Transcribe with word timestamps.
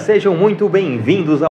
Sejam 0.00 0.34
muito 0.36 0.68
bem-vindos 0.68 1.40
ao 1.40 1.48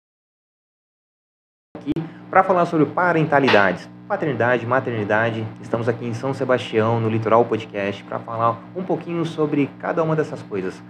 aqui 1.77 1.91
para 2.31 2.45
falar 2.45 2.67
sobre 2.67 2.87
parentalidades, 2.87 3.91
paternidade, 4.07 4.65
maternidade. 4.65 5.45
Estamos 5.61 5.89
aqui 5.89 6.07
em 6.07 6.15
São 6.15 6.33
Sebastião, 6.33 7.01
no 7.01 7.09
Litoral 7.09 7.45
Podcast, 7.45 8.05
para 8.05 8.21
falar 8.21 8.63
um 8.77 8.85
pouquinho 8.85 9.25
sobre 9.25 9.69
cada 9.81 10.05
uma 10.05 10.15
dessas 10.15 10.41
coisas. 10.43 10.81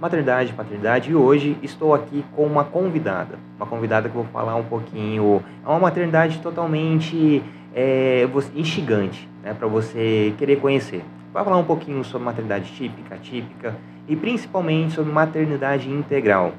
Maternidade, 0.00 0.54
paternidade, 0.54 1.10
e 1.10 1.14
hoje 1.14 1.58
estou 1.62 1.94
aqui 1.94 2.24
com 2.34 2.46
uma 2.46 2.64
convidada. 2.64 3.38
Uma 3.56 3.66
convidada 3.66 4.08
que 4.08 4.16
eu 4.16 4.22
vou 4.22 4.32
falar 4.32 4.56
um 4.56 4.64
pouquinho. 4.64 5.44
É 5.62 5.68
uma 5.68 5.80
maternidade 5.80 6.38
totalmente 6.38 7.42
é, 7.74 8.26
instigante, 8.54 9.28
né, 9.42 9.52
para 9.52 9.68
você 9.68 10.34
querer 10.38 10.56
conhecer. 10.56 11.04
Vai 11.34 11.44
falar 11.44 11.58
um 11.58 11.64
pouquinho 11.64 12.02
sobre 12.02 12.24
maternidade 12.24 12.72
típica, 12.72 13.18
típica 13.18 13.74
e 14.08 14.16
principalmente 14.16 14.94
sobre 14.94 15.12
maternidade 15.12 15.90
integral. 15.90 16.54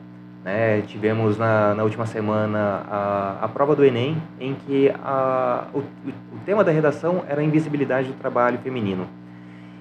Né? 0.45 0.84
Tivemos 0.84 1.40
na, 1.40 1.73
na 1.73 1.84
última 1.84 2.05
semana 2.05 2.86
a, 2.88 3.40
a 3.41 3.48
prova 3.48 3.76
do 3.76 3.84
Enem, 3.84 4.22
em 4.40 4.53
que 4.53 4.94
a, 5.03 5.66
o, 5.73 5.80
o 5.80 6.40
tema 6.45 6.63
da 6.63 6.72
redação 6.72 7.26
era 7.27 7.41
a 7.41 7.44
invisibilidade 7.44 8.09
do 8.09 8.13
trabalho 8.13 8.59
feminino. 8.59 9.09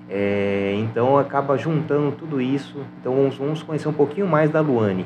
É, 0.08 0.72
então 0.78 1.19
acaba 1.19 1.58
juntando 1.58 2.12
tudo 2.12 2.41
isso. 2.41 2.82
Então 2.98 3.14
vamos, 3.14 3.36
vamos, 3.36 3.62
conhecer 3.62 3.88
um 3.88 3.92
pouquinho 3.92 4.27
mais 4.27 4.50
da 4.50 4.62
Luane. 4.62 5.05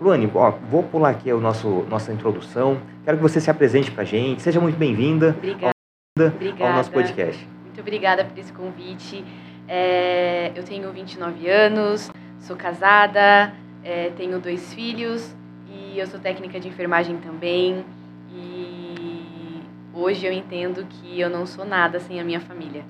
Luane, 0.00 0.28
ó, 0.34 0.50
vou 0.68 0.82
pular 0.82 1.10
aqui 1.10 1.30
a 1.30 1.36
nosso, 1.36 1.86
nossa 1.88 2.12
introdução. 2.12 2.78
Quero 3.04 3.16
que 3.16 3.22
você 3.22 3.40
se 3.40 3.48
apresente 3.48 3.92
para 3.92 4.02
a 4.02 4.06
gente. 4.06 4.42
Seja 4.42 4.58
muito 4.58 4.76
bem-vinda 4.76 5.36
ao, 5.62 6.66
ao 6.66 6.72
nosso 6.72 6.90
podcast. 6.90 7.48
Muito 7.62 7.80
obrigada 7.80 8.24
por 8.24 8.36
esse 8.36 8.52
convite. 8.52 9.24
É, 9.68 10.50
eu 10.56 10.64
tenho 10.64 10.90
29 10.90 11.48
anos, 11.48 12.10
sou 12.40 12.56
casada, 12.56 13.52
é, 13.86 14.10
tenho 14.16 14.40
dois 14.40 14.74
filhos 14.74 15.32
e 15.68 15.98
eu 15.98 16.06
sou 16.08 16.18
técnica 16.18 16.58
de 16.58 16.66
enfermagem 16.66 17.18
também. 17.18 17.84
E 18.32 19.62
hoje 19.94 20.26
eu 20.26 20.32
entendo 20.32 20.84
que 20.84 21.20
eu 21.20 21.30
não 21.30 21.46
sou 21.46 21.64
nada 21.64 22.00
sem 22.00 22.20
a 22.20 22.24
minha 22.24 22.40
família. 22.40 22.84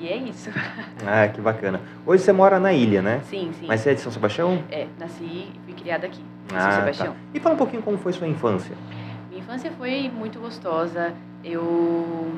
E 0.00 0.06
é 0.08 0.16
isso. 0.16 0.50
Ah, 1.06 1.26
que 1.28 1.40
bacana. 1.40 1.80
Hoje 2.04 2.22
você 2.22 2.30
mora 2.30 2.60
na 2.60 2.74
ilha, 2.74 3.00
né? 3.00 3.22
Sim, 3.24 3.52
sim. 3.58 3.66
Mas 3.66 3.80
você 3.80 3.90
é 3.90 3.94
de 3.94 4.02
São 4.02 4.12
Sebastião? 4.12 4.62
É, 4.70 4.86
nasci 4.98 5.24
e 5.24 5.52
fui 5.64 5.72
criada 5.72 6.06
aqui, 6.06 6.20
em 6.20 6.54
ah, 6.54 6.60
São 6.60 6.72
Sebastião. 6.72 7.12
Tá. 7.14 7.18
E 7.32 7.40
fala 7.40 7.54
um 7.54 7.58
pouquinho 7.58 7.82
como 7.82 7.96
foi 7.96 8.12
sua 8.12 8.28
infância. 8.28 8.76
Minha 9.30 9.40
infância 9.40 9.72
foi 9.72 10.10
muito 10.14 10.38
gostosa. 10.38 11.14
Eu 11.42 12.30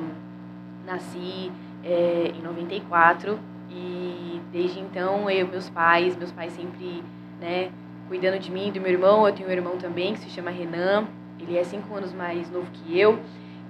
nasci 0.86 1.50
é, 1.82 2.32
em 2.32 2.40
94 2.40 3.36
e 3.68 4.40
desde 4.52 4.78
então 4.78 5.28
eu 5.28 5.48
meus 5.48 5.68
pais 5.70 6.14
meus 6.16 6.30
pais 6.30 6.52
sempre 6.52 7.02
né 7.42 7.70
cuidando 8.08 8.38
de 8.38 8.50
mim 8.50 8.68
e 8.68 8.70
do 8.70 8.80
meu 8.80 8.90
irmão 8.92 9.26
eu 9.26 9.34
tenho 9.34 9.48
um 9.48 9.52
irmão 9.52 9.76
também 9.76 10.14
que 10.14 10.20
se 10.20 10.30
chama 10.30 10.50
Renan 10.50 11.06
ele 11.40 11.58
é 11.58 11.64
cinco 11.64 11.94
anos 11.94 12.12
mais 12.14 12.48
novo 12.50 12.68
que 12.72 12.98
eu 12.98 13.18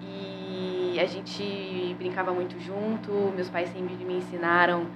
e 0.01 0.99
a 1.01 1.07
gente 1.07 1.97
brincava 1.99 2.33
muito 2.33 2.61
junto 2.61 3.11
meus 3.35 3.49
pais 3.49 3.71
sempre 3.73 3.95
me 4.05 4.15
ensinaram 4.19 4.87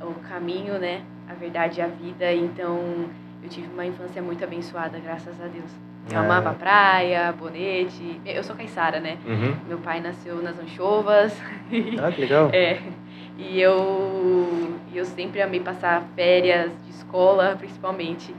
o 0.00 0.12
caminho 0.28 0.78
né 0.78 1.02
a 1.26 1.34
verdade 1.34 1.80
e 1.80 1.82
a 1.82 1.86
vida 1.86 2.32
então 2.32 2.78
eu 3.42 3.48
tive 3.48 3.68
uma 3.72 3.86
infância 3.86 4.20
muito 4.20 4.44
abençoada 4.44 4.98
graças 4.98 5.40
a 5.40 5.46
Deus 5.46 5.70
eu 6.10 6.18
Ah. 6.18 6.22
amava 6.24 6.54
praia, 6.54 7.30
bonete. 7.30 8.20
Eu 8.24 8.42
sou 8.42 8.56
caiçara, 8.56 8.98
né? 9.00 9.18
Uhum. 9.24 9.54
Meu 9.68 9.78
pai 9.78 10.00
nasceu 10.00 10.42
nas 10.42 10.58
Anchovas. 10.58 11.38
Ah, 12.02 12.10
que 12.10 12.22
legal. 12.22 12.50
É. 12.54 12.80
E 13.42 13.60
eu, 13.60 14.74
eu 14.94 15.04
sempre 15.04 15.40
amei 15.40 15.60
passar 15.60 16.04
férias 16.14 16.70
de 16.84 16.90
escola, 16.90 17.56
principalmente 17.58 18.34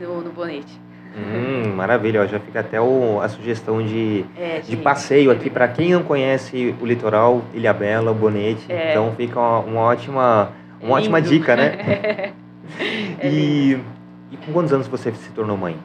no, 0.00 0.20
no 0.20 0.30
Bonete. 0.30 0.80
Hum, 1.16 1.74
maravilha. 1.74 2.22
Ó, 2.22 2.26
já 2.26 2.38
fica 2.40 2.60
até 2.60 2.80
o, 2.80 3.20
a 3.20 3.28
sugestão 3.28 3.84
de, 3.84 4.24
É, 4.36 4.60
de 4.60 4.72
gente. 4.72 4.82
passeio 4.82 5.30
aqui 5.30 5.50
para 5.50 5.68
quem 5.68 5.92
não 5.92 6.02
conhece 6.02 6.74
o 6.80 6.86
litoral, 6.86 7.42
Ilha 7.52 7.72
Bela, 7.72 8.12
Bonete. 8.12 8.64
É. 8.72 8.90
Então 8.90 9.12
fica 9.16 9.38
uma, 9.38 9.58
uma 9.60 9.80
ótima, 9.80 10.50
É 10.80 10.84
uma 10.86 10.96
ótima 10.96 11.18
lindo. 11.18 11.30
dica, 11.30 11.56
né? 11.56 12.32
É 13.20 13.28
e, 13.28 13.78
e 14.32 14.36
com 14.38 14.52
quantos 14.52 14.72
anos 14.72 14.88
você 14.88 15.12
se 15.12 15.30
tornou 15.32 15.56
mãe? 15.56 15.76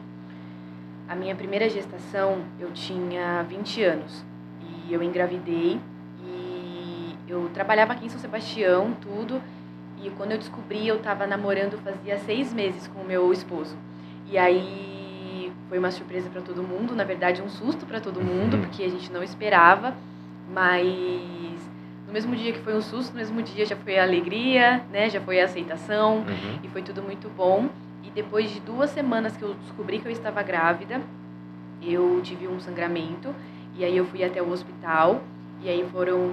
A 1.09 1.13
minha 1.15 1.35
primeira 1.35 1.67
gestação, 1.69 2.37
eu 2.59 2.71
tinha 2.71 3.43
20 3.47 3.83
anos. 3.83 4.25
E 4.87 4.93
eu 4.93 5.03
engravidei. 5.03 5.77
Eu 7.29 7.47
trabalhava 7.53 7.93
aqui 7.93 8.07
em 8.07 8.09
São 8.09 8.19
Sebastião, 8.19 8.93
tudo. 8.99 9.39
E 10.03 10.09
quando 10.11 10.31
eu 10.31 10.37
descobri, 10.39 10.87
eu 10.87 10.95
estava 10.95 11.27
namorando 11.27 11.77
fazia 11.83 12.17
seis 12.17 12.51
meses 12.51 12.87
com 12.87 13.01
o 13.01 13.05
meu 13.05 13.31
esposo. 13.31 13.75
E 14.27 14.35
aí 14.37 15.51
foi 15.67 15.77
uma 15.77 15.91
surpresa 15.91 16.27
para 16.29 16.41
todo 16.41 16.63
mundo, 16.63 16.95
na 16.95 17.03
verdade 17.03 17.41
um 17.41 17.49
susto 17.49 17.85
para 17.85 17.99
todo 17.99 18.19
mundo, 18.19 18.55
Uhum. 18.55 18.61
porque 18.63 18.83
a 18.83 18.89
gente 18.89 19.11
não 19.11 19.21
esperava. 19.21 19.95
Mas 20.51 20.83
no 22.07 22.13
mesmo 22.13 22.35
dia 22.35 22.51
que 22.51 22.59
foi 22.59 22.73
um 22.75 22.81
susto, 22.81 23.11
no 23.11 23.19
mesmo 23.19 23.41
dia 23.43 23.63
já 23.65 23.75
foi 23.75 23.99
a 23.99 24.03
alegria, 24.03 24.83
né? 24.91 25.07
Já 25.09 25.21
foi 25.21 25.39
a 25.39 25.45
aceitação 25.45 26.17
Uhum. 26.19 26.59
e 26.63 26.67
foi 26.67 26.81
tudo 26.81 27.03
muito 27.03 27.29
bom. 27.29 27.69
E 28.03 28.09
depois 28.09 28.49
de 28.49 28.59
duas 28.61 28.89
semanas 28.89 29.37
que 29.37 29.43
eu 29.43 29.53
descobri 29.53 29.99
que 29.99 30.07
eu 30.07 30.11
estava 30.11 30.41
grávida, 30.41 31.01
eu 31.81 32.19
tive 32.23 32.47
um 32.47 32.59
sangramento 32.59 33.35
e 33.75 33.85
aí 33.85 33.95
eu 33.95 34.05
fui 34.05 34.23
até 34.23 34.41
o 34.41 34.49
hospital 34.51 35.21
e 35.61 35.69
aí 35.69 35.85
foram 35.91 36.31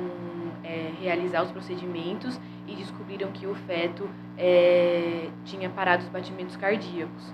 é, 0.67 0.91
realizar 1.01 1.43
os 1.43 1.51
procedimentos 1.53 2.41
e 2.67 2.75
descobriram 2.75 3.31
que 3.31 3.47
o 3.47 3.55
feto 3.55 4.09
é, 4.37 5.29
tinha 5.45 5.71
parado 5.71 6.03
os 6.03 6.09
batimentos 6.09 6.57
cardíacos. 6.57 7.33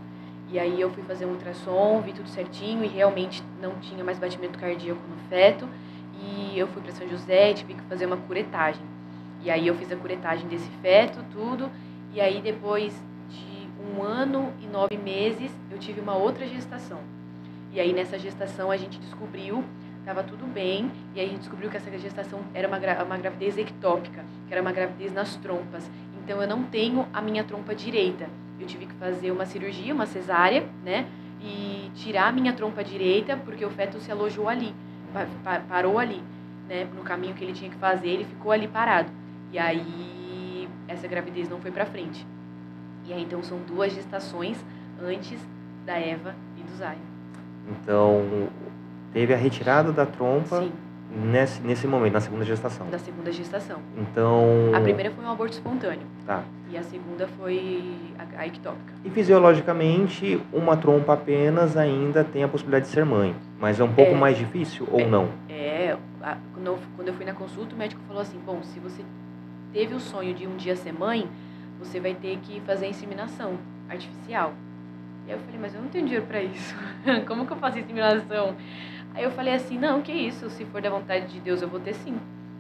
E 0.50 0.58
aí 0.58 0.78
eu 0.78 0.90
fui 0.90 1.02
fazer 1.04 1.24
um 1.24 1.30
ultrassom, 1.30 2.02
vi 2.02 2.12
tudo 2.12 2.28
certinho 2.28 2.84
e 2.84 2.88
realmente 2.88 3.42
não 3.60 3.76
tinha 3.80 4.04
mais 4.04 4.18
batimento 4.18 4.58
cardíaco 4.58 5.00
no 5.08 5.16
feto. 5.30 5.66
E 6.20 6.58
eu 6.58 6.68
fui 6.68 6.82
para 6.82 6.92
São 6.92 7.08
José 7.08 7.50
e 7.50 7.54
tive 7.54 7.74
que 7.74 7.82
fazer 7.82 8.04
uma 8.04 8.18
curetagem. 8.18 8.82
E 9.42 9.50
aí 9.50 9.66
eu 9.66 9.74
fiz 9.74 9.90
a 9.90 9.96
curetagem 9.96 10.46
desse 10.46 10.68
feto, 10.82 11.24
tudo. 11.32 11.70
E 12.12 12.20
aí 12.20 12.42
depois 12.42 12.92
de 13.30 13.68
um 13.82 14.02
ano 14.02 14.52
e 14.60 14.66
nove 14.66 14.98
meses, 14.98 15.50
eu 15.70 15.78
tive 15.78 16.00
uma 16.00 16.14
outra 16.14 16.46
gestação. 16.46 17.00
E 17.72 17.80
aí 17.80 17.94
nessa 17.94 18.18
gestação 18.18 18.70
a 18.70 18.76
gente 18.76 19.00
descobriu, 19.00 19.64
estava 20.02 20.22
tudo 20.22 20.44
bem, 20.52 20.90
e 21.14 21.20
aí 21.20 21.26
a 21.26 21.28
gente 21.28 21.40
descobriu 21.40 21.70
que 21.70 21.76
essa 21.76 21.90
gestação 21.96 22.40
era 22.52 22.66
uma, 22.66 22.76
uma 23.04 23.16
gravidez 23.16 23.56
ectópica, 23.56 24.24
que 24.48 24.52
era 24.52 24.60
uma 24.60 24.72
gravidez 24.72 25.12
nas 25.12 25.36
trompas. 25.36 25.88
Então 26.22 26.42
eu 26.42 26.48
não 26.48 26.64
tenho 26.64 27.06
a 27.12 27.22
minha 27.22 27.44
trompa 27.44 27.74
direita. 27.74 28.28
Eu 28.60 28.66
tive 28.66 28.86
que 28.86 28.94
fazer 28.94 29.30
uma 29.30 29.46
cirurgia, 29.46 29.94
uma 29.94 30.06
cesárea, 30.06 30.64
né? 30.84 31.06
E 31.40 31.90
tirar 31.96 32.28
a 32.28 32.32
minha 32.32 32.52
trompa 32.52 32.84
direita, 32.84 33.36
porque 33.36 33.64
o 33.64 33.70
feto 33.70 33.98
se 34.00 34.10
alojou 34.12 34.48
ali, 34.48 34.72
pa- 35.12 35.26
pa- 35.42 35.62
parou 35.68 35.98
ali, 35.98 36.22
né? 36.68 36.86
No 36.96 37.02
caminho 37.02 37.34
que 37.34 37.42
ele 37.44 37.52
tinha 37.52 37.70
que 37.70 37.76
fazer, 37.76 38.08
ele 38.08 38.24
ficou 38.24 38.52
ali 38.52 38.68
parado. 38.68 39.10
E 39.52 39.58
aí 39.58 40.68
essa 40.88 41.06
gravidez 41.08 41.48
não 41.48 41.60
foi 41.60 41.70
pra 41.70 41.86
frente. 41.86 42.26
E 43.06 43.12
aí 43.12 43.22
então 43.22 43.42
são 43.42 43.58
duas 43.66 43.92
gestações 43.92 44.56
antes 45.02 45.38
da 45.86 45.94
Eva 45.98 46.34
e 46.56 46.62
do 46.62 46.76
Zion. 46.76 47.12
Então, 47.68 48.48
teve 49.12 49.32
a 49.34 49.36
retirada 49.36 49.92
da 49.92 50.06
trompa 50.06 50.60
Sim, 50.62 50.72
nesse, 51.30 51.60
nesse 51.62 51.86
momento, 51.86 52.14
na 52.14 52.20
segunda 52.20 52.44
gestação. 52.44 52.86
da 52.88 52.98
segunda 52.98 53.30
gestação. 53.32 53.78
Então. 53.96 54.70
A 54.74 54.80
primeira 54.80 55.10
foi 55.10 55.24
um 55.24 55.30
aborto 55.30 55.54
espontâneo 55.54 56.06
Tá. 56.26 56.42
e 56.70 56.78
a 56.78 56.82
segunda 56.82 57.26
foi 57.38 57.92
a, 58.18 58.40
a 58.40 58.46
ectópica. 58.46 58.92
E 59.04 59.10
fisiologicamente, 59.10 60.40
uma 60.52 60.76
trompa 60.76 61.12
apenas 61.14 61.76
ainda 61.76 62.24
tem 62.24 62.42
a 62.44 62.48
possibilidade 62.48 62.86
de 62.86 62.92
ser 62.92 63.04
mãe. 63.04 63.34
Mas 63.60 63.78
é 63.78 63.84
um 63.84 63.92
pouco 63.92 64.12
É. 64.12 64.14
mais 64.14 64.38
difícil 64.38 64.88
ou 64.90 65.00
É. 65.00 65.06
não? 65.06 65.28
É, 65.48 65.96
a- 66.22 66.36
quando 66.54 66.66
eu, 67.08 67.14
fui 67.14 67.24
na 67.26 67.34
consulta, 67.34 67.74
o 67.74 67.78
médico 67.78 68.00
falou 68.06 68.22
assim: 68.22 68.38
bom, 68.46 68.60
se 68.62 68.78
você 68.80 69.02
teve 69.72 69.94
o 69.94 70.00
sonho 70.00 70.32
de 70.34 70.46
um 70.46 70.56
dia 70.56 70.74
ser 70.76 70.92
mãe, 70.92 71.28
você 71.78 72.00
vai 72.00 72.14
ter 72.14 72.38
que 72.42 72.60
fazer 72.60 72.86
a 72.86 72.88
inseminação 72.88 73.54
artificial. 73.88 74.52
E 75.26 75.32
aí 75.32 75.36
eu 75.36 75.40
falei: 75.44 75.60
mas 75.60 75.74
eu 75.74 75.80
não 75.82 75.88
tenho 75.88 76.04
dinheiro 76.04 76.26
para 76.26 76.40
isso. 76.42 76.74
Como 77.26 77.46
que 77.46 77.52
eu 77.52 77.56
faço 77.56 77.78
inseminação? 77.78 78.54
Aí 79.14 79.24
eu 79.24 79.30
falei 79.30 79.54
assim: 79.54 79.78
não, 79.78 80.02
que 80.02 80.12
isso, 80.12 80.48
se 80.50 80.64
for 80.66 80.80
da 80.80 80.90
vontade 80.90 81.26
de 81.26 81.40
Deus, 81.40 81.62
eu 81.62 81.68
vou 81.68 81.80
ter 81.80 81.94
sim. 81.94 82.16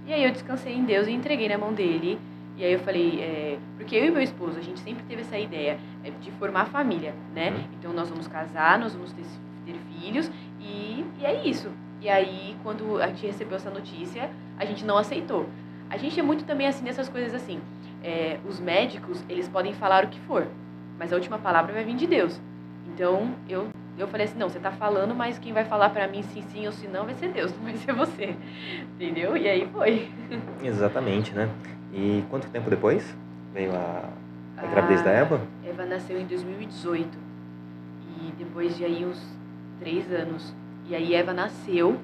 E 0.06 0.12
aí 0.12 0.24
eu 0.24 0.30
descansei 0.30 0.74
em 0.74 0.84
Deus 0.84 1.06
e 1.06 1.12
entreguei 1.12 1.48
na 1.48 1.58
mão 1.58 1.72
dele. 1.72 2.18
E 2.56 2.64
aí 2.64 2.72
eu 2.72 2.80
falei: 2.80 3.20
é, 3.20 3.58
porque 3.76 3.96
eu 3.96 4.04
e 4.06 4.10
meu 4.10 4.22
esposo, 4.22 4.58
a 4.58 4.62
gente 4.62 4.80
sempre 4.80 5.02
teve 5.04 5.22
essa 5.22 5.38
ideia 5.38 5.78
é, 6.04 6.10
de 6.10 6.30
formar 6.32 6.66
família, 6.66 7.14
né? 7.34 7.50
Uhum. 7.50 7.64
Então 7.78 7.92
nós 7.92 8.08
vamos 8.08 8.26
casar, 8.26 8.78
nós 8.78 8.94
vamos 8.94 9.12
ter, 9.12 9.24
ter 9.66 9.74
filhos 9.90 10.30
e, 10.60 11.04
e 11.20 11.24
é 11.24 11.46
isso. 11.46 11.70
E 12.00 12.08
aí, 12.08 12.56
quando 12.64 13.00
a 13.00 13.06
gente 13.06 13.26
recebeu 13.26 13.56
essa 13.56 13.70
notícia, 13.70 14.28
a 14.58 14.64
gente 14.64 14.84
não 14.84 14.98
aceitou. 14.98 15.46
A 15.88 15.96
gente 15.96 16.18
é 16.18 16.22
muito 16.22 16.44
também 16.44 16.66
assim 16.66 16.84
nessas 16.84 17.08
coisas 17.08 17.32
assim. 17.34 17.60
É, 18.02 18.40
os 18.48 18.58
médicos, 18.58 19.22
eles 19.28 19.48
podem 19.48 19.72
falar 19.72 20.04
o 20.04 20.08
que 20.08 20.18
for, 20.20 20.48
mas 20.98 21.12
a 21.12 21.16
última 21.16 21.38
palavra 21.38 21.72
vai 21.72 21.84
vir 21.84 21.94
de 21.94 22.06
Deus. 22.06 22.40
Então, 22.88 23.30
eu, 23.48 23.68
eu 24.02 24.08
falei 24.08 24.26
assim, 24.26 24.38
não, 24.38 24.48
você 24.48 24.58
tá 24.58 24.72
falando, 24.72 25.14
mas 25.14 25.38
quem 25.38 25.52
vai 25.52 25.64
falar 25.64 25.90
pra 25.90 26.08
mim 26.08 26.22
sim, 26.22 26.42
sim 26.42 26.66
ou 26.66 26.72
se 26.72 26.86
não 26.88 27.04
vai 27.04 27.14
ser 27.14 27.28
Deus, 27.28 27.52
não 27.56 27.62
vai 27.64 27.76
ser 27.76 27.92
você. 27.92 28.36
Entendeu? 28.94 29.36
E 29.36 29.48
aí 29.48 29.68
foi. 29.72 30.10
Exatamente, 30.62 31.32
né? 31.32 31.48
E 31.92 32.24
quanto 32.28 32.48
tempo 32.48 32.68
depois 32.68 33.16
veio 33.54 33.72
a, 33.74 34.08
a 34.56 34.66
gravidez 34.66 35.02
da 35.02 35.10
Eva? 35.10 35.40
Eva 35.64 35.84
nasceu 35.86 36.20
em 36.20 36.26
2018. 36.26 37.18
E 38.18 38.32
depois 38.38 38.76
de 38.76 38.84
aí 38.84 39.04
uns 39.04 39.22
três 39.78 40.10
anos. 40.12 40.54
E 40.88 40.94
aí 40.94 41.14
Eva 41.14 41.32
nasceu 41.32 41.98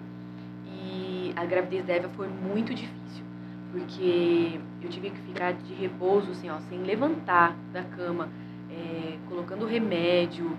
e 0.66 1.32
a 1.34 1.44
gravidez 1.44 1.84
da 1.84 1.94
Eva 1.94 2.08
foi 2.10 2.28
muito 2.28 2.72
difícil. 2.74 3.24
Porque 3.72 4.58
eu 4.80 4.88
tive 4.88 5.10
que 5.10 5.20
ficar 5.20 5.52
de 5.52 5.74
repouso, 5.74 6.30
assim, 6.30 6.48
ó, 6.48 6.58
sem 6.68 6.78
levantar 6.82 7.54
da 7.72 7.82
cama, 7.82 8.28
é, 8.70 9.16
colocando 9.28 9.66
remédio, 9.66 10.56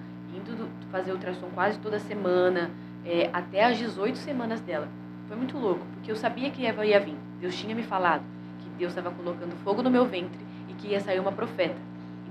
fazer 0.92 1.12
ultrassom 1.12 1.48
quase 1.54 1.80
toda 1.80 2.00
semana, 2.00 2.72
é, 3.06 3.30
até 3.32 3.66
as 3.66 3.78
18 3.78 4.18
semanas 4.18 4.60
dela. 4.62 4.88
Foi 5.28 5.38
muito 5.38 5.58
louco, 5.58 5.86
porque 5.94 6.12
eu 6.12 6.16
sabia 6.16 6.50
que 6.50 6.66
Eva 6.66 6.86
ia 6.86 7.00
vir. 7.00 7.16
Deus 7.40 7.56
tinha 7.56 7.76
me 7.76 7.84
falado 7.84 8.24
que 8.60 8.70
Deus 8.78 8.92
estava 8.92 9.12
colocando 9.12 9.56
fogo 9.64 9.82
no 9.82 9.90
meu 9.90 10.06
ventre 10.06 10.40
e 10.68 10.74
que 10.74 10.90
ia 10.90 11.00
sair 11.00 11.20
uma 11.20 11.32
profeta. 11.32 11.78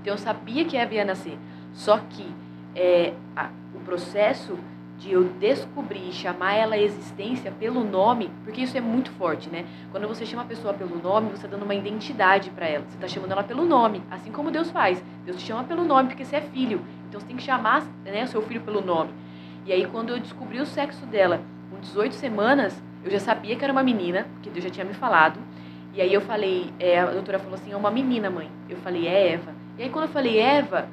Então 0.01 0.13
eu 0.13 0.17
sabia 0.17 0.65
que 0.65 0.77
Eva 0.77 0.93
ia 0.93 1.05
nascer. 1.05 1.37
Só 1.73 1.97
que 1.97 2.31
é, 2.75 3.13
a, 3.35 3.49
o 3.73 3.79
processo 3.79 4.57
de 4.99 5.13
eu 5.13 5.23
descobrir 5.39 6.09
e 6.09 6.11
chamar 6.11 6.55
ela 6.55 6.75
à 6.75 6.77
existência 6.77 7.51
pelo 7.51 7.83
nome, 7.85 8.29
porque 8.43 8.61
isso 8.61 8.77
é 8.77 8.81
muito 8.81 9.09
forte, 9.11 9.49
né? 9.49 9.65
Quando 9.91 10.07
você 10.07 10.25
chama 10.25 10.43
a 10.43 10.45
pessoa 10.45 10.73
pelo 10.73 11.01
nome, 11.01 11.29
você 11.29 11.35
está 11.37 11.47
dando 11.47 11.63
uma 11.63 11.73
identidade 11.73 12.49
para 12.49 12.67
ela. 12.67 12.83
Você 12.83 12.95
está 12.95 13.07
chamando 13.07 13.31
ela 13.31 13.43
pelo 13.43 13.65
nome, 13.65 14.03
assim 14.11 14.29
como 14.29 14.51
Deus 14.51 14.69
faz. 14.69 15.01
Deus 15.25 15.37
te 15.37 15.47
chama 15.47 15.63
pelo 15.63 15.85
nome 15.85 16.09
porque 16.09 16.25
você 16.25 16.35
é 16.35 16.41
filho. 16.41 16.81
Então 17.09 17.19
você 17.19 17.25
tem 17.27 17.35
que 17.35 17.43
chamar 17.43 17.83
né, 18.05 18.23
o 18.23 18.27
seu 18.27 18.41
filho 18.43 18.61
pelo 18.61 18.81
nome. 18.81 19.11
E 19.65 19.73
aí 19.73 19.85
quando 19.85 20.09
eu 20.09 20.19
descobri 20.19 20.59
o 20.59 20.65
sexo 20.65 21.05
dela, 21.07 21.41
com 21.69 21.79
18 21.79 22.13
semanas, 22.15 22.81
eu 23.03 23.11
já 23.11 23.19
sabia 23.19 23.55
que 23.55 23.63
era 23.63 23.73
uma 23.73 23.83
menina, 23.83 24.27
porque 24.33 24.49
Deus 24.49 24.63
já 24.63 24.69
tinha 24.69 24.85
me 24.85 24.93
falado. 24.93 25.39
E 25.93 26.01
aí 26.01 26.13
eu 26.13 26.21
falei, 26.21 26.71
é, 26.79 26.99
a 26.99 27.07
doutora 27.07 27.39
falou 27.39 27.55
assim, 27.55 27.71
é 27.71 27.75
uma 27.75 27.89
menina, 27.89 28.29
mãe. 28.29 28.49
Eu 28.69 28.77
falei, 28.77 29.07
é 29.07 29.33
Eva. 29.33 29.53
E 29.77 29.83
aí 29.83 29.89
quando 29.89 30.05
eu 30.05 30.11
falei 30.11 30.39
Eva, 30.39 30.87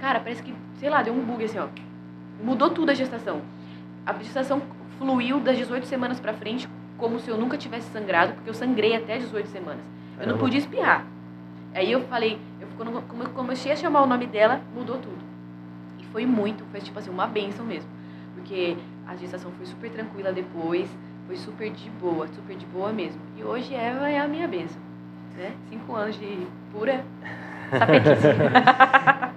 cara, 0.00 0.20
parece 0.20 0.42
que, 0.42 0.54
sei 0.78 0.88
lá, 0.88 1.02
deu 1.02 1.12
um 1.12 1.20
bug 1.20 1.44
assim, 1.44 1.58
ó. 1.58 1.68
Mudou 2.42 2.70
tudo 2.70 2.90
a 2.90 2.94
gestação. 2.94 3.42
A 4.06 4.12
gestação 4.14 4.62
fluiu 4.98 5.38
das 5.40 5.56
18 5.56 5.86
semanas 5.86 6.18
para 6.18 6.32
frente, 6.32 6.68
como 6.96 7.18
se 7.18 7.28
eu 7.28 7.36
nunca 7.36 7.58
tivesse 7.58 7.90
sangrado, 7.90 8.32
porque 8.32 8.48
eu 8.48 8.54
sangrei 8.54 8.96
até 8.96 9.18
18 9.18 9.48
semanas. 9.48 9.84
Eu 10.18 10.26
não 10.26 10.38
podia 10.38 10.58
espirrar. 10.58 11.04
Aí 11.74 11.92
eu 11.92 12.00
falei, 12.02 12.38
eu, 12.58 12.68
quando 12.76 12.92
eu 12.94 13.30
comecei 13.34 13.70
a 13.72 13.76
chamar 13.76 14.02
o 14.02 14.06
nome 14.06 14.26
dela, 14.26 14.62
mudou 14.74 14.96
tudo. 14.96 15.25
Foi 16.16 16.24
muito, 16.24 16.64
foi 16.70 16.80
tipo 16.80 16.98
assim, 16.98 17.10
uma 17.10 17.26
benção 17.26 17.62
mesmo. 17.66 17.90
Porque 18.34 18.74
a 19.06 19.14
gestação 19.16 19.50
foi 19.50 19.66
super 19.66 19.90
tranquila 19.90 20.32
depois, 20.32 20.88
foi 21.26 21.36
super 21.36 21.70
de 21.70 21.90
boa, 21.90 22.26
super 22.28 22.56
de 22.56 22.64
boa 22.64 22.90
mesmo. 22.90 23.20
E 23.36 23.44
hoje 23.44 23.74
Eva 23.74 24.08
é 24.08 24.18
a 24.18 24.26
minha 24.26 24.48
benção. 24.48 24.80
Né? 25.36 25.52
Cinco 25.68 25.94
anos 25.94 26.18
de 26.18 26.38
pura 26.72 27.04
sapetice. 27.68 28.28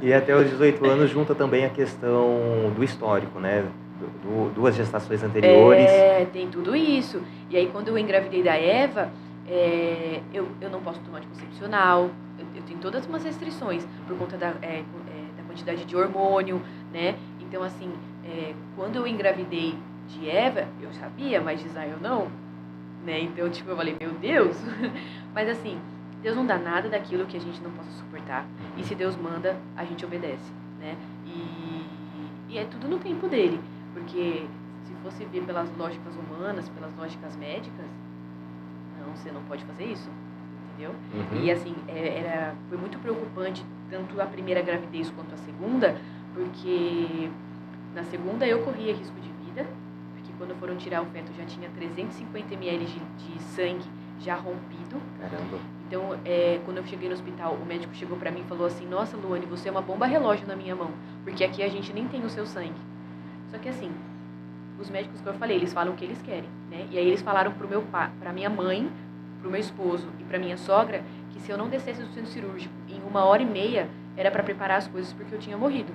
e 0.02 0.14
até 0.14 0.34
os 0.34 0.50
18 0.50 0.86
anos 0.86 1.10
junta 1.10 1.36
também 1.36 1.66
a 1.66 1.70
questão 1.70 2.72
do 2.74 2.82
histórico, 2.82 3.42
né? 3.42 3.66
Duas 4.56 4.74
gestações 4.74 5.22
anteriores. 5.22 5.84
É, 5.84 6.26
tem 6.32 6.48
tudo 6.48 6.74
isso. 6.78 7.22
E 7.50 7.58
aí 7.58 7.68
quando 7.68 7.90
eu 7.90 7.98
engravidei 7.98 8.42
da 8.42 8.56
Eva, 8.56 9.12
é, 9.50 10.22
eu, 10.34 10.48
eu 10.62 10.70
não 10.70 10.80
posso 10.80 11.02
tomar 11.02 11.18
anticoncepcional, 11.18 12.10
eu, 12.38 12.46
eu 12.56 12.62
tenho 12.64 12.80
todas 12.80 13.06
umas 13.06 13.22
restrições 13.22 13.86
por 14.08 14.18
conta 14.18 14.38
da, 14.38 14.54
é, 14.62 14.78
é, 14.78 14.84
da 14.84 15.19
quantidade 15.60 15.86
de 15.86 15.96
hormônio, 15.96 16.62
né? 16.92 17.16
Então, 17.42 17.64
assim, 17.64 17.92
é, 18.24 18.54
quando 18.76 18.96
eu 18.96 19.08
engravidei 19.08 19.76
de 20.08 20.30
Eva, 20.30 20.68
eu 20.82 20.92
sabia, 20.94 21.42
mas 21.42 21.60
de 21.60 21.68
Israel 21.68 21.98
não, 22.02 22.28
né? 23.06 23.22
Então, 23.22 23.50
tipo, 23.50 23.70
eu 23.70 23.76
falei, 23.76 23.96
meu 24.00 24.12
Deus. 24.14 24.58
mas 25.34 25.50
assim, 25.50 25.78
Deus 26.22 26.36
não 26.36 26.46
dá 26.46 26.58
nada 26.58 26.90
daquilo 26.90 27.26
que 27.26 27.38
a 27.38 27.40
gente 27.40 27.62
não 27.62 27.72
possa 27.72 27.92
suportar. 27.92 28.46
E 28.78 28.84
se 28.84 28.96
Deus 28.96 29.16
manda, 29.16 29.58
a 29.76 29.84
gente 29.84 30.06
obedece, 30.06 30.52
né? 30.80 30.96
E, 31.26 32.54
e 32.54 32.58
é 32.58 32.66
tudo 32.66 32.88
no 32.88 33.00
tempo 33.00 33.28
dele. 33.28 33.60
Porque 33.94 34.46
se 34.86 34.94
fosse 35.04 35.26
ver 35.26 35.44
pelas 35.44 35.70
lógicas 35.78 36.14
humanas, 36.16 36.70
pelas 36.70 36.96
lógicas 36.96 37.36
médicas, 37.36 37.86
não, 39.00 39.16
você 39.16 39.32
não 39.32 39.42
pode 39.44 39.64
fazer 39.66 39.86
isso. 39.86 40.10
Entendeu? 40.74 40.96
Uhum. 41.14 41.44
E 41.44 41.52
assim, 41.52 41.76
é, 41.88 42.20
era, 42.20 42.56
foi 42.70 42.78
muito 42.78 42.98
preocupante 43.00 43.66
tanto 43.90 44.20
a 44.22 44.26
primeira 44.26 44.62
gravidez 44.62 45.10
quanto 45.12 45.34
a 45.34 45.38
segunda, 45.38 45.96
porque 46.34 47.30
na 47.94 48.04
segunda 48.04 48.46
eu 48.46 48.64
corria 48.64 48.94
risco 48.94 49.20
de 49.20 49.30
vida, 49.46 49.68
quando 50.40 50.58
foram 50.58 50.78
tirar 50.78 51.04
o 51.04 51.06
feto 51.08 51.32
já 51.38 51.46
tinha 51.46 51.70
350 51.70 52.54
ml 52.54 52.86
de, 52.86 53.00
de 53.00 53.44
sangue 53.44 53.86
já 54.20 54.36
rompido. 54.36 55.00
Caramba. 55.20 55.60
Então, 55.86 56.18
é, 56.26 56.60
quando 56.66 56.78
eu 56.78 56.86
cheguei 56.86 57.10
no 57.10 57.14
hospital, 57.14 57.56
o 57.62 57.66
médico 57.66 57.94
chegou 57.94 58.18
para 58.18 58.32
mim 58.32 58.40
e 58.40 58.44
falou 58.46 58.66
assim: 58.66 58.88
Nossa, 58.88 59.18
Luane, 59.18 59.46
você 59.46 59.68
é 59.68 59.72
uma 59.72 59.82
bomba 59.82 60.06
relógio 60.06 60.48
na 60.48 60.56
minha 60.56 60.76
mão, 60.76 60.92
porque 61.24 61.44
aqui 61.44 61.62
a 61.62 61.68
gente 61.68 61.92
nem 61.92 62.08
tem 62.08 62.24
o 62.24 62.30
seu 62.30 62.46
sangue. 62.46 62.80
Só 63.52 63.58
que 63.58 63.68
assim, 63.68 63.92
os 64.80 64.90
médicos 64.90 65.20
que 65.20 65.28
eu 65.28 65.34
falei, 65.34 65.58
eles 65.58 65.74
falam 65.74 65.94
o 65.94 65.96
que 65.98 66.06
eles 66.06 66.22
querem, 66.22 66.50
né? 66.72 66.88
E 66.90 66.98
aí 66.98 67.06
eles 67.06 67.22
falaram 67.22 67.52
pro 67.52 67.68
meu 67.68 67.82
pai, 67.82 68.10
para 68.20 68.32
minha 68.32 68.50
mãe, 68.50 68.90
pro 69.42 69.52
meu 69.52 69.60
esposo 69.60 70.08
e 70.20 70.24
para 70.24 70.40
minha 70.40 70.58
sogra 70.58 71.04
que 71.32 71.40
se 71.42 71.52
eu 71.52 71.58
não 71.58 71.68
descesse 71.68 72.02
do 72.02 72.08
centro 72.14 72.30
cirúrgico 72.32 72.74
uma 73.10 73.26
hora 73.26 73.42
e 73.42 73.46
meia 73.46 73.90
era 74.16 74.30
para 74.30 74.44
preparar 74.44 74.78
as 74.78 74.88
coisas 74.88 75.12
porque 75.14 75.34
eu 75.34 75.40
tinha 75.40 75.58
morrido. 75.58 75.92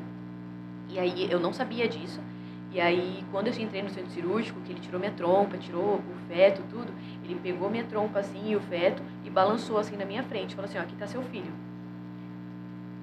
E 0.89 0.99
aí 0.99 1.29
eu 1.31 1.39
não 1.39 1.53
sabia 1.53 1.89
disso. 1.89 2.21
E 2.73 2.81
aí, 2.81 3.25
quando 3.31 3.47
eu 3.47 3.55
entrei 3.55 3.83
no 3.83 3.89
centro 3.89 4.11
cirúrgico, 4.11 4.61
que 4.63 4.73
ele 4.73 4.81
tirou 4.81 4.99
minha 4.99 5.13
trompa, 5.13 5.57
tirou 5.57 5.95
o 5.95 6.15
feto, 6.27 6.61
tudo, 6.69 6.93
ele 7.23 7.37
pegou 7.41 7.71
minha 7.71 7.85
trompa 7.85 8.19
assim 8.19 8.51
e 8.51 8.57
o 8.57 8.61
feto 8.61 9.01
e 9.25 9.31
balançou 9.31 9.79
assim 9.79 9.97
na 9.97 10.05
minha 10.05 10.25
frente. 10.25 10.57
Falou 10.57 10.69
assim: 10.69 10.79
ó, 10.79 10.81
aqui 10.81 10.97
tá 10.97 11.07
seu 11.07 11.23
filho. 11.23 11.53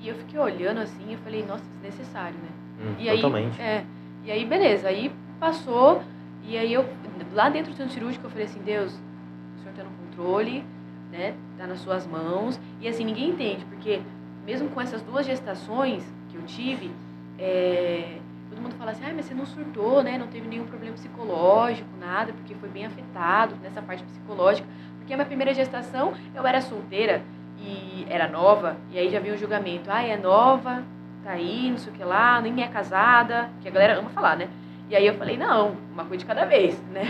E 0.01 0.09
eu 0.09 0.15
fiquei 0.15 0.37
olhando 0.37 0.79
assim 0.79 1.13
e 1.13 1.17
falei: 1.17 1.45
nossa, 1.45 1.63
desnecessário, 1.75 2.37
né? 2.37 2.49
Hum, 2.83 2.95
e 2.99 3.15
totalmente. 3.15 3.61
Aí, 3.61 3.67
é, 3.67 3.85
e 4.25 4.31
aí, 4.31 4.45
beleza. 4.45 4.89
Aí 4.89 5.09
passou. 5.39 6.03
E 6.43 6.57
aí, 6.57 6.73
eu, 6.73 6.85
lá 7.33 7.47
dentro 7.49 7.71
do 7.71 7.77
centro 7.77 7.93
cirúrgico, 7.93 8.25
eu 8.25 8.29
falei 8.29 8.45
assim: 8.47 8.59
Deus, 8.59 8.91
o 8.91 9.61
senhor 9.61 9.73
tá 9.73 9.83
no 9.83 9.91
controle, 9.91 10.65
né? 11.11 11.33
Tá 11.57 11.67
nas 11.67 11.79
suas 11.79 12.07
mãos. 12.07 12.59
E 12.79 12.87
assim, 12.87 13.03
ninguém 13.03 13.29
entende, 13.29 13.65
porque 13.65 14.01
mesmo 14.45 14.69
com 14.69 14.81
essas 14.81 15.01
duas 15.01 15.25
gestações 15.25 16.03
que 16.29 16.37
eu 16.37 16.43
tive, 16.43 16.91
é, 17.37 18.17
todo 18.49 18.61
mundo 18.61 18.75
fala 18.75 18.91
assim, 18.91 19.03
ah, 19.05 19.13
mas 19.15 19.25
você 19.25 19.33
não 19.33 19.45
surtou, 19.45 20.01
né? 20.03 20.17
Não 20.17 20.27
teve 20.27 20.47
nenhum 20.47 20.65
problema 20.65 20.93
psicológico, 20.95 21.89
nada, 21.99 22.33
porque 22.33 22.55
foi 22.55 22.69
bem 22.69 22.85
afetado 22.85 23.55
nessa 23.61 23.81
parte 23.81 24.03
psicológica. 24.03 24.67
Porque 24.97 25.13
a 25.13 25.17
minha 25.17 25.25
primeira 25.25 25.53
gestação, 25.53 26.13
eu 26.35 26.45
era 26.45 26.61
solteira 26.61 27.21
e 27.59 28.05
era 28.09 28.27
nova, 28.27 28.77
e 28.91 28.97
aí 28.97 29.09
já 29.09 29.19
veio 29.19 29.35
o 29.35 29.37
julgamento. 29.37 29.89
Ah, 29.91 30.03
é 30.03 30.17
nova, 30.17 30.83
tá 31.23 31.31
aí, 31.31 31.69
não 31.69 31.77
sei 31.77 31.93
o 31.93 31.95
que 31.95 32.03
lá, 32.03 32.41
nem 32.41 32.63
é 32.63 32.67
casada, 32.67 33.49
que 33.61 33.67
a 33.67 33.71
galera 33.71 33.99
ama 33.99 34.09
falar, 34.09 34.35
né? 34.35 34.47
E 34.89 34.95
aí 34.95 35.07
eu 35.07 35.13
falei, 35.13 35.37
não, 35.37 35.75
uma 35.93 36.03
coisa 36.03 36.17
de 36.17 36.25
cada 36.25 36.45
vez, 36.45 36.77
né? 36.91 37.01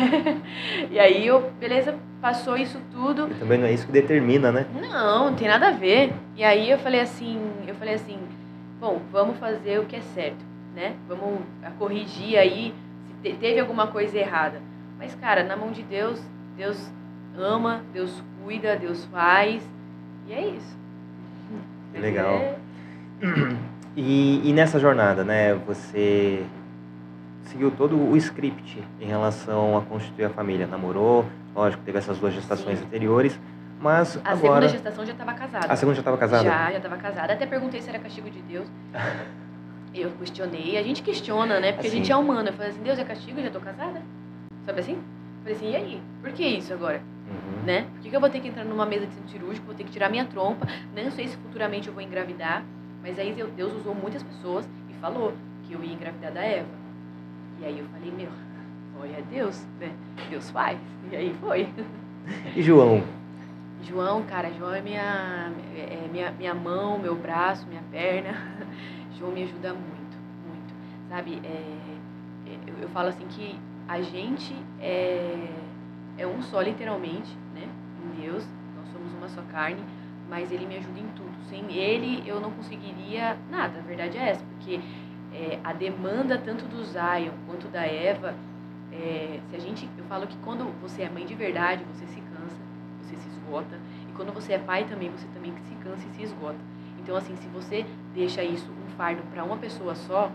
E 0.91 0.99
aí 0.99 1.25
eu, 1.25 1.51
beleza, 1.59 1.97
passou 2.21 2.55
isso 2.55 2.79
tudo. 2.91 3.27
E 3.31 3.33
também 3.35 3.57
não 3.57 3.67
é 3.67 3.73
isso 3.73 3.85
que 3.85 3.91
determina, 3.91 4.51
né? 4.51 4.65
Não, 4.73 5.29
não 5.29 5.35
tem 5.35 5.47
nada 5.47 5.69
a 5.69 5.71
ver. 5.71 6.13
E 6.35 6.43
aí 6.43 6.69
eu 6.69 6.77
falei 6.77 7.01
assim, 7.01 7.39
eu 7.67 7.75
falei 7.75 7.95
assim, 7.95 8.19
bom, 8.79 9.01
vamos 9.11 9.37
fazer 9.37 9.79
o 9.79 9.85
que 9.85 9.95
é 9.95 10.01
certo 10.01 10.51
né? 10.75 10.95
Vamos 11.07 11.41
corrigir 11.77 12.37
aí 12.37 12.73
se 13.21 13.33
teve 13.33 13.59
alguma 13.59 13.87
coisa 13.87 14.17
errada. 14.17 14.61
Mas, 14.97 15.15
cara, 15.15 15.43
na 15.43 15.55
mão 15.55 15.71
de 15.71 15.83
Deus, 15.83 16.21
Deus 16.57 16.91
ama, 17.37 17.81
Deus 17.93 18.23
cuida, 18.43 18.75
Deus 18.75 19.05
faz. 19.05 19.61
E 20.27 20.33
é 20.33 20.47
isso. 20.47 20.77
Legal. 21.93 22.35
É... 22.35 22.55
E, 23.95 24.49
e 24.49 24.53
nessa 24.53 24.79
jornada, 24.79 25.21
né? 25.21 25.53
Você 25.67 26.45
seguiu 27.43 27.69
todo 27.71 27.97
o 27.97 28.15
script 28.15 28.81
em 29.01 29.05
relação 29.05 29.77
a 29.77 29.81
constituir 29.81 30.23
a 30.23 30.29
família. 30.29 30.65
Namorou, 30.65 31.25
lógico, 31.55 31.83
teve 31.83 31.97
essas 31.97 32.17
duas 32.17 32.33
gestações 32.33 32.79
Sim. 32.79 32.85
anteriores. 32.85 33.39
Mas 33.79 34.15
a 34.17 34.31
agora... 34.31 34.37
segunda 34.37 34.67
gestação 34.67 35.05
já 35.05 35.11
estava 35.11 35.33
casada. 35.33 35.73
A 35.73 35.75
segunda 35.75 35.95
já 35.95 36.01
estava 36.01 36.17
casada? 36.17 36.43
Já, 36.43 36.71
já 36.71 36.77
estava 36.77 36.97
casada. 36.97 37.33
Até 37.33 37.47
perguntei 37.47 37.81
se 37.81 37.89
era 37.89 37.97
castigo 37.97 38.29
de 38.29 38.41
Deus. 38.43 38.67
Eu 39.93 40.09
questionei, 40.11 40.77
a 40.77 40.83
gente 40.83 41.03
questiona, 41.03 41.59
né? 41.59 41.73
Porque 41.73 41.87
assim. 41.87 41.97
a 41.97 41.99
gente 41.99 42.11
é 42.11 42.15
humano. 42.15 42.47
Eu 42.47 42.53
falei 42.53 42.69
assim, 42.71 42.81
Deus 42.81 42.97
é 42.97 43.03
castigo, 43.03 43.39
eu 43.39 43.43
já 43.43 43.51
tô 43.51 43.59
casada? 43.59 44.01
Sabe 44.65 44.79
assim? 44.79 44.93
Eu 44.93 45.41
falei 45.43 45.53
assim, 45.53 45.71
e 45.71 45.75
aí? 45.75 46.01
Por 46.21 46.31
que 46.31 46.45
isso 46.45 46.73
agora? 46.73 47.01
Uhum. 47.27 47.65
Né? 47.65 47.87
Por 47.91 48.01
que, 48.01 48.09
que 48.09 48.15
eu 48.15 48.21
vou 48.21 48.29
ter 48.29 48.39
que 48.39 48.47
entrar 48.47 48.63
numa 48.63 48.85
mesa 48.85 49.05
de 49.05 49.13
centro 49.13 49.29
cirúrgico, 49.29 49.65
vou 49.65 49.75
ter 49.75 49.83
que 49.83 49.91
tirar 49.91 50.09
minha 50.09 50.23
trompa? 50.23 50.65
Não 50.95 51.11
sei 51.11 51.27
se 51.27 51.35
futuramente 51.35 51.89
eu 51.89 51.93
vou 51.93 52.01
engravidar. 52.01 52.63
Mas 53.01 53.19
aí 53.19 53.33
Deus 53.33 53.73
usou 53.73 53.93
muitas 53.93 54.23
pessoas 54.23 54.65
e 54.89 54.93
falou 55.01 55.33
que 55.63 55.73
eu 55.73 55.83
ia 55.83 55.93
engravidar 55.93 56.31
da 56.31 56.41
Eva. 56.41 56.69
E 57.59 57.65
aí 57.65 57.77
eu 57.77 57.85
falei, 57.85 58.11
meu, 58.11 58.29
olha 59.01 59.21
Deus, 59.23 59.65
né? 59.79 59.91
Deus 60.29 60.49
faz. 60.51 60.79
E 61.11 61.15
aí 61.15 61.33
foi. 61.41 61.67
E 62.55 62.61
João? 62.61 63.03
João, 63.83 64.21
cara, 64.23 64.51
João 64.51 64.73
é 64.73 64.81
minha, 64.81 65.51
é 65.75 66.07
minha, 66.11 66.31
minha 66.31 66.53
mão, 66.53 66.99
meu 66.99 67.15
braço, 67.15 67.67
minha 67.67 67.81
perna. 67.91 68.37
João 69.17 69.31
me 69.31 69.43
ajuda 69.43 69.73
muito, 69.73 70.17
muito. 70.47 70.73
Sabe, 71.09 71.41
é, 71.43 71.47
é, 71.47 72.57
eu, 72.67 72.83
eu, 72.83 72.89
falo 72.89 73.09
assim 73.09 73.25
que 73.27 73.57
a 73.87 74.01
gente 74.01 74.55
é, 74.79 75.47
é 76.17 76.27
um 76.27 76.41
só, 76.43 76.61
literalmente, 76.61 77.35
né? 77.55 77.67
Em 78.03 78.21
Deus, 78.21 78.45
nós 78.77 78.87
somos 78.93 79.11
uma 79.13 79.27
só 79.29 79.41
carne, 79.51 79.81
mas 80.29 80.51
ele 80.51 80.65
me 80.67 80.77
ajuda 80.77 80.99
em 80.99 81.07
tudo. 81.15 81.31
Sem 81.49 81.73
ele, 81.73 82.23
eu 82.25 82.39
não 82.39 82.51
conseguiria 82.51 83.35
nada, 83.49 83.79
a 83.79 83.81
verdade 83.81 84.17
é 84.17 84.29
essa, 84.29 84.45
porque 84.45 84.79
é, 85.33 85.59
a 85.63 85.73
demanda 85.73 86.37
tanto 86.37 86.65
do 86.65 86.83
Zion 86.83 87.33
quanto 87.47 87.67
da 87.67 87.83
Eva, 87.83 88.35
é, 88.91 89.39
se 89.49 89.55
a 89.55 89.59
gente, 89.59 89.89
eu 89.97 90.03
falo 90.05 90.27
que 90.27 90.37
quando 90.37 90.65
você 90.81 91.03
é 91.03 91.09
mãe 91.09 91.25
de 91.25 91.33
verdade, 91.35 91.83
você 91.93 92.05
se 92.07 92.21
cansa, 92.21 92.57
você 93.01 93.15
se 93.15 93.27
esgota, 93.29 93.77
e 94.09 94.11
quando 94.13 94.33
você 94.33 94.53
é 94.53 94.59
pai 94.59 94.85
também, 94.85 95.09
você 95.09 95.27
também 95.33 95.53
se 95.67 95.75
cansa 95.75 96.05
e 96.07 96.15
se 96.15 96.23
esgota. 96.23 96.59
Então, 96.99 97.15
assim, 97.15 97.35
se 97.37 97.47
você 97.47 97.85
deixa 98.13 98.43
isso 98.43 98.69
um 98.69 98.89
fardo 98.91 99.21
para 99.31 99.43
uma 99.43 99.57
pessoa 99.57 99.95
só, 99.95 100.31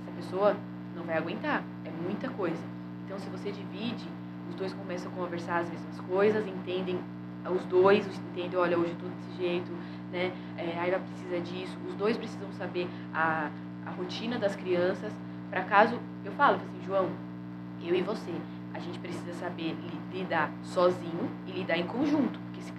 essa 0.00 0.12
pessoa 0.16 0.56
não 0.94 1.04
vai 1.04 1.16
aguentar. 1.16 1.64
É 1.84 1.90
muita 1.90 2.28
coisa. 2.28 2.62
Então, 3.04 3.18
se 3.18 3.28
você 3.28 3.50
divide, 3.50 4.06
os 4.48 4.54
dois 4.54 4.72
começam 4.72 5.10
a 5.10 5.14
conversar 5.14 5.58
as 5.58 5.70
mesmas 5.70 6.00
coisas, 6.00 6.46
entendem 6.46 7.00
os 7.48 7.64
dois 7.64 8.06
entendem, 8.06 8.58
olha, 8.58 8.78
hoje 8.78 8.94
tô 9.00 9.06
desse 9.06 9.38
jeito, 9.38 9.70
né? 10.12 10.32
É, 10.58 10.78
a 10.78 10.82
Aiva 10.82 10.98
precisa 10.98 11.40
disso. 11.40 11.76
Os 11.88 11.94
dois 11.94 12.16
precisam 12.16 12.52
saber 12.52 12.88
a, 13.14 13.50
a 13.86 13.90
rotina 13.90 14.38
das 14.38 14.54
crianças, 14.54 15.12
para 15.48 15.62
caso 15.62 15.98
eu 16.24 16.32
falo 16.32 16.56
assim, 16.56 16.84
João, 16.84 17.08
eu 17.88 17.94
e 17.94 18.02
você, 18.02 18.32
a 18.74 18.78
gente 18.78 18.98
precisa 18.98 19.32
saber 19.34 19.76
lidar 20.12 20.50
sozinho 20.62 21.28
e 21.46 21.52
lidar 21.52 21.76
em 21.78 21.86
conjunto, 21.86 22.38
porque 22.38 22.60
se 22.60 22.72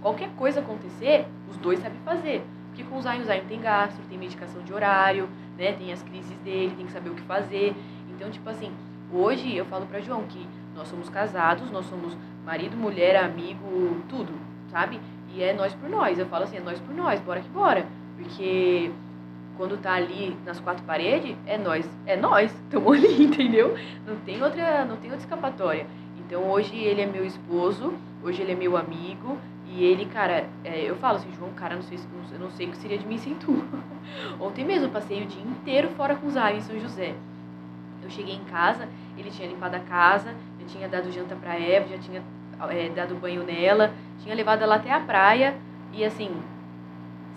qualquer 0.00 0.30
coisa 0.36 0.60
acontecer, 0.60 1.26
os 1.50 1.56
dois 1.56 1.80
sabem 1.80 1.98
fazer. 2.04 2.44
Porque 2.68 2.84
com 2.84 2.98
o 2.98 3.02
Zion, 3.02 3.20
o 3.20 3.24
Zion 3.24 3.44
tem 3.48 3.60
gastro, 3.60 4.02
tem 4.08 4.18
medicação 4.18 4.62
de 4.62 4.72
horário, 4.72 5.28
né? 5.56 5.72
Tem 5.72 5.92
as 5.92 6.02
crises 6.02 6.36
dele, 6.44 6.74
tem 6.76 6.86
que 6.86 6.92
saber 6.92 7.10
o 7.10 7.14
que 7.14 7.22
fazer. 7.22 7.74
Então, 8.10 8.30
tipo 8.30 8.48
assim, 8.48 8.70
hoje 9.12 9.56
eu 9.56 9.64
falo 9.64 9.86
para 9.86 10.00
João 10.00 10.22
que 10.24 10.46
nós 10.76 10.86
somos 10.86 11.08
casados, 11.08 11.70
nós 11.70 11.86
somos 11.86 12.16
marido, 12.44 12.76
mulher, 12.76 13.16
amigo, 13.16 14.00
tudo, 14.08 14.32
sabe? 14.70 15.00
E 15.34 15.42
é 15.42 15.52
nós 15.52 15.74
por 15.74 15.88
nós. 15.88 16.18
Eu 16.18 16.26
falo 16.26 16.44
assim, 16.44 16.58
é 16.58 16.60
nós 16.60 16.78
por 16.80 16.94
nós, 16.94 17.20
bora 17.20 17.40
que 17.40 17.48
bora. 17.48 17.86
Porque 18.16 18.92
quando 19.58 19.76
tá 19.76 19.94
ali 19.94 20.34
nas 20.46 20.60
quatro 20.60 20.84
paredes, 20.84 21.36
é 21.44 21.58
nós, 21.58 21.86
é 22.06 22.16
nós, 22.16 22.50
estamos 22.64 22.96
ali, 22.96 23.24
entendeu? 23.24 23.76
Não 24.06 24.16
tem 24.20 24.40
outra, 24.42 24.84
não 24.84 24.96
tem 24.96 25.10
outra 25.10 25.26
escapatória. 25.26 25.86
Então 26.16 26.48
hoje 26.50 26.76
ele 26.76 27.02
é 27.02 27.06
meu 27.06 27.26
esposo, 27.26 27.92
hoje 28.22 28.40
ele 28.40 28.52
é 28.52 28.54
meu 28.54 28.76
amigo 28.76 29.36
e 29.66 29.84
ele, 29.84 30.06
cara, 30.06 30.46
é, 30.64 30.82
eu 30.82 30.96
falo 30.96 31.16
assim, 31.16 31.30
João, 31.36 31.50
cara, 31.52 31.74
não 31.74 31.82
sei, 31.82 31.98
eu 32.32 32.38
não 32.38 32.50
sei 32.52 32.68
o 32.68 32.70
que 32.70 32.78
seria 32.78 32.96
de 32.96 33.06
mim 33.06 33.18
sem 33.18 33.34
tu. 33.34 33.62
Ontem 34.40 34.64
mesmo 34.64 34.86
eu 34.86 34.90
passei 34.90 35.22
o 35.22 35.26
dia 35.26 35.42
inteiro 35.42 35.88
fora 35.90 36.14
com 36.14 36.28
os 36.28 36.36
em 36.36 36.60
São 36.60 36.78
José. 36.78 37.14
Eu 38.02 38.08
cheguei 38.08 38.34
em 38.34 38.44
casa, 38.44 38.88
ele 39.18 39.30
tinha 39.30 39.48
limpado 39.48 39.76
a 39.76 39.80
casa, 39.80 40.34
já 40.60 40.66
tinha 40.66 40.88
dado 40.88 41.10
janta 41.12 41.34
para 41.34 41.58
Eva, 41.58 41.88
já 41.88 41.98
tinha 41.98 42.22
é, 42.70 42.88
dado 42.90 43.16
banho 43.16 43.42
nela, 43.42 43.92
tinha 44.20 44.34
levado 44.34 44.62
ela 44.62 44.76
até 44.76 44.92
a 44.92 45.00
praia 45.00 45.56
e 45.92 46.04
assim, 46.04 46.30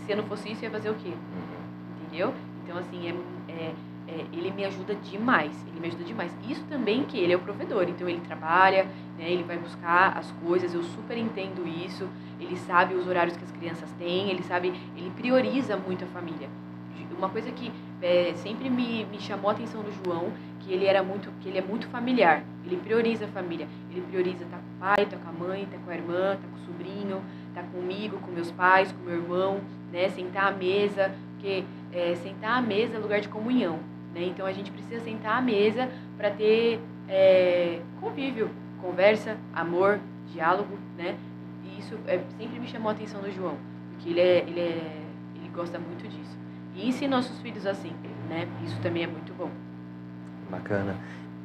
se 0.05 0.11
eu 0.11 0.17
não 0.17 0.23
fosse 0.25 0.51
isso, 0.51 0.63
ia 0.63 0.69
fazer 0.69 0.89
o 0.89 0.95
quê? 0.95 1.13
Entendeu? 2.11 2.33
Então, 2.63 2.77
assim, 2.77 3.07
é, 3.07 3.51
é, 3.51 3.73
é, 4.09 4.25
ele 4.33 4.51
me 4.51 4.65
ajuda 4.65 4.93
demais, 4.95 5.65
ele 5.65 5.79
me 5.79 5.87
ajuda 5.87 6.03
demais. 6.03 6.35
Isso 6.49 6.61
também 6.69 7.05
que 7.05 7.17
ele 7.17 7.31
é 7.31 7.35
o 7.37 7.39
provedor, 7.39 7.83
então 7.87 8.07
ele 8.09 8.19
trabalha, 8.19 8.83
né, 9.17 9.31
ele 9.31 9.43
vai 9.43 9.57
buscar 9.57 10.17
as 10.17 10.29
coisas, 10.43 10.73
eu 10.73 10.83
super 10.83 11.17
entendo 11.17 11.65
isso, 11.65 12.05
ele 12.37 12.57
sabe 12.57 12.95
os 12.95 13.07
horários 13.07 13.37
que 13.37 13.43
as 13.45 13.51
crianças 13.51 13.89
têm, 13.93 14.29
ele 14.29 14.43
sabe, 14.43 14.73
ele 14.97 15.09
prioriza 15.11 15.77
muito 15.77 16.03
a 16.03 16.07
família. 16.07 16.49
Uma 17.17 17.29
coisa 17.29 17.49
que 17.51 17.71
é, 18.01 18.33
sempre 18.35 18.69
me, 18.69 19.05
me 19.05 19.19
chamou 19.19 19.49
a 19.49 19.53
atenção 19.53 19.81
do 19.81 19.91
João 20.03 20.31
que 20.61 20.73
ele 20.73 20.85
era 20.85 21.03
muito, 21.03 21.31
que 21.41 21.49
ele 21.49 21.57
é 21.57 21.61
muito 21.61 21.87
familiar. 21.87 22.43
Ele 22.65 22.77
prioriza 22.77 23.25
a 23.25 23.27
família. 23.27 23.67
Ele 23.91 24.01
prioriza 24.01 24.45
tá 24.45 24.57
com 24.57 24.63
o 24.63 24.79
pai, 24.79 25.05
tá 25.05 25.17
com 25.17 25.29
a 25.29 25.47
mãe, 25.47 25.67
tá 25.71 25.77
com 25.83 25.91
a 25.91 25.95
irmã, 25.95 26.33
estar 26.33 26.47
com 26.47 26.55
o 26.55 26.65
sobrinho, 26.65 27.21
estar 27.49 27.63
comigo, 27.63 28.17
com 28.19 28.31
meus 28.31 28.51
pais, 28.51 28.91
com 28.91 29.03
meu 29.03 29.15
irmão, 29.21 29.59
né? 29.91 30.09
Sentar 30.09 30.47
à 30.47 30.51
mesa, 30.51 31.11
porque 31.33 31.63
é, 31.93 32.15
sentar 32.15 32.57
à 32.57 32.61
mesa 32.61 32.95
é 32.95 32.99
lugar 32.99 33.19
de 33.19 33.29
comunhão, 33.29 33.79
né? 34.13 34.23
Então 34.23 34.45
a 34.45 34.51
gente 34.51 34.71
precisa 34.71 35.03
sentar 35.03 35.37
à 35.37 35.41
mesa 35.41 35.89
para 36.17 36.29
ter 36.31 36.79
é, 37.07 37.79
convívio, 37.99 38.49
conversa, 38.81 39.37
amor, 39.53 39.99
diálogo, 40.33 40.77
né? 40.97 41.15
E 41.63 41.79
isso 41.79 41.97
é, 42.07 42.19
sempre 42.37 42.59
me 42.59 42.67
chamou 42.67 42.89
a 42.89 42.93
atenção 42.93 43.21
do 43.21 43.31
João, 43.31 43.55
porque 43.91 44.09
ele 44.09 44.19
é, 44.19 44.39
ele 44.39 44.59
é, 44.59 45.01
ele 45.35 45.49
gosta 45.53 45.77
muito 45.79 46.07
disso. 46.07 46.37
E 46.75 46.87
ensina 46.87 47.17
nossos 47.17 47.39
filhos 47.41 47.65
assim, 47.65 47.91
né? 48.29 48.47
Isso 48.65 48.79
também 48.81 49.03
é 49.03 49.07
muito 49.07 49.33
bom. 49.37 49.49
Bacana. 50.49 50.95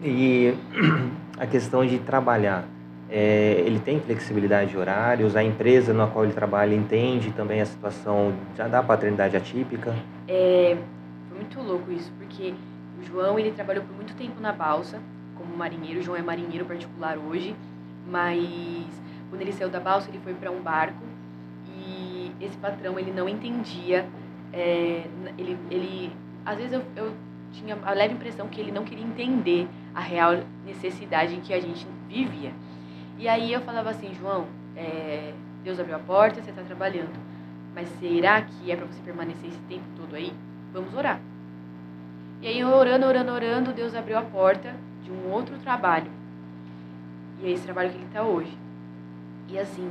E 0.02 0.54
a 1.38 1.46
questão 1.46 1.84
de 1.84 1.98
trabalhar, 1.98 2.64
é, 3.08 3.62
ele 3.64 3.78
tem 3.78 4.00
flexibilidade 4.00 4.70
de 4.70 4.76
horários? 4.76 5.36
A 5.36 5.42
empresa 5.42 5.92
na 5.92 6.06
qual 6.06 6.24
ele 6.24 6.34
trabalha 6.34 6.74
entende 6.74 7.30
também 7.30 7.60
a 7.60 7.66
situação 7.66 8.32
já 8.56 8.66
da 8.66 8.82
paternidade 8.82 9.36
atípica? 9.36 9.94
É, 10.26 10.76
foi 11.28 11.38
muito 11.38 11.60
louco 11.60 11.92
isso, 11.92 12.10
porque 12.18 12.54
o 13.00 13.04
João 13.04 13.38
ele 13.38 13.52
trabalhou 13.52 13.84
por 13.84 13.94
muito 13.94 14.14
tempo 14.16 14.40
na 14.40 14.52
balsa 14.52 15.00
como 15.36 15.56
marinheiro. 15.56 16.00
O 16.00 16.02
João 16.02 16.16
é 16.16 16.22
marinheiro 16.22 16.64
particular 16.64 17.16
hoje, 17.16 17.54
mas 18.10 18.86
quando 19.30 19.42
ele 19.42 19.52
saiu 19.52 19.68
da 19.68 19.80
balsa 19.80 20.08
ele 20.10 20.18
foi 20.24 20.34
para 20.34 20.50
um 20.50 20.60
barco 20.60 21.02
e 21.76 22.32
esse 22.40 22.56
patrão 22.58 22.98
ele 22.98 23.12
não 23.12 23.28
entendia. 23.28 24.06
É, 24.52 25.04
ele, 25.38 25.56
ele 25.70 26.12
às 26.44 26.56
vezes 26.56 26.72
eu, 26.72 26.82
eu 26.96 27.12
tinha 27.52 27.76
a 27.84 27.92
leve 27.92 28.14
impressão 28.14 28.48
que 28.48 28.60
ele 28.60 28.72
não 28.72 28.84
queria 28.84 29.04
entender 29.04 29.68
a 29.94 30.00
real 30.00 30.40
necessidade 30.64 31.34
em 31.34 31.40
que 31.40 31.54
a 31.54 31.60
gente 31.60 31.86
vivia. 32.08 32.52
E 33.18 33.28
aí 33.28 33.52
eu 33.52 33.60
falava 33.62 33.90
assim, 33.90 34.14
João, 34.14 34.46
é, 34.76 35.32
Deus 35.64 35.80
abriu 35.80 35.96
a 35.96 36.00
porta, 36.00 36.42
você 36.42 36.50
está 36.50 36.62
trabalhando, 36.62 37.18
mas 37.74 37.88
será 37.98 38.42
que 38.42 38.70
é 38.70 38.76
para 38.76 38.86
você 38.86 39.00
permanecer 39.02 39.48
esse 39.48 39.60
tempo 39.68 39.84
todo 39.96 40.14
aí? 40.14 40.32
Vamos 40.72 40.94
orar. 40.94 41.20
E 42.42 42.46
aí 42.46 42.62
orando, 42.62 43.06
orando, 43.06 43.32
orando, 43.32 43.72
Deus 43.72 43.94
abriu 43.94 44.18
a 44.18 44.22
porta 44.22 44.74
de 45.02 45.10
um 45.10 45.32
outro 45.32 45.56
trabalho. 45.58 46.10
E 47.40 47.46
é 47.46 47.50
esse 47.50 47.64
trabalho 47.64 47.90
que 47.90 47.96
ele 47.96 48.04
está 48.04 48.22
hoje. 48.22 48.56
E 49.48 49.58
assim, 49.58 49.90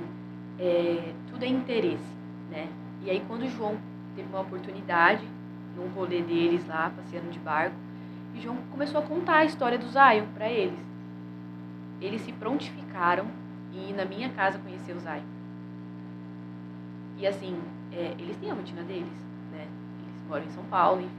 é, 0.59 1.13
tudo 1.29 1.43
é 1.43 1.47
interesse, 1.47 2.13
né? 2.51 2.67
E 3.03 3.09
aí 3.09 3.23
quando 3.27 3.43
o 3.43 3.49
João 3.49 3.77
teve 4.15 4.27
uma 4.29 4.41
oportunidade 4.41 5.25
num 5.75 5.87
rolê 5.89 6.21
deles 6.21 6.65
lá, 6.67 6.91
passeando 6.95 7.29
de 7.29 7.39
barco. 7.39 7.75
E 8.33 8.41
João 8.41 8.57
começou 8.71 8.99
a 8.99 9.03
contar 9.03 9.37
a 9.37 9.45
história 9.45 9.77
do 9.77 9.87
Zion 9.87 10.25
para 10.33 10.49
eles. 10.49 10.79
Eles 12.01 12.21
se 12.21 12.31
prontificaram 12.33 13.25
e 13.73 13.93
na 13.93 14.05
minha 14.05 14.29
casa 14.29 14.59
conhecer 14.59 14.95
o 14.95 14.99
Zion. 14.99 15.23
E 17.17 17.27
assim, 17.27 17.57
é, 17.91 18.13
eles 18.19 18.35
têm 18.37 18.51
a 18.51 18.53
rotina 18.53 18.83
deles, 18.83 19.25
né? 19.51 19.67
Eles 20.01 20.29
moram 20.29 20.43
em 20.43 20.49
São 20.49 20.63
Paulo, 20.65 21.01
enfim, 21.01 21.13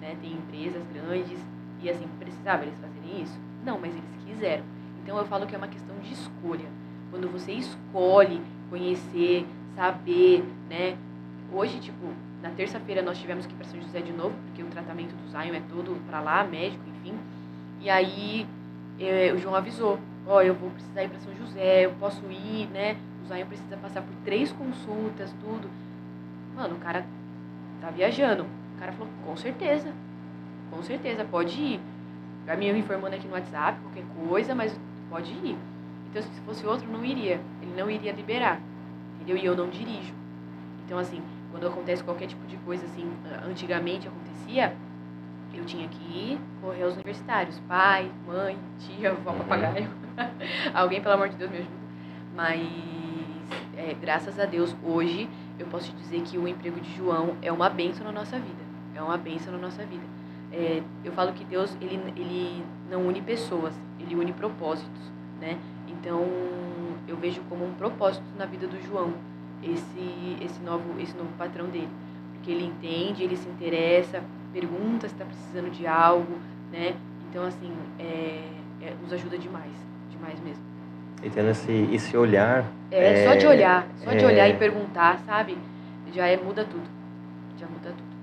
né? 0.00 0.16
Tem 0.20 0.32
empresas 0.32 0.82
grandes 0.92 1.38
e 1.82 1.90
assim, 1.90 2.06
precisava 2.18 2.62
eles 2.62 2.78
fazerem 2.78 3.22
isso? 3.22 3.38
Não, 3.64 3.78
mas 3.78 3.92
eles 3.92 4.04
quiseram. 4.26 4.64
Então 5.02 5.18
eu 5.18 5.24
falo 5.26 5.46
que 5.46 5.54
é 5.54 5.58
uma 5.58 5.68
questão 5.68 5.96
de 5.98 6.12
escolha. 6.12 6.66
Quando 7.10 7.30
você 7.30 7.52
escolhe 7.52 8.40
conhecer, 8.70 9.46
saber, 9.74 10.44
né? 10.68 10.96
Hoje, 11.52 11.78
tipo, 11.78 12.12
na 12.42 12.50
terça-feira 12.50 13.02
nós 13.02 13.18
tivemos 13.18 13.46
que 13.46 13.52
ir 13.52 13.56
para 13.56 13.66
São 13.66 13.80
José 13.80 14.00
de 14.00 14.12
novo, 14.12 14.34
porque 14.46 14.62
o 14.62 14.66
tratamento 14.66 15.14
do 15.14 15.28
Zion 15.30 15.54
é 15.54 15.62
todo 15.68 16.00
para 16.06 16.20
lá, 16.20 16.44
médico, 16.44 16.82
enfim. 16.88 17.16
E 17.80 17.90
aí 17.90 18.46
é, 18.98 19.32
o 19.32 19.38
João 19.38 19.54
avisou, 19.54 19.98
ó, 20.26 20.36
oh, 20.36 20.40
eu 20.40 20.54
vou 20.54 20.70
precisar 20.70 21.04
ir 21.04 21.08
para 21.08 21.18
São 21.20 21.34
José, 21.34 21.86
eu 21.86 21.92
posso 21.92 22.22
ir, 22.30 22.68
né? 22.72 22.96
O 23.24 23.26
Zion 23.26 23.46
precisa 23.46 23.76
passar 23.76 24.02
por 24.02 24.14
três 24.24 24.52
consultas, 24.52 25.32
tudo. 25.40 25.68
Mano, 26.54 26.76
o 26.76 26.78
cara 26.78 27.04
tá 27.80 27.90
viajando. 27.90 28.44
O 28.76 28.78
cara 28.78 28.92
falou, 28.92 29.08
com 29.24 29.36
certeza, 29.36 29.92
com 30.70 30.82
certeza, 30.82 31.24
pode 31.24 31.60
ir. 31.60 31.80
Pra 32.44 32.56
mim, 32.56 32.66
eu 32.66 32.76
informando 32.76 33.16
aqui 33.16 33.26
no 33.26 33.32
WhatsApp, 33.32 33.80
qualquer 33.80 34.04
coisa, 34.28 34.54
mas 34.54 34.78
pode 35.08 35.30
ir. 35.30 35.56
Então, 36.10 36.22
se 36.22 36.40
fosse 36.42 36.66
outro, 36.66 36.90
não 36.90 37.04
iria. 37.04 37.40
Ele 37.62 37.74
não 37.76 37.90
iria 37.90 38.12
liberar, 38.12 38.60
entendeu? 39.16 39.36
E 39.36 39.44
eu 39.44 39.56
não 39.56 39.68
dirijo. 39.68 40.12
Então, 40.84 40.98
assim, 40.98 41.22
quando 41.50 41.66
acontece 41.66 42.04
qualquer 42.04 42.26
tipo 42.26 42.46
de 42.46 42.56
coisa 42.58 42.84
assim, 42.84 43.10
antigamente 43.48 44.06
acontecia, 44.06 44.76
eu 45.58 45.64
tinha 45.64 45.88
que 45.88 46.02
ir 46.02 46.38
correr 46.60 46.82
aos 46.84 46.94
universitários, 46.94 47.60
pai, 47.68 48.10
mãe, 48.26 48.58
tia, 48.78 49.10
avó, 49.10 49.30
uhum. 49.30 49.38
papagaio. 49.38 49.90
Alguém, 50.74 51.00
pelo 51.00 51.14
amor 51.14 51.28
de 51.28 51.36
Deus, 51.36 51.50
me 51.50 51.58
ajuda. 51.58 51.84
Mas, 52.34 52.60
é, 53.76 53.94
graças 54.00 54.38
a 54.38 54.44
Deus, 54.44 54.74
hoje 54.84 55.28
eu 55.58 55.66
posso 55.66 55.90
te 55.90 55.96
dizer 55.96 56.22
que 56.22 56.36
o 56.36 56.48
emprego 56.48 56.80
de 56.80 56.94
João 56.96 57.36
é 57.42 57.52
uma 57.52 57.68
benção 57.68 58.04
na 58.04 58.12
nossa 58.12 58.38
vida. 58.38 58.62
É 58.94 59.02
uma 59.02 59.16
benção 59.16 59.52
na 59.52 59.58
nossa 59.58 59.84
vida. 59.84 60.04
É, 60.52 60.82
eu 61.04 61.12
falo 61.12 61.32
que 61.32 61.44
Deus, 61.44 61.76
ele, 61.80 62.00
ele 62.16 62.64
não 62.90 63.06
une 63.06 63.20
pessoas, 63.20 63.74
ele 63.98 64.14
une 64.14 64.32
propósitos, 64.32 65.12
né? 65.40 65.58
Então, 65.88 66.24
eu 67.08 67.16
vejo 67.16 67.40
como 67.48 67.64
um 67.64 67.74
propósito 67.74 68.24
na 68.36 68.46
vida 68.46 68.66
do 68.66 68.80
João 68.86 69.12
esse, 69.62 70.36
esse, 70.40 70.60
novo, 70.62 71.00
esse 71.00 71.16
novo 71.16 71.30
patrão 71.36 71.66
dele. 71.66 71.88
Porque 72.32 72.50
ele 72.50 72.64
entende, 72.64 73.22
ele 73.22 73.36
se 73.36 73.48
interessa, 73.48 74.22
pergunta 74.58 75.08
se 75.08 75.14
está 75.14 75.24
precisando 75.24 75.70
de 75.70 75.86
algo, 75.86 76.38
né? 76.72 76.94
Então, 77.28 77.44
assim, 77.44 77.72
é, 77.98 78.38
é, 78.82 78.92
nos 79.02 79.12
ajuda 79.12 79.36
demais, 79.36 79.72
demais 80.10 80.38
mesmo. 80.40 80.62
E 81.22 81.28
tendo 81.28 81.50
esse, 81.50 81.88
esse 81.92 82.16
olhar... 82.16 82.64
É, 82.90 83.24
é 83.24 83.24
só 83.28 83.34
de 83.34 83.46
olhar, 83.46 83.86
só 83.96 84.12
de 84.12 84.24
olhar 84.24 84.48
e 84.48 84.54
perguntar, 84.54 85.18
sabe? 85.26 85.58
Já 86.12 86.26
é, 86.26 86.36
muda 86.36 86.64
tudo, 86.64 86.84
já 87.58 87.66
muda 87.66 87.88
tudo. 87.88 88.14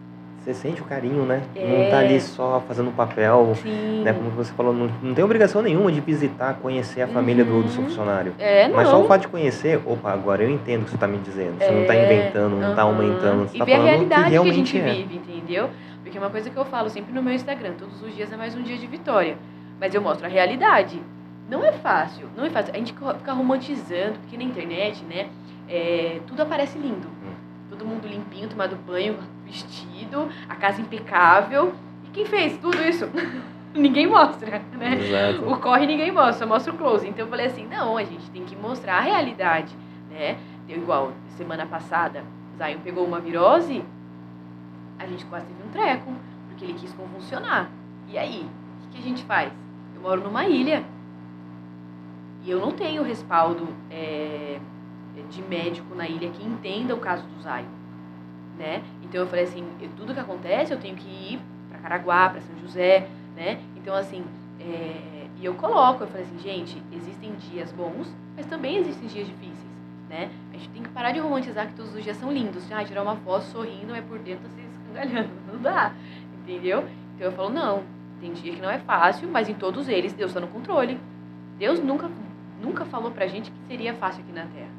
Você 0.44 0.56
sente 0.56 0.82
o 0.82 0.86
carinho, 0.86 1.24
né? 1.24 1.44
É. 1.56 1.68
Não 1.68 1.92
tá 1.92 2.00
ali 2.00 2.20
só 2.20 2.64
fazendo 2.68 2.90
papel, 2.96 3.54
Sim. 3.62 4.02
né? 4.04 4.12
Como 4.12 4.32
você 4.32 4.52
falou, 4.54 4.74
não, 4.74 4.90
não 5.04 5.14
tem 5.14 5.24
obrigação 5.24 5.62
nenhuma 5.62 5.92
de 5.92 6.00
visitar, 6.02 6.56
conhecer 6.56 7.04
a 7.04 7.08
família 7.08 7.46
do, 7.46 7.62
do 7.62 7.70
seu 7.70 7.84
Uhum. 7.84 7.90
funcionário. 7.90 8.34
É, 8.40 8.68
não. 8.68 8.76
Mas 8.76 8.88
só 8.88 9.00
o 9.00 9.08
fato 9.08 9.22
de 9.22 9.28
conhecer, 9.28 9.80
opa, 9.86 10.12
agora 10.12 10.42
eu 10.44 10.50
entendo 10.50 10.82
o 10.82 10.86
que 10.86 10.90
você 10.92 10.96
está 10.96 11.08
me 11.08 11.20
dizendo. 11.20 11.60
Você 11.60 11.70
não 11.70 11.82
está 11.82 11.94
É, 11.94 12.06
inventando, 12.06 12.56
não 12.56 12.70
está 12.72 12.82
aham. 12.82 12.92
aumentando, 12.92 13.48
você 13.50 13.58
E 13.58 13.64
ver 13.64 13.74
a 13.74 13.76
falando 13.78 13.86
o 13.86 13.90
realidade 13.90 14.24
que 14.24 14.24
que, 14.24 14.28
a 14.28 14.30
realmente 14.32 14.78
gente 14.78 14.80
é. 14.80 14.94
vive, 14.94 15.16
entendeu? 15.18 15.70
Porque 16.12 16.18
é 16.18 16.22
uma 16.22 16.30
coisa 16.30 16.50
que 16.50 16.58
eu 16.58 16.66
falo 16.66 16.90
sempre 16.90 17.14
no 17.14 17.24
meu 17.24 17.34
Instagram, 17.34 17.76
todos 17.80 18.04
os 18.04 18.14
dias 18.14 18.30
é 18.34 18.36
mais 18.36 18.54
um 18.54 18.62
dia 18.62 18.78
de 18.78 18.86
vitória. 18.86 19.38
Mas 19.80 19.96
eu 19.96 20.02
mostro 20.02 20.26
a 20.26 20.30
realidade. 20.30 21.02
Não 21.50 21.64
é 21.64 21.72
fácil, 21.72 22.28
não 22.36 22.44
é 22.44 22.50
fácil. 22.50 22.74
A 22.76 22.78
gente 22.78 22.92
fica 22.92 23.32
romantizando, 23.32 24.20
porque 24.20 24.36
na 24.36 24.44
internet, 24.44 25.06
né, 25.06 25.30
é, 25.70 26.20
tudo 26.28 26.42
aparece 26.42 26.78
lindo. 26.78 27.08
Hum. 27.08 27.34
Todo 27.70 27.86
mundo 27.86 28.10
limpinho, 28.10 28.50
tomado 28.50 28.76
banho, 28.76 29.20
vestido, 29.46 30.28
a 30.50 30.56
casa 30.58 30.82
impecável. 30.82 31.74
E 32.06 32.10
quem 32.10 32.26
fez 32.26 32.58
tudo 32.58 32.84
isso? 32.84 33.10
ninguém 33.74 34.06
mostra, 34.06 34.62
né? 34.78 34.98
Exato. 35.00 35.50
O 35.50 35.58
corre 35.62 35.88
ninguém 35.88 36.12
mostra, 36.12 36.34
só 36.34 36.46
mostra 36.46 36.74
o 36.74 36.78
close. 36.78 37.08
Então 37.08 37.24
eu 37.24 37.30
falei 37.30 37.46
assim, 37.46 37.66
não, 37.68 37.96
a 37.96 38.04
gente 38.04 38.30
tem 38.32 38.44
que 38.44 38.58
mostrar 38.58 38.98
a 38.98 39.02
realidade, 39.02 39.74
né? 40.10 40.36
Deu 40.68 40.76
igual, 40.76 41.14
semana 41.38 41.66
passada, 41.66 42.22
Zion 42.58 42.80
pegou 42.84 43.06
uma 43.06 43.22
virose, 43.22 43.82
a 45.02 45.08
gente 45.08 45.26
quase 45.26 45.46
teve 45.48 45.61
treco, 45.72 46.12
porque 46.48 46.66
ele 46.66 46.74
quis 46.74 46.94
convulsionar. 46.94 47.70
E 48.08 48.18
aí, 48.18 48.46
o 48.78 48.82
que, 48.82 48.98
que 48.98 49.00
a 49.00 49.02
gente 49.02 49.24
faz? 49.24 49.52
Eu 49.96 50.02
moro 50.02 50.22
numa 50.22 50.46
ilha 50.46 50.84
e 52.44 52.50
eu 52.50 52.60
não 52.60 52.72
tenho 52.72 53.04
respaldo 53.04 53.68
é, 53.90 54.60
de 55.30 55.42
médico 55.44 55.94
na 55.96 56.08
ilha 56.08 56.30
que 56.30 56.44
entenda 56.44 56.94
o 56.94 57.00
caso 57.00 57.24
do 57.24 57.42
Zion, 57.42 57.66
né? 58.58 58.84
Então 59.04 59.22
eu 59.22 59.28
falei 59.28 59.46
assim, 59.46 59.66
tudo 59.96 60.14
que 60.14 60.20
acontece 60.20 60.74
eu 60.74 60.80
tenho 60.80 60.96
que 60.96 61.08
ir 61.08 61.40
para 61.70 61.80
Caraguá, 61.80 62.30
para 62.30 62.42
São 62.42 62.58
José, 62.60 63.08
né? 63.36 63.60
Então 63.78 63.96
assim, 63.96 64.24
é, 64.60 65.28
e 65.40 65.46
eu 65.46 65.54
coloco, 65.54 66.04
eu 66.04 66.08
falei 66.08 66.24
assim, 66.24 66.40
gente, 66.40 66.82
existem 66.92 67.34
dias 67.36 67.72
bons, 67.72 68.14
mas 68.36 68.46
também 68.46 68.78
existem 68.78 69.08
dias 69.08 69.28
difíceis, 69.28 69.72
né? 70.10 70.30
A 70.52 70.58
gente 70.58 70.70
tem 70.70 70.84
que 70.84 70.90
parar 70.90 71.12
de 71.12 71.20
romantizar 71.20 71.68
que 71.68 71.74
todos 71.74 71.96
os 71.96 72.04
dias 72.04 72.18
são 72.18 72.32
lindos. 72.32 72.72
Ah, 72.72 72.84
tirar 72.84 73.04
uma 73.04 73.16
foto 73.18 73.46
sorrindo, 73.46 73.88
mas 73.90 74.04
por 74.06 74.20
dentro 74.20 74.50
tá 74.50 74.62
se 74.92 75.00
escangalhando. 75.00 75.30
Não 75.52 75.62
dá, 75.62 75.94
entendeu? 76.44 76.84
Então 77.16 77.28
eu 77.28 77.32
falo, 77.32 77.50
não, 77.50 77.84
tem 78.20 78.34
dia 78.34 78.54
que 78.54 78.62
não 78.62 78.70
é 78.70 78.80
fácil, 78.80 79.30
mas 79.30 79.48
em 79.48 79.54
todos 79.54 79.88
eles 79.88 80.14
Deus 80.14 80.32
está 80.32 80.40
no 80.40 80.48
controle. 80.48 80.98
Deus 81.60 81.80
nunca, 81.80 82.10
nunca 82.62 82.84
falou 82.86 83.12
pra 83.12 83.28
gente 83.28 83.52
que 83.52 83.58
seria 83.68 83.94
fácil 83.94 84.24
aqui 84.24 84.32
na 84.32 84.46
Terra. 84.46 84.70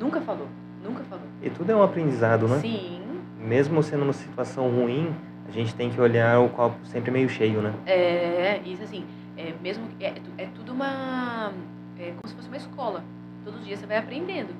Nunca 0.00 0.20
falou, 0.20 0.48
nunca 0.82 1.04
falou. 1.04 1.24
E 1.40 1.48
tudo 1.48 1.70
é 1.70 1.76
um 1.76 1.82
aprendizado, 1.82 2.48
né? 2.48 2.58
Sim, 2.58 3.00
Mesmo 3.40 3.82
sendo 3.82 4.02
uma 4.02 4.12
situação 4.12 4.68
ruim, 4.68 5.14
a 5.48 5.52
gente 5.52 5.74
tem 5.74 5.88
que 5.90 6.00
olhar 6.00 6.40
o 6.40 6.48
copo 6.48 6.76
sempre 6.86 7.10
meio 7.12 7.28
cheio, 7.28 7.62
né? 7.62 7.72
É, 7.86 8.60
isso 8.64 8.82
assim, 8.82 9.04
é 9.36 9.54
mesmo 9.62 9.84
é, 10.00 10.14
é 10.38 10.46
tudo 10.46 10.72
uma 10.72 11.52
é 11.98 12.10
como 12.10 12.26
se 12.26 12.34
fosse 12.34 12.48
uma 12.48 12.56
escola. 12.56 13.04
Todos 13.44 13.60
os 13.60 13.66
dias 13.66 13.78
você 13.78 13.86
vai 13.86 13.98
aprendendo. 13.98 14.52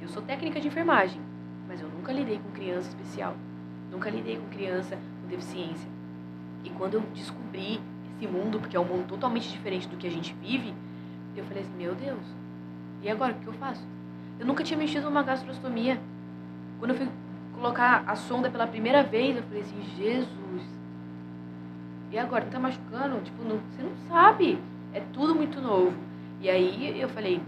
Eu 0.00 0.08
sou 0.08 0.22
técnica 0.22 0.60
de 0.60 0.68
enfermagem, 0.68 1.20
mas 1.68 1.80
eu 1.80 1.88
nunca 1.88 2.12
lidei 2.12 2.38
com 2.38 2.50
criança 2.50 2.88
especial. 2.88 3.34
Nunca 3.94 4.10
lidei 4.10 4.36
com 4.36 4.46
criança 4.48 4.98
com 5.22 5.28
deficiência. 5.28 5.88
E 6.64 6.70
quando 6.70 6.94
eu 6.94 7.00
descobri 7.14 7.80
esse 8.16 8.26
mundo, 8.26 8.58
porque 8.58 8.76
é 8.76 8.80
um 8.80 8.84
mundo 8.84 9.06
totalmente 9.06 9.48
diferente 9.48 9.88
do 9.88 9.96
que 9.96 10.06
a 10.06 10.10
gente 10.10 10.34
vive, 10.42 10.74
eu 11.36 11.44
falei 11.44 11.62
assim, 11.62 11.72
meu 11.78 11.94
Deus, 11.94 12.20
e 13.02 13.08
agora 13.08 13.32
o 13.32 13.36
que 13.36 13.46
eu 13.46 13.52
faço? 13.52 13.82
Eu 14.38 14.46
nunca 14.46 14.64
tinha 14.64 14.76
mexido 14.76 15.06
numa 15.06 15.22
gastrostomia. 15.22 16.00
Quando 16.78 16.90
eu 16.90 16.96
fui 16.96 17.08
colocar 17.54 18.02
a 18.06 18.16
sonda 18.16 18.50
pela 18.50 18.66
primeira 18.66 19.02
vez, 19.02 19.36
eu 19.36 19.42
falei 19.44 19.62
assim, 19.62 19.80
Jesus, 19.96 20.62
e 22.14 22.18
agora, 22.18 22.44
tá 22.44 22.60
machucando? 22.60 23.20
Tipo, 23.22 23.42
não, 23.42 23.58
você 23.58 23.82
não 23.82 23.92
sabe. 24.08 24.56
É 24.92 25.00
tudo 25.12 25.34
muito 25.34 25.60
novo. 25.60 25.92
E 26.40 26.48
aí 26.48 27.00
eu 27.00 27.08
falei, 27.08 27.40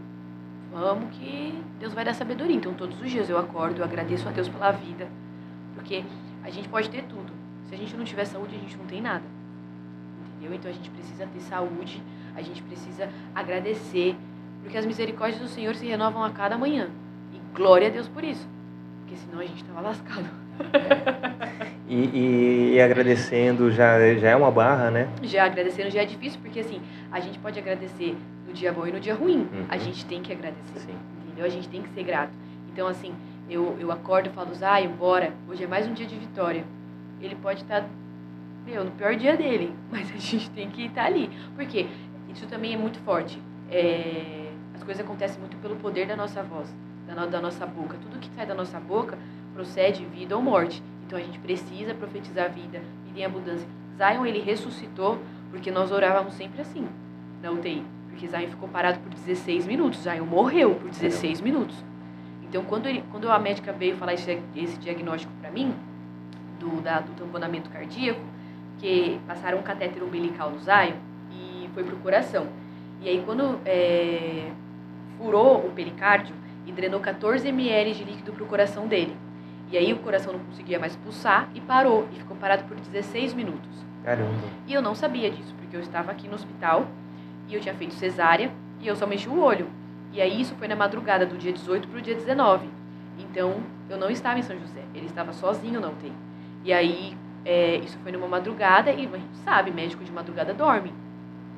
vamos 0.73 1.17
que 1.17 1.55
Deus 1.79 1.95
vai 1.95 2.05
dar 2.05 2.15
sabedoria. 2.15 2.57
Então 2.57 2.75
todos 2.75 3.01
os 3.01 3.09
dias 3.09 3.29
eu 3.29 3.39
acordo, 3.39 3.79
eu 3.79 3.85
agradeço 3.85 4.29
a 4.29 4.33
Deus 4.33 4.49
pela 4.49 4.73
vida. 4.73 5.09
Porque 5.75 6.05
a 6.47 6.51
gente 6.51 6.69
pode 6.69 6.89
ter 6.89 7.03
tudo. 7.05 7.33
Se 7.69 7.75
a 7.75 7.79
gente 7.79 7.97
não 7.97 8.05
tiver 8.05 8.25
saúde, 8.25 8.55
a 8.55 8.59
gente 8.59 8.77
não 8.77 8.87
tem 8.87 9.03
nada. 9.03 9.25
Entendeu? 10.39 10.55
Então 10.57 10.71
a 10.71 10.75
gente 10.75 10.89
precisa 10.91 11.27
ter 11.27 11.41
saúde, 11.41 12.01
a 12.35 12.41
gente 12.43 12.63
precisa 12.63 13.09
agradecer. 13.35 14.15
Porque 14.63 14.79
as 14.79 14.87
misericórdias 14.87 15.41
do 15.43 15.49
Senhor 15.49 15.75
se 15.75 15.87
renovam 15.87 16.23
a 16.25 16.31
cada 16.31 16.57
manhã. 16.57 16.89
E 17.35 17.57
glória 17.57 17.89
a 17.89 17.91
Deus 17.91 18.09
por 18.09 18.23
isso. 18.25 18.47
Porque 19.01 19.17
senão 19.17 19.41
a 19.41 19.45
gente 19.47 19.63
tava 19.65 19.81
lascado. 19.81 20.27
E, 21.89 21.95
e- 21.95 22.73
e 22.75 22.81
agradecendo 22.81 23.71
já, 23.71 24.13
já 24.17 24.31
é 24.31 24.37
uma 24.37 24.51
barra, 24.51 24.91
né? 24.91 25.09
Já 25.23 25.45
agradecendo 25.45 25.89
já 25.89 26.03
é 26.03 26.05
difícil, 26.05 26.41
porque 26.43 26.59
assim, 26.59 26.81
a 27.13 27.21
gente 27.21 27.39
pode 27.39 27.61
agradecer 27.61 28.17
no 28.45 28.53
dia 28.53 28.73
bom 28.73 28.85
e 28.89 28.91
no 28.93 28.99
dia 28.99 29.15
ruim. 29.15 29.47
Uhum. 29.53 29.67
A 29.69 29.77
gente 29.79 30.05
tem 30.05 30.21
que 30.21 30.33
agradecer. 30.33 30.81
Sim. 30.81 30.97
Entendeu? 31.25 31.45
A 31.45 31.49
gente 31.49 31.69
tem 31.69 31.81
que 31.83 31.89
ser 31.91 32.03
grato. 32.03 32.33
Então, 32.73 32.89
assim, 32.89 33.15
eu, 33.49 33.77
eu 33.79 33.93
acordo 33.93 34.29
e 34.29 34.33
falo, 34.33 34.53
Zay, 34.55 34.89
bora, 34.89 35.33
hoje 35.49 35.65
é 35.65 35.67
mais 35.67 35.87
um 35.87 35.93
dia 35.93 36.07
de 36.07 36.17
vitória. 36.17 36.65
Ele 37.21 37.35
pode 37.37 37.63
estar, 37.63 37.89
meu, 38.65 38.85
no 38.85 38.91
pior 38.91 39.15
dia 39.15 39.37
dele, 39.37 39.75
mas 39.91 40.11
a 40.13 40.19
gente 40.19 40.51
tem 40.51 40.69
que 40.69 40.87
estar 40.87 41.05
ali. 41.05 41.31
Por 41.55 41.65
quê? 41.67 41.87
Isso 42.29 42.47
também 42.47 42.75
é 42.75 42.77
muito 42.77 42.99
forte. 43.01 43.41
É, 43.71 44.51
as 44.75 44.83
coisas 44.83 45.05
acontecem 45.05 45.39
muito 45.39 45.57
pelo 45.59 45.77
poder 45.77 46.07
da 46.07 46.17
nossa 46.17 46.43
voz, 46.43 46.75
da, 47.07 47.27
da 47.27 47.41
nossa 47.41 47.65
boca. 47.67 47.97
Tudo 48.03 48.19
que 48.19 48.29
sai 48.35 48.47
da 48.47 48.55
nossa 48.55 48.81
boca 48.81 49.17
procede 49.55 50.05
vida 50.05 50.37
ou 50.37 50.43
morte. 50.43 50.83
Então 51.07 51.19
a 51.19 51.23
gente 51.23 51.39
precisa 51.39 51.95
profetizar 51.95 52.53
vida, 52.53 52.81
vida 53.07 53.21
em 53.21 53.25
abundância. 53.25 53.67
Zion, 53.97 54.27
ele 54.27 54.41
ressuscitou 54.41 55.19
porque 55.51 55.71
nós 55.71 55.93
orávamos 55.93 56.35
sempre 56.35 56.61
assim, 56.61 56.87
na 57.41 57.51
UTI. 57.53 57.83
Porque 58.11 58.27
Zion 58.27 58.49
ficou 58.49 58.69
parado 58.69 58.99
por 58.99 59.11
16 59.11 59.67
minutos. 59.67 60.01
Zion 60.01 60.25
morreu 60.25 60.75
por 60.75 60.91
16 60.91 61.41
minutos. 61.41 61.86
Então, 62.57 62.65
quando, 62.65 62.87
ele, 62.87 63.05
quando 63.11 63.31
a 63.31 63.39
médica 63.39 63.71
veio 63.71 63.99
falar 63.99 64.15
esse, 64.15 64.41
esse 64.57 64.79
diagnóstico 64.79 65.31
para 65.43 65.51
mim, 65.51 65.75
do, 66.59 66.81
da, 66.81 67.01
do 67.01 67.13
tamponamento 67.13 67.69
cardíaco, 67.69 68.23
que 68.79 69.21
passaram 69.27 69.59
um 69.59 69.63
catéter 69.63 70.03
umbilical 70.03 70.51
no 70.51 70.59
Zion 70.61 70.95
e 71.31 71.69
foi 71.75 71.85
pro 71.85 71.99
coração. 71.99 72.47
E 73.03 73.11
aí, 73.11 73.23
quando 73.27 73.61
é, 73.67 74.51
furou 75.19 75.67
o 75.67 75.71
pericárdio 75.73 76.35
e 76.65 76.73
drenou 76.73 76.99
14 76.99 77.47
ml 77.47 77.93
de 77.93 78.05
líquido 78.05 78.33
pro 78.33 78.47
coração 78.47 78.89
dele. 78.89 79.15
E 79.71 79.77
aí, 79.77 79.93
o 79.93 79.99
coração 79.99 80.33
não 80.33 80.41
conseguia 80.41 80.79
mais 80.79 80.97
pulsar 80.97 81.51
e 81.55 81.61
parou. 81.61 82.09
E 82.15 82.17
ficou 82.17 82.39
parado 82.39 82.65
por 82.65 82.75
16 82.79 83.35
minutos. 83.35 83.69
Caramba. 84.03 84.33
E 84.67 84.73
eu 84.73 84.81
não 84.81 84.95
sabia 84.95 85.31
disso, 85.31 85.55
porque 85.59 85.77
eu 85.77 85.81
estava 85.81 86.11
aqui 86.11 86.27
no 86.27 86.37
hospital 86.37 86.87
e 87.51 87.55
eu 87.55 87.61
tinha 87.61 87.75
feito 87.75 87.93
cesárea 87.93 88.51
e 88.81 88.87
eu 88.87 88.97
só 88.97 89.07
mexi 89.07 89.29
o 89.29 89.39
olho. 89.39 89.69
E 90.13 90.21
aí 90.21 90.41
isso 90.41 90.55
foi 90.57 90.69
na 90.69 90.77
madrugada 90.77 91.27
do 91.27 91.37
dia 91.37 91.53
18 91.53 91.89
para 91.89 91.99
o 91.99 92.03
dia 92.03 92.15
19. 92.15 92.69
Então 93.19 93.61
eu 93.89 93.97
não 93.97 94.11
estava 94.11 94.39
em 94.39 94.43
São 94.43 94.59
José, 94.59 94.83
ele 94.95 95.07
estava 95.07 95.33
sozinho 95.33 95.81
na 95.81 95.89
UTI. 95.89 96.13
E 96.65 96.73
aí 96.73 97.17
é, 97.45 97.77
isso 97.77 97.99
foi 98.03 98.13
numa 98.13 98.27
madrugada 98.27 98.91
e 98.91 99.07
a 99.07 99.19
gente 99.19 99.37
sabe, 99.45 99.71
médico 99.71 100.05
de 100.05 100.13
madrugada 100.13 100.53
dorme, 100.53 100.93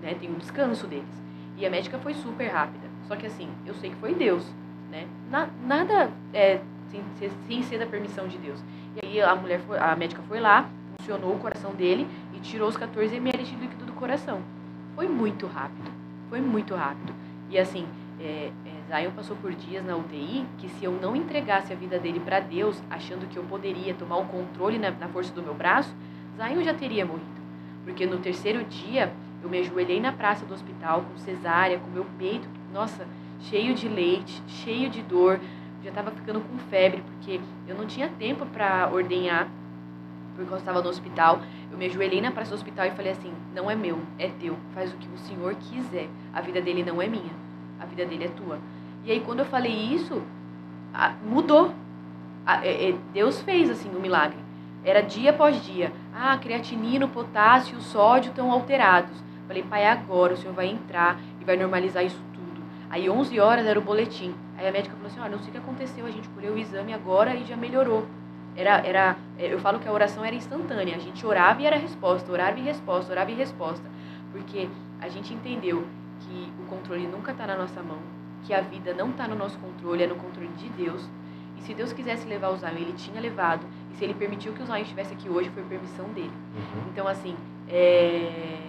né? 0.02 0.14
Tem 0.14 0.30
um 0.30 0.34
descanso 0.34 0.86
deles. 0.86 1.22
E 1.56 1.66
a 1.66 1.70
médica 1.70 1.98
foi 1.98 2.14
super 2.14 2.48
rápida. 2.48 2.86
Só 3.06 3.16
que 3.16 3.26
assim, 3.26 3.48
eu 3.66 3.74
sei 3.74 3.90
que 3.90 3.96
foi 3.96 4.14
Deus, 4.14 4.44
né? 4.90 5.06
Na- 5.30 5.48
nada 5.66 6.10
é, 6.32 6.60
sem, 6.90 7.02
sem 7.46 7.62
ser 7.62 7.78
da 7.78 7.86
permissão 7.86 8.28
de 8.28 8.38
Deus. 8.38 8.62
E 8.96 9.06
aí 9.06 9.20
a 9.20 9.34
mulher 9.34 9.60
foi, 9.60 9.78
a 9.78 9.94
médica 9.96 10.22
foi 10.28 10.40
lá, 10.40 10.68
funcionou 11.00 11.34
o 11.34 11.38
coração 11.38 11.72
dele 11.72 12.06
e 12.34 12.40
tirou 12.40 12.68
os 12.68 12.76
14 12.76 13.16
ml 13.16 13.42
de 13.44 13.56
líquido 13.56 13.84
do 13.84 13.92
coração. 13.92 14.40
Foi 14.94 15.08
muito 15.08 15.46
rápido, 15.46 15.90
foi 16.28 16.40
muito 16.40 16.74
rápido. 16.74 17.14
E 17.50 17.58
assim, 17.58 17.86
é, 18.20 18.50
é, 18.66 19.00
Zion 19.00 19.12
passou 19.12 19.36
por 19.36 19.52
dias 19.54 19.84
na 19.84 19.96
UTI 19.96 20.44
que 20.58 20.68
se 20.68 20.84
eu 20.84 20.92
não 20.92 21.14
entregasse 21.14 21.72
a 21.72 21.76
vida 21.76 21.98
dele 21.98 22.20
para 22.20 22.40
Deus, 22.40 22.82
achando 22.90 23.28
que 23.28 23.36
eu 23.36 23.44
poderia 23.44 23.94
tomar 23.94 24.16
o 24.18 24.24
controle 24.26 24.78
na, 24.78 24.90
na 24.90 25.08
força 25.08 25.32
do 25.32 25.42
meu 25.42 25.54
braço, 25.54 25.94
Zion 26.36 26.62
já 26.62 26.74
teria 26.74 27.06
morrido. 27.06 27.38
Porque 27.84 28.06
no 28.06 28.18
terceiro 28.18 28.64
dia, 28.64 29.12
eu 29.42 29.48
me 29.48 29.58
ajoelhei 29.58 30.00
na 30.00 30.12
praça 30.12 30.44
do 30.44 30.52
hospital 30.52 31.02
com 31.02 31.18
cesárea, 31.18 31.78
com 31.78 31.90
meu 31.90 32.04
peito, 32.18 32.48
nossa, 32.72 33.06
cheio 33.40 33.74
de 33.74 33.88
leite, 33.88 34.42
cheio 34.46 34.90
de 34.90 35.00
dor, 35.02 35.40
já 35.82 35.90
estava 35.90 36.10
ficando 36.10 36.40
com 36.40 36.58
febre, 36.70 37.02
porque 37.02 37.40
eu 37.66 37.76
não 37.76 37.86
tinha 37.86 38.08
tempo 38.08 38.44
para 38.46 38.90
ordenhar, 38.92 39.48
porque 40.34 40.52
eu 40.52 40.56
estava 40.58 40.82
no 40.82 40.88
hospital. 40.88 41.40
Eu 41.70 41.78
me 41.78 41.86
ajoelhei 41.86 42.20
na 42.20 42.30
praça 42.30 42.50
do 42.50 42.54
hospital 42.54 42.86
e 42.86 42.90
falei 42.90 43.12
assim: 43.12 43.32
não 43.54 43.70
é 43.70 43.76
meu, 43.76 44.00
é 44.18 44.28
teu, 44.28 44.56
faz 44.74 44.92
o 44.92 44.96
que 44.96 45.08
o 45.08 45.18
Senhor 45.18 45.54
quiser. 45.54 46.08
A 46.32 46.40
vida 46.40 46.60
dele 46.60 46.82
não 46.82 47.00
é 47.00 47.06
minha, 47.06 47.32
a 47.80 47.86
vida 47.86 48.04
dele 48.04 48.24
é 48.24 48.28
tua. 48.28 48.58
E 49.04 49.10
aí, 49.10 49.20
quando 49.20 49.40
eu 49.40 49.44
falei 49.44 49.72
isso, 49.72 50.22
mudou. 51.24 51.72
É- 52.62 52.90
é- 52.90 52.94
Deus 53.12 53.40
fez 53.42 53.70
assim 53.70 53.90
um 53.94 54.00
milagre. 54.00 54.38
Era 54.84 55.02
dia 55.02 55.30
após 55.30 55.62
dia. 55.64 55.92
Ah, 56.14 56.36
creatinina, 56.38 57.04
o 57.04 57.08
potássio, 57.08 57.76
o 57.76 57.80
sódio 57.80 58.30
estão 58.30 58.50
alterados. 58.50 59.22
Falei, 59.46 59.62
pai, 59.62 59.86
agora 59.86 60.34
o 60.34 60.36
senhor 60.36 60.54
vai 60.54 60.66
entrar 60.66 61.18
e 61.40 61.44
vai 61.44 61.56
normalizar 61.56 62.04
isso 62.04 62.20
tudo. 62.32 62.62
Aí 62.90 63.08
11 63.08 63.38
horas 63.38 63.66
era 63.66 63.78
o 63.78 63.82
boletim. 63.82 64.34
Aí 64.56 64.66
a 64.66 64.72
médica 64.72 64.94
falou 64.94 65.10
assim, 65.10 65.20
olha, 65.20 65.30
não 65.30 65.38
sei 65.38 65.48
o 65.48 65.52
que 65.52 65.58
aconteceu, 65.58 66.06
a 66.06 66.10
gente 66.10 66.28
colheu 66.30 66.54
o 66.54 66.58
exame 66.58 66.92
agora 66.92 67.34
e 67.34 67.44
já 67.44 67.56
melhorou. 67.56 68.06
Era, 68.56 68.78
era, 68.78 69.16
é, 69.38 69.52
eu 69.52 69.58
falo 69.58 69.78
que 69.78 69.88
a 69.88 69.92
oração 69.92 70.24
era 70.24 70.34
instantânea. 70.34 70.96
A 70.96 70.98
gente 70.98 71.24
orava 71.24 71.62
e 71.62 71.66
era 71.66 71.76
resposta, 71.76 72.30
orava 72.32 72.58
e 72.58 72.62
resposta, 72.62 73.12
orava 73.12 73.30
e 73.30 73.34
resposta. 73.34 73.84
Porque 74.32 74.68
a 75.00 75.08
gente 75.08 75.32
entendeu 75.32 75.86
que 76.28 76.52
o 76.62 76.66
controle 76.66 77.06
nunca 77.06 77.32
está 77.32 77.46
na 77.46 77.56
nossa 77.56 77.82
mão, 77.82 77.98
que 78.44 78.52
a 78.52 78.60
vida 78.60 78.92
não 78.92 79.10
está 79.10 79.26
no 79.26 79.34
nosso 79.34 79.58
controle, 79.58 80.02
é 80.02 80.06
no 80.06 80.16
controle 80.16 80.48
de 80.58 80.68
Deus. 80.70 81.08
E 81.56 81.62
se 81.62 81.74
Deus 81.74 81.92
quisesse 81.92 82.28
levar 82.28 82.50
o 82.50 82.56
Zion, 82.56 82.76
ele 82.76 82.92
tinha 82.92 83.20
levado. 83.20 83.66
E 83.92 83.96
se 83.96 84.04
ele 84.04 84.14
permitiu 84.14 84.52
que 84.52 84.62
o 84.62 84.66
Zion 84.66 84.76
estivesse 84.76 85.12
aqui 85.14 85.28
hoje, 85.28 85.50
foi 85.50 85.62
permissão 85.64 86.08
dele. 86.10 86.30
Uhum. 86.54 86.82
Então, 86.92 87.08
assim, 87.08 87.34
é... 87.68 88.60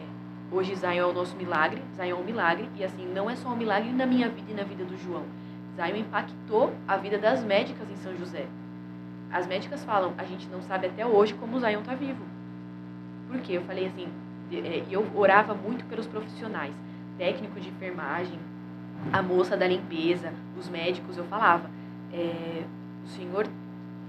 hoje 0.52 0.74
Zion 0.76 0.92
é 0.92 1.06
o 1.06 1.14
nosso 1.14 1.36
milagre, 1.36 1.82
Zion 1.96 2.10
é 2.10 2.16
um 2.16 2.24
milagre, 2.24 2.70
e 2.76 2.84
assim, 2.84 3.06
não 3.14 3.30
é 3.30 3.36
só 3.36 3.50
um 3.50 3.56
milagre 3.56 3.92
na 3.92 4.06
minha 4.06 4.30
vida 4.30 4.52
e 4.52 4.54
na 4.56 4.64
vida 4.64 4.84
do 4.84 4.98
João. 4.98 5.24
Zion 5.76 5.98
impactou 5.98 6.74
a 6.88 6.98
vida 6.98 7.18
das 7.18 7.44
médicas 7.44 7.90
em 7.90 7.96
São 7.98 8.18
José. 8.18 8.48
As 9.32 9.46
médicas 9.46 9.84
falam, 9.86 10.14
a 10.18 10.24
gente 10.24 10.48
não 10.48 10.62
sabe 10.64 10.88
até 10.88 11.06
hoje 11.06 11.36
como 11.36 11.58
o 11.58 11.60
Zion 11.60 11.82
está 11.82 11.94
vivo. 11.94 12.24
Por 13.28 13.40
quê? 13.42 13.54
Eu 13.54 13.62
falei 13.62 13.86
assim, 13.86 14.08
é, 14.52 14.84
e 14.90 14.94
eu 14.94 15.06
orava 15.16 15.54
muito 15.54 15.86
pelos 15.86 16.08
profissionais, 16.08 16.74
técnico 17.20 17.60
de 17.60 17.68
enfermagem, 17.68 18.40
a 19.14 19.22
moça 19.22 19.56
da 19.56 19.68
limpeza, 19.68 20.34
os 20.58 20.68
médicos, 20.70 21.18
eu 21.18 21.26
falava, 21.26 21.70
é, 22.12 22.64
o 23.04 23.08
senhor, 23.10 23.46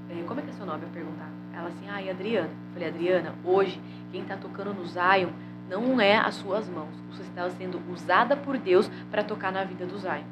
é, 0.09 0.23
como 0.27 0.40
é 0.40 0.42
que 0.42 0.51
é 0.51 0.53
seu 0.53 0.64
nome? 0.64 0.85
Eu 0.85 0.88
perguntar. 0.88 1.29
Ela 1.53 1.68
assim, 1.68 1.88
ai, 1.88 2.09
ah, 2.09 2.12
Adriana. 2.12 2.49
Eu 2.49 2.73
falei, 2.73 2.88
Adriana, 2.88 3.35
hoje 3.44 3.81
quem 4.11 4.23
está 4.23 4.37
tocando 4.37 4.73
no 4.73 4.87
Zion 4.87 5.31
não 5.68 6.01
é 6.01 6.16
as 6.16 6.37
suas 6.37 6.68
mãos. 6.68 6.94
Você 7.11 7.23
está 7.23 7.49
sendo 7.51 7.81
usada 7.92 8.37
por 8.37 8.57
Deus 8.57 8.90
para 9.11 9.23
tocar 9.23 9.53
na 9.53 9.64
vida 9.64 9.85
do 9.85 9.99
Zion. 9.99 10.25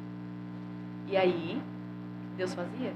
E 1.09 1.17
aí, 1.17 1.61
Deus 2.37 2.55
fazia. 2.55 2.93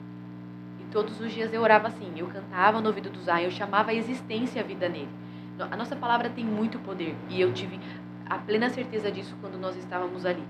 E 0.80 0.84
todos 0.90 1.20
os 1.20 1.32
dias 1.32 1.52
eu 1.52 1.60
orava 1.60 1.88
assim, 1.88 2.12
eu 2.16 2.26
cantava 2.28 2.80
no 2.80 2.88
ouvido 2.88 3.10
do 3.10 3.20
Zion, 3.20 3.38
eu 3.40 3.50
chamava 3.50 3.90
a 3.90 3.94
existência 3.94 4.62
a 4.62 4.64
vida 4.64 4.88
nele. 4.88 5.08
A 5.70 5.76
nossa 5.76 5.94
palavra 5.94 6.30
tem 6.30 6.44
muito 6.44 6.78
poder 6.78 7.14
e 7.28 7.40
eu 7.40 7.52
tive 7.52 7.78
a 8.32 8.38
plena 8.38 8.70
certeza 8.70 9.12
disso 9.12 9.36
quando 9.42 9.58
nós 9.58 9.76
estávamos 9.76 10.24
ali. 10.24 10.42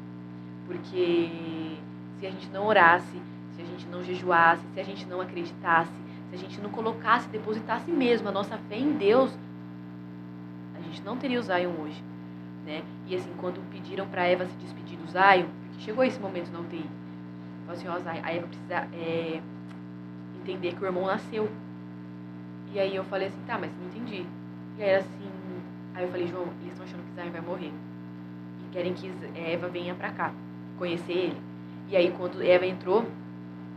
Porque 0.66 1.76
se 2.20 2.26
a 2.26 2.30
gente 2.30 2.48
não 2.50 2.64
orasse, 2.66 3.20
se 3.56 3.62
a 3.62 3.64
gente 3.64 3.88
não 3.88 4.04
jejuasse, 4.04 4.62
se 4.72 4.80
a 4.80 4.84
gente 4.84 5.04
não 5.06 5.20
acreditasse, 5.20 5.90
se 6.30 6.36
a 6.36 6.38
gente 6.38 6.60
não 6.60 6.70
colocasse, 6.70 7.28
depositasse 7.28 7.90
mesmo 7.90 8.28
a 8.28 8.32
nossa 8.32 8.56
fé 8.56 8.78
em 8.78 8.92
Deus, 8.92 9.36
a 10.78 10.80
gente 10.80 11.02
não 11.02 11.16
teria 11.16 11.40
o 11.40 11.42
Zion 11.42 11.72
hoje. 11.82 12.02
Né? 12.64 12.84
E 13.08 13.16
assim, 13.16 13.32
quando 13.38 13.60
pediram 13.72 14.06
para 14.06 14.26
Eva 14.26 14.46
se 14.46 14.56
despedir 14.58 14.96
do 14.96 15.10
Zion, 15.10 15.48
porque 15.66 15.82
chegou 15.82 16.04
esse 16.04 16.20
momento 16.20 16.52
na 16.52 16.60
UTI, 16.60 16.88
falou 17.66 17.72
assim, 17.72 17.88
ó, 17.88 17.98
Zion, 17.98 18.22
a 18.22 18.32
Eva 18.32 18.46
precisa 18.46 18.88
é, 18.94 19.40
entender 20.40 20.74
que 20.74 20.84
o 20.84 20.86
irmão 20.86 21.06
nasceu. 21.06 21.50
E 22.72 22.78
aí 22.78 22.94
eu 22.94 23.02
falei 23.04 23.26
assim, 23.26 23.42
tá, 23.44 23.58
mas 23.58 23.72
não 23.76 23.88
entendi. 23.88 24.24
E 24.78 24.82
aí 24.84 24.94
assim, 24.94 25.31
aí 25.94 26.04
eu 26.04 26.10
falei, 26.10 26.26
João, 26.26 26.46
eles 26.60 26.72
estão 26.72 26.84
achando 26.84 27.02
que 27.04 27.20
Zion 27.20 27.30
vai 27.30 27.40
morrer. 27.40 27.72
E 28.64 28.68
querem 28.72 28.94
que 28.94 29.12
Eva 29.34 29.68
venha 29.68 29.94
pra 29.94 30.10
cá, 30.10 30.32
conhecer 30.78 31.12
ele. 31.12 31.36
E 31.88 31.96
aí 31.96 32.10
quando 32.10 32.42
Eva 32.42 32.66
entrou, 32.66 33.06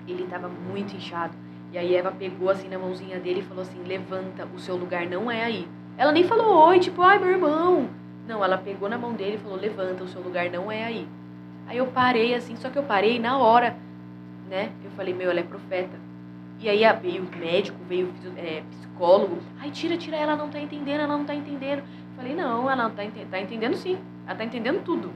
ele 0.07 0.23
estava 0.23 0.47
muito 0.47 0.95
inchado. 0.95 1.33
E 1.71 1.77
aí 1.77 1.95
Eva 1.95 2.11
pegou 2.11 2.49
assim 2.49 2.69
na 2.69 2.77
mãozinha 2.77 3.19
dele 3.19 3.39
e 3.39 3.43
falou 3.43 3.63
assim: 3.63 3.81
"Levanta, 3.83 4.47
o 4.55 4.59
seu 4.59 4.75
lugar 4.75 5.05
não 5.07 5.29
é 5.29 5.43
aí". 5.43 5.67
Ela 5.97 6.11
nem 6.11 6.23
falou 6.23 6.67
oi, 6.67 6.79
tipo, 6.79 7.01
ai, 7.01 7.19
meu 7.19 7.31
irmão. 7.31 7.89
Não, 8.27 8.43
ela 8.43 8.57
pegou 8.57 8.87
na 8.87 8.97
mão 8.97 9.13
dele 9.13 9.35
e 9.35 9.39
falou: 9.39 9.57
"Levanta, 9.57 10.03
o 10.03 10.07
seu 10.07 10.21
lugar 10.21 10.49
não 10.49 10.71
é 10.71 10.85
aí". 10.85 11.07
Aí 11.67 11.77
eu 11.77 11.87
parei 11.87 12.33
assim, 12.33 12.55
só 12.55 12.69
que 12.69 12.77
eu 12.77 12.83
parei 12.83 13.19
na 13.19 13.37
hora, 13.37 13.75
né? 14.49 14.71
Eu 14.83 14.91
falei: 14.91 15.13
"Meu, 15.13 15.29
ela 15.31 15.39
é 15.39 15.43
profeta". 15.43 15.97
E 16.61 16.69
aí 16.69 16.81
veio 17.01 17.27
médico, 17.37 17.77
veio 17.87 18.13
é, 18.37 18.63
psicólogo. 18.71 19.39
Ai, 19.59 19.69
tira, 19.71 19.97
tira, 19.97 20.15
ela 20.15 20.35
não 20.35 20.49
tá 20.49 20.59
entendendo, 20.59 21.01
ela 21.01 21.17
não 21.17 21.25
tá 21.25 21.35
entendendo. 21.35 21.83
Falei: 22.15 22.35
"Não, 22.35 22.69
ela 22.69 22.89
tá, 22.89 23.03
ente 23.03 23.25
tá 23.25 23.39
entendendo 23.39 23.75
sim. 23.75 23.97
Ela 24.25 24.35
tá 24.35 24.43
entendendo 24.43 24.83
tudo". 24.83 25.11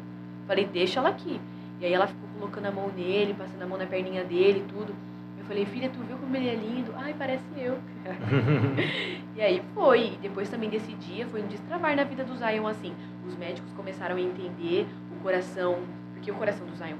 Falei: 0.47 0.65
"Deixa 0.65 0.99
ela 0.99 1.09
aqui". 1.09 1.39
E 1.79 1.85
aí 1.85 1.93
ela 1.93 2.07
ficou 2.07 2.27
colocando 2.33 2.65
a 2.65 2.71
mão 2.71 2.89
nele, 2.89 3.33
passando 3.33 3.61
a 3.61 3.65
mão 3.67 3.77
na 3.77 3.85
perninha 3.85 4.23
dele 4.23 4.59
e 4.59 4.71
tudo. 4.73 4.93
Eu 5.37 5.45
falei, 5.45 5.65
filha, 5.65 5.89
tu 5.89 5.99
viu 6.01 6.17
como 6.17 6.35
ele 6.35 6.49
é 6.49 6.55
lindo? 6.55 6.93
Ai, 6.97 7.15
parece 7.17 7.45
eu. 7.55 7.79
e 9.33 9.41
aí 9.41 9.63
foi. 9.73 10.07
E 10.07 10.17
depois 10.21 10.49
também 10.49 10.69
desse 10.69 10.91
dia 10.95 11.25
foi 11.27 11.41
um 11.41 11.47
destravar 11.47 11.95
na 11.95 12.03
vida 12.03 12.25
do 12.25 12.35
Zion, 12.35 12.67
assim. 12.67 12.93
Os 13.25 13.35
médicos 13.37 13.71
começaram 13.73 14.17
a 14.17 14.21
entender 14.21 14.85
o 15.15 15.21
coração, 15.21 15.79
porque 16.13 16.29
o 16.29 16.35
coração 16.35 16.67
do 16.67 16.75
Zion, 16.75 16.97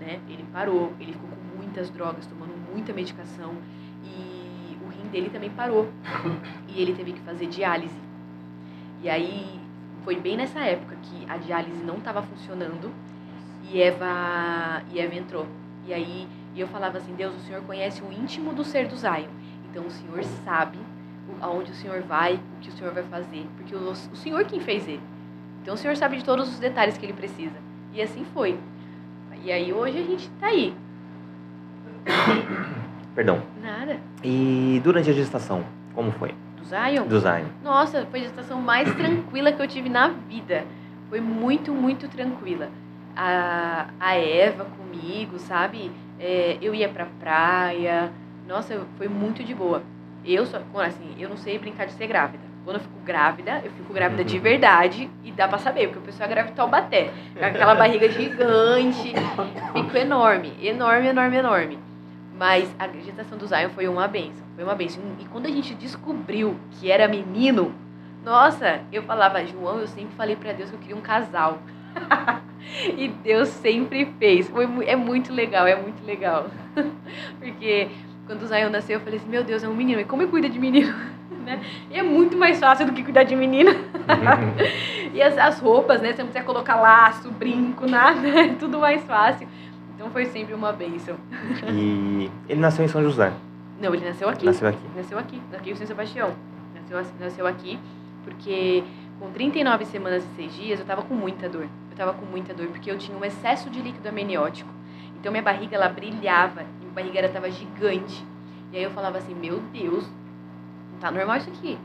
né? 0.00 0.18
Ele 0.28 0.44
parou, 0.52 0.92
ele 0.98 1.12
ficou 1.12 1.30
com 1.30 1.56
muitas 1.56 1.88
drogas, 1.88 2.26
tomando 2.26 2.52
muita 2.72 2.92
medicação. 2.92 3.54
E 4.04 4.76
o 4.84 4.88
rim 4.88 5.08
dele 5.10 5.30
também 5.30 5.50
parou. 5.50 5.88
E 6.66 6.82
ele 6.82 6.92
teve 6.92 7.12
que 7.12 7.20
fazer 7.20 7.46
diálise. 7.46 8.07
E 9.02 9.08
aí 9.08 9.60
foi 10.04 10.16
bem 10.16 10.36
nessa 10.36 10.60
época 10.60 10.96
que 11.02 11.30
a 11.30 11.36
diálise 11.36 11.82
não 11.84 11.98
estava 11.98 12.22
funcionando 12.22 12.90
e 13.70 13.80
Eva, 13.80 14.82
e 14.90 14.98
Eva 14.98 15.14
entrou. 15.14 15.46
E 15.86 15.92
aí 15.92 16.26
e 16.54 16.60
eu 16.60 16.66
falava 16.66 16.98
assim: 16.98 17.14
Deus, 17.14 17.36
o 17.36 17.40
Senhor 17.40 17.62
conhece 17.62 18.02
o 18.02 18.12
íntimo 18.12 18.52
do 18.52 18.64
ser 18.64 18.88
do 18.88 18.96
Zion. 18.96 19.28
Então 19.70 19.86
o 19.86 19.90
Senhor 19.90 20.24
sabe 20.44 20.78
aonde 21.40 21.70
o 21.70 21.74
Senhor 21.74 22.02
vai, 22.02 22.34
o 22.34 22.60
que 22.60 22.68
o 22.68 22.72
Senhor 22.72 22.92
vai 22.92 23.04
fazer. 23.04 23.46
Porque 23.56 23.74
o, 23.74 23.90
o 23.90 24.16
Senhor 24.16 24.44
quem 24.44 24.60
fez 24.60 24.88
ele. 24.88 25.00
Então 25.62 25.74
o 25.74 25.76
Senhor 25.76 25.96
sabe 25.96 26.16
de 26.16 26.24
todos 26.24 26.48
os 26.48 26.58
detalhes 26.58 26.98
que 26.98 27.06
ele 27.06 27.12
precisa. 27.12 27.54
E 27.92 28.02
assim 28.02 28.24
foi. 28.34 28.58
E 29.44 29.52
aí 29.52 29.72
hoje 29.72 29.98
a 29.98 30.02
gente 30.02 30.28
tá 30.40 30.48
aí. 30.48 30.74
Perdão. 33.14 33.40
Nada. 33.62 34.00
E 34.24 34.80
durante 34.82 35.10
a 35.10 35.12
gestação, 35.12 35.64
como 35.94 36.10
foi? 36.12 36.34
Zion? 36.68 37.06
Do 37.06 37.18
Zion. 37.18 37.46
Nossa, 37.62 38.06
foi 38.10 38.20
a 38.20 38.22
gestação 38.24 38.60
mais 38.60 38.92
tranquila 38.94 39.52
que 39.52 39.62
eu 39.62 39.66
tive 39.66 39.88
na 39.88 40.08
vida. 40.08 40.64
Foi 41.08 41.20
muito, 41.20 41.72
muito 41.72 42.08
tranquila 42.08 42.68
a, 43.18 43.86
a 43.98 44.14
Eva 44.14 44.64
comigo, 44.64 45.38
sabe? 45.40 45.90
É, 46.20 46.56
eu 46.62 46.72
ia 46.72 46.88
pra 46.88 47.06
praia. 47.18 48.12
Nossa, 48.46 48.80
foi 48.96 49.08
muito 49.08 49.42
de 49.42 49.52
boa. 49.52 49.82
Eu 50.24 50.46
só, 50.46 50.58
assim, 50.76 51.14
eu 51.18 51.28
não 51.28 51.36
sei 51.36 51.58
brincar 51.58 51.86
de 51.86 51.92
ser 51.92 52.06
grávida. 52.06 52.44
Quando 52.64 52.76
eu 52.76 52.82
fico 52.82 53.00
grávida, 53.04 53.60
eu 53.64 53.70
fico 53.70 53.92
grávida 53.92 54.22
de 54.22 54.36
uhum. 54.36 54.42
verdade 54.42 55.10
e 55.24 55.32
dá 55.32 55.48
pra 55.48 55.58
saber, 55.58 55.86
porque 55.86 56.00
o 56.00 56.02
pessoal 56.02 56.28
é 56.28 56.32
grávida 56.32 56.52
de 56.52 56.56
Taubaté. 56.56 57.10
Com 57.36 57.44
aquela 57.44 57.74
barriga 57.74 58.08
gigante, 58.10 59.14
fico 59.72 59.96
enorme, 59.96 60.52
enorme, 60.62 61.08
enorme, 61.08 61.36
enorme. 61.36 61.78
Mas 62.38 62.72
a 62.78 62.86
gestação 62.88 63.38
do 63.38 63.46
Zion 63.46 63.70
foi 63.70 63.88
uma 63.88 64.06
benção, 64.06 64.44
foi 64.58 64.64
uma 64.64 64.74
benção. 64.74 65.00
E 65.20 65.24
quando 65.26 65.46
a 65.46 65.50
gente 65.50 65.72
descobriu 65.72 66.56
que 66.72 66.90
era 66.90 67.06
menino, 67.06 67.72
nossa, 68.24 68.80
eu 68.90 69.04
falava, 69.04 69.46
João, 69.46 69.78
eu 69.78 69.86
sempre 69.86 70.16
falei 70.16 70.34
para 70.34 70.52
Deus 70.52 70.68
que 70.68 70.74
eu 70.74 70.80
queria 70.80 70.96
um 70.96 71.00
casal. 71.00 71.60
e 72.98 73.06
Deus 73.06 73.50
sempre 73.50 74.12
fez. 74.18 74.48
Foi, 74.48 74.66
é 74.84 74.96
muito 74.96 75.32
legal, 75.32 75.64
é 75.64 75.80
muito 75.80 76.04
legal. 76.04 76.48
Porque 77.38 77.88
quando 78.26 78.42
o 78.42 78.46
Zion 78.48 78.68
nasceu, 78.68 78.98
eu 78.98 79.00
falei 79.00 79.20
assim, 79.20 79.28
meu 79.28 79.44
Deus, 79.44 79.62
é 79.62 79.68
um 79.68 79.76
menino. 79.76 80.00
E 80.00 80.04
como 80.04 80.22
ele 80.22 80.30
cuida 80.32 80.48
de 80.48 80.58
menino? 80.58 80.92
né? 81.46 81.60
E 81.88 81.96
é 81.96 82.02
muito 82.02 82.36
mais 82.36 82.58
fácil 82.58 82.84
do 82.84 82.92
que 82.92 83.04
cuidar 83.04 83.22
de 83.22 83.36
menina. 83.36 83.70
e 85.14 85.22
as, 85.22 85.38
as 85.38 85.60
roupas, 85.60 86.02
né? 86.02 86.12
Você 86.12 86.24
não 86.24 86.30
precisa 86.30 86.44
colocar 86.44 86.74
laço, 86.74 87.30
brinco, 87.30 87.86
nada. 87.86 88.26
É 88.26 88.48
tudo 88.54 88.80
mais 88.80 89.04
fácil. 89.04 89.46
Então 89.94 90.10
foi 90.10 90.24
sempre 90.26 90.52
uma 90.52 90.72
bênção. 90.72 91.14
E 91.72 92.28
ele 92.48 92.60
nasceu 92.60 92.84
em 92.84 92.88
São 92.88 93.04
José? 93.04 93.32
Não, 93.80 93.94
ele 93.94 94.04
nasceu 94.04 94.28
aqui. 94.28 94.46
Nasceu 94.46 94.68
aqui. 94.68 94.88
Nasceu 94.96 95.18
aqui, 95.18 95.42
aqui 95.52 95.70
em 95.70 95.74
São 95.76 95.86
Sebastião. 95.86 96.34
Nasceu, 96.74 97.14
nasceu 97.20 97.46
aqui 97.46 97.78
porque 98.24 98.84
com 99.18 99.30
39 99.30 99.84
semanas 99.86 100.24
e 100.24 100.36
6 100.36 100.54
dias 100.54 100.80
eu 100.80 100.86
tava 100.86 101.02
com 101.02 101.14
muita 101.14 101.48
dor 101.48 101.66
estava 101.98 102.14
com 102.14 102.24
muita 102.24 102.54
dor, 102.54 102.68
porque 102.68 102.90
eu 102.90 102.96
tinha 102.96 103.16
um 103.18 103.24
excesso 103.24 103.68
de 103.68 103.82
líquido 103.82 104.08
amniótico. 104.08 104.70
Então 105.18 105.32
minha 105.32 105.42
barriga 105.42 105.74
ela 105.74 105.88
brilhava, 105.88 106.62
e 106.62 106.84
minha 106.84 106.92
barriga 106.94 107.26
estava 107.26 107.50
gigante. 107.50 108.24
E 108.72 108.76
aí 108.76 108.82
eu 108.82 108.90
falava 108.90 109.18
assim, 109.18 109.34
meu 109.34 109.60
Deus, 109.72 110.08
não 110.92 110.98
tá 111.00 111.10
normal 111.10 111.38
isso 111.38 111.50
aqui. 111.50 111.76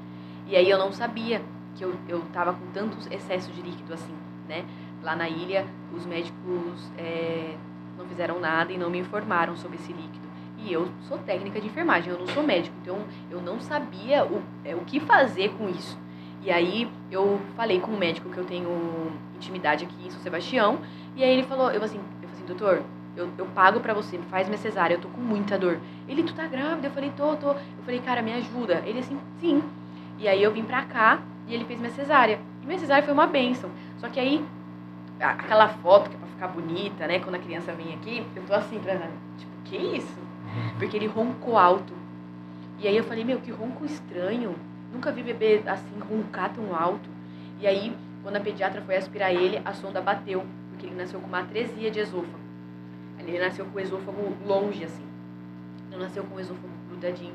E 0.45 0.55
aí 0.55 0.69
eu 0.69 0.77
não 0.77 0.91
sabia 0.91 1.41
que 1.75 1.83
eu, 1.83 1.95
eu 2.07 2.21
tava 2.31 2.53
com 2.53 2.65
tanto 2.71 2.95
excesso 3.11 3.51
de 3.51 3.61
líquido 3.61 3.93
assim, 3.93 4.13
né? 4.47 4.63
Lá 5.01 5.15
na 5.15 5.27
ilha, 5.27 5.65
os 5.93 6.05
médicos 6.05 6.91
é, 6.97 7.55
não 7.97 8.05
fizeram 8.05 8.39
nada 8.39 8.71
e 8.71 8.77
não 8.77 8.89
me 8.89 8.99
informaram 8.99 9.55
sobre 9.57 9.77
esse 9.77 9.91
líquido. 9.91 10.27
E 10.63 10.71
eu 10.71 10.87
sou 11.07 11.17
técnica 11.17 11.59
de 11.59 11.67
enfermagem, 11.67 12.11
eu 12.11 12.19
não 12.19 12.27
sou 12.27 12.41
médico, 12.41 12.75
então 12.81 12.97
eu 13.29 13.41
não 13.41 13.59
sabia 13.59 14.25
o, 14.25 14.41
é, 14.63 14.73
o 14.73 14.79
que 14.81 14.99
fazer 14.99 15.49
com 15.57 15.69
isso. 15.69 15.97
E 16.41 16.51
aí 16.51 16.89
eu 17.11 17.39
falei 17.55 17.79
com 17.79 17.91
o 17.91 17.97
médico 17.97 18.29
que 18.29 18.37
eu 18.37 18.45
tenho 18.45 19.11
intimidade 19.35 19.83
aqui 19.85 20.07
em 20.07 20.09
São 20.09 20.21
Sebastião, 20.21 20.79
e 21.15 21.23
aí 21.23 21.29
ele 21.29 21.43
falou, 21.43 21.71
eu 21.71 21.83
assim, 21.83 21.99
eu 22.21 22.29
falei 22.29 22.33
assim, 22.33 22.45
doutor, 22.45 22.83
eu, 23.15 23.29
eu 23.37 23.45
pago 23.47 23.79
pra 23.79 23.93
você, 23.93 24.17
faz 24.29 24.47
minha 24.47 24.57
cesárea, 24.57 24.95
eu 24.95 25.01
tô 25.01 25.07
com 25.07 25.21
muita 25.21 25.57
dor. 25.57 25.79
Ele, 26.07 26.23
tu 26.23 26.33
tá 26.33 26.47
grávida? 26.47 26.87
Eu 26.87 26.91
falei, 26.91 27.11
tô, 27.15 27.35
tô. 27.35 27.51
Eu 27.51 27.83
falei, 27.85 27.99
cara, 27.99 28.21
me 28.21 28.33
ajuda. 28.33 28.81
Ele 28.85 28.99
assim, 28.99 29.19
sim. 29.39 29.63
E 30.17 30.27
aí 30.27 30.41
eu 30.41 30.51
vim 30.51 30.63
pra 30.63 30.83
cá 30.83 31.21
e 31.47 31.53
ele 31.53 31.63
fez 31.65 31.79
minha 31.79 31.91
cesárea. 31.91 32.39
E 32.61 32.65
minha 32.65 32.79
cesárea 32.79 33.03
foi 33.03 33.13
uma 33.13 33.27
benção. 33.27 33.69
Só 33.97 34.09
que 34.09 34.19
aí, 34.19 34.43
aquela 35.19 35.67
foto 35.67 36.09
que 36.09 36.15
é 36.15 36.19
pra 36.19 36.27
ficar 36.27 36.47
bonita, 36.47 37.05
né, 37.05 37.19
quando 37.19 37.35
a 37.35 37.39
criança 37.39 37.71
vem 37.73 37.93
aqui, 37.93 38.25
eu 38.35 38.43
tô 38.43 38.53
assim, 38.53 38.79
pra, 38.79 38.95
tipo, 39.37 39.51
que 39.65 39.77
isso? 39.77 40.22
Porque 40.77 40.97
ele 40.97 41.07
roncou 41.07 41.57
alto. 41.57 41.93
E 42.79 42.87
aí 42.87 42.97
eu 42.97 43.03
falei, 43.03 43.23
meu, 43.23 43.39
que 43.39 43.51
ronco 43.51 43.85
estranho. 43.85 44.55
Nunca 44.91 45.11
vi 45.11 45.23
bebê 45.23 45.61
assim 45.65 45.99
roncar 45.99 46.53
tão 46.53 46.75
alto. 46.75 47.09
E 47.59 47.67
aí, 47.67 47.95
quando 48.21 48.35
a 48.35 48.39
pediatra 48.39 48.81
foi 48.81 48.95
aspirar 48.95 49.33
ele, 49.33 49.61
a 49.63 49.73
sonda 49.73 50.01
bateu, 50.01 50.43
porque 50.69 50.85
ele 50.85 50.95
nasceu 50.95 51.19
com 51.19 51.27
uma 51.27 51.39
atresia 51.39 51.89
de 51.89 51.99
esôfago. 51.99 52.39
Ele 53.19 53.39
nasceu 53.39 53.65
com 53.65 53.77
o 53.77 53.79
esôfago 53.79 54.35
longe, 54.45 54.83
assim. 54.83 55.05
Não 55.89 55.99
nasceu 55.99 56.23
com 56.23 56.35
o 56.35 56.39
esôfago 56.39 56.67
grudadinho. 56.89 57.33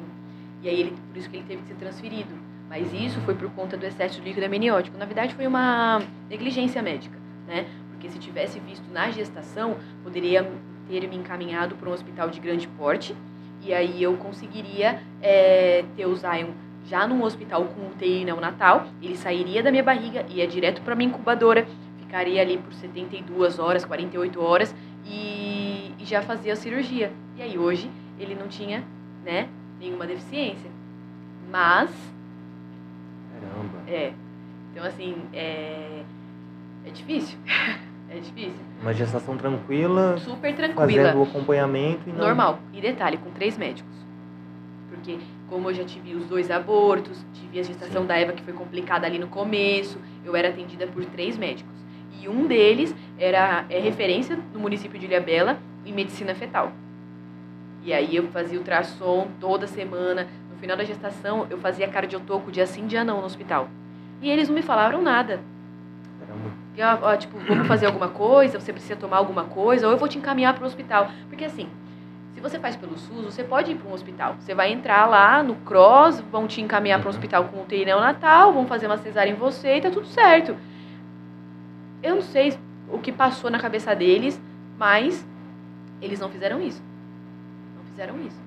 E 0.63 0.69
aí, 0.69 0.81
ele, 0.81 0.95
por 1.09 1.17
isso 1.17 1.31
que 1.31 1.37
ele 1.37 1.47
teve 1.47 1.63
que 1.63 1.69
ser 1.69 1.75
transferido. 1.75 2.35
Mas 2.69 2.93
isso 2.93 3.21
foi 3.23 3.35
por 3.35 3.51
conta 3.53 3.77
do 3.77 3.87
excesso 3.87 4.17
de 4.17 4.29
líquido 4.29 4.45
amniótico. 4.45 4.99
Na 4.99 5.07
verdade, 5.07 5.35
foi 5.35 5.47
uma 5.47 6.03
negligência 6.29 6.83
médica, 6.83 7.19
né? 7.47 7.67
Porque 7.91 8.11
se 8.11 8.19
tivesse 8.19 8.61
visto 8.61 8.85
na 8.93 9.11
gestação, 9.11 9.79
poderia 10.05 10.47
ter 10.89 11.07
me 11.09 11.17
encaminhado 11.17 11.77
para 11.77 11.89
um 11.89 11.93
hospital 11.93 12.31
de 12.31 12.41
grande 12.41 12.67
porte. 12.67 13.15
E 13.63 13.73
aí 13.75 14.03
eu 14.03 14.17
conseguiria 14.17 15.01
é, 15.21 15.85
ter 15.97 16.07
o 16.07 16.17
Zion 16.17 16.51
já 16.87 17.07
num 17.07 17.23
hospital 17.23 17.65
com 17.67 17.89
UTI 17.89 18.25
neonatal. 18.25 18.87
Ele 19.03 19.17
sairia 19.17 19.63
da 19.63 19.71
minha 19.71 19.83
barriga, 19.83 20.25
ia 20.29 20.47
direto 20.47 20.81
para 20.83 20.95
minha 20.95 21.11
incubadora, 21.11 21.67
ficaria 21.99 22.41
ali 22.41 22.57
por 22.57 22.73
72 22.73 23.59
horas, 23.59 23.85
48 23.85 24.41
horas 24.41 24.75
e, 25.05 25.93
e 25.99 26.05
já 26.05 26.23
fazia 26.23 26.55
a 26.55 26.57
cirurgia. 26.57 27.13
E 27.37 27.43
aí 27.43 27.59
hoje 27.59 27.91
ele 28.19 28.35
não 28.35 28.49
tinha, 28.49 28.83
né, 29.25 29.49
nenhuma 29.79 30.07
deficiência. 30.07 30.71
Mas 31.51 31.91
Caramba. 33.33 33.91
é. 33.91 34.13
Então, 34.73 34.85
assim, 34.85 35.17
é, 35.33 36.03
é 36.87 36.91
difícil. 36.91 37.39
é 38.11 38.19
difícil. 38.19 38.61
Uma 38.81 38.93
gestação 38.93 39.37
tranquila, 39.37 40.17
Super 40.19 40.55
tranquila. 40.55 40.87
fazendo 40.87 41.19
o 41.19 41.23
acompanhamento 41.25 42.09
e 42.09 42.13
não... 42.13 42.27
Normal. 42.27 42.59
E 42.73 42.81
detalhe, 42.81 43.17
com 43.19 43.31
três 43.31 43.59
médicos. 43.59 43.93
Porque, 44.91 45.19
como 45.49 45.71
eu 45.71 45.75
já 45.75 45.85
tive 45.85 46.15
os 46.15 46.25
dois 46.27 46.51
abortos, 46.51 47.25
tive 47.35 47.61
a 47.61 47.63
gestação 47.63 48.03
Sim. 48.03 48.09
da 48.09 48.17
Eva 48.17 48.33
que 48.33 48.43
foi 48.43 48.53
complicada 48.53 49.07
ali 49.07 49.19
no 49.19 49.29
começo, 49.29 49.99
eu 50.25 50.35
era 50.35 50.49
atendida 50.49 50.87
por 50.87 51.05
três 51.05 51.37
médicos. 51.37 51.77
E 52.21 52.29
um 52.29 52.47
deles 52.47 52.95
era 53.19 53.65
é 53.69 53.79
referência 53.79 54.39
no 54.53 54.59
município 54.59 54.99
de 54.99 55.07
Ilhabela 55.07 55.59
em 55.85 55.93
medicina 55.93 56.35
fetal. 56.35 56.73
E 57.85 57.93
aí 57.93 58.17
eu 58.17 58.27
fazia 58.29 58.59
ultrassom 58.59 59.29
toda 59.39 59.67
semana. 59.67 60.27
No 60.51 60.59
final 60.59 60.77
da 60.77 60.85
gestação, 60.85 61.47
eu 61.49 61.59
fazia 61.59 61.87
cardiotoco 61.87 62.51
dia 62.51 62.67
sim, 62.67 62.87
dia 62.87 63.05
não 63.05 63.21
no 63.21 63.27
hospital. 63.27 63.69
E 64.21 64.29
eles 64.29 64.49
não 64.49 64.55
me 64.55 64.63
falaram 64.63 65.01
nada. 65.01 65.41
Caramba. 66.19 66.51
Que, 66.79 66.83
ó, 66.85 66.97
ó, 67.03 67.17
tipo, 67.17 67.37
vamos 67.41 67.67
fazer 67.67 67.87
alguma 67.87 68.07
coisa, 68.07 68.61
você 68.61 68.73
precisa 68.73 68.95
tomar 68.95 69.17
alguma 69.17 69.43
coisa, 69.43 69.85
ou 69.85 69.93
eu 69.93 69.99
vou 69.99 70.07
te 70.07 70.17
encaminhar 70.17 70.55
para 70.55 70.63
o 70.63 70.67
hospital. 70.69 71.11
Porque 71.29 71.45
assim, 71.45 71.69
se 72.35 72.41
você 72.41 72.57
faz 72.57 72.77
pelo 72.77 72.97
SUS, 72.97 73.25
você 73.25 73.43
pode 73.43 73.73
ir 73.73 73.75
para 73.75 73.91
um 73.91 73.93
hospital. 73.93 74.37
Você 74.39 74.55
vai 74.55 74.71
entrar 74.71 75.05
lá 75.07 75.43
no 75.43 75.57
CROSS, 75.57 76.21
vão 76.31 76.47
te 76.47 76.61
encaminhar 76.61 77.01
para 77.01 77.09
um 77.09 77.11
hospital 77.11 77.47
com 77.47 77.63
UTI 77.63 77.85
neonatal, 77.85 78.53
vão 78.53 78.65
fazer 78.65 78.87
uma 78.87 78.97
cesárea 78.97 79.33
em 79.33 79.35
você 79.35 79.79
e 79.79 79.81
tá 79.81 79.91
tudo 79.91 80.07
certo. 80.07 80.57
Eu 82.01 82.15
não 82.15 82.23
sei 82.23 82.57
o 82.89 83.01
que 83.01 83.11
passou 83.11 83.51
na 83.51 83.59
cabeça 83.59 83.93
deles, 83.93 84.41
mas 84.79 85.27
eles 86.01 86.21
não 86.21 86.29
fizeram 86.29 86.63
isso. 86.63 86.81
Não 87.77 87.83
fizeram 87.87 88.21
isso. 88.21 88.41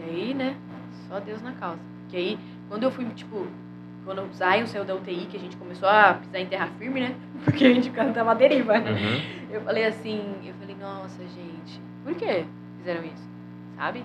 E 0.00 0.10
aí, 0.10 0.34
né, 0.34 0.56
só 1.08 1.20
Deus 1.20 1.40
na 1.40 1.52
causa. 1.52 1.78
Que 2.08 2.16
aí, 2.16 2.38
quando 2.68 2.82
eu 2.82 2.90
fui, 2.90 3.04
tipo, 3.14 3.46
quando 4.04 4.22
o 4.22 4.32
Zion 4.32 4.66
saiu 4.66 4.84
da 4.84 4.94
UTI, 4.94 5.26
que 5.30 5.36
a 5.36 5.40
gente 5.40 5.56
começou 5.56 5.88
a 5.88 6.14
pisar 6.14 6.40
em 6.40 6.46
terra 6.46 6.68
firme, 6.78 7.00
né? 7.00 7.14
Porque 7.44 7.64
a 7.64 7.74
gente 7.74 7.90
tava 7.90 8.32
à 8.32 8.34
deriva, 8.34 8.78
né? 8.78 8.90
Uhum. 8.90 9.54
Eu 9.54 9.60
falei 9.62 9.84
assim, 9.84 10.34
eu 10.44 10.54
falei, 10.54 10.76
nossa, 10.80 11.22
gente, 11.22 11.80
por 12.04 12.14
que 12.14 12.44
fizeram 12.78 13.04
isso? 13.04 13.28
Sabe? 13.76 14.04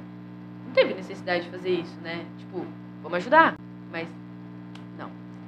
Não 0.65 0.73
teve 0.73 0.93
necessidade 0.93 1.45
de 1.45 1.49
fazer 1.49 1.69
isso, 1.69 1.97
né? 2.01 2.25
Tipo, 2.37 2.65
vamos 3.01 3.17
ajudar, 3.17 3.55
mas 3.91 4.07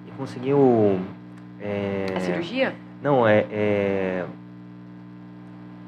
E 0.07 0.11
conseguiu... 0.11 0.99
é, 1.61 2.05
a 2.15 2.19
cirurgia? 2.19 2.75
Não, 3.01 3.27
é, 3.27 3.45
é... 3.51 4.25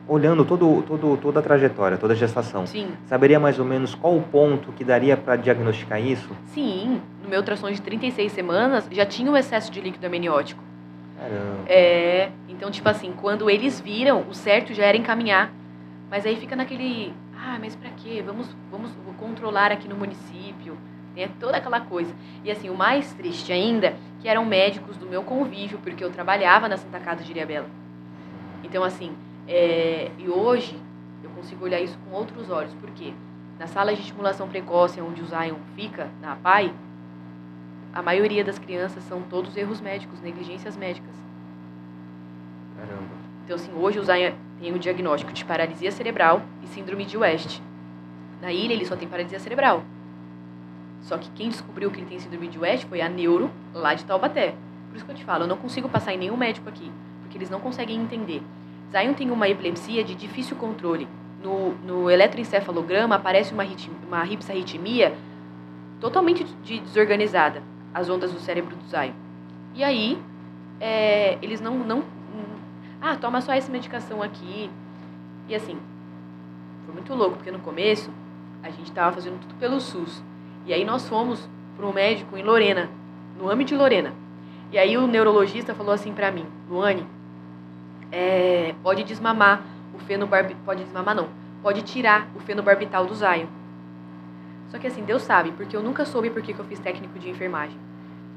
Olhando 0.08 0.44
todo, 0.44 0.82
todo, 0.84 1.18
toda 1.18 1.40
a 1.40 1.44
trajetória, 1.44 1.98
toda 1.98 2.14
a 2.14 2.16
gestação, 2.16 2.66
Sim, 2.68 2.90
saberia 3.06 3.40
mais 3.40 3.60
ou 3.60 3.66
menos 3.66 3.96
qual 3.96 4.16
o 4.18 4.22
ponto 4.22 4.72
que 4.74 4.84
daria 4.84 5.16
para 5.16 5.36
diagnosticar 5.36 6.02
isso? 6.02 6.30
sim. 6.48 7.02
No 7.24 7.30
meu 7.30 7.40
ultrassom 7.40 7.72
de 7.72 7.82
36 7.82 8.32
semanas 8.32 8.88
já 8.92 9.06
tinha 9.06 9.32
um 9.32 9.38
excesso 9.38 9.72
de 9.72 9.80
líquido 9.80 10.06
amniótico. 10.06 10.62
Caramba. 11.18 11.64
É, 11.68 12.30
então, 12.50 12.72
tipo 12.72 12.90
assim, 12.90 13.14
quando 13.16 13.50
eles 13.50 13.80
viram, 13.80 14.26
o 14.30 14.34
certo 14.34 14.74
já 14.74 14.84
era 14.86 14.98
encaminhar. 14.98 15.52
Mas 16.10 16.26
aí 16.26 16.36
fica 16.36 16.56
naquele, 16.56 17.14
ah, 17.38 17.58
mas 17.62 17.76
pra 17.76 17.90
quê? 17.92 18.22
Vamos, 18.26 18.48
vamos 18.70 18.92
controlar 19.18 19.72
aqui 19.72 19.88
no 19.88 19.96
município. 19.96 20.76
Tem 21.16 21.28
toda 21.40 21.58
aquela 21.58 21.80
coisa. 21.80 22.14
E 22.44 22.52
assim, 22.52 22.70
o 22.70 22.76
mais 22.76 23.14
triste 23.14 23.54
ainda, 23.54 23.94
que 24.20 24.28
eram 24.28 24.44
médicos 24.46 24.98
do 24.98 25.06
meu 25.06 25.24
convívio, 25.24 25.80
porque 25.84 26.04
eu 26.04 26.10
trabalhava 26.10 26.68
na 26.68 26.76
Santa 26.76 27.00
Casa 27.00 27.24
de 27.24 27.32
Iriabela. 27.32 27.68
Então, 28.64 28.84
assim, 28.84 29.12
é, 29.54 30.12
e 30.18 30.30
hoje 30.30 30.80
eu 31.22 31.30
consigo 31.32 31.66
olhar 31.66 31.82
isso 31.82 31.98
com 32.06 32.16
outros 32.16 32.50
olhos. 32.50 32.74
Por 32.76 32.90
quê? 32.92 33.14
Na 33.60 33.68
sala 33.68 33.94
de 33.94 34.00
estimulação 34.00 34.48
precoce, 34.48 35.02
onde 35.02 35.22
o 35.22 35.26
Zion 35.26 35.58
fica, 35.76 36.10
na 36.22 36.34
APAI, 36.34 36.74
a 37.94 38.02
maioria 38.02 38.46
das 38.46 38.58
crianças 38.58 39.04
são 39.04 39.22
todos 39.24 39.56
erros 39.58 39.82
médicos, 39.82 40.22
negligências 40.22 40.78
médicas. 40.78 41.14
Caramba. 42.78 43.04
Então, 43.44 43.58
assim, 43.58 43.74
hoje 43.74 44.00
o 44.00 44.04
Zion 44.04 44.32
tem 44.62 44.74
o 44.74 44.80
diagnóstico 44.80 45.34
de 45.34 45.44
paralisia 45.44 45.92
cerebral 45.92 46.42
e 46.64 46.68
síndrome 46.68 47.04
de 47.04 47.18
West. 47.18 47.60
Na 48.42 48.54
ilha, 48.54 48.72
ele 48.72 48.86
só 48.86 48.96
tem 48.96 49.08
paralisia 49.08 49.40
cerebral. 49.40 49.84
Só 51.02 51.18
que 51.18 51.30
quem 51.32 51.50
descobriu 51.50 51.92
que 51.92 52.00
ele 52.00 52.08
tem 52.08 52.20
síndrome 52.20 52.48
de 52.48 52.58
West 52.58 52.86
foi 52.86 53.02
a 53.02 53.10
neuro 53.10 53.52
lá 53.74 53.94
de 53.94 54.06
Taubaté. 54.06 54.56
Por 54.90 54.96
isso 54.96 55.06
que 55.06 55.12
eu 55.12 55.16
te 55.16 55.26
falo, 55.26 55.44
eu 55.44 55.48
não 55.48 55.58
consigo 55.58 55.90
passar 55.90 56.14
em 56.14 56.18
nenhum 56.18 56.38
médico 56.38 56.70
aqui, 56.70 56.90
porque 57.22 57.38
eles 57.38 57.50
não 57.50 57.60
conseguem 57.60 58.00
entender. 58.00 58.42
Zion 58.91 59.13
tem 59.13 59.32
uma 59.32 59.47
epilepsia 59.47 60.04
de 60.04 60.13
difícil 60.13 60.56
controle. 60.58 61.08
No, 61.41 61.73
no 61.75 62.10
eletroencefalograma 62.10 63.15
aparece 63.15 63.54
uma, 63.54 63.63
uma 64.08 64.23
ripsarritmia 64.23 65.15
totalmente 65.99 66.43
de- 66.63 66.80
desorganizada, 66.80 67.63
as 67.93 68.10
ondas 68.10 68.32
do 68.32 68.39
cérebro 68.39 68.75
do 68.75 68.84
Zion. 68.88 69.13
E 69.73 69.84
aí, 69.84 70.21
é, 70.80 71.38
eles 71.41 71.62
não, 71.62 71.77
não 71.80 72.04
ah, 73.01 73.15
toma 73.15 73.41
só 73.41 73.54
essa 73.54 73.71
medicação 73.71 74.21
aqui. 74.21 74.69
E 75.49 75.56
assim, 75.56 75.77
foi 76.86 76.93
muito 76.93 77.13
louco, 77.15 77.38
porque 77.38 77.49
no 77.49 77.60
começo 77.60 78.12
a 78.62 78.69
gente 78.69 78.91
tava 78.91 79.13
fazendo 79.13 79.39
tudo 79.39 79.56
pelo 79.56 79.80
SUS. 79.80 80.23
E 80.67 80.73
aí 80.73 80.86
nós 80.86 81.10
fomos 81.10 81.49
para 81.75 81.88
um 81.88 81.91
médico 81.93 82.38
em 82.38 82.43
Lorena, 82.43 82.89
no 83.39 83.49
AME 83.49 83.63
de 83.63 83.75
Lorena. 83.75 84.13
E 84.71 84.77
aí 84.77 84.95
o 84.97 85.08
neurologista 85.08 85.73
falou 85.73 85.91
assim 85.91 86.13
pra 86.13 86.32
mim, 86.32 86.45
Luane, 86.69 87.06
é, 88.12 88.76
pode 88.84 89.04
desmamar 89.04 89.63
o 89.93 90.00
fenobarbital, 90.00 90.62
pode 90.65 90.84
desmamar 90.84 91.15
não, 91.15 91.30
pode 91.62 91.82
tirar 91.82 92.28
o 92.36 92.39
fenobarbital 92.39 93.06
do 93.06 93.15
Zion. 93.15 93.47
Só 94.69 94.78
que 94.78 94.88
assim, 94.88 95.04
Deus 95.04 95.21
sabe, 95.21 95.52
porque 95.52 95.76
eu 95.76 95.82
nunca 95.82 96.06
soube 96.06 96.30
por 96.30 96.41
que 96.41 96.54
eu 96.54 96.65
fiz 96.65 96.80
técnico 96.80 97.17
de 97.19 97.30
enfermagem. 97.30 97.78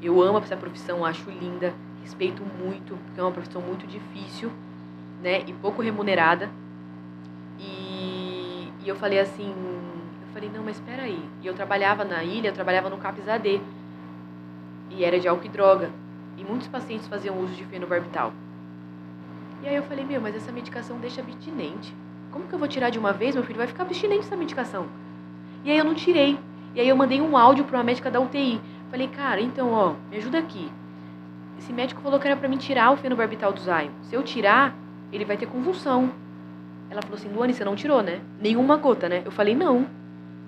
Eu 0.02 0.20
amo 0.22 0.38
essa 0.38 0.56
profissão, 0.56 1.04
acho 1.04 1.30
linda, 1.30 1.72
respeito 2.02 2.42
muito, 2.42 2.96
porque 2.96 3.20
é 3.20 3.22
uma 3.22 3.32
profissão 3.32 3.62
muito 3.62 3.86
difícil, 3.86 4.50
né, 5.22 5.42
e 5.46 5.52
pouco 5.52 5.80
remunerada. 5.80 6.50
E, 7.58 8.70
e 8.84 8.88
eu 8.88 8.96
falei 8.96 9.18
assim, 9.18 9.50
eu 9.50 10.32
falei, 10.32 10.50
não, 10.52 10.62
mas 10.64 10.76
espera 10.76 11.02
aí. 11.02 11.24
E 11.42 11.46
eu 11.46 11.54
trabalhava 11.54 12.04
na 12.04 12.22
ilha, 12.22 12.48
eu 12.48 12.52
trabalhava 12.52 12.90
no 12.90 12.98
CAPS 12.98 13.28
AD. 13.28 13.60
E 14.90 15.04
era 15.04 15.18
de 15.18 15.26
álcool 15.26 15.46
e 15.46 15.48
droga. 15.48 15.90
E 16.36 16.44
muitos 16.44 16.68
pacientes 16.68 17.06
faziam 17.06 17.38
uso 17.38 17.54
de 17.54 17.64
fenobarbital. 17.64 18.32
E 19.64 19.68
aí 19.68 19.76
eu 19.76 19.82
falei, 19.82 20.04
meu, 20.04 20.20
mas 20.20 20.36
essa 20.36 20.52
medicação 20.52 20.98
deixa 20.98 21.22
abstinente. 21.22 21.94
Como 22.30 22.46
que 22.46 22.54
eu 22.54 22.58
vou 22.58 22.68
tirar 22.68 22.90
de 22.90 22.98
uma 22.98 23.14
vez? 23.14 23.34
Meu 23.34 23.42
filho 23.42 23.56
vai 23.56 23.66
ficar 23.66 23.84
abstinente 23.84 24.26
essa 24.26 24.36
medicação. 24.36 24.86
E 25.64 25.70
aí 25.70 25.78
eu 25.78 25.84
não 25.84 25.94
tirei. 25.94 26.38
E 26.74 26.80
aí 26.80 26.86
eu 26.86 26.94
mandei 26.94 27.22
um 27.22 27.34
áudio 27.34 27.64
para 27.64 27.78
uma 27.78 27.84
médica 27.84 28.10
da 28.10 28.20
UTI. 28.20 28.60
Falei, 28.90 29.08
cara, 29.08 29.40
então, 29.40 29.72
ó, 29.72 29.94
me 30.10 30.18
ajuda 30.18 30.38
aqui. 30.38 30.70
Esse 31.58 31.72
médico 31.72 32.02
falou 32.02 32.20
que 32.20 32.26
era 32.26 32.36
para 32.36 32.46
mim 32.46 32.58
tirar 32.58 32.92
o 32.92 32.96
fenobarbital 32.98 33.54
do 33.54 33.60
Zion. 33.60 33.88
Se 34.02 34.14
eu 34.14 34.22
tirar, 34.22 34.76
ele 35.10 35.24
vai 35.24 35.38
ter 35.38 35.46
convulsão. 35.46 36.12
Ela 36.90 37.00
falou 37.00 37.16
assim, 37.16 37.28
Luane, 37.28 37.54
você 37.54 37.64
não 37.64 37.74
tirou, 37.74 38.02
né? 38.02 38.20
Nenhuma 38.38 38.76
gota, 38.76 39.08
né? 39.08 39.22
Eu 39.24 39.30
falei, 39.30 39.54
não. 39.54 39.86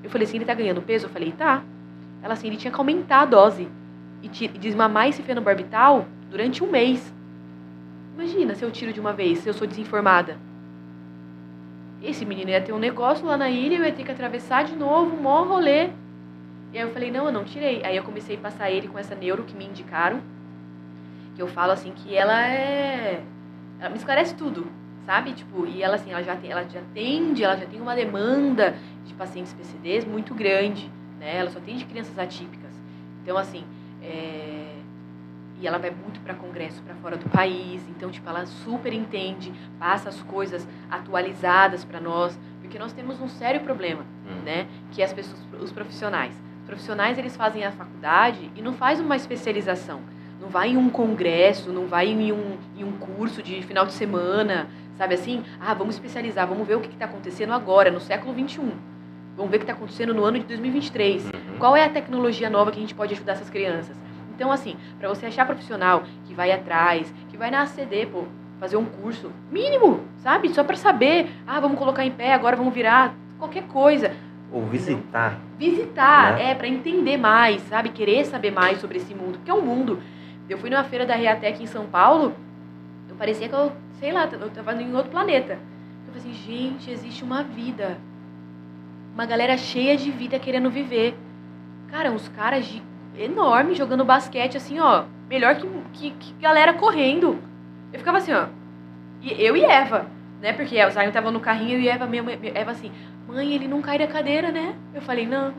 Eu 0.05 0.11
falei 0.11 0.27
assim, 0.27 0.37
ele 0.37 0.45
tá 0.45 0.53
ganhando 0.53 0.83
peso? 0.83 1.07
Eu 1.07 1.11
falei, 1.11 1.33
tá. 1.33 1.63
Ela 2.23 2.35
assim, 2.35 2.49
ele 2.49 2.59
tinha 2.59 2.71
que 2.71 2.79
aumentar 2.79 3.23
a 3.23 3.25
dose 3.25 3.67
e, 4.23 4.29
desmamar 4.29 5.09
esse 5.09 5.23
fenobarbital 5.23 6.05
durante 6.31 6.63
um 6.63 6.71
mês. 6.71 7.16
Imagina 8.17 8.55
se 8.55 8.65
eu 8.65 8.71
tiro 8.71 8.95
de 8.95 8.99
uma 8.99 9.13
vez, 9.13 9.41
se 9.41 9.49
eu 9.49 9.53
sou 9.53 9.67
desinformada. 9.67 10.39
Esse 12.03 12.25
menino 12.25 12.51
ia 12.51 12.63
ter 12.63 12.73
um 12.73 12.79
negócio 12.79 13.27
lá 13.27 13.37
na 13.37 13.51
ilha, 13.51 13.77
eu 13.77 13.85
ia 13.85 13.93
ter 13.93 14.05
que 14.05 14.11
atravessar 14.11 14.65
de 14.65 14.75
novo, 14.75 15.15
um 15.15 15.21
mó 15.21 15.43
rolê. 15.45 15.91
E 16.73 16.79
aí 16.79 16.81
eu 16.81 16.91
falei, 16.91 17.11
não, 17.11 17.27
eu 17.27 17.33
não 17.33 17.45
tirei. 17.45 17.85
Aí 17.85 17.95
eu 17.95 18.03
comecei 18.03 18.37
a 18.37 18.41
passar 18.41 18.71
ele 18.71 18.89
com 18.89 18.99
essa 18.99 19.15
neuro 19.15 19.45
que 19.45 19.55
me 19.55 19.67
indicaram. 19.67 20.23
Que 21.35 21.43
eu 21.43 21.47
falo 21.47 21.73
assim 21.73 21.93
que 21.93 22.17
ela 22.17 22.47
é. 22.47 23.23
Ela 23.79 23.91
me 23.91 23.97
esclarece 23.97 24.35
tudo, 24.35 24.67
sabe? 25.05 25.35
Tipo, 25.35 25.67
e 25.67 25.83
ela 25.83 25.97
assim, 25.97 26.11
ela 26.11 26.23
já 26.23 26.35
tem, 26.37 26.51
ela 26.51 26.67
já 26.67 26.81
atende, 26.81 27.45
ela 27.45 27.57
já 27.57 27.67
tem 27.67 27.81
uma 27.83 27.95
demanda 27.95 28.75
de 29.05 29.13
pacientes 29.13 29.53
PCDs 29.53 30.07
muito 30.07 30.35
grande. 30.35 30.91
né? 31.21 31.37
Ela 31.37 31.51
só 31.51 31.59
atende 31.59 31.85
crianças 31.85 32.19
atípicas. 32.19 32.73
Então, 33.23 33.37
assim, 33.37 33.63
é... 34.03 34.76
e 35.61 35.67
ela 35.67 35.79
vai 35.79 35.91
muito 35.91 36.21
para 36.21 36.35
congresso 36.35 36.83
para 36.83 36.95
fora 36.97 37.17
do 37.17 37.29
país. 37.31 37.83
Então, 37.89 38.11
tipo, 38.11 38.29
ela 38.29 38.47
super 38.47 38.93
entende, 38.93 39.53
passa 39.79 40.09
as 40.09 40.23
coisas 40.23 40.67
atualizadas 40.91 41.85
para 41.85 42.01
nós, 42.01 42.39
porque 42.61 42.79
nós 42.79 42.93
temos 42.93 43.21
um 43.21 43.29
sério 43.29 43.61
problema, 43.61 44.03
hum. 44.27 44.45
né? 44.45 44.67
Que 44.93 45.03
é 45.03 45.05
as 45.05 45.13
pessoas, 45.13 45.41
os 45.61 45.73
profissionais. 45.73 46.35
Os 46.61 46.67
profissionais 46.67 47.19
eles 47.19 47.37
fazem 47.37 47.65
a 47.65 47.73
faculdade 47.73 48.51
e 48.55 48.63
não 48.63 48.73
faz 48.73 49.01
uma 49.01 49.17
especialização. 49.17 50.01
Não 50.41 50.49
vai 50.49 50.71
em 50.71 50.77
um 50.77 50.91
congresso, 50.91 51.73
não 51.73 51.87
vai 51.87 52.09
em 52.09 52.33
um, 52.33 52.57
em 52.77 52.85
um 52.85 52.93
curso 52.93 53.43
de 53.43 53.63
final 53.63 53.87
de 53.87 53.93
semana, 53.93 54.69
sabe 54.97 55.15
assim? 55.15 55.43
Ah, 55.61 55.73
vamos 55.75 55.95
especializar, 55.95 56.47
vamos 56.47 56.67
ver 56.67 56.77
o 56.77 56.81
que 56.81 56.89
está 56.89 57.07
acontecendo 57.07 57.53
agora, 57.53 57.91
no 57.91 58.01
século 58.01 58.35
21 58.35 58.97
Vamos 59.37 59.51
ver 59.51 59.59
o 59.59 59.61
que 59.61 59.65
está 59.65 59.75
acontecendo 59.75 60.15
no 60.15 60.25
ano 60.25 60.39
de 60.39 60.47
2023. 60.47 61.27
Uhum. 61.27 61.31
Qual 61.59 61.77
é 61.77 61.85
a 61.85 61.91
tecnologia 61.91 62.49
nova 62.49 62.71
que 62.71 62.79
a 62.79 62.81
gente 62.81 62.95
pode 62.95 63.13
ajudar 63.13 63.33
essas 63.33 63.51
crianças? 63.51 63.95
Então, 64.37 64.53
assim, 64.53 64.77
para 65.01 65.09
você 65.09 65.27
achar 65.27 65.47
profissional 65.47 66.05
que 66.27 66.35
vai 66.35 66.53
atrás, 66.53 67.13
que 67.31 67.37
vai 67.37 67.51
na 67.51 67.63
ACD, 67.63 68.07
pô, 68.07 68.25
fazer 68.61 68.77
um 68.77 68.85
curso 68.85 69.33
mínimo, 69.51 70.01
sabe? 70.19 70.51
Só 70.51 70.63
para 70.63 70.77
saber, 70.77 71.31
ah, 71.47 71.59
vamos 71.59 71.79
colocar 71.79 72.05
em 72.05 72.11
pé, 72.11 72.35
agora 72.35 72.55
vamos 72.55 72.73
virar 72.75 73.15
qualquer 73.39 73.65
coisa. 73.65 74.13
Ou 74.53 74.63
visitar. 74.67 75.41
Visitar, 75.59 76.35
né? 76.35 76.51
é, 76.51 76.55
para 76.55 76.69
entender 76.69 77.17
mais, 77.17 77.63
sabe? 77.63 77.89
Querer 77.89 78.27
saber 78.27 78.53
mais 78.53 78.79
sobre 78.79 78.99
esse 78.99 79.15
mundo, 79.15 79.39
porque 79.39 79.51
é 79.51 79.55
um 79.55 79.63
mundo. 79.63 80.01
Eu 80.49 80.59
fui 80.59 80.69
numa 80.71 80.85
feira 80.85 81.07
da 81.07 81.17
Reatec 81.17 81.63
em 81.63 81.67
São 81.67 81.87
Paulo, 81.87 82.35
eu 83.09 83.17
parecia 83.17 83.49
que 83.49 83.55
eu, 83.55 83.73
sei 83.99 84.13
lá, 84.13 84.29
eu 84.31 84.51
tava 84.51 84.75
em 84.75 84.95
outro 84.95 85.11
planeta. 85.11 85.55
Eu 86.07 86.13
falei 86.13 86.31
assim, 86.31 86.35
gente, 86.35 86.91
existe 86.91 87.25
uma 87.25 87.43
vida 87.43 87.97
uma 89.17 89.25
galera 89.25 89.57
cheia 89.57 89.97
de 89.97 90.11
vida 90.11 90.39
querendo 90.39 90.69
viver. 90.69 91.17
Cara, 91.91 92.13
uns 92.13 92.29
caras 92.29 92.67
de 92.67 92.83
enorme 93.19 93.75
jogando 93.75 94.05
basquete, 94.05 94.57
assim, 94.57 94.79
ó. 94.79 95.05
Melhor 95.29 95.57
que, 95.57 95.69
que, 95.93 96.11
que, 96.11 96.33
galera 96.35 96.75
correndo. 96.75 97.39
Eu 97.93 97.99
ficava 97.99 98.19
assim, 98.19 98.33
ó. 98.33 98.47
E 99.23 99.43
eu 99.43 99.57
e 99.57 99.65
Eva, 99.65 100.07
né? 100.41 100.53
Porque 100.53 100.83
o 100.85 100.91
Zion 100.91 101.11
tava 101.11 101.31
no 101.31 101.41
carrinho 101.41 101.79
e 101.79 101.89
Eva, 101.89 102.07
minha 102.07 102.23
mãe, 102.23 102.39
Eva 102.55 102.71
assim, 102.71 102.93
mãe, 103.27 103.53
ele 103.53 103.67
não 103.67 103.83
cai 103.83 103.99
da 103.99 104.07
cadeira, 104.07 104.51
né? 104.51 104.75
Eu 104.95 105.03
falei, 105.03 105.27
não. 105.27 105.53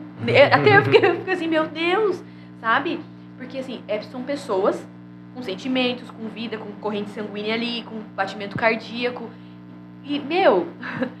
Até 0.52 0.76
eu 0.76 0.82
fiquei, 0.82 1.10
eu 1.10 1.16
fiquei 1.16 1.34
assim, 1.34 1.48
meu 1.48 1.66
Deus, 1.66 2.22
sabe? 2.60 3.00
Porque 3.36 3.58
assim, 3.58 3.82
é, 3.86 4.00
são 4.02 4.22
pessoas 4.22 4.86
com 5.34 5.42
sentimentos, 5.42 6.10
com 6.10 6.28
vida, 6.28 6.58
com 6.58 6.72
corrente 6.80 7.10
sanguínea 7.10 7.54
ali, 7.54 7.82
com 7.84 8.00
batimento 8.14 8.56
cardíaco. 8.56 9.30
E, 10.04 10.18
meu, 10.18 10.66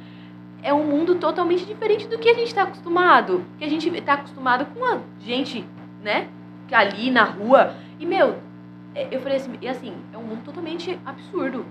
é 0.62 0.72
um 0.74 0.84
mundo 0.84 1.14
totalmente 1.16 1.64
diferente 1.64 2.06
do 2.08 2.18
que 2.18 2.28
a 2.28 2.34
gente 2.34 2.48
está 2.48 2.64
acostumado. 2.64 3.44
Que 3.58 3.64
a 3.64 3.68
gente 3.68 3.88
está 3.88 4.14
acostumado 4.14 4.66
com 4.74 4.84
a 4.84 4.98
gente, 5.20 5.64
né? 6.02 6.28
Ali 6.70 7.10
na 7.10 7.24
rua. 7.24 7.74
E, 7.98 8.06
meu, 8.06 8.38
é, 8.94 9.08
eu 9.10 9.20
falei 9.20 9.36
assim, 9.36 9.54
e 9.60 9.68
assim, 9.68 9.94
é 10.12 10.18
um 10.18 10.22
mundo 10.22 10.42
totalmente 10.44 10.98
absurdo. 11.04 11.64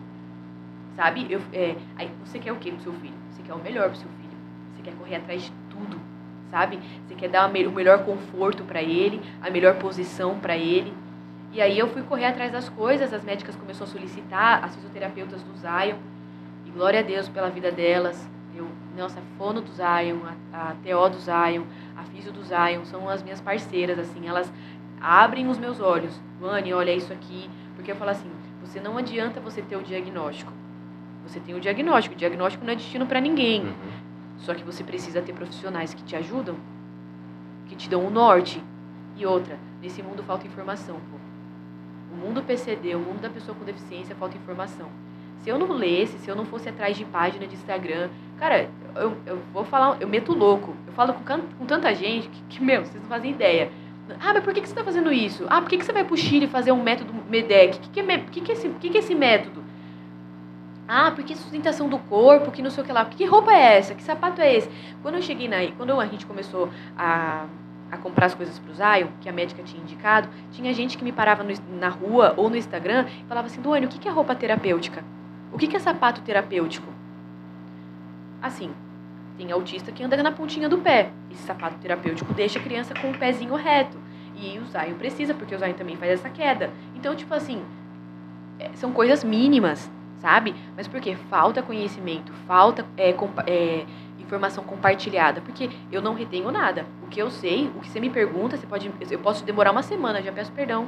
Sabe? 0.96 1.28
Eu, 1.30 1.42
é, 1.54 1.76
aí 1.96 2.10
você 2.26 2.40
quer 2.40 2.52
o 2.52 2.56
quê 2.56 2.72
pro 2.72 2.82
seu 2.82 2.94
filho? 2.94 3.14
Você 3.30 3.44
quer 3.44 3.54
o 3.54 3.60
melhor 3.60 3.90
pro 3.90 3.98
seu 3.98 4.10
filho. 4.10 4.38
Você 4.74 4.82
quer 4.82 4.96
correr 4.96 5.18
atrás 5.18 5.44
de 5.44 5.52
tudo, 5.70 6.00
sabe? 6.50 6.80
Você 7.08 7.16
quer 7.16 7.30
dar 7.30 7.48
o 7.48 7.52
melhor 7.52 8.04
conforto 8.04 8.64
para 8.64 8.82
ele, 8.82 9.22
a 9.42 9.50
melhor 9.50 9.76
posição 9.76 10.40
para 10.40 10.58
ele. 10.58 10.94
E 11.52 11.62
aí 11.62 11.78
eu 11.78 11.88
fui 11.88 12.02
correr 12.02 12.26
atrás 12.26 12.52
das 12.52 12.68
coisas, 12.70 13.14
as 13.14 13.24
médicas 13.24 13.56
começaram 13.56 13.90
a 13.90 13.94
solicitar, 13.94 14.64
as 14.64 14.76
fisioterapeutas 14.76 15.42
do 15.44 15.56
Zion. 15.58 15.98
E 16.66 16.70
glória 16.72 17.00
a 17.00 17.04
Deus 17.04 17.30
pela 17.30 17.50
vida 17.50 17.72
delas, 17.72 18.28
eu, 18.56 18.68
nossa, 18.98 19.22
fono 19.38 19.62
do 19.62 19.72
Zion, 19.72 20.18
a, 20.52 20.72
a 20.72 20.76
TO 20.76 21.10
do 21.10 21.20
Zion, 21.20 21.64
a 21.98 22.04
Físio 22.04 22.32
do 22.32 22.44
Zion, 22.44 22.86
são 22.86 23.10
as 23.10 23.24
minhas 23.24 23.42
parceiras, 23.42 23.98
assim, 23.98 24.28
elas 24.28 24.52
abrem 25.02 25.48
os 25.48 25.58
meus 25.58 25.80
olhos. 25.80 26.20
Vani, 26.40 26.74
olha 26.74 26.94
isso 26.94 27.12
aqui. 27.12 27.50
Porque 27.76 27.92
eu 27.92 27.96
falo 27.96 28.12
assim, 28.12 28.30
você 28.62 28.80
não 28.80 28.98
adianta 28.98 29.40
você 29.40 29.62
ter 29.62 29.76
o 29.76 29.84
diagnóstico. 29.84 30.52
Você 31.28 31.40
tem 31.40 31.56
o 31.56 31.60
diagnóstico. 31.60 32.16
O 32.16 32.18
diagnóstico 32.18 32.64
não 32.64 32.74
é 32.74 32.76
destino 32.76 33.06
para 33.06 33.20
ninguém. 33.20 33.64
Uhum. 33.64 33.74
Só 34.38 34.54
que 34.54 34.64
você 34.64 34.84
precisa 34.84 35.22
ter 35.22 35.34
profissionais 35.34 35.94
que 35.94 36.04
te 36.04 36.16
ajudam, 36.16 36.56
que 37.66 37.76
te 37.76 37.90
dão 37.90 38.06
o 38.06 38.10
norte. 38.10 38.64
E 39.16 39.26
outra, 39.26 39.58
nesse 39.82 40.02
mundo 40.04 40.24
falta 40.24 40.46
informação, 40.46 40.96
pô. 41.12 41.18
O 42.14 42.18
mundo 42.18 42.42
PCD, 42.42 42.96
o 42.96 43.00
mundo 43.00 43.22
da 43.22 43.30
pessoa 43.30 43.58
com 43.58 43.66
deficiência, 43.66 44.16
falta 44.16 44.38
informação. 44.38 44.90
Se 45.40 45.50
eu 45.50 45.58
não 45.58 45.72
lesse, 45.72 46.18
se 46.20 46.30
eu 46.30 46.36
não 46.36 46.46
fosse 46.46 46.70
atrás 46.70 46.98
de 46.98 47.06
página 47.06 47.46
de 47.48 47.56
Instagram, 47.56 48.10
cara, 48.40 48.70
eu, 48.96 49.18
eu 49.26 49.42
vou 49.54 49.64
falar, 49.64 49.98
eu 50.00 50.08
meto 50.08 50.34
louco. 50.34 50.76
Eu 50.86 50.94
falo 50.94 51.14
com, 51.14 51.24
com 51.24 51.66
tanta 51.66 51.94
gente 51.94 52.30
que, 52.30 52.42
que, 52.50 52.64
meu, 52.64 52.86
vocês 52.86 53.02
não 53.02 53.10
fazem 53.10 53.32
ideia. 53.32 53.72
Ah, 54.20 54.34
mas 54.34 54.44
por 54.44 54.54
que, 54.54 54.62
que 54.62 54.68
você 54.68 54.74
está 54.74 54.84
fazendo 54.84 55.12
isso? 55.12 55.46
Ah, 55.50 55.62
por 55.62 55.70
que, 55.70 55.78
que 55.78 55.86
você 55.86 55.92
vai 55.92 56.04
pro 56.04 56.16
Chile 56.16 56.48
fazer 56.48 56.72
um 56.72 56.82
método 56.82 57.14
MEDEC? 57.30 57.78
O 57.78 57.82
que, 57.82 57.90
que, 57.90 58.00
é, 58.00 58.18
que, 58.20 58.42
que, 58.42 58.52
é 58.52 58.56
esse, 58.56 58.70
que, 58.70 58.90
que 58.90 58.98
é 58.98 59.00
esse 59.00 59.14
método? 59.14 59.64
Ah, 60.88 61.12
porque 61.12 61.36
sustentação 61.36 61.90
do 61.90 62.00
corpo, 62.00 62.50
que 62.50 62.62
não 62.62 62.70
sei 62.70 62.84
o 62.84 62.86
que 62.86 62.94
lá. 62.94 63.04
Que 63.04 63.26
roupa 63.26 63.52
é 63.52 63.78
essa? 63.78 63.94
Que 63.94 64.02
sapato 64.02 64.42
é 64.42 64.56
esse? 64.56 64.70
Quando 65.02 65.16
eu 65.16 65.22
cheguei 65.22 65.48
na. 65.48 65.58
Quando 65.76 66.00
a 66.00 66.06
gente 66.06 66.26
começou 66.26 66.70
a, 66.98 67.46
a 67.92 67.98
comprar 67.98 68.28
as 68.28 68.34
coisas 68.34 68.58
pro 68.58 68.74
Zion, 68.74 69.08
que 69.20 69.28
a 69.28 69.34
médica 69.34 69.62
tinha 69.64 69.82
indicado, 69.82 70.30
tinha 70.52 70.74
gente 70.74 70.98
que 70.98 71.04
me 71.04 71.12
parava 71.12 71.44
no, 71.44 71.54
na 71.78 71.90
rua 71.90 72.34
ou 72.38 72.50
no 72.50 72.56
Instagram 72.56 73.06
e 73.08 73.28
falava 73.28 73.48
assim: 73.48 73.60
Duane, 73.60 73.86
o 73.86 73.90
que, 73.90 74.00
que 74.00 74.08
é 74.08 74.12
roupa 74.12 74.34
terapêutica? 74.34 75.04
O 75.52 75.58
que 75.58 75.76
é 75.76 75.80
sapato 75.80 76.22
terapêutico? 76.22 76.97
Assim, 78.42 78.72
tem 79.38 79.52
autista 79.52 79.92
que 79.92 80.04
anda 80.04 80.22
na 80.22 80.32
pontinha 80.32 80.68
do 80.68 80.78
pé. 80.78 81.12
Esse 81.32 81.44
sapato 81.44 81.78
terapêutico 81.78 82.34
deixa 82.34 82.60
a 82.60 82.62
criança 82.62 82.94
com 82.94 83.12
o 83.12 83.18
pezinho 83.18 83.56
reto. 83.56 83.98
E 84.36 84.60
o 84.60 84.66
Zion 84.66 84.96
precisa, 84.98 85.34
porque 85.34 85.56
o 85.56 85.60
Zion 85.60 85.74
também 85.74 85.96
faz 85.96 86.12
essa 86.12 86.30
queda. 86.30 86.70
Então, 86.96 87.16
tipo 87.16 87.34
assim, 87.34 87.64
é, 88.60 88.70
são 88.74 88.92
coisas 88.92 89.24
mínimas, 89.24 89.90
sabe? 90.20 90.56
Mas 90.76 90.88
por 90.88 91.02
quê? 91.02 91.16
Falta 91.30 91.62
conhecimento, 91.62 92.32
falta 92.48 92.86
é, 92.98 93.16
é, 93.48 93.86
informação 94.20 94.64
compartilhada. 94.64 95.42
Porque 95.42 95.70
eu 95.92 96.02
não 96.02 96.14
retenho 96.14 96.52
nada. 96.52 96.86
O 97.04 97.08
que 97.08 97.22
eu 97.22 97.32
sei, 97.32 97.72
o 97.76 97.80
que 97.80 97.90
você 97.90 98.00
me 98.00 98.10
pergunta, 98.10 98.58
você 98.58 98.68
pode, 98.68 98.92
eu 99.10 99.20
posso 99.20 99.44
demorar 99.44 99.72
uma 99.72 99.84
semana, 99.84 100.22
já 100.22 100.32
peço 100.32 100.52
perdão 100.52 100.88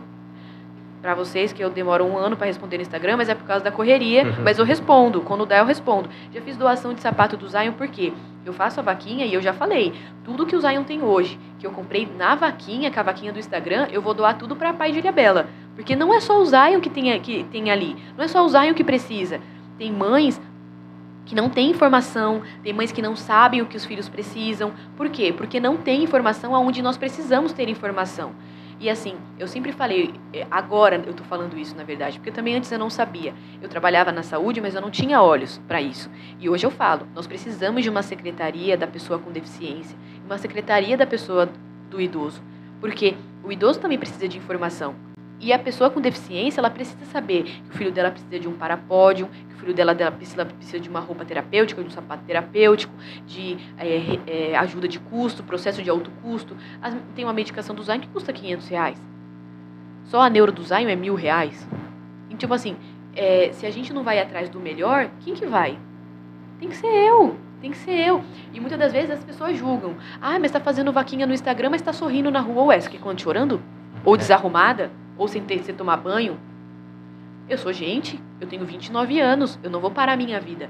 para 1.01 1.15
vocês 1.15 1.53
que 1.53 1.63
eu 1.63 1.69
demoro 1.69 2.05
um 2.05 2.17
ano 2.17 2.35
para 2.35 2.47
responder 2.47 2.77
no 2.77 2.81
Instagram, 2.81 3.17
mas 3.17 3.29
é 3.29 3.35
por 3.35 3.45
causa 3.45 3.63
da 3.63 3.71
correria, 3.71 4.25
uhum. 4.25 4.43
mas 4.43 4.59
eu 4.59 4.65
respondo, 4.65 5.21
quando 5.21 5.45
dá 5.45 5.57
eu 5.57 5.65
respondo. 5.65 6.09
Já 6.33 6.41
fiz 6.41 6.57
doação 6.57 6.93
de 6.93 7.01
sapato 7.01 7.37
do 7.37 7.47
Zion 7.47 7.73
por 7.73 7.87
quê? 7.87 8.11
Eu 8.45 8.53
faço 8.53 8.79
a 8.79 8.83
vaquinha 8.83 9.25
e 9.25 9.33
eu 9.33 9.41
já 9.41 9.53
falei, 9.53 9.93
tudo 10.23 10.45
que 10.45 10.55
o 10.55 10.61
Zion 10.61 10.83
tem 10.83 11.01
hoje, 11.01 11.39
que 11.57 11.65
eu 11.65 11.71
comprei 11.71 12.07
na 12.17 12.35
vaquinha, 12.35 12.91
com 12.91 12.99
a 12.99 13.03
vaquinha 13.03 13.31
do 13.31 13.39
Instagram, 13.39 13.87
eu 13.91 14.01
vou 14.01 14.13
doar 14.13 14.37
tudo 14.37 14.55
para 14.55 14.71
a 14.71 14.73
Pai 14.73 14.91
de 14.91 14.99
Ilhabela. 14.99 15.47
Porque 15.75 15.95
não 15.95 16.13
é 16.13 16.19
só 16.19 16.41
o 16.41 16.45
Zion 16.45 16.81
que 16.81 16.89
tem, 16.89 17.17
que 17.21 17.43
tem 17.45 17.71
ali, 17.71 17.95
não 18.17 18.25
é 18.25 18.27
só 18.27 18.43
o 18.43 18.49
Zion 18.49 18.73
que 18.73 18.83
precisa. 18.83 19.39
Tem 19.77 19.91
mães 19.91 20.41
que 21.25 21.35
não 21.35 21.47
têm 21.47 21.69
informação, 21.69 22.41
tem 22.63 22.73
mães 22.73 22.91
que 22.91 23.01
não 23.01 23.15
sabem 23.15 23.61
o 23.61 23.65
que 23.67 23.77
os 23.77 23.85
filhos 23.85 24.09
precisam. 24.09 24.73
Por 24.97 25.09
quê? 25.09 25.31
Porque 25.31 25.59
não 25.59 25.77
tem 25.77 26.03
informação 26.03 26.55
aonde 26.55 26.81
nós 26.81 26.97
precisamos 26.97 27.53
ter 27.53 27.69
informação. 27.69 28.31
E 28.79 28.89
assim, 28.89 29.15
eu 29.37 29.45
sempre 29.45 29.73
falei, 29.73 30.13
é, 30.33 30.47
agora 30.49 31.03
eu 31.05 31.13
tô 31.13 31.21
falando 31.25 31.57
isso 31.57 31.75
na 31.75 31.83
verdade, 31.83 32.17
porque 32.17 32.31
também 32.31 32.55
antes 32.55 32.71
eu 32.71 32.79
não 32.79 32.89
sabia. 32.89 33.33
Eu 33.61 33.67
trabalhava 33.67 34.09
na 34.09 34.23
saúde, 34.23 34.61
mas 34.61 34.73
eu 34.73 34.79
não 34.79 34.89
tinha 34.89 35.21
olhos 35.21 35.59
para 35.67 35.81
isso. 35.81 36.09
E 36.39 36.49
hoje 36.49 36.65
eu 36.65 36.71
falo, 36.71 37.05
nós 37.13 37.27
precisamos 37.27 37.83
de 37.83 37.89
uma 37.89 38.01
secretaria 38.01 38.77
da 38.77 38.87
pessoa 38.87 39.19
com 39.19 39.31
deficiência, 39.31 39.97
uma 40.25 40.37
secretaria 40.37 40.95
da 40.95 41.05
pessoa 41.05 41.49
do 41.89 41.99
idoso, 41.99 42.41
porque 42.79 43.15
o 43.43 43.51
idoso 43.51 43.81
também 43.81 43.97
precisa 43.97 44.29
de 44.29 44.37
informação. 44.37 44.95
E 45.41 45.51
a 45.51 45.59
pessoa 45.59 45.89
com 45.89 45.99
deficiência, 45.99 46.59
ela 46.61 46.69
precisa 46.69 47.03
saber 47.05 47.43
que 47.43 47.69
o 47.69 47.77
filho 47.77 47.91
dela 47.91 48.11
precisa 48.11 48.39
de 48.39 48.47
um 48.47 48.53
parapódio, 48.53 49.27
o 49.59 49.61
filho 49.61 49.73
dela, 49.73 49.93
dela 49.93 50.11
precisa, 50.11 50.45
precisa 50.45 50.79
de 50.79 50.87
uma 50.87 51.01
roupa 51.01 51.25
terapêutica, 51.25 51.81
de 51.81 51.87
um 51.87 51.91
sapato 51.91 52.23
terapêutico, 52.25 52.93
de 53.27 53.57
é, 53.77 54.51
é, 54.51 54.57
ajuda 54.57 54.87
de 54.87 54.99
custo, 54.99 55.43
processo 55.43 55.83
de 55.83 55.89
alto 55.89 56.09
custo. 56.23 56.55
Tem 57.13 57.25
uma 57.25 57.33
medicação 57.33 57.75
do 57.75 57.83
Zion 57.83 57.99
que 57.99 58.07
custa 58.07 58.31
500 58.31 58.67
reais. 58.69 59.01
Só 60.05 60.21
a 60.21 60.29
neuro 60.29 60.51
do 60.51 60.63
Zion 60.63 60.87
é 60.87 60.95
mil 60.95 61.13
reais. 61.13 61.67
Então, 62.27 62.37
tipo 62.37 62.53
assim, 62.53 62.77
é, 63.15 63.51
se 63.51 63.65
a 63.65 63.71
gente 63.71 63.93
não 63.93 64.03
vai 64.03 64.19
atrás 64.19 64.49
do 64.49 64.59
melhor, 64.59 65.09
quem 65.19 65.33
que 65.33 65.45
vai? 65.45 65.77
Tem 66.59 66.69
que 66.69 66.77
ser 66.77 66.87
eu. 66.87 67.35
Tem 67.61 67.71
que 67.71 67.77
ser 67.77 67.99
eu. 68.07 68.23
E 68.53 68.59
muitas 68.59 68.79
das 68.79 68.93
vezes 68.93 69.11
as 69.11 69.23
pessoas 69.23 69.57
julgam. 69.57 69.95
Ah, 70.21 70.39
mas 70.39 70.51
tá 70.51 70.61
fazendo 70.61 70.93
vaquinha 70.93 71.27
no 71.27 71.33
Instagram, 71.33 71.71
mas 71.71 71.81
tá 71.81 71.91
sorrindo 71.91 72.31
na 72.31 72.39
rua. 72.39 72.63
Ué, 72.63 72.79
você 72.79 72.89
quer 72.89 73.01
quando 73.01 73.19
chorando? 73.19 73.61
Ou 74.05 74.15
desarrumada? 74.15 74.89
ou 75.19 75.27
sem 75.27 75.43
ter 75.43 75.59
que 75.59 75.73
tomar 75.73 75.97
banho. 75.97 76.39
Eu 77.49 77.57
sou 77.57 77.73
gente, 77.73 78.21
eu 78.39 78.45
tenho 78.45 78.63
29 78.63 79.19
anos, 79.19 79.57
eu 79.63 79.71
não 79.71 79.79
vou 79.79 79.89
parar 79.89 80.13
a 80.13 80.15
minha 80.15 80.39
vida. 80.39 80.69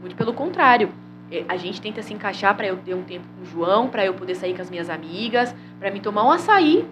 Muito 0.00 0.16
pelo 0.16 0.32
contrário. 0.32 0.88
É, 1.30 1.44
a 1.46 1.58
gente 1.58 1.78
tenta 1.78 2.02
se 2.02 2.14
encaixar 2.14 2.56
para 2.56 2.66
eu 2.66 2.78
ter 2.78 2.94
um 2.94 3.02
tempo 3.02 3.26
com 3.36 3.42
o 3.42 3.44
João, 3.44 3.88
para 3.88 4.02
eu 4.02 4.14
poder 4.14 4.34
sair 4.34 4.54
com 4.54 4.62
as 4.62 4.70
minhas 4.70 4.88
amigas, 4.88 5.54
para 5.78 5.90
me 5.90 6.00
tomar 6.00 6.24
um 6.24 6.30
açaí, 6.30 6.88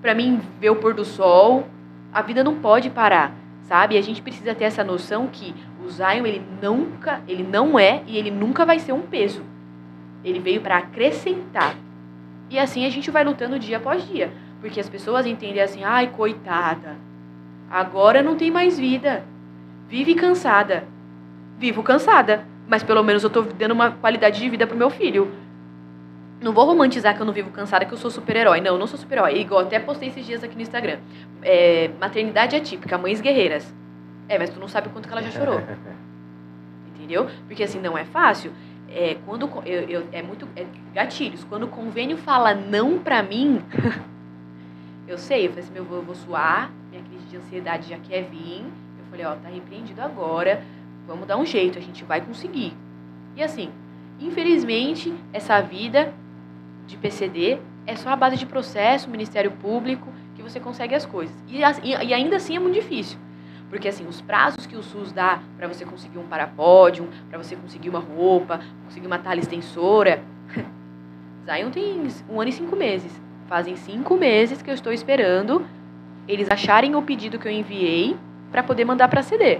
para 0.00 0.14
mim 0.14 0.40
ver 0.60 0.70
o 0.70 0.76
pôr 0.76 0.94
do 0.94 1.04
sol. 1.04 1.66
A 2.12 2.22
vida 2.22 2.44
não 2.44 2.60
pode 2.60 2.88
parar, 2.90 3.34
sabe? 3.62 3.96
E 3.96 3.98
a 3.98 4.02
gente 4.02 4.22
precisa 4.22 4.54
ter 4.54 4.64
essa 4.64 4.84
noção 4.84 5.26
que 5.26 5.52
o 5.84 5.90
Zion 5.90 6.24
ele 6.24 6.40
nunca, 6.62 7.22
ele 7.26 7.42
não 7.42 7.76
é 7.76 8.04
e 8.06 8.16
ele 8.16 8.30
nunca 8.30 8.64
vai 8.64 8.78
ser 8.78 8.92
um 8.92 9.02
peso. 9.02 9.42
Ele 10.22 10.38
veio 10.38 10.60
para 10.60 10.76
acrescentar. 10.76 11.74
E 12.48 12.56
assim 12.56 12.86
a 12.86 12.90
gente 12.90 13.10
vai 13.10 13.24
lutando 13.24 13.58
dia 13.58 13.78
após 13.78 14.06
dia. 14.06 14.30
Porque 14.60 14.78
as 14.78 14.88
pessoas 14.88 15.26
entendem 15.26 15.60
assim, 15.60 15.82
ai, 15.82 16.06
coitada, 16.08 16.96
agora 17.70 18.22
não 18.22 18.36
tem 18.36 18.50
mais 18.50 18.78
vida. 18.78 19.24
Vive 19.88 20.14
cansada. 20.14 20.84
Vivo 21.58 21.82
cansada. 21.82 22.44
Mas 22.68 22.82
pelo 22.82 23.02
menos 23.02 23.24
eu 23.24 23.30
tô 23.30 23.42
dando 23.42 23.72
uma 23.72 23.92
qualidade 23.92 24.40
de 24.40 24.48
vida 24.48 24.66
pro 24.66 24.76
meu 24.76 24.90
filho. 24.90 25.30
Não 26.40 26.52
vou 26.52 26.64
romantizar 26.64 27.14
que 27.14 27.20
eu 27.20 27.26
não 27.26 27.32
vivo 27.32 27.50
cansada, 27.50 27.84
que 27.84 27.92
eu 27.92 27.98
sou 27.98 28.10
super-herói. 28.10 28.60
Não, 28.60 28.72
eu 28.72 28.78
não 28.78 28.86
sou 28.86 28.98
super-herói. 28.98 29.40
Igual 29.40 29.60
até 29.60 29.78
postei 29.78 30.08
esses 30.08 30.24
dias 30.24 30.42
aqui 30.42 30.54
no 30.54 30.62
Instagram. 30.62 30.98
É, 31.42 31.90
maternidade 32.00 32.56
atípica, 32.56 32.96
mães 32.96 33.20
guerreiras. 33.20 33.74
É, 34.28 34.38
mas 34.38 34.48
tu 34.50 34.58
não 34.58 34.68
sabe 34.68 34.88
quanto 34.88 35.06
que 35.06 35.12
ela 35.12 35.22
já 35.22 35.30
chorou. 35.30 35.60
Entendeu? 36.94 37.28
Porque 37.46 37.62
assim, 37.62 37.80
não 37.80 37.98
é 37.98 38.04
fácil. 38.04 38.52
É, 38.88 39.16
quando 39.26 39.48
eu, 39.66 39.80
eu, 39.88 40.08
é 40.12 40.22
muito 40.22 40.48
é, 40.56 40.64
gatilhos. 40.94 41.44
Quando 41.44 41.64
o 41.64 41.68
convênio 41.68 42.16
fala 42.16 42.54
não 42.54 42.98
pra 42.98 43.22
mim, 43.22 43.62
eu 45.10 45.18
sei, 45.18 45.46
eu 45.46 45.50
falei 45.50 45.64
assim, 45.64 45.72
meu, 45.72 45.86
eu 45.90 46.02
vou 46.02 46.14
suar, 46.14 46.70
minha 46.90 47.02
crise 47.02 47.26
de 47.26 47.36
ansiedade 47.36 47.88
já 47.88 47.98
quer 47.98 48.22
vir. 48.22 48.64
Eu 48.98 49.04
falei, 49.10 49.26
ó, 49.26 49.34
tá 49.34 49.48
repreendido 49.48 50.00
agora, 50.00 50.62
vamos 51.06 51.26
dar 51.26 51.36
um 51.36 51.44
jeito, 51.44 51.78
a 51.78 51.82
gente 51.82 52.04
vai 52.04 52.20
conseguir. 52.20 52.76
E 53.36 53.42
assim, 53.42 53.70
infelizmente, 54.20 55.12
essa 55.32 55.60
vida 55.60 56.14
de 56.86 56.96
PCD 56.96 57.58
é 57.86 57.96
só 57.96 58.10
a 58.10 58.16
base 58.16 58.36
de 58.36 58.46
processo, 58.46 59.10
Ministério 59.10 59.50
Público, 59.50 60.08
que 60.36 60.42
você 60.42 60.60
consegue 60.60 60.94
as 60.94 61.04
coisas. 61.04 61.34
E, 61.48 61.58
e 61.58 62.14
ainda 62.14 62.36
assim 62.36 62.54
é 62.54 62.60
muito 62.60 62.74
difícil. 62.74 63.18
Porque 63.68 63.88
assim, 63.88 64.06
os 64.06 64.20
prazos 64.20 64.66
que 64.66 64.76
o 64.76 64.82
SUS 64.82 65.12
dá 65.12 65.40
para 65.56 65.68
você 65.68 65.84
conseguir 65.84 66.18
um 66.18 66.26
parapódio, 66.26 67.08
para 67.28 67.38
você 67.38 67.56
conseguir 67.56 67.88
uma 67.88 68.00
roupa, 68.00 68.60
conseguir 68.84 69.06
uma 69.06 69.18
talha 69.18 69.40
extensora, 69.40 70.22
Zion 71.46 71.70
tem 71.70 72.00
um 72.28 72.40
ano 72.40 72.50
e 72.50 72.52
cinco 72.52 72.76
meses. 72.76 73.29
Fazem 73.50 73.74
cinco 73.74 74.16
meses 74.16 74.62
que 74.62 74.70
eu 74.70 74.74
estou 74.74 74.92
esperando 74.92 75.66
eles 76.28 76.48
acharem 76.48 76.94
o 76.94 77.02
pedido 77.02 77.36
que 77.36 77.48
eu 77.48 77.50
enviei 77.50 78.16
para 78.52 78.62
poder 78.62 78.84
mandar 78.84 79.08
para 79.08 79.24
CD. 79.24 79.58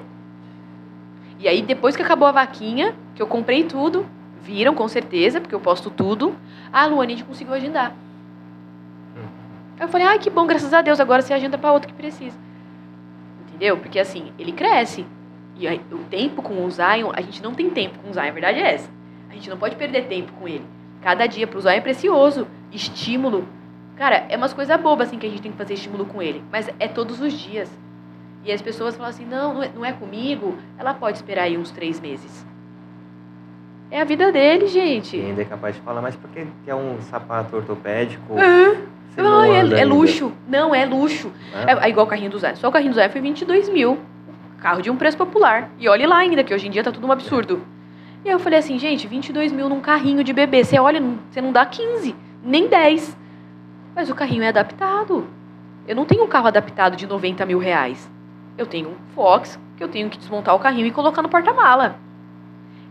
E 1.41 1.49
aí, 1.49 1.61
depois 1.61 1.97
que 1.97 2.03
acabou 2.03 2.28
a 2.28 2.30
vaquinha, 2.30 2.95
que 3.16 3.20
eu 3.20 3.26
comprei 3.26 3.64
tudo, 3.64 4.07
viram 4.41 4.76
com 4.76 4.86
certeza, 4.86 5.41
porque 5.41 5.57
eu 5.57 5.59
posto 5.59 5.91
tudo, 5.91 6.36
a 6.72 6.86
Luane 6.86 7.14
a 7.14 7.16
gente 7.16 7.26
conseguiu 7.26 7.53
agendar. 7.53 7.93
Aí 9.76 9.84
eu 9.84 9.88
falei, 9.88 10.07
ai, 10.07 10.20
que 10.20 10.30
bom, 10.30 10.47
graças 10.47 10.72
a 10.72 10.82
Deus, 10.82 11.01
agora 11.01 11.20
você 11.20 11.34
agenda 11.34 11.59
para 11.59 11.72
outro 11.72 11.88
que 11.88 11.95
precisa. 11.95 12.38
Entendeu? 13.49 13.76
Porque 13.76 13.99
assim, 13.99 14.32
ele 14.38 14.53
cresce. 14.53 15.05
E 15.57 15.66
aí, 15.66 15.80
o 15.91 15.99
tempo 15.99 16.43
com 16.43 16.64
o 16.64 16.70
Zion, 16.70 17.11
a 17.12 17.20
gente 17.22 17.43
não 17.43 17.55
tem 17.55 17.68
tempo 17.68 17.99
com 17.99 18.11
o 18.11 18.12
Zion, 18.12 18.28
a 18.28 18.30
verdade 18.30 18.61
é 18.61 18.74
essa. 18.74 18.88
A 19.28 19.34
gente 19.34 19.51
não 19.51 19.57
pode 19.57 19.74
perder 19.74 20.07
tempo 20.07 20.30
com 20.34 20.47
ele. 20.47 20.64
Cada 21.03 21.26
dia 21.26 21.49
pro 21.49 21.61
Zion 21.61 21.72
é 21.72 21.80
precioso. 21.80 22.47
Estímulo. 22.70 23.59
Cara, 24.01 24.25
é 24.31 24.37
umas 24.39 24.55
coisas 24.55 24.81
bobas 24.81 25.09
assim 25.09 25.19
que 25.19 25.27
a 25.27 25.29
gente 25.29 25.43
tem 25.43 25.53
que 25.53 25.59
fazer 25.59 25.75
estímulo 25.75 26.07
com 26.07 26.23
ele. 26.23 26.43
Mas 26.51 26.71
é 26.81 26.89
todos 26.89 27.21
os 27.21 27.35
dias. 27.35 27.71
E 28.43 28.51
as 28.51 28.63
pessoas 28.63 28.97
falam 28.97 29.11
assim, 29.11 29.27
não, 29.27 29.57
não 29.75 29.85
é, 29.85 29.91
é 29.91 29.93
comigo. 29.93 30.57
Ela 30.79 30.95
pode 30.95 31.19
esperar 31.19 31.43
aí 31.43 31.59
uns 31.59 31.71
três 31.71 32.01
meses. 32.01 32.47
É 33.91 34.01
a 34.01 34.05
vida 34.05 34.33
dele, 34.33 34.69
gente. 34.69 35.19
E 35.19 35.21
ainda 35.21 35.43
é 35.43 35.45
capaz 35.45 35.75
de 35.75 35.83
falar, 35.83 36.01
mas 36.01 36.17
por 36.17 36.31
que 36.31 36.47
é 36.67 36.75
um 36.75 36.99
sapato 37.03 37.55
ortopédico? 37.55 38.33
Uhum. 38.33 38.87
Não, 39.19 39.45
é, 39.45 39.59
é, 39.59 39.85
luxo. 39.85 40.33
Não, 40.49 40.75
é 40.75 40.87
luxo. 40.87 41.31
É, 41.53 41.87
é 41.87 41.91
igual 41.91 42.07
o 42.07 42.09
carrinho 42.09 42.31
do 42.31 42.39
Zé. 42.39 42.55
Só 42.55 42.71
o 42.71 42.73
carrinho 42.73 42.93
do 42.93 42.95
Zé 42.95 43.11
foi 43.11 43.21
22 43.21 43.69
mil. 43.69 43.99
Carro 44.61 44.81
de 44.81 44.89
um 44.89 44.97
preço 44.97 45.19
popular. 45.19 45.69
E 45.79 45.87
olhe 45.91 46.07
lá 46.07 46.17
ainda, 46.17 46.43
que 46.43 46.55
hoje 46.55 46.67
em 46.67 46.71
dia 46.71 46.83
tá 46.83 46.91
tudo 46.91 47.07
um 47.07 47.13
absurdo. 47.13 47.61
E 48.25 48.31
aí 48.31 48.35
eu 48.35 48.39
falei 48.39 48.61
assim, 48.61 48.79
gente, 48.79 49.07
22 49.07 49.53
mil 49.53 49.69
num 49.69 49.81
carrinho 49.83 50.25
de 50.25 50.33
bebê. 50.33 50.65
Você 50.65 50.79
olha, 50.79 51.03
você 51.31 51.43
não 51.43 51.53
dá 51.53 51.67
15, 51.67 52.17
nem 52.43 52.67
10. 52.67 53.21
Mas 53.95 54.11
o 54.11 54.14
carrinho 54.14 54.43
é 54.43 54.49
adaptado. 54.49 55.26
Eu 55.86 55.97
não 55.97 56.05
tenho 56.05 56.24
um 56.24 56.28
carro 56.28 56.47
adaptado 56.47 56.97
de 56.97 57.07
90 57.07 57.45
mil 57.47 57.59
reais. 57.59 58.11
Eu 58.57 58.66
tenho 58.66 58.91
um 58.91 58.97
Fox, 59.14 59.59
que 59.76 59.82
eu 59.82 59.88
tenho 59.88 60.09
que 60.09 60.18
desmontar 60.18 60.55
o 60.55 60.59
carrinho 60.59 60.86
e 60.86 60.91
colocar 60.91 61.22
no 61.22 61.28
porta-mala. 61.28 61.97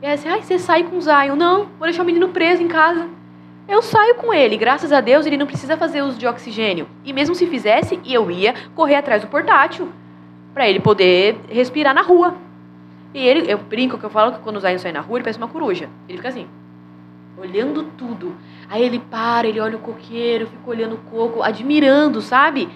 E 0.01 0.05
aí 0.05 0.13
assim, 0.13 0.29
você 0.41 0.57
sai 0.57 0.83
com 0.83 0.97
o 0.97 1.01
Zion. 1.01 1.35
Não, 1.35 1.65
vou 1.77 1.87
deixar 1.87 2.03
o 2.03 2.05
menino 2.05 2.29
preso 2.29 2.61
em 2.61 2.67
casa. 2.67 3.07
Eu 3.67 3.83
saio 3.83 4.15
com 4.15 4.33
ele, 4.33 4.57
graças 4.57 4.91
a 4.91 4.99
Deus 4.99 5.27
ele 5.27 5.37
não 5.37 5.45
precisa 5.45 5.77
fazer 5.77 6.01
uso 6.01 6.17
de 6.17 6.25
oxigênio. 6.25 6.87
E 7.05 7.13
mesmo 7.13 7.35
se 7.35 7.45
fizesse, 7.45 7.99
eu 8.03 8.31
ia 8.31 8.55
correr 8.73 8.95
atrás 8.95 9.21
do 9.21 9.27
portátil 9.27 9.89
para 10.55 10.67
ele 10.67 10.79
poder 10.79 11.39
respirar 11.47 11.93
na 11.93 12.01
rua. 12.01 12.35
E 13.13 13.19
ele, 13.19 13.51
eu 13.51 13.59
brinco 13.59 13.97
que 13.97 14.03
eu 14.03 14.09
falo 14.09 14.31
que 14.33 14.39
quando 14.39 14.57
o 14.57 14.59
Zion 14.59 14.79
sai 14.79 14.91
na 14.91 15.01
rua, 15.01 15.17
ele 15.17 15.23
parece 15.23 15.37
uma 15.37 15.47
coruja. 15.47 15.87
Ele 16.07 16.17
fica 16.17 16.29
assim, 16.29 16.47
olhando 17.39 17.83
tudo. 17.97 18.35
Aí 18.69 18.83
ele 18.83 18.99
para, 18.99 19.47
ele 19.47 19.59
olha 19.59 19.77
o 19.77 19.79
coqueiro, 19.79 20.47
fica 20.47 20.69
olhando 20.69 20.95
o 20.95 21.09
coco, 21.09 21.41
admirando, 21.41 22.21
sabe? 22.21 22.69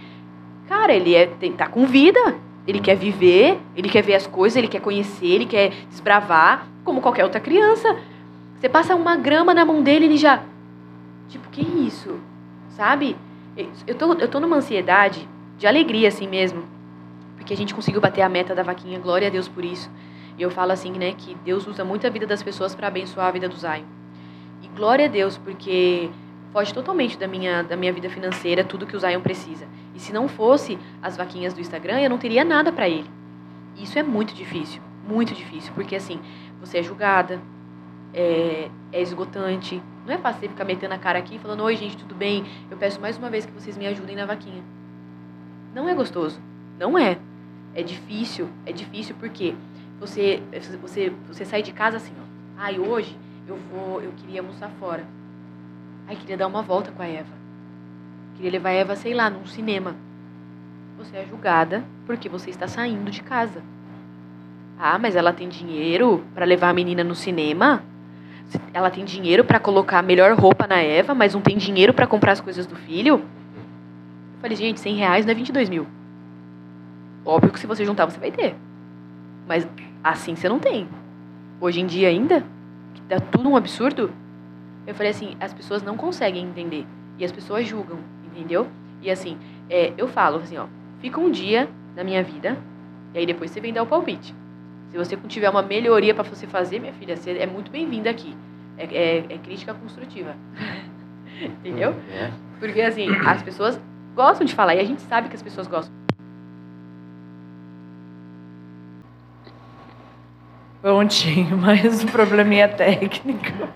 Cara, 0.68 0.94
ele 0.94 1.14
é, 1.16 1.28
tá 1.58 1.68
com 1.68 1.86
vida. 1.86 2.20
Ele 2.66 2.80
quer 2.80 2.96
viver, 2.96 3.60
ele 3.76 3.90
quer 3.90 4.02
ver 4.02 4.16
as 4.16 4.26
coisas, 4.26 4.56
ele 4.56 4.70
quer 4.70 4.80
conhecer, 4.80 5.28
ele 5.28 5.46
quer 5.46 5.72
desbravar, 5.90 6.66
como 6.86 7.02
qualquer 7.02 7.26
outra 7.26 7.42
criança. 7.42 7.94
Você 8.58 8.70
passa 8.70 8.96
uma 8.96 9.18
grama 9.18 9.54
na 9.54 9.66
mão 9.66 9.84
dele, 9.84 10.06
ele 10.06 10.16
já 10.16 10.42
Tipo, 11.34 11.50
que 11.50 11.62
isso? 11.62 12.20
Sabe? 12.70 13.16
Eu 13.88 13.96
tô, 13.96 14.14
eu 14.14 14.28
tô 14.28 14.40
numa 14.40 14.58
ansiedade 14.58 15.28
de 15.58 15.66
alegria, 15.66 16.08
assim 16.08 16.28
mesmo. 16.28 16.64
Porque 17.36 17.54
a 17.54 17.58
gente 17.58 17.74
conseguiu 17.74 18.00
bater 18.00 18.22
a 18.22 18.30
meta 18.30 18.54
da 18.54 18.62
vaquinha, 18.62 19.00
glória 19.00 19.28
a 19.28 19.32
Deus 19.32 19.48
por 19.48 19.66
isso. 19.66 19.90
E 20.38 20.44
eu 20.44 20.52
falo 20.52 20.72
assim, 20.72 20.92
né, 20.92 21.14
que 21.18 21.36
Deus 21.44 21.66
usa 21.66 21.84
muito 21.84 22.06
a 22.06 22.10
vida 22.12 22.28
das 22.28 22.44
pessoas 22.44 22.76
para 22.76 22.88
abençoar 22.88 23.28
a 23.28 23.32
vida 23.32 23.50
do 23.50 23.56
Zion. 23.56 23.84
E 24.64 24.68
glória 24.70 25.06
a 25.06 25.10
Deus, 25.10 25.38
porque 25.38 26.10
foge 26.54 26.74
totalmente 26.74 27.18
da 27.18 27.28
minha, 27.28 27.62
da 27.64 27.76
minha 27.76 27.92
vida 27.92 28.10
financeira, 28.10 28.64
tudo 28.64 28.88
que 28.88 28.96
o 28.96 29.00
Zion 29.00 29.20
precisa. 29.20 29.68
E 29.94 30.00
se 30.00 30.14
não 30.14 30.30
fosse 30.30 30.80
as 31.02 31.18
vaquinhas 31.18 31.54
do 31.54 31.60
Instagram, 31.60 32.00
eu 32.00 32.10
não 32.10 32.18
teria 32.18 32.46
nada 32.46 32.72
para 32.72 32.88
ele. 32.88 33.10
Isso 33.76 34.00
é 34.00 34.04
muito 34.04 34.34
difícil, 34.34 34.82
muito 35.08 35.34
difícil, 35.34 35.74
porque 35.74 35.96
assim, 35.96 36.20
você 36.62 36.78
é 36.78 36.84
julgada, 36.84 37.42
é, 38.14 38.70
é 38.92 39.02
esgotante, 39.02 39.82
não 40.06 40.14
é 40.14 40.18
fácil 40.18 40.42
você 40.42 40.48
ficar 40.48 40.64
metendo 40.64 40.94
a 40.94 40.98
cara 40.98 41.20
aqui 41.20 41.40
falando: 41.40 41.64
Oi, 41.64 41.76
gente, 41.76 41.98
tudo 41.98 42.14
bem? 42.14 42.46
Eu 42.70 42.78
peço 42.78 43.02
mais 43.02 43.18
uma 43.18 43.30
vez 43.30 43.46
que 43.46 43.52
vocês 43.52 43.78
me 43.78 43.88
ajudem 43.88 44.16
na 44.16 44.26
vaquinha. 44.26 44.64
Não 45.74 45.90
é 45.90 45.94
gostoso. 45.94 46.40
Não 46.80 46.98
é. 46.98 47.18
É 47.74 47.82
difícil. 47.82 48.48
É 48.66 48.72
difícil 48.72 49.16
porque 49.20 49.56
você, 50.00 50.42
você, 50.82 51.12
você 51.28 51.46
sai 51.46 51.64
de 51.64 51.72
casa 51.72 51.98
assim: 51.98 52.14
ó. 52.20 52.24
Ai, 52.58 52.80
hoje 52.80 53.18
eu 53.48 53.58
vou, 53.72 54.02
eu 54.02 54.12
queria 54.18 54.42
almoçar 54.42 54.70
fora. 54.80 55.04
Ai, 56.08 56.16
queria 56.16 56.38
dar 56.38 56.48
uma 56.48 56.62
volta 56.62 56.92
com 56.92 57.02
a 57.02 57.08
Eva. 57.08 57.34
Queria 58.36 58.52
levar 58.52 58.70
a 58.70 58.74
Eva, 58.74 58.96
sei 58.96 59.14
lá, 59.14 59.30
num 59.30 59.46
cinema. 59.46 59.96
Você 60.98 61.18
é 61.18 61.26
julgada 61.26 61.84
porque 62.06 62.30
você 62.30 62.50
está 62.50 62.68
saindo 62.68 63.10
de 63.10 63.22
casa. 63.22 63.62
Ah, 64.80 64.98
mas 64.98 65.16
ela 65.16 65.32
tem 65.32 65.48
dinheiro 65.48 66.24
para 66.34 66.46
levar 66.46 66.70
a 66.70 66.74
menina 66.74 67.04
no 67.04 67.16
cinema? 67.16 67.84
ela 68.74 68.90
tem 68.90 69.06
dinheiro 69.06 69.44
para 69.44 69.60
colocar 69.60 70.00
a 70.00 70.02
melhor 70.02 70.34
roupa 70.38 70.68
na 70.68 70.80
Eva, 70.80 71.14
mas 71.14 71.34
não 71.34 71.42
tem 71.42 71.58
dinheiro 71.58 71.94
para 71.94 72.08
comprar 72.08 72.34
as 72.34 72.42
coisas 72.42 72.66
do 72.66 72.76
filho. 72.76 73.16
Eu 73.16 74.40
falei, 74.42 74.56
gente, 74.56 74.80
100 74.80 74.96
reais 74.96 75.26
não 75.26 75.32
é 75.32 75.36
22 75.36 75.70
mil. 75.70 75.88
Óbvio 77.26 77.52
que 77.52 77.60
se 77.60 77.68
você 77.68 77.86
juntar, 77.86 78.06
você 78.06 78.20
vai 78.20 78.32
ter. 78.32 78.56
Mas 79.48 79.68
assim 80.04 80.36
você 80.36 80.50
não 80.50 80.60
tem. 80.60 80.88
Hoje 81.60 81.80
em 81.80 81.86
dia 81.86 82.10
ainda, 82.10 82.44
tá 83.20 83.26
tudo 83.32 83.50
um 83.50 83.56
absurdo, 83.56 84.12
eu 84.86 84.94
falei 84.94 85.12
assim, 85.12 85.36
as 85.40 85.54
pessoas 85.54 85.82
não 85.82 85.96
conseguem 85.96 86.44
entender. 86.46 86.86
E 87.18 87.26
as 87.26 87.32
pessoas 87.32 87.68
julgam, 87.68 88.00
entendeu? 88.26 88.68
E 89.02 89.10
assim, 89.10 89.38
é, 89.70 89.94
eu 89.98 90.08
falo 90.08 90.38
assim, 90.38 90.58
ó, 90.58 90.68
fica 91.00 91.20
um 91.20 91.30
dia 91.30 91.70
na 91.96 92.04
minha 92.04 92.24
vida, 92.24 92.58
e 93.14 93.20
aí 93.20 93.26
depois 93.26 93.52
você 93.52 93.62
vem 93.62 93.74
dar 93.74 93.84
o 93.84 93.88
palpite. 93.88 94.34
Se 94.90 94.98
você 94.98 95.18
tiver 95.28 95.50
uma 95.50 95.62
melhoria 95.62 96.14
para 96.14 96.24
você 96.24 96.46
fazer, 96.46 96.80
minha 96.80 96.94
filha, 96.94 97.16
você 97.16 97.32
é 97.32 97.48
muito 97.48 97.72
bem-vinda 97.72 98.10
aqui. 98.10 98.36
É, 98.78 98.84
é, 98.86 99.18
é, 99.30 99.38
crítica 99.38 99.74
construtiva. 99.74 100.36
Entendeu? 101.42 101.96
É. 102.12 102.32
Porque, 102.60 102.82
assim, 102.82 103.08
as 103.26 103.42
pessoas 103.42 103.80
gostam 104.16 104.46
de 104.46 104.54
falar 104.54 104.76
e 104.76 104.80
a 104.80 104.84
gente 104.84 105.02
sabe 105.02 105.30
que 105.30 105.36
as 105.36 105.42
pessoas 105.42 105.68
gostam. 105.68 106.03
Prontinho, 110.84 111.56
mais 111.56 112.04
um 112.04 112.08
probleminha 112.08 112.68
técnico. 112.68 113.70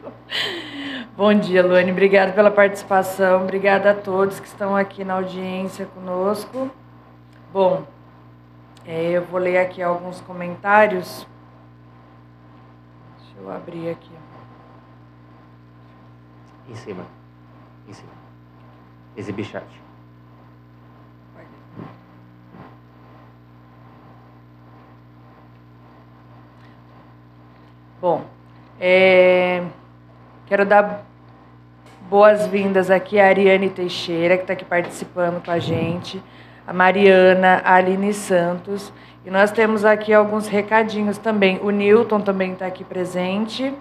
Bom 1.15 1.33
dia, 1.33 1.65
Luane. 1.65 1.89
Obrigada 1.89 2.33
pela 2.33 2.51
participação. 2.51 3.43
Obrigada 3.43 3.91
a 3.91 3.93
todos 3.93 4.41
que 4.41 4.45
estão 4.45 4.75
aqui 4.75 5.05
na 5.05 5.13
audiência 5.13 5.85
conosco. 5.85 6.69
Bom, 7.53 7.87
é, 8.85 9.11
eu 9.11 9.23
vou 9.23 9.39
ler 9.39 9.57
aqui 9.57 9.81
alguns 9.81 10.19
comentários. 10.19 11.25
Deixa 13.19 13.39
eu 13.39 13.49
abrir 13.55 13.89
aqui. 13.89 14.11
Em 16.67 16.75
cima. 16.75 17.05
Em 17.87 17.93
cima. 17.93 18.11
Exibir 19.15 19.45
chat. 19.45 19.86
Bom, 27.99 28.25
é, 28.79 29.63
quero 30.45 30.63
dar 30.67 31.03
boas-vindas 32.07 32.91
aqui 32.91 33.19
a 33.19 33.25
Ariane 33.25 33.71
Teixeira, 33.71 34.37
que 34.37 34.43
está 34.43 34.53
aqui 34.53 34.63
participando 34.63 35.43
com 35.43 35.49
a 35.49 35.57
gente, 35.57 36.21
a 36.67 36.71
Mariana, 36.71 37.59
a 37.65 37.73
Aline 37.73 38.13
Santos. 38.13 38.93
E 39.25 39.31
nós 39.31 39.49
temos 39.49 39.83
aqui 39.83 40.13
alguns 40.13 40.47
recadinhos 40.47 41.17
também. 41.17 41.59
O 41.63 41.71
Newton 41.71 42.21
também 42.21 42.53
está 42.53 42.67
aqui 42.67 42.83
presente. 42.83 43.73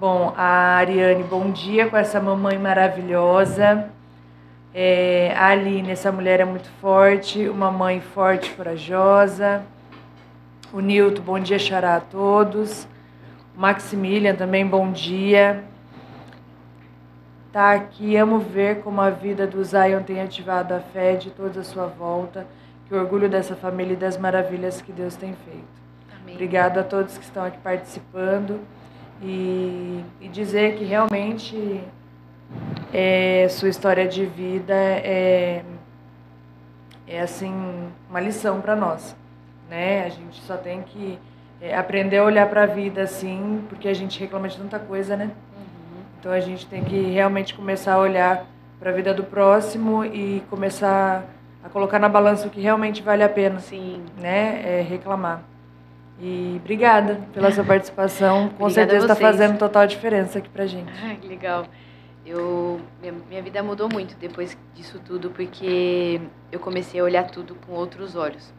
Bom, 0.00 0.34
a 0.36 0.78
Ariane, 0.78 1.22
bom 1.22 1.52
dia 1.52 1.88
com 1.88 1.96
essa 1.96 2.20
mamãe 2.20 2.58
maravilhosa. 2.58 3.88
É, 4.74 5.32
a 5.36 5.46
Aline, 5.50 5.92
essa 5.92 6.10
mulher 6.10 6.40
é 6.40 6.44
muito 6.44 6.68
forte, 6.80 7.48
uma 7.48 7.70
mãe 7.70 8.00
forte, 8.00 8.50
corajosa. 8.50 9.62
O 10.72 10.80
Nilton, 10.80 11.22
bom 11.22 11.38
dia, 11.38 11.56
xará 11.56 11.94
a 11.94 12.00
todos. 12.00 12.92
Maximilian 13.56 14.34
também, 14.34 14.66
bom 14.66 14.90
dia. 14.90 15.62
Tá 17.52 17.72
aqui, 17.72 18.16
amo 18.16 18.40
ver 18.40 18.80
como 18.82 19.00
a 19.00 19.10
vida 19.10 19.46
do 19.46 19.62
Zion 19.62 20.02
tem 20.02 20.20
ativado 20.20 20.74
a 20.74 20.80
fé 20.80 21.14
de 21.14 21.30
toda 21.30 21.60
a 21.60 21.64
sua 21.64 21.86
volta. 21.86 22.46
Que 22.88 22.94
orgulho 22.94 23.28
dessa 23.28 23.54
família 23.54 23.92
e 23.92 23.96
das 23.96 24.18
maravilhas 24.18 24.82
que 24.82 24.92
Deus 24.92 25.14
tem 25.14 25.34
feito. 25.44 25.64
Amém. 26.20 26.34
Obrigada 26.34 26.80
a 26.80 26.84
todos 26.84 27.16
que 27.16 27.24
estão 27.24 27.44
aqui 27.44 27.58
participando 27.58 28.60
e, 29.22 30.04
e 30.20 30.28
dizer 30.28 30.76
que 30.76 30.84
realmente 30.84 31.82
é, 32.92 33.46
sua 33.48 33.68
história 33.68 34.06
de 34.06 34.26
vida 34.26 34.74
é, 34.74 35.62
é 37.06 37.20
assim 37.20 37.54
uma 38.10 38.20
lição 38.20 38.60
para 38.60 38.74
nós, 38.74 39.16
né? 39.70 40.04
A 40.04 40.08
gente 40.08 40.42
só 40.42 40.56
tem 40.56 40.82
que 40.82 41.18
é, 41.64 41.74
aprender 41.74 42.18
a 42.18 42.24
olhar 42.24 42.46
para 42.50 42.64
a 42.64 42.66
vida 42.66 43.02
assim, 43.02 43.64
porque 43.70 43.88
a 43.88 43.94
gente 43.94 44.20
reclama 44.20 44.46
de 44.46 44.58
tanta 44.58 44.78
coisa, 44.78 45.16
né? 45.16 45.24
Uhum. 45.24 46.02
Então 46.20 46.30
a 46.30 46.38
gente 46.38 46.66
tem 46.66 46.84
que 46.84 47.00
realmente 47.12 47.54
começar 47.54 47.94
a 47.94 47.98
olhar 47.98 48.46
para 48.78 48.90
a 48.90 48.92
vida 48.92 49.14
do 49.14 49.24
próximo 49.24 50.04
e 50.04 50.42
começar 50.50 51.24
a 51.64 51.68
colocar 51.70 51.98
na 51.98 52.08
balança 52.08 52.46
o 52.46 52.50
que 52.50 52.60
realmente 52.60 53.02
vale 53.02 53.22
a 53.22 53.28
pena, 53.30 53.60
Sim. 53.60 54.02
né? 54.20 54.60
É 54.62 54.82
reclamar. 54.82 55.42
E 56.20 56.60
obrigada 56.62 57.18
pela 57.32 57.50
sua 57.50 57.64
participação. 57.64 58.50
Com 58.58 58.68
certeza 58.68 59.06
está 59.06 59.16
fazendo 59.16 59.58
total 59.58 59.86
diferença 59.86 60.40
aqui 60.40 60.50
pra 60.50 60.66
gente. 60.66 60.92
Ai, 61.02 61.16
que 61.16 61.26
legal. 61.26 61.64
Eu, 62.26 62.78
minha, 63.00 63.14
minha 63.26 63.42
vida 63.42 63.62
mudou 63.62 63.88
muito 63.90 64.14
depois 64.18 64.56
disso 64.74 65.00
tudo, 65.02 65.30
porque 65.30 66.20
eu 66.52 66.60
comecei 66.60 67.00
a 67.00 67.04
olhar 67.04 67.24
tudo 67.24 67.54
com 67.66 67.72
outros 67.72 68.16
olhos. 68.16 68.52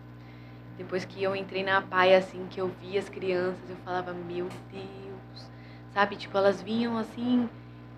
Depois 0.77 1.05
que 1.05 1.23
eu 1.23 1.35
entrei 1.35 1.63
na 1.63 1.81
paia, 1.81 2.17
assim, 2.17 2.47
que 2.49 2.59
eu 2.59 2.67
vi 2.81 2.97
as 2.97 3.07
crianças, 3.09 3.69
eu 3.69 3.75
falava, 3.77 4.13
meu 4.13 4.47
Deus, 4.71 5.49
sabe? 5.93 6.15
Tipo, 6.17 6.37
elas 6.37 6.61
vinham 6.61 6.97
assim, 6.97 7.49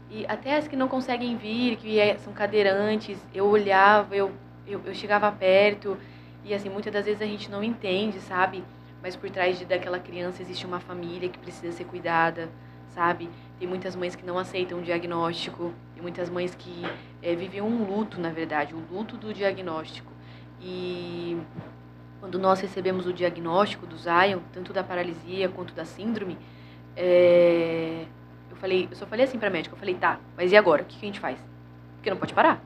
e 0.10 0.26
até 0.28 0.56
as 0.58 0.68
que 0.68 0.76
não 0.76 0.88
conseguem 0.88 1.36
vir, 1.38 1.78
que 1.78 2.00
é- 2.00 2.18
são 2.18 2.34
cadeirantes, 2.34 3.18
eu 3.34 3.46
olhava, 3.48 4.16
eu, 4.16 4.32
eu, 4.66 4.82
eu 4.86 4.94
chegava 4.94 5.32
perto, 5.32 5.98
e 6.44 6.54
assim, 6.54 6.70
muitas 6.70 6.94
das 6.94 7.06
vezes 7.06 7.22
a 7.22 7.26
gente 7.26 7.50
não 7.52 7.64
entende, 7.64 8.20
sabe? 8.22 8.64
Mas 9.02 9.16
por 9.16 9.30
trás 9.30 9.58
de, 9.60 9.66
daquela 9.66 10.00
criança 10.00 10.42
existe 10.42 10.66
uma 10.66 10.80
família 10.80 11.30
que 11.30 11.38
precisa 11.40 11.72
ser 11.72 11.86
cuidada, 11.86 12.50
sabe? 12.90 13.30
Tem 13.60 13.68
muitas 13.68 13.96
mães 13.96 14.16
que 14.16 14.26
não 14.26 14.38
aceitam 14.38 14.80
o 14.80 14.82
diagnóstico, 14.82 15.74
tem 15.94 16.02
muitas 16.02 16.30
mães 16.30 16.56
que 16.56 16.84
eh, 17.22 17.36
vivem 17.36 17.62
um 17.62 17.84
luto, 17.84 18.20
na 18.20 18.30
verdade, 18.30 18.74
o 18.74 18.80
luto 18.92 19.18
do 19.18 19.34
diagnóstico. 19.34 20.12
E 20.62 21.38
quando 22.20 22.40
nós 22.40 22.60
recebemos 22.60 23.06
o 23.06 23.14
diagnóstico 23.14 23.86
do 23.86 23.98
Zion, 23.98 24.40
tanto 24.54 24.74
da 24.74 24.84
paralisia 24.84 25.50
quanto 25.50 25.74
da 25.74 25.86
síndrome, 25.86 26.38
eh, 26.96 28.06
eu 28.50 28.56
falei, 28.58 28.88
eu 28.90 28.96
só 28.96 29.06
falei 29.06 29.26
assim 29.26 29.38
para 29.38 29.50
médica, 29.50 29.76
eu 29.76 29.80
falei, 29.80 29.96
tá, 29.96 30.20
mas 30.36 30.52
e 30.52 30.58
agora? 30.58 30.82
O 30.84 30.86
que, 30.86 30.98
que 30.98 31.06
a 31.06 31.10
gente 31.10 31.20
faz? 31.20 31.38
Porque 31.96 32.10
não 32.10 32.18
pode 32.18 32.34
parar, 32.34 32.62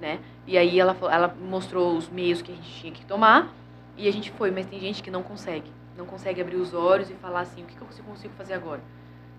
né? 0.00 0.18
E 0.46 0.56
aí 0.56 0.78
ela, 0.78 0.96
ela 1.10 1.28
mostrou 1.40 1.96
os 1.96 2.08
meios 2.08 2.40
que 2.42 2.52
a 2.52 2.54
gente 2.54 2.70
tinha 2.70 2.92
que 2.92 3.04
tomar 3.04 3.52
e 3.96 4.08
a 4.08 4.12
gente 4.12 4.30
foi, 4.30 4.50
mas 4.50 4.66
tem 4.66 4.80
gente 4.80 5.02
que 5.02 5.10
não 5.10 5.22
consegue, 5.22 5.70
não 5.96 6.06
consegue 6.06 6.40
abrir 6.40 6.56
os 6.56 6.72
olhos 6.72 7.10
e 7.10 7.14
falar 7.14 7.40
assim, 7.40 7.62
o 7.62 7.66
que, 7.66 7.74
que 7.74 7.80
eu 7.82 7.86
consigo- 7.86 8.32
fazer 8.36 8.54
agora? 8.54 8.80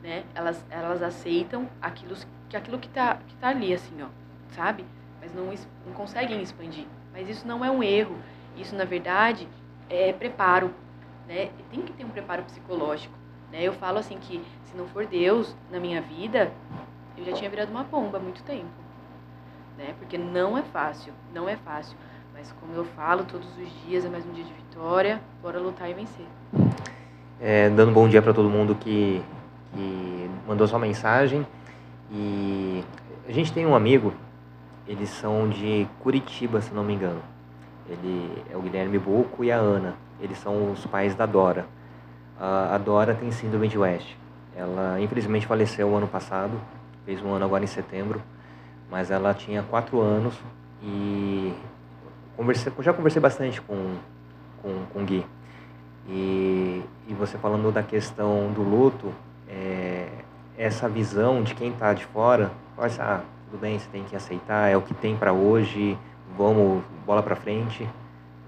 Né? 0.04 0.24
Elas, 0.36 0.66
elas 0.70 1.02
aceitam 1.04 1.70
aquilo 1.82 2.16
que 2.50 2.58
aquilo 2.58 2.80
que 2.80 2.90
tá, 2.90 3.18
que 3.28 3.36
tá 3.36 3.50
ali, 3.50 3.74
assim, 3.74 4.02
ó, 4.02 4.08
sabe? 4.50 4.86
Mas 5.22 5.34
não, 5.34 5.46
não 5.46 5.94
conseguem 5.94 6.42
expandir. 6.42 6.86
Mas 7.14 7.30
isso 7.30 7.48
não 7.48 7.64
é 7.64 7.70
um 7.72 7.84
erro. 7.84 8.16
Isso, 8.58 8.76
na 8.76 8.86
verdade, 8.86 9.48
é 9.90 10.14
preparo, 10.14 10.72
né? 11.28 11.50
Tem 11.70 11.82
que 11.82 11.94
ter 11.94 12.06
um 12.06 12.10
preparo 12.10 12.44
psicológico, 12.44 13.14
né? 13.52 13.64
Eu 13.64 13.74
falo 13.74 13.98
assim 13.98 14.18
que 14.20 14.42
se 14.66 14.78
não 14.78 14.88
for 14.88 15.06
Deus 15.06 15.56
na 15.72 15.80
minha 15.80 16.02
vida, 16.02 16.52
eu 17.18 17.26
já 17.26 17.34
tinha 17.34 17.50
virado 17.50 17.70
uma 17.72 17.84
bomba 17.84 18.18
há 18.18 18.22
muito 18.22 18.44
tempo, 18.44 18.70
né? 19.78 19.94
Porque 20.00 20.18
não 20.18 20.58
é 20.58 20.62
fácil, 20.62 21.14
não 21.34 21.48
é 21.48 21.56
fácil. 21.56 21.98
Mas 22.34 22.52
como 22.60 22.74
eu 22.74 22.86
falo, 22.86 23.24
todos 23.26 23.48
os 23.58 23.84
dias 23.86 24.06
é 24.06 24.10
mais 24.10 24.26
um 24.26 24.32
dia 24.32 24.44
de 24.44 24.54
vitória. 24.54 25.22
Bora 25.42 25.60
lutar 25.60 25.90
e 25.90 25.94
vencer. 25.94 26.26
É, 27.40 27.70
dando 27.70 27.92
bom 27.92 28.08
dia 28.08 28.22
para 28.22 28.34
todo 28.34 28.50
mundo 28.50 28.76
que, 28.76 29.22
que 29.74 30.30
mandou 30.48 30.68
sua 30.68 30.80
mensagem. 30.80 31.46
E 32.12 32.84
a 33.28 33.32
gente 33.32 33.54
tem 33.54 33.66
um 33.66 33.76
amigo, 33.76 34.14
eles 34.88 35.10
são 35.10 35.50
de 35.50 35.88
Curitiba, 36.00 36.62
se 36.62 36.74
não 36.74 36.84
me 36.84 36.94
engano. 36.94 37.22
Ele 37.92 38.44
é 38.50 38.56
o 38.56 38.62
Guilherme 38.62 38.98
Buco 38.98 39.44
e 39.44 39.52
a 39.52 39.58
Ana. 39.58 39.96
Eles 40.20 40.38
são 40.38 40.72
os 40.72 40.86
pais 40.86 41.14
da 41.14 41.26
Dora. 41.26 41.66
A, 42.40 42.78
Dora 42.78 43.14
tem 43.14 43.32
síndrome 43.32 43.68
de 43.68 43.78
West. 43.78 44.16
Ela 44.56 45.00
infelizmente 45.00 45.46
faleceu 45.46 45.96
ano 45.96 46.08
passado, 46.08 46.60
fez 47.06 47.22
um 47.22 47.34
ano 47.34 47.46
agora 47.46 47.64
em 47.64 47.68
setembro, 47.68 48.22
mas 48.90 49.12
ela 49.12 49.34
tinha 49.34 49.62
quatro 49.64 50.00
anos 50.00 50.34
e 50.82 51.54
conversei, 52.36 52.72
já 52.80 52.94
conversei 52.94 53.22
bastante 53.22 53.62
com, 53.62 53.96
com, 54.62 54.86
com 54.94 55.02
o 55.02 55.06
Gui. 55.06 55.26
E, 56.08 56.84
e 57.08 57.14
você 57.14 57.38
falando 57.38 57.72
da 57.72 57.84
questão 57.84 58.52
do 58.54 58.62
luto, 58.62 59.14
é, 59.48 60.08
essa 60.58 60.90
visão 60.90 61.44
de 61.44 61.54
quem 61.54 61.70
está 61.70 61.94
de 61.94 62.06
fora, 62.06 62.52
fala 62.76 62.88
assim, 62.88 63.02
ah, 63.02 63.22
tudo 63.50 63.60
bem, 63.60 63.78
você 63.78 63.88
tem 63.92 64.04
que 64.04 64.16
aceitar, 64.16 64.70
é 64.70 64.78
o 64.78 64.82
que 64.82 64.94
tem 64.94 65.16
para 65.16 65.32
hoje, 65.34 65.98
vamos, 66.38 66.84
bola 67.06 67.22
para 67.24 67.36
frente. 67.36 67.88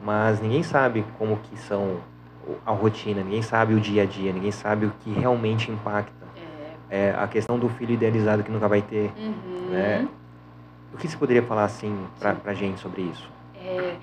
Mas 0.04 0.42
ninguém 0.42 0.64
sabe 0.64 1.06
como 1.18 1.38
que 1.38 1.58
são 1.58 1.98
a 2.66 2.72
rotina, 2.72 3.24
ninguém 3.24 3.42
sabe 3.42 3.74
o 3.74 3.80
dia 3.80 4.04
a 4.04 4.06
dia, 4.06 4.34
ninguém 4.34 4.52
sabe 4.52 4.86
o 4.86 4.92
que 5.00 5.12
realmente 5.12 5.72
impacta. 5.72 6.26
É. 6.90 7.10
É, 7.10 7.16
a 7.18 7.28
questão 7.28 7.58
do 7.58 7.70
filho 7.70 7.94
idealizado 7.94 8.44
que 8.44 8.52
nunca 8.52 8.68
vai 8.68 8.82
ter. 8.82 9.12
Uhum. 9.18 9.70
Né? 9.70 10.08
O 10.94 10.98
que 10.98 11.08
você 11.08 11.18
poderia 11.18 11.42
falar 11.42 11.64
assim 11.64 12.06
pra, 12.20 12.54
gente 12.54 12.80
sobre 12.80 13.02
isso? 13.02 13.28
É, 13.56 13.96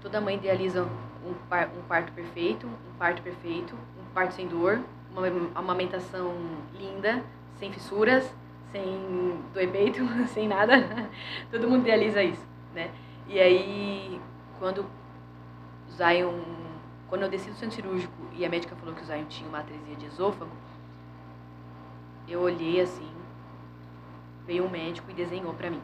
toda 0.00 0.20
mãe 0.20 0.36
idealiza 0.36 0.84
um, 1.26 1.34
par- 1.48 1.70
um 1.76 1.82
parto 1.88 2.12
perfeito, 2.12 2.66
um 2.66 2.98
parto 2.98 3.22
perfeito, 3.22 3.74
um 3.74 4.14
parto 4.14 4.34
sem 4.34 4.46
dor, 4.46 4.78
uma 5.10 5.26
am- 5.26 5.50
amamentação 5.54 6.34
linda, 6.78 7.22
sem 7.58 7.72
fissuras, 7.72 8.32
sem 8.70 9.36
doer 9.52 9.70
peito, 9.70 10.06
sem 10.28 10.46
nada. 10.46 11.08
Todo 11.50 11.66
mundo 11.66 11.80
idealiza 11.82 12.22
isso, 12.22 12.46
né? 12.74 12.92
E 13.26 13.40
aí, 13.40 14.20
quando 14.58 14.84
Zion, 15.90 16.40
quando 17.08 17.22
eu 17.22 17.28
desci 17.28 17.50
do 17.50 17.56
centro 17.56 17.76
cirúrgico 17.76 18.12
e 18.32 18.44
a 18.44 18.48
médica 18.48 18.74
falou 18.76 18.94
que 18.94 19.02
o 19.02 19.04
Zion 19.04 19.24
tinha 19.26 19.48
uma 19.48 19.60
atresia 19.60 19.96
de 19.96 20.06
esôfago, 20.06 20.50
eu 22.26 22.40
olhei 22.40 22.80
assim, 22.80 23.08
veio 24.46 24.64
um 24.64 24.70
médico 24.70 25.10
e 25.10 25.14
desenhou 25.14 25.54
pra 25.54 25.70
mim. 25.70 25.82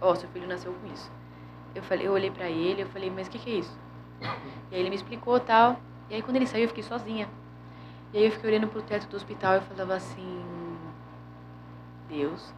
Ó, 0.00 0.14
seu 0.14 0.28
filho 0.28 0.46
nasceu 0.46 0.72
com 0.72 0.92
isso. 0.92 1.10
Eu 1.74 1.82
falei, 1.82 2.06
eu 2.06 2.12
olhei 2.12 2.30
pra 2.30 2.48
ele, 2.48 2.82
eu 2.82 2.86
falei, 2.88 3.10
mas 3.10 3.26
o 3.26 3.30
que, 3.30 3.38
que 3.38 3.50
é 3.50 3.54
isso? 3.54 3.78
E 4.70 4.74
aí 4.74 4.80
ele 4.80 4.90
me 4.90 4.96
explicou 4.96 5.38
tal. 5.40 5.78
E 6.10 6.14
aí 6.14 6.22
quando 6.22 6.36
ele 6.36 6.46
saiu 6.46 6.64
eu 6.64 6.68
fiquei 6.68 6.82
sozinha. 6.82 7.28
E 8.12 8.18
aí 8.18 8.24
eu 8.24 8.30
fiquei 8.30 8.50
olhando 8.50 8.68
pro 8.68 8.82
teto 8.82 9.08
do 9.08 9.16
hospital 9.16 9.56
e 9.56 9.60
falava 9.60 9.94
assim, 9.94 10.44
Deus, 12.08 12.54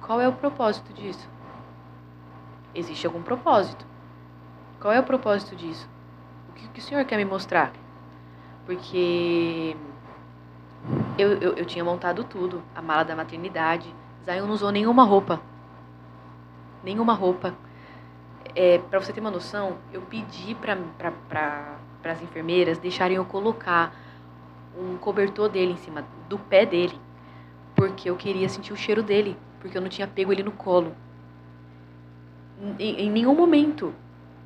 qual 0.00 0.20
é 0.20 0.28
o 0.28 0.32
propósito 0.32 0.92
disso? 0.92 1.28
Existe 2.74 3.06
algum 3.06 3.22
propósito? 3.22 3.84
Qual 4.80 4.92
é 4.92 5.00
o 5.00 5.04
propósito 5.04 5.56
disso? 5.56 5.88
O 6.48 6.52
que, 6.52 6.68
que 6.68 6.80
o 6.80 6.82
senhor 6.82 7.04
quer 7.04 7.16
me 7.16 7.24
mostrar? 7.24 7.72
Porque 8.64 9.76
eu, 11.18 11.32
eu, 11.34 11.52
eu 11.54 11.64
tinha 11.64 11.84
montado 11.84 12.24
tudo, 12.24 12.62
a 12.74 12.80
mala 12.80 13.04
da 13.04 13.16
maternidade. 13.16 13.92
Zion 14.24 14.46
não 14.46 14.54
usou 14.54 14.70
nenhuma 14.70 15.04
roupa. 15.04 15.40
Nenhuma 16.82 17.12
roupa. 17.12 17.54
É, 18.54 18.78
para 18.78 19.00
você 19.00 19.12
ter 19.12 19.20
uma 19.20 19.30
noção, 19.30 19.76
eu 19.92 20.00
pedi 20.02 20.54
para 20.54 20.78
as 22.04 22.22
enfermeiras 22.22 22.78
deixarem 22.78 23.16
eu 23.16 23.24
colocar 23.24 23.94
um 24.78 24.96
cobertor 24.96 25.48
dele 25.48 25.72
em 25.72 25.76
cima 25.76 26.04
do 26.28 26.38
pé 26.38 26.64
dele, 26.64 26.98
porque 27.74 28.08
eu 28.08 28.16
queria 28.16 28.48
sentir 28.48 28.72
o 28.72 28.76
cheiro 28.76 29.02
dele, 29.02 29.36
porque 29.60 29.76
eu 29.76 29.82
não 29.82 29.88
tinha 29.88 30.06
pego 30.06 30.32
ele 30.32 30.42
no 30.42 30.52
colo. 30.52 30.94
Em, 32.78 33.06
em 33.06 33.10
nenhum 33.10 33.34
momento. 33.34 33.94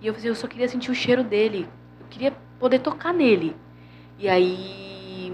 E 0.01 0.07
eu, 0.07 0.15
eu 0.23 0.35
só 0.35 0.47
queria 0.47 0.69
sentir 0.69 0.91
o 0.91 0.95
cheiro 0.95 1.25
dele. 1.25 1.69
Eu 2.01 2.07
queria 2.09 2.33
poder 2.59 2.79
tocar 2.81 3.13
nele. 3.13 3.57
E 4.19 4.29
aí 4.29 5.33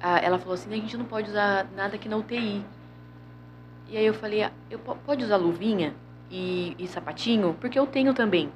a- 0.00 0.18
ela 0.18 0.38
falou 0.38 0.54
assim, 0.54 0.72
a 0.72 0.76
gente 0.76 0.96
não 0.96 1.04
pode 1.04 1.30
usar 1.30 1.66
nada 1.76 1.94
aqui 1.96 2.08
na 2.08 2.16
UTI. 2.16 2.64
E 3.88 3.96
aí 3.96 4.06
eu 4.06 4.14
falei, 4.14 4.42
ah, 4.42 4.52
eu, 4.70 4.78
pode 4.78 5.24
usar 5.24 5.36
luvinha 5.36 5.94
e, 6.30 6.74
e 6.78 6.88
sapatinho? 6.88 7.54
Porque 7.60 7.78
eu 7.78 7.86
tenho 7.86 8.14
também. 8.14 8.50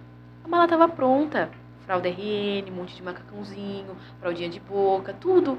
A 0.44 0.48
mala 0.48 0.66
tava 0.66 0.88
pronta. 0.88 1.50
Fralda 1.84 2.08
RN, 2.08 2.70
um 2.70 2.74
monte 2.74 2.96
de 2.96 3.02
macacãozinho, 3.02 3.96
fraldinha 4.20 4.48
de 4.48 4.58
boca, 4.58 5.12
tudo. 5.12 5.58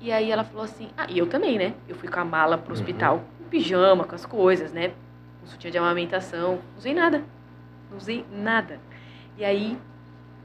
E 0.00 0.10
aí 0.12 0.30
ela 0.30 0.44
falou 0.44 0.64
assim, 0.64 0.88
ah, 0.96 1.06
e 1.08 1.18
eu 1.18 1.26
também, 1.26 1.58
né? 1.58 1.74
Eu 1.88 1.94
fui 1.96 2.08
com 2.08 2.20
a 2.20 2.24
mala 2.24 2.56
pro 2.56 2.72
hospital, 2.72 3.16
uhum. 3.16 3.22
com 3.38 3.44
pijama, 3.50 4.04
com 4.04 4.14
as 4.14 4.24
coisas, 4.24 4.72
né? 4.72 4.92
Com 5.40 5.46
sutiã 5.46 5.70
de 5.70 5.78
amamentação. 5.78 6.56
Não 6.56 6.78
usei 6.78 6.94
nada. 6.94 7.24
Não 7.90 7.98
usei 7.98 8.24
nada. 8.30 8.80
E 9.36 9.44
aí 9.44 9.78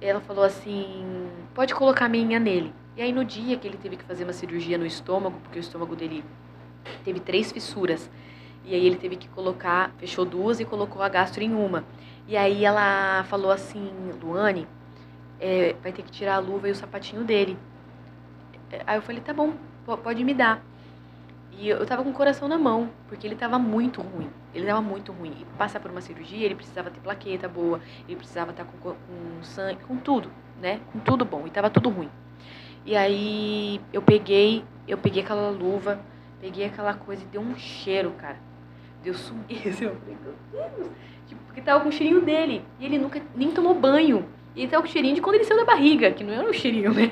ela 0.02 0.22
falou 0.22 0.44
assim, 0.44 1.30
pode 1.54 1.74
colocar 1.74 2.06
a 2.06 2.10
minha 2.10 2.40
nele. 2.40 2.74
E 2.96 3.02
aí 3.02 3.12
no 3.12 3.26
dia 3.26 3.58
que 3.58 3.68
ele 3.68 3.78
teve 3.78 3.98
que 3.98 4.04
fazer 4.04 4.24
uma 4.24 4.34
cirurgia 4.34 4.78
no 4.78 4.86
estômago, 4.86 5.40
porque 5.42 5.60
o 5.60 5.62
estômago 5.62 5.96
dele 5.96 6.24
teve 7.04 7.20
três 7.20 7.52
fissuras. 7.52 8.10
E 8.64 8.74
aí 8.74 8.86
ele 8.86 8.96
teve 8.96 9.16
que 9.16 9.28
colocar, 9.30 9.92
fechou 9.98 10.26
duas 10.26 10.60
e 10.60 10.66
colocou 10.66 11.02
a 11.02 11.10
gastro 11.10 11.44
em 11.44 11.54
uma. 11.54 11.84
E 12.28 12.36
aí 12.36 12.66
ela 12.66 13.24
falou 13.26 13.52
assim, 13.52 13.92
Luane, 14.22 14.68
é, 15.40 15.76
vai 15.84 15.92
ter 15.92 16.02
que 16.02 16.12
tirar 16.12 16.36
a 16.36 16.40
luva 16.40 16.68
e 16.68 16.72
o 16.72 16.76
sapatinho 16.76 17.24
dele. 17.24 17.58
É, 18.72 18.82
aí 18.88 18.98
eu 18.98 19.02
falei, 19.02 19.22
tá 19.22 19.34
bom, 19.34 19.54
pode 20.04 20.24
me 20.24 20.34
dar. 20.34 20.64
E 21.58 21.70
eu 21.70 21.86
tava 21.86 22.04
com 22.04 22.10
o 22.10 22.14
coração 22.14 22.48
na 22.48 22.58
mão, 22.58 22.90
porque 23.08 23.26
ele 23.26 23.36
tava 23.36 23.58
muito 23.58 24.02
ruim. 24.02 24.30
Ele 24.54 24.66
tava 24.66 24.82
muito 24.82 25.12
ruim. 25.12 25.34
E 25.40 25.46
passar 25.58 25.80
por 25.80 25.90
uma 25.90 26.02
cirurgia, 26.02 26.46
ele 26.46 26.56
precisava 26.56 26.90
ter 26.90 27.00
plaqueta 27.00 27.48
boa, 27.48 27.80
ele 28.08 28.18
precisava 28.18 28.52
estar 28.52 28.66
tá 28.66 28.72
com, 28.72 28.92
com 28.94 29.44
sangue, 29.44 29.82
com 29.84 29.96
tudo, 29.98 30.30
né? 30.62 30.82
Com 30.92 31.00
tudo 31.00 31.24
bom. 31.24 31.48
E 31.48 31.50
tava 31.50 31.70
tudo 31.70 31.90
ruim. 31.90 32.10
E 32.86 32.96
aí 32.96 33.82
eu 33.94 34.02
peguei, 34.02 34.64
eu 34.88 34.98
peguei 34.98 35.24
aquela 35.24 35.50
luva, 35.50 36.00
peguei 36.42 36.66
aquela 36.66 36.94
coisa 36.94 37.24
e 37.24 37.26
deu 37.26 37.42
um 37.42 37.56
cheiro, 37.56 38.12
cara. 38.12 38.38
Deu 39.02 39.14
sumiço. 39.14 39.84
Eu 39.86 39.96
falei, 39.96 40.18
meu 40.24 40.34
Deus. 40.52 40.90
Tipo, 41.28 41.42
porque 41.46 41.62
tava 41.62 41.84
com 41.84 41.90
o 41.90 41.92
cheirinho 41.92 42.22
dele. 42.22 42.66
E 42.80 42.86
ele 42.86 42.98
nunca 42.98 43.22
nem 43.36 43.52
tomou 43.52 43.76
banho. 43.76 44.28
E 44.56 44.68
com 44.70 44.78
o 44.78 44.88
cheirinho 44.88 45.16
de 45.16 45.22
quando 45.22 45.36
ele 45.36 45.44
saiu 45.44 45.58
da 45.58 45.66
barriga, 45.66 46.12
que 46.12 46.24
não 46.24 46.34
era 46.34 46.50
um 46.50 46.54
cheirinho, 46.54 46.94
né? 46.94 47.12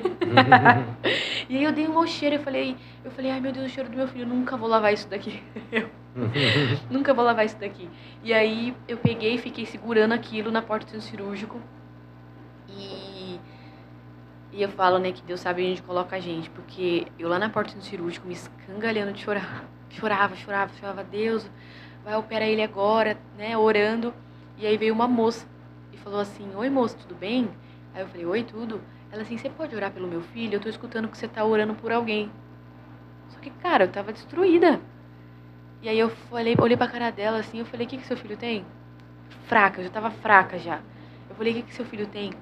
e 1.46 1.58
aí 1.58 1.62
eu 1.62 1.72
dei 1.72 1.86
um 1.86 1.92
mau 1.92 2.06
cheiro, 2.06 2.36
eu 2.36 2.40
falei, 2.40 2.74
eu 3.04 3.10
falei, 3.10 3.30
ai 3.30 3.40
meu 3.40 3.52
Deus, 3.52 3.66
o 3.66 3.68
cheiro 3.68 3.90
do 3.90 3.96
meu 3.96 4.08
filho, 4.08 4.26
nunca 4.26 4.56
vou 4.56 4.66
lavar 4.66 4.94
isso 4.94 5.06
daqui. 5.08 5.42
nunca 6.90 7.12
vou 7.12 7.22
lavar 7.22 7.44
isso 7.44 7.58
daqui. 7.58 7.86
E 8.22 8.32
aí 8.32 8.74
eu 8.88 8.96
peguei 8.96 9.34
e 9.34 9.38
fiquei 9.38 9.66
segurando 9.66 10.12
aquilo 10.12 10.50
na 10.50 10.62
porta 10.62 10.96
do 10.96 11.02
cirúrgico. 11.02 11.60
E, 12.66 13.38
e 14.50 14.62
eu 14.62 14.70
falo, 14.70 14.98
né, 14.98 15.12
que 15.12 15.22
Deus 15.22 15.40
sabe 15.40 15.70
onde 15.70 15.82
coloca 15.82 16.16
a 16.16 16.20
gente, 16.20 16.48
porque 16.48 17.06
eu 17.18 17.28
lá 17.28 17.38
na 17.38 17.50
porta 17.50 17.74
do 17.74 17.84
cirúrgico 17.84 18.26
me 18.26 18.32
escangalhando 18.32 19.12
de 19.12 19.22
chorar. 19.22 19.64
Chorava, 19.90 20.34
chorava, 20.34 20.72
chorava, 20.80 21.04
Deus, 21.04 21.48
vai 22.02 22.16
operar 22.16 22.48
ele 22.48 22.62
agora, 22.62 23.18
né, 23.36 23.54
orando. 23.56 24.14
E 24.56 24.66
aí 24.66 24.78
veio 24.78 24.94
uma 24.94 25.06
moça 25.06 25.46
falou 26.04 26.20
assim: 26.20 26.54
Oi, 26.54 26.68
moço, 26.68 26.96
tudo 26.98 27.14
bem? 27.14 27.48
Aí 27.94 28.02
eu 28.02 28.08
falei: 28.08 28.26
Oi, 28.26 28.44
tudo. 28.44 28.80
Ela 29.10 29.22
assim: 29.22 29.38
Você 29.38 29.48
pode 29.48 29.74
orar 29.74 29.90
pelo 29.90 30.06
meu 30.06 30.20
filho? 30.20 30.54
Eu 30.54 30.60
tô 30.60 30.68
escutando 30.68 31.08
que 31.08 31.16
você 31.16 31.26
tá 31.26 31.44
orando 31.44 31.74
por 31.74 31.90
alguém. 31.90 32.30
Só 33.30 33.40
que, 33.40 33.50
cara, 33.50 33.84
eu 33.84 33.88
tava 33.90 34.12
destruída. 34.12 34.80
E 35.82 35.88
aí 35.88 35.98
eu 35.98 36.08
falei, 36.08 36.56
olhei 36.58 36.76
pra 36.76 36.88
cara 36.88 37.10
dela 37.10 37.38
assim, 37.38 37.58
eu 37.58 37.66
falei: 37.66 37.86
O 37.86 37.88
que, 37.88 37.96
que 37.96 38.06
seu 38.06 38.16
filho 38.16 38.36
tem? 38.36 38.64
Fraca, 39.46 39.80
eu 39.80 39.84
já 39.84 39.90
tava 39.90 40.10
fraca 40.10 40.58
já. 40.58 40.80
Eu 41.28 41.34
falei: 41.34 41.52
O 41.52 41.56
que, 41.56 41.62
que 41.62 41.74
seu 41.74 41.84
filho 41.84 42.06
tem? 42.06 42.32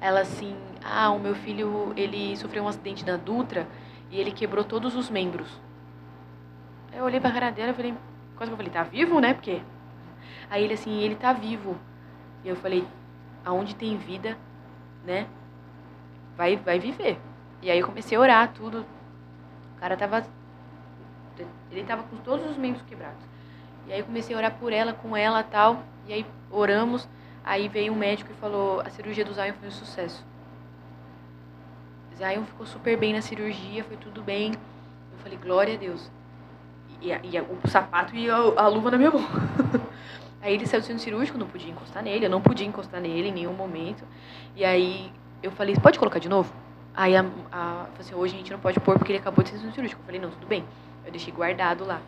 Ela 0.00 0.20
assim: 0.20 0.54
Ah, 0.84 1.10
o 1.10 1.18
meu 1.18 1.34
filho, 1.34 1.92
ele 1.96 2.36
sofreu 2.36 2.62
um 2.64 2.68
acidente 2.68 3.04
na 3.04 3.16
Dutra 3.16 3.66
e 4.10 4.20
ele 4.20 4.30
quebrou 4.30 4.64
todos 4.64 4.94
os 4.94 5.10
membros. 5.10 5.48
Aí 6.92 6.98
eu 6.98 7.04
olhei 7.04 7.20
pra 7.20 7.30
cara 7.30 7.50
dela 7.50 7.70
e 7.70 7.74
falei: 7.74 7.94
Quase 8.36 8.50
que 8.50 8.54
eu 8.54 8.56
falei: 8.56 8.72
Tá 8.72 8.82
vivo, 8.82 9.20
né? 9.20 9.34
Porque. 9.34 9.60
Aí 10.50 10.64
ele 10.64 10.74
assim: 10.74 11.00
Ele 11.00 11.14
tá 11.14 11.32
vivo. 11.32 11.76
E 12.44 12.48
eu 12.48 12.56
falei: 12.56 12.86
aonde 13.48 13.74
tem 13.74 13.96
vida, 13.96 14.36
né? 15.04 15.26
Vai, 16.36 16.56
vai 16.56 16.78
viver. 16.78 17.18
E 17.62 17.70
aí 17.70 17.78
eu 17.78 17.86
comecei 17.86 18.16
a 18.16 18.20
orar 18.20 18.52
tudo. 18.52 18.84
O 19.74 19.80
cara 19.80 19.96
tava. 19.96 20.26
Ele 21.70 21.82
tava 21.84 22.02
com 22.02 22.16
todos 22.18 22.50
os 22.50 22.58
membros 22.58 22.84
quebrados. 22.86 23.24
E 23.86 23.92
aí 23.92 24.00
eu 24.00 24.04
comecei 24.04 24.34
a 24.34 24.38
orar 24.38 24.54
por 24.58 24.70
ela, 24.70 24.92
com 24.92 25.16
ela 25.16 25.42
tal. 25.42 25.82
E 26.06 26.12
aí 26.12 26.26
oramos. 26.50 27.08
Aí 27.42 27.68
veio 27.68 27.92
um 27.92 27.96
médico 27.96 28.30
e 28.30 28.34
falou: 28.34 28.80
a 28.80 28.90
cirurgia 28.90 29.24
do 29.24 29.32
Zion 29.32 29.54
foi 29.54 29.68
um 29.68 29.72
sucesso. 29.72 30.22
Zion 32.16 32.44
ficou 32.44 32.66
super 32.66 32.98
bem 32.98 33.14
na 33.14 33.22
cirurgia, 33.22 33.82
foi 33.82 33.96
tudo 33.96 34.22
bem. 34.22 34.52
Eu 35.12 35.18
falei: 35.22 35.38
glória 35.38 35.74
a 35.74 35.78
Deus. 35.78 36.10
E, 37.00 37.10
e, 37.10 37.40
o 37.40 37.68
sapato 37.68 38.14
e 38.14 38.28
a, 38.28 38.36
a 38.36 38.68
luva 38.68 38.90
na 38.90 38.98
minha 38.98 39.10
mão. 39.10 39.22
Aí 40.40 40.54
ele 40.54 40.66
saiu 40.66 40.80
do 40.80 40.86
centro 40.86 41.02
cirúrgico, 41.02 41.36
não 41.36 41.48
podia 41.48 41.70
encostar 41.70 42.02
nele, 42.02 42.26
eu 42.26 42.30
não 42.30 42.40
podia 42.40 42.66
encostar 42.66 43.00
nele 43.00 43.28
em 43.28 43.32
nenhum 43.32 43.52
momento. 43.52 44.04
E 44.54 44.64
aí 44.64 45.12
eu 45.42 45.50
falei, 45.50 45.74
pode 45.76 45.98
colocar 45.98 46.18
de 46.18 46.28
novo? 46.28 46.52
Aí 46.94 47.16
a, 47.16 47.24
a 47.50 47.86
assim, 47.98 48.14
hoje 48.14 48.34
a 48.34 48.38
gente 48.38 48.52
não 48.52 48.60
pode 48.60 48.78
pôr 48.80 48.96
porque 48.98 49.12
ele 49.12 49.18
acabou 49.18 49.42
de 49.42 49.50
ser 49.50 49.56
no 49.56 49.62
centro 49.62 49.74
cirúrgico. 49.76 50.00
Eu 50.00 50.06
falei, 50.06 50.20
não, 50.20 50.30
tudo 50.30 50.46
bem. 50.46 50.64
Eu 51.04 51.10
deixei 51.10 51.32
guardado 51.32 51.84
lá. 51.84 52.00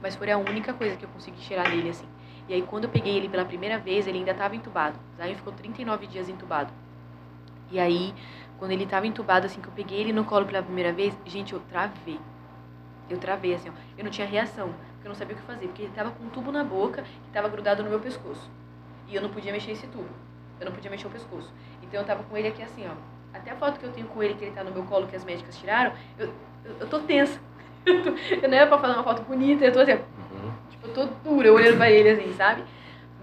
Mas 0.00 0.16
foi 0.16 0.30
a 0.30 0.38
única 0.38 0.72
coisa 0.72 0.96
que 0.96 1.04
eu 1.04 1.08
consegui 1.10 1.38
tirar 1.38 1.68
dele, 1.70 1.90
assim. 1.90 2.06
E 2.48 2.54
aí 2.54 2.62
quando 2.62 2.84
eu 2.84 2.90
peguei 2.90 3.16
ele 3.16 3.28
pela 3.28 3.44
primeira 3.44 3.78
vez, 3.78 4.06
ele 4.06 4.18
ainda 4.18 4.32
estava 4.32 4.56
entubado. 4.56 4.98
Aí 5.18 5.34
ficou 5.34 5.52
39 5.52 6.06
dias 6.06 6.28
entubado. 6.28 6.72
E 7.70 7.80
aí, 7.80 8.14
quando 8.58 8.72
ele 8.72 8.84
estava 8.84 9.06
entubado, 9.06 9.46
assim, 9.46 9.60
que 9.60 9.68
eu 9.68 9.72
peguei 9.72 9.98
ele 10.00 10.12
no 10.12 10.24
colo 10.24 10.46
pela 10.46 10.62
primeira 10.62 10.92
vez, 10.92 11.16
gente, 11.24 11.52
eu 11.52 11.60
travei. 11.60 12.20
Eu 13.08 13.18
travei, 13.18 13.54
assim, 13.54 13.68
ó. 13.68 13.72
Eu 13.96 14.04
não 14.04 14.10
tinha 14.10 14.26
reação 14.26 14.74
eu 15.04 15.10
não 15.10 15.14
sabia 15.14 15.36
o 15.36 15.38
que 15.38 15.44
fazer, 15.44 15.66
porque 15.66 15.82
ele 15.82 15.90
estava 15.90 16.10
com 16.10 16.24
um 16.24 16.28
tubo 16.30 16.50
na 16.50 16.64
boca 16.64 17.02
que 17.02 17.28
estava 17.28 17.48
grudado 17.48 17.82
no 17.82 17.90
meu 17.90 18.00
pescoço. 18.00 18.50
E 19.06 19.14
eu 19.14 19.20
não 19.20 19.28
podia 19.28 19.52
mexer 19.52 19.72
esse 19.72 19.86
tubo. 19.86 20.08
Eu 20.58 20.66
não 20.66 20.72
podia 20.72 20.90
mexer 20.90 21.06
o 21.06 21.10
pescoço. 21.10 21.52
Então 21.82 22.00
eu 22.00 22.02
estava 22.02 22.22
com 22.22 22.36
ele 22.36 22.48
aqui 22.48 22.62
assim, 22.62 22.86
ó. 22.86 22.92
Até 23.36 23.50
a 23.50 23.56
foto 23.56 23.78
que 23.78 23.84
eu 23.84 23.92
tenho 23.92 24.06
com 24.06 24.22
ele, 24.22 24.34
que 24.34 24.44
ele 24.44 24.50
está 24.50 24.64
no 24.64 24.70
meu 24.70 24.84
colo, 24.84 25.06
que 25.06 25.16
as 25.16 25.24
médicas 25.24 25.58
tiraram, 25.58 25.92
eu, 26.18 26.32
eu, 26.64 26.76
eu 26.80 26.86
tô 26.88 27.00
tensa. 27.00 27.38
Eu, 27.84 28.02
tô, 28.02 28.10
eu 28.12 28.48
não 28.48 28.56
era 28.56 28.66
pra 28.66 28.78
fazer 28.78 28.94
uma 28.94 29.04
foto 29.04 29.20
bonita, 29.24 29.62
eu 29.62 29.70
tô 29.70 29.80
assim, 29.80 29.92
uhum. 29.92 30.52
tipo, 30.70 30.86
eu 30.86 30.94
tô 30.94 31.04
dura 31.22 31.52
olhando 31.52 31.76
pra 31.76 31.90
ele, 31.90 32.08
assim, 32.08 32.32
sabe? 32.32 32.64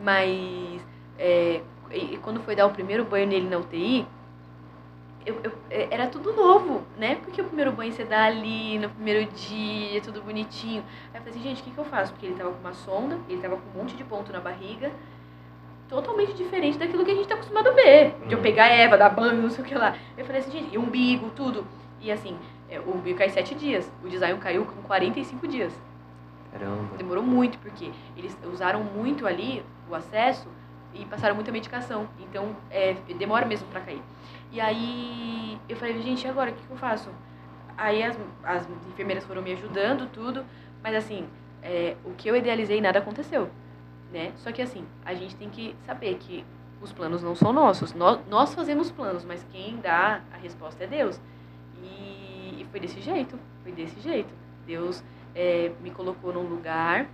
Mas, 0.04 0.86
é, 1.18 1.62
quando 2.22 2.40
foi 2.42 2.56
dar 2.56 2.68
o 2.68 2.70
primeiro 2.70 3.04
banho 3.04 3.26
nele 3.26 3.50
na 3.50 3.58
UTI, 3.58 4.06
eu, 5.26 5.40
eu, 5.44 5.52
é, 5.70 5.88
era 5.92 6.08
tudo 6.08 6.34
novo, 6.34 6.84
né? 6.98 7.16
Porque 7.16 7.42
o 7.42 7.46
primeiro 7.46 7.72
banho 7.72 7.92
você 7.92 8.04
dá 8.04 8.26
ali 8.26 8.80
no 8.80 8.90
primeiro 8.90 9.32
dia, 9.32 10.02
tudo 10.02 10.22
bonitinho. 10.22 10.84
Aí 11.14 11.20
eu 11.20 11.24
falei 11.24 11.30
assim, 11.30 11.42
gente, 11.42 11.62
o 11.62 11.64
que, 11.64 11.72
que 11.72 11.78
eu 11.78 11.86
faço? 11.86 12.12
Porque 12.14 12.26
ele 12.26 12.36
tava 12.36 12.52
com 12.52 12.60
uma 12.60 12.74
sonda, 12.74 13.18
ele 13.30 13.42
tava 13.42 13.58
com 13.58 13.78
um 13.78 13.82
monte 13.82 13.96
de 13.96 14.04
ponto 14.04 14.32
na 14.32 14.40
barriga, 14.40 14.92
totalmente 15.88 16.34
diferente 16.34 16.78
daquilo 16.78 17.06
que 17.06 17.12
a 17.12 17.16
gente 17.16 17.28
tá 17.28 17.36
acostumado 17.36 17.70
a 17.70 17.72
ver. 17.72 18.16
De 18.26 18.34
eu 18.34 18.38
uhum. 18.38 18.44
pegar 18.44 18.66
a 18.66 18.70
Eva, 18.70 18.98
dar 18.98 19.10
banho, 19.10 19.42
não 19.42 19.50
sei 19.50 19.64
o 19.64 19.68
que 19.68 19.76
lá. 19.76 19.96
Eu 20.18 20.26
falei 20.26 20.42
assim, 20.42 20.52
gente, 20.52 20.74
e 20.74 20.78
umbigo, 20.78 21.30
tudo. 21.36 21.66
E 22.00 22.12
assim, 22.12 22.38
é, 22.70 22.80
o 22.80 22.96
umbigo 22.96 23.18
cai 23.18 23.30
sete 23.30 23.54
dias, 23.54 23.92
o 24.04 24.10
design 24.10 24.40
caiu 24.40 24.66
com 24.66 24.82
45 24.84 25.48
dias. 25.48 25.74
Caramba. 26.52 26.98
Demorou 26.98 27.24
muito, 27.24 27.58
porque 27.60 27.92
eles 28.18 28.38
usaram 28.52 28.84
muito 28.84 29.28
ali 29.28 29.64
o 29.90 29.96
acesso 29.96 30.48
e 30.94 31.06
passaram 31.06 31.36
muita 31.36 31.52
medicação. 31.52 32.08
Então, 32.20 32.56
é, 32.70 32.96
demora 33.18 33.46
mesmo 33.46 33.68
para 33.68 33.82
cair. 33.82 34.02
E 34.52 34.60
aí 34.60 35.58
eu 35.70 35.78
falei, 35.78 36.02
gente, 36.02 36.28
agora 36.28 36.52
o 36.52 36.54
que, 36.54 36.62
que 36.62 36.72
eu 36.72 36.78
faço? 36.78 37.10
Aí 37.78 38.04
as, 38.04 38.18
as 38.44 38.68
enfermeiras 38.90 39.24
foram 39.24 39.42
me 39.42 39.54
ajudando, 39.54 40.12
tudo, 40.12 40.46
mas 40.84 40.94
assim, 40.94 41.26
é, 41.64 41.96
o 42.04 42.12
que 42.12 42.28
eu 42.28 42.36
idealizei 42.36 42.82
nada 42.82 43.00
aconteceu, 43.00 43.50
né? 44.12 44.34
Só 44.36 44.52
que 44.52 44.62
assim, 44.62 44.86
a 45.06 45.14
gente 45.14 45.38
tem 45.38 45.50
que 45.50 45.74
saber 45.86 46.16
que 46.16 46.44
os 46.82 46.92
planos 46.92 47.24
não 47.24 47.34
são 47.34 47.54
nossos. 47.54 47.94
Nós, 47.94 48.20
nós 48.30 48.54
fazemos 48.54 48.92
planos, 48.92 49.24
mas 49.24 49.46
quem 49.54 49.78
dá 49.78 50.22
a 50.34 50.38
resposta 50.38 50.84
é 50.84 50.88
Deus. 50.88 51.20
E, 51.82 52.62
e 52.62 52.68
foi 52.70 52.82
desse 52.82 53.00
jeito, 53.00 53.40
foi 53.64 53.72
desse 53.72 54.02
jeito. 54.02 54.34
Deus 54.68 55.02
é, 55.34 55.72
me 55.82 55.92
colocou 55.92 56.34
num 56.34 56.44
lugar, 56.44 57.08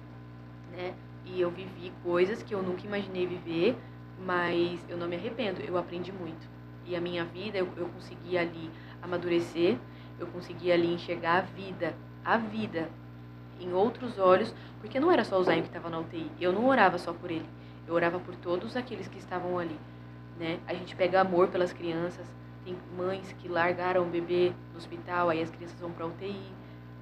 né? 0.75 0.95
E 1.23 1.39
eu 1.39 1.51
vivi 1.51 1.93
coisas 2.03 2.41
que 2.41 2.55
eu 2.55 2.63
nunca 2.63 2.87
imaginei 2.87 3.27
viver, 3.27 3.77
mas 4.25 4.83
eu 4.89 4.97
não 4.97 5.07
me 5.07 5.15
arrependo, 5.15 5.61
eu 5.61 5.77
aprendi 5.77 6.11
muito 6.11 6.56
e 6.87 6.95
a 6.95 7.01
minha 7.01 7.25
vida, 7.25 7.57
eu, 7.57 7.67
eu 7.75 7.87
consegui 7.89 8.37
ali 8.37 8.71
amadurecer, 9.01 9.77
eu 10.19 10.27
consegui 10.27 10.71
ali 10.71 10.93
enxergar 10.93 11.37
a 11.37 11.41
vida, 11.41 11.93
a 12.23 12.37
vida 12.37 12.89
em 13.59 13.73
outros 13.73 14.17
olhos, 14.17 14.53
porque 14.79 14.99
não 14.99 15.11
era 15.11 15.23
só 15.23 15.37
o 15.37 15.43
Zayn 15.43 15.61
que 15.61 15.67
estava 15.67 15.89
na 15.89 15.99
UTI. 15.99 16.29
Eu 16.39 16.53
não 16.53 16.67
orava 16.67 16.97
só 16.97 17.13
por 17.13 17.29
ele, 17.29 17.45
eu 17.87 17.93
orava 17.93 18.19
por 18.19 18.35
todos 18.35 18.75
aqueles 18.75 19.07
que 19.07 19.17
estavam 19.17 19.59
ali, 19.59 19.77
né? 20.39 20.59
A 20.67 20.73
gente 20.73 20.95
pega 20.95 21.21
amor 21.21 21.49
pelas 21.49 21.73
crianças, 21.73 22.25
tem 22.63 22.75
mães 22.95 23.33
que 23.39 23.47
largaram 23.47 24.03
o 24.03 24.05
bebê 24.05 24.53
no 24.71 24.77
hospital, 24.77 25.29
aí 25.29 25.41
as 25.41 25.49
crianças 25.49 25.79
vão 25.79 25.91
para 25.91 26.05
UTI. 26.05 26.51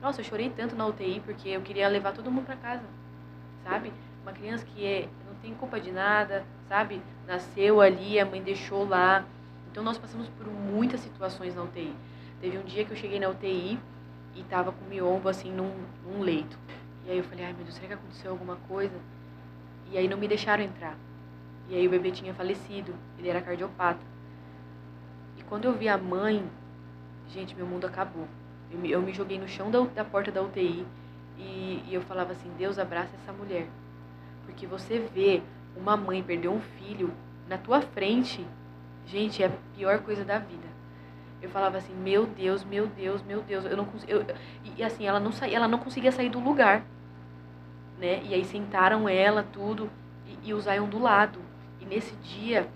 Nossa, 0.01 0.21
eu 0.21 0.25
chorei 0.25 0.49
tanto 0.49 0.75
na 0.75 0.85
UTI 0.85 1.21
porque 1.25 1.49
eu 1.49 1.61
queria 1.61 1.87
levar 1.87 2.13
todo 2.13 2.31
mundo 2.31 2.45
para 2.45 2.55
casa, 2.55 2.83
sabe? 3.63 3.91
Uma 4.23 4.31
criança 4.31 4.65
que 4.65 4.85
é, 4.85 5.07
não 5.27 5.35
tem 5.41 5.53
culpa 5.53 5.79
de 5.79 5.91
nada, 5.91 6.45
sabe? 6.67 7.01
Nasceu 7.27 7.81
ali, 7.81 8.19
a 8.19 8.25
mãe 8.25 8.41
deixou 8.41 8.87
lá, 8.87 9.25
então 9.75 9.83
nós 9.83 9.97
passamos 9.97 10.29
por 10.29 10.47
muitas 10.47 11.01
situações 11.01 11.53
na 11.53 11.61
UTI. 11.61 11.93
Teve 12.39 12.57
um 12.57 12.63
dia 12.63 12.85
que 12.85 12.91
eu 12.91 12.95
cheguei 12.95 13.19
na 13.19 13.27
UTI 13.27 13.77
e 14.33 14.39
estava 14.39 14.71
com 14.71 14.85
miombo 14.85 15.27
assim 15.27 15.51
num, 15.51 15.69
num 16.05 16.21
leito. 16.21 16.57
E 17.05 17.11
aí 17.11 17.17
eu 17.17 17.25
falei, 17.25 17.43
ai 17.43 17.51
meu 17.51 17.65
Deus, 17.65 17.75
será 17.75 17.87
que 17.87 17.93
aconteceu 17.95 18.31
alguma 18.31 18.55
coisa? 18.69 18.95
E 19.91 19.97
aí 19.97 20.07
não 20.07 20.15
me 20.17 20.29
deixaram 20.29 20.63
entrar. 20.63 20.95
E 21.67 21.75
aí 21.75 21.85
o 21.85 21.89
bebê 21.89 22.09
tinha 22.09 22.33
falecido, 22.33 22.95
ele 23.19 23.27
era 23.27 23.41
cardiopata. 23.41 23.99
E 25.37 25.43
quando 25.43 25.65
eu 25.65 25.73
vi 25.73 25.89
a 25.89 25.97
mãe, 25.97 26.49
gente, 27.27 27.53
meu 27.53 27.67
mundo 27.67 27.85
acabou. 27.85 28.29
Eu 28.71 28.79
me, 28.79 28.89
eu 28.89 29.01
me 29.01 29.11
joguei 29.11 29.37
no 29.37 29.45
chão 29.49 29.69
da, 29.69 29.81
da 29.81 30.05
porta 30.05 30.31
da 30.31 30.41
UTI 30.41 30.87
e, 31.37 31.83
e 31.85 31.89
eu 31.91 32.01
falava 32.03 32.31
assim, 32.31 32.49
Deus 32.57 32.79
abraça 32.79 33.13
essa 33.21 33.33
mulher. 33.33 33.67
Porque 34.45 34.65
você 34.65 34.99
vê 34.99 35.43
uma 35.75 35.97
mãe 35.97 36.23
perder 36.23 36.47
um 36.47 36.61
filho 36.61 37.11
na 37.49 37.57
tua 37.57 37.81
frente, 37.81 38.47
gente, 39.05 39.43
é 39.43 39.47
a 39.47 39.51
pior 39.75 39.99
coisa 39.99 40.23
da 40.23 40.39
vida. 40.39 40.67
Eu 41.41 41.49
falava 41.49 41.77
assim, 41.77 41.93
meu 41.93 42.25
Deus, 42.25 42.63
meu 42.63 42.87
Deus, 42.87 43.21
meu 43.23 43.41
Deus, 43.41 43.65
eu 43.65 43.77
não 43.77 43.87
eu, 44.07 44.25
e 44.75 44.83
assim, 44.83 45.05
ela 45.05 45.19
não 45.19 45.31
saía, 45.31 45.57
ela 45.57 45.67
não 45.67 45.77
conseguia 45.77 46.11
sair 46.11 46.29
do 46.29 46.39
lugar, 46.39 46.83
né? 47.99 48.21
E 48.23 48.33
aí 48.33 48.43
sentaram 48.43 49.07
ela 49.07 49.43
tudo 49.43 49.89
e, 50.25 50.49
e 50.49 50.53
o 50.53 50.59
Zion 50.59 50.87
do 50.87 50.99
lado. 50.99 51.39
E 51.79 51.85
nesse 51.85 52.15
dia 52.15 52.67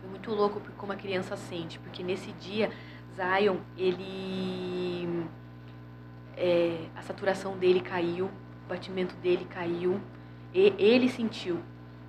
foi 0.00 0.08
muito 0.08 0.30
louco 0.30 0.62
como 0.78 0.92
a 0.92 0.96
criança 0.96 1.36
sente, 1.36 1.78
porque 1.78 2.02
nesse 2.02 2.32
dia 2.32 2.70
Zion, 3.14 3.58
ele 3.76 5.26
é, 6.36 6.86
a 6.96 7.02
saturação 7.02 7.58
dele 7.58 7.80
caiu, 7.80 8.26
o 8.26 8.68
batimento 8.68 9.14
dele 9.16 9.44
caiu, 9.44 10.00
e 10.54 10.74
ele 10.78 11.08
sentiu, 11.08 11.60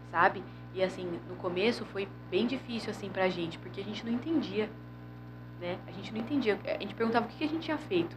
sabe? 0.10 0.42
E 0.74 0.82
assim, 0.82 1.20
no 1.28 1.36
começo 1.36 1.86
foi 1.86 2.08
bem 2.30 2.48
difícil 2.48 2.92
assim 2.92 3.10
pra 3.10 3.30
gente, 3.30 3.58
porque 3.60 3.82
a 3.82 3.84
gente 3.84 4.06
não 4.06 4.14
entendia, 4.14 4.70
né? 5.60 5.78
A 5.88 5.92
gente 5.92 6.14
não 6.14 6.20
entendia. 6.20 6.58
A 6.66 6.80
gente 6.80 6.96
perguntava 6.96 7.26
o 7.26 7.30
que 7.30 7.44
a 7.44 7.48
gente 7.48 7.64
tinha 7.64 7.78
feito. 7.78 8.16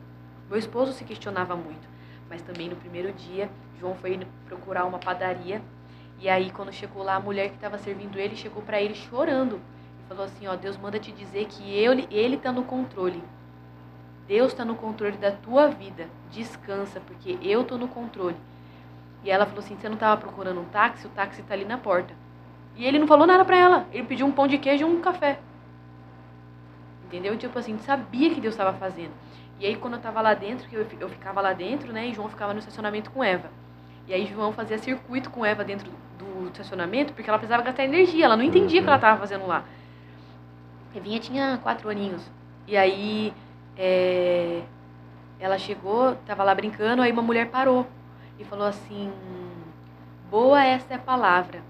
Meu 0.49 0.59
esposo 0.59 0.93
se 0.93 1.05
questionava 1.05 1.57
muito, 1.57 1.89
mas 2.29 2.43
também 2.43 2.69
no 2.69 2.77
primeiro 2.77 3.13
dia, 3.13 3.51
João 3.79 3.95
foi 3.95 4.21
procurar 4.47 4.85
uma 4.85 4.99
padaria 4.99 5.61
e 6.21 6.29
aí 6.29 6.51
quando 6.51 6.73
chegou 6.73 7.03
lá, 7.03 7.17
a 7.17 7.21
mulher 7.21 7.49
que 7.49 7.57
estava 7.57 7.77
servindo 7.77 8.19
ele 8.19 8.37
chegou 8.37 8.63
para 8.63 8.81
ele 8.81 8.95
chorando 8.95 9.61
e 10.01 10.09
falou 10.09 10.25
assim, 10.25 10.47
ó, 10.47 10.55
Deus 10.55 10.77
manda 10.77 10.99
te 10.99 11.11
dizer 11.11 11.47
que 11.47 11.71
ele 11.73 12.07
ele 12.11 12.37
tá 12.37 12.53
no 12.53 12.65
controle. 12.65 13.23
Deus 14.27 14.53
está 14.53 14.65
no 14.65 14.75
controle 14.75 15.17
da 15.19 15.33
tua 15.33 15.69
vida. 15.69 16.09
Descansa, 16.31 17.01
porque 17.01 17.39
eu 17.43 17.63
tô 17.65 17.77
no 17.77 17.89
controle. 17.89 18.37
E 19.23 19.31
ela 19.31 19.47
falou 19.47 19.61
assim: 19.61 19.77
Você 19.77 19.89
não 19.89 19.95
estava 19.95 20.21
procurando 20.21 20.61
um 20.61 20.65
táxi? 20.65 21.07
O 21.07 21.11
táxi 21.11 21.41
está 21.41 21.55
ali 21.55 21.65
na 21.65 21.79
porta. 21.79 22.15
E 22.77 22.85
ele 22.85 22.99
não 22.99 23.07
falou 23.07 23.27
nada 23.27 23.45
para 23.45 23.57
ela. 23.57 23.87
Ele 23.93 24.05
pediu 24.05 24.27
um 24.27 24.33
pão 24.33 24.47
de 24.47 24.59
queijo 24.59 24.83
e 24.83 24.85
um 24.85 25.01
café. 25.01 25.39
Entendeu? 27.07 27.37
Tipo 27.37 27.59
assim, 27.59 27.79
sabia 27.79 28.35
que 28.35 28.41
Deus 28.41 28.55
estava 28.55 28.72
fazendo. 28.77 29.12
E 29.61 29.66
aí, 29.66 29.77
quando 29.77 29.95
eu 29.95 29.99
estava 29.99 30.20
lá 30.20 30.35
dentro, 30.35 30.68
que 30.68 30.75
eu, 30.75 30.87
eu 30.99 31.09
ficava 31.09 31.41
lá 31.41 31.53
dentro, 31.53 31.93
né? 31.93 32.09
E 32.09 32.14
João 32.14 32.29
ficava 32.29 32.53
no 32.53 32.59
estacionamento 32.59 33.11
com 33.11 33.22
Eva. 33.22 33.49
E 34.09 34.12
aí, 34.12 34.27
João 34.27 34.53
fazia 34.53 34.79
circuito 34.79 35.31
com 35.31 35.45
Eva 35.45 35.62
dentro 35.62 35.91
do 36.18 36.49
estacionamento, 36.49 37.12
porque 37.12 37.29
ela 37.29 37.39
precisava 37.39 37.62
gastar 37.62 37.85
energia. 37.85 38.25
Ela 38.25 38.37
não 38.37 38.45
entendia 38.45 38.81
o 38.81 38.83
que 38.83 38.89
ela 38.89 38.97
estava 38.97 39.20
fazendo 39.20 39.47
lá. 39.47 39.64
Evinha 40.95 41.20
tinha 41.20 41.59
quatro 41.62 41.89
aninhos. 41.89 42.29
E 42.66 42.77
aí, 42.77 43.33
é, 43.77 44.62
ela 45.39 45.59
chegou, 45.59 46.12
estava 46.12 46.43
lá 46.43 46.55
brincando, 46.55 47.03
aí 47.03 47.12
uma 47.12 47.22
mulher 47.22 47.51
parou 47.51 47.87
e 48.39 48.45
falou 48.45 48.66
assim: 48.66 49.12
Boa 50.31 50.64
esta 50.64 50.95
é 50.95 50.97
a 50.97 51.01
palavra. 51.01 51.62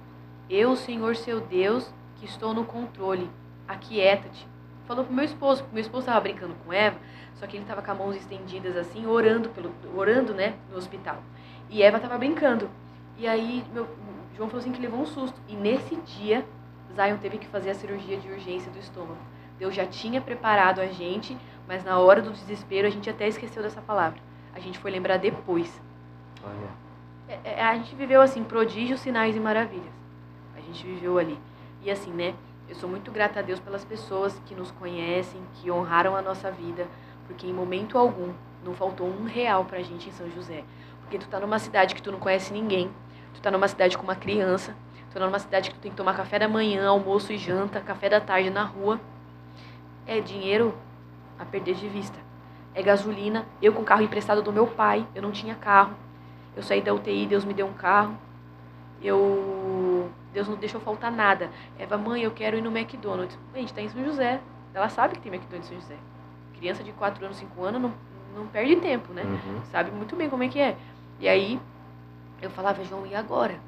Eu, 0.55 0.76
Senhor 0.76 1.16
seu 1.16 1.40
Deus, 1.40 1.92
que 2.16 2.26
estou 2.26 2.55
no 2.55 2.64
controle, 2.64 3.28
aquieta-te. 3.66 4.46
Falou 4.86 5.05
pro 5.05 5.12
meu 5.12 5.24
esposo, 5.24 5.62
porque 5.62 5.74
meu 5.74 5.82
esposo 5.82 6.02
estava 6.02 6.20
brincando 6.20 6.55
com 6.64 6.72
Eva, 6.72 6.96
só 7.34 7.46
que 7.46 7.57
ele 7.57 7.64
estava 7.64 7.82
com 7.82 7.90
as 7.90 7.98
mãos 7.98 8.16
estendidas 8.16 8.76
assim, 8.76 9.05
orando 9.05 9.48
pelo 9.48 9.72
orando, 9.96 10.32
né, 10.32 10.55
no 10.70 10.76
hospital. 10.76 11.20
E 11.68 11.82
Eva 11.82 11.96
estava 11.96 12.16
brincando. 12.18 12.70
E 13.16 13.26
aí 13.26 13.64
meu 13.72 13.88
João 14.36 14.48
falou 14.48 14.61
assim 14.61 14.70
que 14.70 14.80
levou 14.80 15.00
um 15.00 15.07
susto. 15.07 15.40
E 15.48 15.57
nesse 15.57 15.96
dia, 15.96 16.46
Zion 16.94 17.16
teve 17.18 17.38
que 17.38 17.48
fazer 17.48 17.70
a 17.70 17.74
cirurgia 17.74 18.16
de 18.16 18.28
urgência 18.28 18.70
do 18.70 18.78
estômago. 18.78 19.18
Deus 19.59 19.74
já 19.74 19.86
tinha 19.86 20.20
preparado 20.20 20.80
a 20.80 20.86
gente, 20.86 21.36
mas 21.66 21.84
na 21.84 21.98
hora 21.98 22.22
do 22.22 22.30
desespero 22.30 22.86
a 22.86 22.90
gente 22.90 23.11
até 23.11 23.26
esqueceu 23.26 23.61
dessa 23.61 23.80
palavra. 23.80 24.20
A 24.55 24.61
gente 24.61 24.78
foi 24.78 24.92
lembrar 24.92 25.16
depois. 25.16 25.82
Olha. 26.44 26.84
É, 27.28 27.61
é, 27.61 27.64
a 27.64 27.74
gente 27.76 27.94
viveu 27.96 28.20
assim, 28.20 28.44
prodígios, 28.44 29.00
sinais 29.00 29.34
e 29.34 29.40
maravilhas. 29.40 30.03
Gente 30.75 30.87
viveu 30.87 31.18
ali. 31.18 31.39
E 31.83 31.91
assim, 31.91 32.11
né? 32.11 32.35
Eu 32.68 32.75
sou 32.75 32.89
muito 32.89 33.12
grata 33.12 33.39
a 33.39 33.43
Deus 33.43 33.61
pelas 33.61 33.85
pessoas 33.85 34.37
que 34.45 34.57
nos 34.57 34.72
conhecem, 34.72 35.41
que 35.55 35.70
honraram 35.70 36.16
a 36.16 36.22
nossa 36.22 36.51
vida, 36.51 36.89
porque 37.29 37.47
em 37.47 37.53
momento 37.53 37.97
algum 37.97 38.33
não 38.64 38.75
faltou 38.75 39.07
um 39.07 39.25
real 39.25 39.64
pra 39.66 39.81
gente 39.83 40.09
em 40.09 40.12
São 40.12 40.29
José. 40.33 40.64
Porque 41.01 41.16
tu 41.16 41.29
tá 41.29 41.39
numa 41.39 41.61
cidade 41.61 41.95
que 41.95 42.03
tu 42.03 42.11
não 42.11 42.18
conhece 42.18 42.53
ninguém, 42.53 42.91
tu 43.33 43.41
tá 43.41 43.53
numa 43.53 43.68
cidade 43.68 43.97
com 43.97 44.03
uma 44.03 44.16
criança, 44.16 44.75
tu 45.11 45.14
tá 45.14 45.25
numa 45.25 45.39
cidade 45.39 45.70
que 45.70 45.77
tu 45.77 45.81
tem 45.83 45.93
que 45.93 45.97
tomar 45.97 46.16
café 46.16 46.41
da 46.41 46.49
manhã, 46.49 46.89
almoço 46.89 47.33
e 47.33 47.39
janta, 47.39 47.81
café 47.81 48.09
da 48.09 48.20
tarde 48.20 48.51
na 48.51 48.64
rua. 48.64 48.99
É 50.09 50.18
dinheiro 50.18 50.75
a 51.39 51.45
perder 51.45 51.77
de 51.77 51.87
vista. 51.87 52.18
É 52.75 52.83
gasolina. 52.83 53.47
Eu 53.62 53.72
com 53.72 53.85
carro 53.85 54.03
emprestado 54.03 54.43
do 54.43 54.53
meu 54.53 54.66
pai, 54.66 55.07
eu 55.14 55.22
não 55.22 55.31
tinha 55.31 55.55
carro. 55.55 55.95
Eu 56.57 56.64
saí 56.64 56.81
da 56.81 56.93
UTI, 56.93 57.27
Deus 57.27 57.45
me 57.45 57.55
deu 57.55 57.66
um 57.66 57.75
carro. 57.75 58.18
Eu 59.05 60.11
Deus 60.32 60.48
não 60.48 60.57
deixou 60.57 60.80
faltar 60.80 61.12
nada. 61.12 61.50
Eva, 61.78 61.96
mãe, 61.96 62.22
eu 62.22 62.30
quero 62.32 62.57
ir 62.57 62.62
no 62.62 62.76
McDonald's. 62.76 63.38
A 63.55 63.59
gente 63.59 63.68
está 63.68 63.80
em 63.80 63.88
São 63.88 64.05
José. 64.05 64.40
Ela 64.72 64.88
sabe 64.88 65.14
que 65.14 65.20
tem 65.20 65.32
McDonald's 65.32 65.70
em 65.70 65.74
São 65.74 65.80
José. 65.80 65.96
Criança 66.59 66.82
de 66.82 66.90
4 66.92 67.24
anos, 67.24 67.36
5 67.36 67.62
anos 67.62 67.82
não, 67.82 67.92
não 68.34 68.46
perde 68.48 68.76
tempo, 68.76 69.12
né? 69.12 69.22
Uhum. 69.22 69.62
Sabe 69.70 69.90
muito 69.90 70.16
bem 70.16 70.28
como 70.28 70.42
é 70.42 70.48
que 70.48 70.59
é. 70.59 70.76
E 71.20 71.28
aí 71.28 71.61
eu 72.42 72.50
falava, 72.50 72.82
João, 72.82 73.07
e 73.07 73.14
agora? 73.14 73.61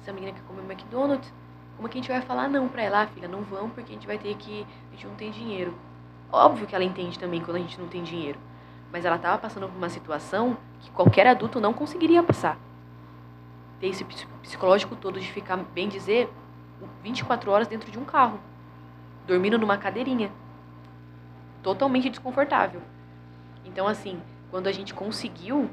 Essa 0.00 0.12
menina 0.12 0.32
quer 0.32 0.42
comer 0.42 0.62
McDonald's? 0.62 1.30
Como 1.76 1.88
é 1.88 1.90
que 1.90 1.98
a 1.98 2.00
gente 2.00 2.10
vai 2.10 2.22
falar 2.22 2.48
não 2.48 2.68
pra 2.68 2.82
ela, 2.82 3.02
ah, 3.02 3.06
filha? 3.06 3.28
Não 3.28 3.42
vão 3.42 3.68
porque 3.68 3.90
a 3.90 3.94
gente 3.94 4.06
vai 4.06 4.16
ter 4.16 4.34
que. 4.36 4.66
A 4.88 4.94
gente 4.94 5.06
não 5.06 5.14
tem 5.14 5.30
dinheiro. 5.30 5.74
Óbvio 6.30 6.66
que 6.66 6.74
ela 6.74 6.84
entende 6.84 7.18
também 7.18 7.42
quando 7.42 7.56
a 7.56 7.60
gente 7.60 7.78
não 7.78 7.88
tem 7.88 8.02
dinheiro 8.02 8.38
mas 8.92 9.06
ela 9.06 9.16
estava 9.16 9.38
passando 9.38 9.66
por 9.66 9.76
uma 9.76 9.88
situação 9.88 10.56
que 10.80 10.90
qualquer 10.90 11.26
adulto 11.26 11.58
não 11.58 11.72
conseguiria 11.72 12.22
passar. 12.22 12.58
Ter 13.82 13.88
esse 13.88 14.04
psicológico 14.42 14.94
todo 14.94 15.18
de 15.18 15.26
ficar, 15.32 15.56
bem 15.56 15.88
dizer, 15.88 16.30
24 17.02 17.50
horas 17.50 17.66
dentro 17.66 17.90
de 17.90 17.98
um 17.98 18.04
carro, 18.04 18.38
dormindo 19.26 19.58
numa 19.58 19.76
cadeirinha, 19.76 20.30
totalmente 21.64 22.08
desconfortável. 22.08 22.80
Então, 23.64 23.88
assim, 23.88 24.22
quando 24.52 24.68
a 24.68 24.72
gente 24.72 24.94
conseguiu, 24.94 25.68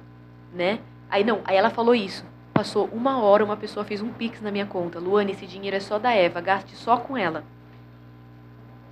né? 0.52 0.80
Aí 1.08 1.24
não, 1.24 1.42
aí 1.46 1.56
ela 1.56 1.70
falou 1.70 1.94
isso. 1.94 2.26
Passou 2.52 2.88
uma 2.88 3.22
hora, 3.22 3.46
uma 3.46 3.56
pessoa 3.56 3.86
fez 3.86 4.02
um 4.02 4.12
pix 4.12 4.42
na 4.42 4.50
minha 4.50 4.66
conta. 4.66 4.98
Luane, 4.98 5.34
esse 5.34 5.46
dinheiro 5.46 5.78
é 5.78 5.80
só 5.80 6.00
da 6.00 6.12
Eva, 6.12 6.42
gaste 6.42 6.76
só 6.76 6.98
com 6.98 7.16
ela. 7.16 7.44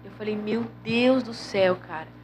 Eu 0.06 0.12
falei, 0.12 0.36
meu 0.36 0.64
Deus 0.84 1.24
do 1.24 1.34
céu, 1.34 1.76
cara. 1.76 2.17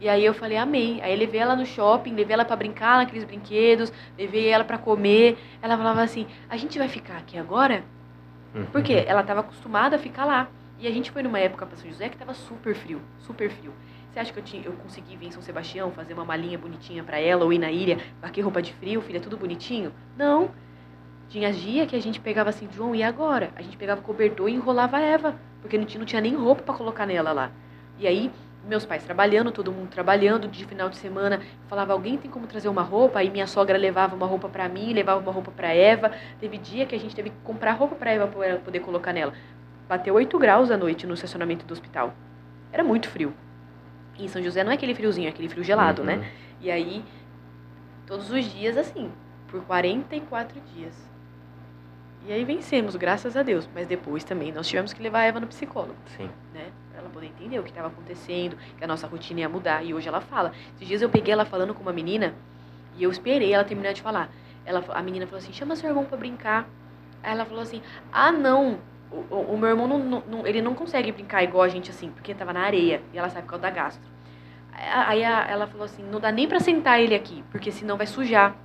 E 0.00 0.08
aí 0.08 0.24
eu 0.24 0.32
falei, 0.32 0.56
amém. 0.56 1.00
Aí 1.02 1.14
levei 1.14 1.40
ela 1.40 1.54
no 1.54 1.66
shopping, 1.66 2.14
levei 2.14 2.32
ela 2.32 2.44
para 2.44 2.56
brincar 2.56 2.96
naqueles 2.96 3.22
brinquedos, 3.22 3.92
levei 4.18 4.48
ela 4.48 4.64
para 4.64 4.78
comer. 4.78 5.38
Ela 5.60 5.76
falava 5.76 6.02
assim: 6.02 6.26
"A 6.48 6.56
gente 6.56 6.78
vai 6.78 6.88
ficar 6.88 7.18
aqui 7.18 7.36
agora?" 7.36 7.84
Uhum. 8.54 8.64
Porque 8.72 9.04
ela 9.06 9.20
estava 9.20 9.40
acostumada 9.40 9.96
a 9.96 9.98
ficar 9.98 10.24
lá. 10.24 10.48
E 10.78 10.86
a 10.86 10.90
gente 10.90 11.10
foi 11.10 11.22
numa 11.22 11.38
época 11.38 11.66
para 11.66 11.76
São 11.76 11.90
José 11.90 12.08
que 12.08 12.14
estava 12.14 12.32
super 12.32 12.74
frio, 12.74 13.02
super 13.18 13.50
frio. 13.50 13.72
Você 14.10 14.18
acha 14.18 14.32
que 14.32 14.38
eu, 14.38 14.42
tinha, 14.42 14.62
eu 14.64 14.72
consegui 14.72 15.14
vir 15.16 15.26
em 15.26 15.30
São 15.30 15.42
Sebastião, 15.42 15.92
fazer 15.92 16.14
uma 16.14 16.24
malinha 16.24 16.58
bonitinha 16.58 17.04
para 17.04 17.20
ela, 17.20 17.44
ou 17.44 17.52
ir 17.52 17.58
na 17.58 17.70
ilha, 17.70 17.98
aqui 18.22 18.40
roupa 18.40 18.60
de 18.60 18.72
frio, 18.72 19.00
filha, 19.02 19.20
tudo 19.20 19.36
bonitinho? 19.36 19.92
Não. 20.16 20.50
Tinha 21.28 21.52
dia 21.52 21.86
que 21.86 21.94
a 21.94 22.00
gente 22.00 22.18
pegava 22.18 22.50
assim, 22.50 22.66
João, 22.72 22.92
e 22.94 23.04
agora? 23.04 23.50
A 23.54 23.62
gente 23.62 23.76
pegava 23.76 24.00
cobertor 24.00 24.48
e 24.48 24.54
enrolava 24.54 24.96
a 24.96 25.00
Eva, 25.00 25.36
porque 25.60 25.78
não 25.78 25.84
tinha, 25.84 26.00
não 26.00 26.06
tinha 26.06 26.20
nem 26.20 26.34
roupa 26.34 26.62
para 26.62 26.74
colocar 26.74 27.06
nela 27.06 27.30
lá. 27.30 27.52
E 28.00 28.06
aí 28.06 28.32
meus 28.66 28.84
pais 28.84 29.02
trabalhando, 29.02 29.50
todo 29.50 29.72
mundo 29.72 29.88
trabalhando, 29.88 30.46
de 30.46 30.64
final 30.64 30.88
de 30.88 30.96
semana, 30.96 31.40
falava, 31.68 31.92
alguém 31.92 32.16
tem 32.18 32.30
como 32.30 32.46
trazer 32.46 32.68
uma 32.68 32.82
roupa? 32.82 33.18
Aí 33.18 33.30
minha 33.30 33.46
sogra 33.46 33.76
levava 33.78 34.14
uma 34.14 34.26
roupa 34.26 34.48
para 34.48 34.68
mim, 34.68 34.92
levava 34.92 35.20
uma 35.20 35.32
roupa 35.32 35.50
para 35.50 35.72
Eva. 35.72 36.12
Teve 36.38 36.58
dia 36.58 36.86
que 36.86 36.94
a 36.94 36.98
gente 36.98 37.14
teve 37.14 37.30
que 37.30 37.36
comprar 37.42 37.72
roupa 37.72 37.94
para 37.94 38.12
Eva 38.12 38.26
para 38.26 38.46
ela 38.46 38.60
poder 38.60 38.80
colocar 38.80 39.12
nela. 39.12 39.32
Bateu 39.88 40.14
8 40.14 40.38
graus 40.38 40.70
à 40.70 40.76
noite 40.76 41.06
no 41.06 41.14
estacionamento 41.14 41.64
do 41.64 41.72
hospital. 41.72 42.14
Era 42.72 42.84
muito 42.84 43.08
frio. 43.08 43.32
E 44.18 44.24
em 44.24 44.28
São 44.28 44.42
José 44.42 44.62
não 44.62 44.70
é 44.70 44.74
aquele 44.74 44.94
friozinho, 44.94 45.26
é 45.26 45.30
aquele 45.30 45.48
frio 45.48 45.64
gelado, 45.64 46.04
né? 46.04 46.14
uhum. 46.14 46.20
né? 46.20 46.30
E 46.60 46.70
aí, 46.70 47.02
todos 48.06 48.30
os 48.30 48.44
dias 48.44 48.76
assim, 48.76 49.10
por 49.48 49.62
44 49.64 50.60
dias. 50.74 51.10
E 52.26 52.32
aí 52.32 52.44
vencemos, 52.44 52.94
graças 52.96 53.36
a 53.36 53.42
Deus. 53.42 53.68
Mas 53.74 53.86
depois 53.86 54.22
também 54.22 54.52
nós 54.52 54.68
tivemos 54.68 54.92
que 54.92 55.02
levar 55.02 55.20
a 55.20 55.24
Eva 55.24 55.40
no 55.40 55.46
psicólogo. 55.46 55.96
Sim. 56.16 56.28
Né? 56.52 56.66
Poder 57.20 57.26
entender 57.26 57.58
o 57.58 57.62
que 57.62 57.68
estava 57.68 57.88
acontecendo, 57.88 58.56
que 58.78 58.82
a 58.82 58.86
nossa 58.86 59.06
rotina 59.06 59.40
ia 59.40 59.48
mudar. 59.48 59.84
E 59.84 59.92
hoje 59.92 60.08
ela 60.08 60.20
fala. 60.20 60.52
Esses 60.74 60.88
dias 60.88 61.02
eu 61.02 61.10
peguei 61.10 61.32
ela 61.32 61.44
falando 61.44 61.74
com 61.74 61.82
uma 61.82 61.92
menina 61.92 62.34
e 62.96 63.04
eu 63.04 63.10
esperei 63.10 63.52
ela 63.52 63.62
terminar 63.62 63.92
de 63.92 64.00
falar. 64.00 64.30
Ela, 64.64 64.82
a 64.88 65.02
menina 65.02 65.26
falou 65.26 65.38
assim: 65.38 65.52
chama 65.52 65.76
seu 65.76 65.88
irmão 65.90 66.04
para 66.04 66.16
brincar. 66.16 66.66
Aí 67.22 67.32
ela 67.32 67.44
falou 67.44 67.62
assim: 67.62 67.82
ah, 68.10 68.32
não. 68.32 68.78
O, 69.12 69.34
o, 69.34 69.54
o 69.54 69.58
meu 69.58 69.68
irmão, 69.68 69.88
não, 69.88 69.98
não, 70.20 70.46
ele 70.46 70.62
não 70.62 70.74
consegue 70.74 71.10
brincar 71.12 71.42
igual 71.42 71.64
a 71.64 71.68
gente 71.68 71.90
assim, 71.90 72.10
porque 72.10 72.30
estava 72.30 72.52
na 72.52 72.60
areia 72.60 73.02
e 73.12 73.18
ela 73.18 73.28
sabe 73.28 73.42
por 73.42 73.50
causa 73.50 73.62
da 73.62 73.70
gastro. 73.70 74.08
Aí 74.72 75.22
a, 75.24 75.46
ela 75.48 75.66
falou 75.66 75.84
assim: 75.84 76.02
não 76.02 76.20
dá 76.20 76.32
nem 76.32 76.48
para 76.48 76.60
sentar 76.60 77.00
ele 77.00 77.14
aqui, 77.14 77.44
porque 77.50 77.70
senão 77.70 77.96
vai 77.96 78.06
sujar. 78.06 78.56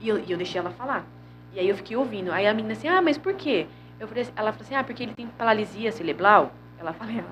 E 0.00 0.08
eu, 0.08 0.18
e 0.18 0.30
eu 0.30 0.38
deixei 0.38 0.58
ela 0.60 0.70
falar. 0.70 1.04
E 1.52 1.60
aí 1.60 1.68
eu 1.68 1.76
fiquei 1.76 1.96
ouvindo. 1.96 2.30
Aí 2.32 2.46
a 2.46 2.54
menina 2.54 2.72
assim, 2.72 2.88
ah, 2.88 3.02
mas 3.02 3.18
por 3.18 3.34
quê? 3.34 3.66
Eu 3.98 4.06
falei, 4.06 4.22
assim- 4.22 4.32
ela 4.36 4.52
falou 4.52 4.64
assim, 4.64 4.74
ah, 4.76 4.84
porque 4.84 5.02
ele 5.02 5.12
tem 5.12 5.26
paralisia 5.26 5.90
cerebral. 5.90 6.52
Ela 6.78 6.94
ela, 7.00 7.24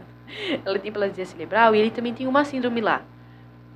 ela 0.65 0.79
tem 0.79 0.91
paralisia 0.93 1.25
cerebral 1.27 1.75
e 1.75 1.79
ele 1.79 1.91
também 1.91 2.15
tem 2.15 2.27
uma 2.27 2.45
síndrome 2.45 2.81
lá. 2.81 3.03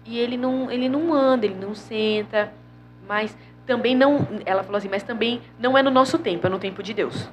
E 0.05 0.19
ele 0.19 0.37
não, 0.37 0.71
ele 0.71 0.89
não 0.89 1.13
anda, 1.15 1.47
ele 1.47 1.55
não 1.55 1.75
senta, 1.75 2.53
mas 3.07 3.37
também 3.67 3.95
não, 3.95 4.27
ela 4.45 4.63
falou 4.63 4.79
assim, 4.79 4.89
mas 4.89 5.03
também 5.03 5.41
não 5.59 5.77
é 5.77 5.83
no 5.83 5.91
nosso 5.91 6.19
tempo, 6.19 6.47
é 6.47 6.51
no 6.51 6.59
tempo 6.59 6.83
de 6.83 6.93
Deus. 6.95 7.31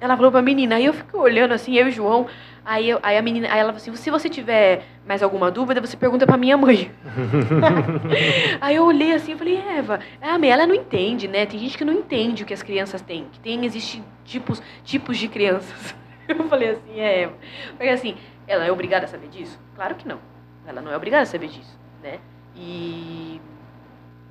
Ela 0.00 0.16
falou 0.16 0.30
pra 0.30 0.42
menina, 0.42 0.76
aí 0.76 0.84
eu 0.84 0.92
fico 0.92 1.18
olhando 1.18 1.52
assim, 1.52 1.74
eu 1.74 1.86
e 1.86 1.88
o 1.88 1.92
João, 1.92 2.26
aí, 2.64 2.88
eu- 2.88 3.00
aí 3.02 3.16
a 3.16 3.22
menina, 3.22 3.48
aí 3.50 3.58
ela 3.58 3.72
falou 3.72 3.76
assim, 3.76 3.94
se 3.96 4.10
você 4.10 4.28
tiver 4.28 4.84
mais 5.06 5.22
alguma 5.22 5.50
dúvida, 5.50 5.80
você 5.80 5.96
pergunta 5.96 6.24
pra 6.26 6.36
minha 6.36 6.56
mãe. 6.56 6.90
aí 8.60 8.76
eu 8.76 8.84
olhei 8.84 9.12
assim, 9.12 9.32
eu 9.32 9.38
falei, 9.38 9.56
Eva, 9.56 9.98
ah, 10.22 10.38
ela 10.46 10.66
não 10.66 10.74
entende, 10.74 11.26
né? 11.26 11.46
Tem 11.46 11.58
gente 11.58 11.76
que 11.76 11.84
não 11.84 11.92
entende 11.92 12.42
o 12.44 12.46
que 12.46 12.54
as 12.54 12.62
crianças 12.62 13.00
têm, 13.02 13.26
que 13.32 13.40
tem, 13.40 13.64
existe 13.64 14.02
tipos, 14.24 14.62
tipos 14.84 15.18
de 15.18 15.26
crianças. 15.26 15.96
Eu 16.38 16.48
falei 16.48 16.70
assim, 16.70 17.00
é. 17.00 17.28
Porque 17.70 17.88
assim, 17.88 18.16
ela 18.46 18.64
é 18.64 18.70
obrigada 18.70 19.06
a 19.06 19.08
saber 19.08 19.28
disso? 19.28 19.58
Claro 19.74 19.94
que 19.94 20.06
não. 20.06 20.18
Ela 20.66 20.82
não 20.82 20.92
é 20.92 20.96
obrigada 20.96 21.22
a 21.22 21.26
saber 21.26 21.48
disso, 21.48 21.78
né? 22.02 22.20
E 22.54 23.40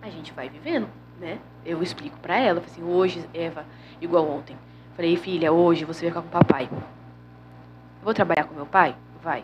a 0.01 0.09
gente 0.09 0.31
vai 0.33 0.47
vivendo, 0.49 0.87
né? 1.19 1.39
Eu 1.65 1.81
explico 1.81 2.17
pra 2.19 2.37
ela, 2.37 2.59
assim, 2.59 2.83
hoje, 2.83 3.27
Eva, 3.33 3.65
igual 3.99 4.29
ontem. 4.29 4.55
Falei, 4.95 5.15
filha, 5.17 5.51
hoje 5.51 5.85
você 5.85 6.09
vai 6.09 6.09
ficar 6.09 6.21
com 6.21 6.27
o 6.27 6.31
papai. 6.31 6.69
Eu 6.71 8.03
vou 8.03 8.13
trabalhar 8.13 8.43
com 8.45 8.53
meu 8.53 8.65
pai? 8.65 8.95
Vai. 9.21 9.43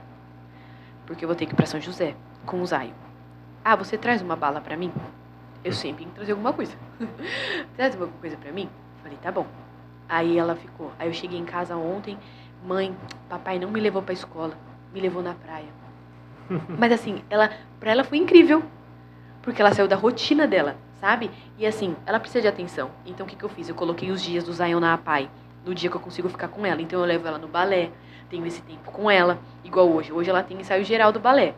Porque 1.06 1.26
eu 1.26 1.28
vou 1.28 1.36
ter 1.36 1.46
que 1.46 1.54
ir 1.54 1.56
pra 1.56 1.66
São 1.66 1.82
José, 1.82 2.16
com 2.46 2.62
o 2.62 2.66
Zaio. 2.66 2.94
Ah, 3.64 3.76
você 3.76 3.98
traz 3.98 4.22
uma 4.22 4.36
bala 4.36 4.62
pra 4.62 4.78
mim? 4.78 4.92
Eu 5.64 5.74
sempre 5.74 6.00
tenho 6.00 6.10
que 6.10 6.16
trazer 6.16 6.32
alguma 6.34 6.54
coisa. 6.54 6.76
traz 7.76 7.94
alguma 7.96 8.12
coisa 8.20 8.38
pra 8.38 8.52
mim? 8.52 8.70
Falei, 9.02 9.18
tá 9.22 9.32
bom. 9.32 9.48
Aí 10.08 10.38
ela 10.38 10.56
ficou. 10.56 10.92
Aí 11.00 11.08
eu 11.08 11.14
cheguei 11.14 11.40
em 11.40 11.46
casa 11.46 11.76
ontem, 11.76 12.18
mãe, 12.66 12.96
papai 13.30 13.60
não 13.60 13.70
me 13.70 13.80
levou 13.80 14.02
pra 14.02 14.14
escola, 14.14 14.58
me 14.94 15.02
levou 15.02 15.22
na 15.22 15.34
praia. 15.34 15.68
Mas 16.78 16.92
assim, 16.92 17.22
ela, 17.30 17.50
pra 17.80 17.92
ela 17.92 18.04
foi 18.04 18.18
incrível. 18.18 18.64
Porque 19.42 19.62
ela 19.62 19.74
saiu 19.74 19.88
da 19.90 19.98
rotina 19.98 20.48
dela, 20.48 20.78
sabe? 21.02 21.30
E 21.58 21.66
assim, 21.66 21.96
ela 22.06 22.20
precisa 22.20 22.42
de 22.42 22.48
atenção. 22.48 22.90
Então 23.06 23.26
o 23.26 23.30
que, 23.30 23.36
que 23.36 23.44
eu 23.44 23.50
fiz? 23.50 23.68
Eu 23.68 23.76
coloquei 23.76 24.10
os 24.10 24.22
dias 24.22 24.46
do 24.46 24.54
Zion 24.54 24.80
na 24.80 24.94
APAI, 24.94 25.30
no 25.66 25.76
dia 25.76 25.90
que 25.90 25.98
eu 25.98 26.02
consigo 26.02 26.30
ficar 26.30 26.48
com 26.48 26.66
ela. 26.66 26.82
Então 26.82 27.00
eu 27.00 27.06
levo 27.06 27.28
ela 27.28 27.38
no 27.38 27.48
balé, 27.48 27.92
tenho 28.30 28.46
esse 28.46 28.62
tempo 28.62 28.90
com 28.90 29.12
ela, 29.12 29.38
igual 29.64 29.90
hoje. 29.92 30.14
Hoje 30.14 30.30
ela 30.30 30.42
tem 30.42 30.60
ensaio 30.60 30.86
geral 30.86 31.12
do 31.12 31.20
balé. 31.20 31.56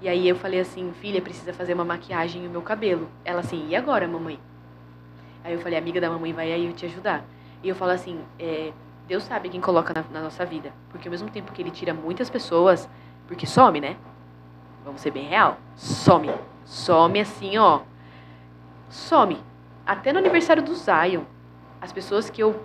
E 0.00 0.08
aí 0.08 0.26
eu 0.26 0.36
falei 0.36 0.60
assim, 0.60 0.92
filha, 1.00 1.20
precisa 1.20 1.52
fazer 1.52 1.74
uma 1.74 1.84
maquiagem 1.84 2.42
no 2.42 2.50
meu 2.50 2.62
cabelo. 2.62 3.08
Ela 3.24 3.40
assim, 3.40 3.66
e 3.68 3.76
agora, 3.76 4.08
mamãe? 4.08 4.38
Aí 5.44 5.52
eu 5.52 5.60
falei, 5.60 5.78
amiga 5.78 6.00
da 6.00 6.08
mamãe, 6.08 6.32
vai 6.32 6.50
aí 6.52 6.66
eu 6.66 6.72
te 6.72 6.86
ajudar. 6.86 7.24
E 7.62 7.68
eu 7.68 7.74
falo 7.74 7.92
assim, 7.92 8.20
é, 8.38 8.72
Deus 9.06 9.22
sabe 9.22 9.48
quem 9.48 9.60
coloca 9.60 9.94
na, 9.94 10.04
na 10.12 10.24
nossa 10.24 10.44
vida. 10.44 10.72
Porque 10.90 11.06
ao 11.06 11.10
mesmo 11.10 11.30
tempo 11.30 11.52
que 11.52 11.62
ele 11.62 11.70
tira 11.70 11.94
muitas 11.94 12.28
pessoas, 12.28 12.88
porque 13.28 13.46
some, 13.46 13.80
né? 13.80 13.96
Vamos 14.84 15.00
ser 15.00 15.12
bem 15.12 15.28
real. 15.28 15.58
Some. 15.76 16.30
Some 16.64 17.20
assim, 17.20 17.56
ó. 17.56 17.80
Some. 18.88 19.38
Até 19.86 20.12
no 20.12 20.18
aniversário 20.18 20.62
do 20.62 20.74
Zion, 20.74 21.22
as 21.80 21.92
pessoas 21.92 22.28
que 22.28 22.42
eu 22.42 22.60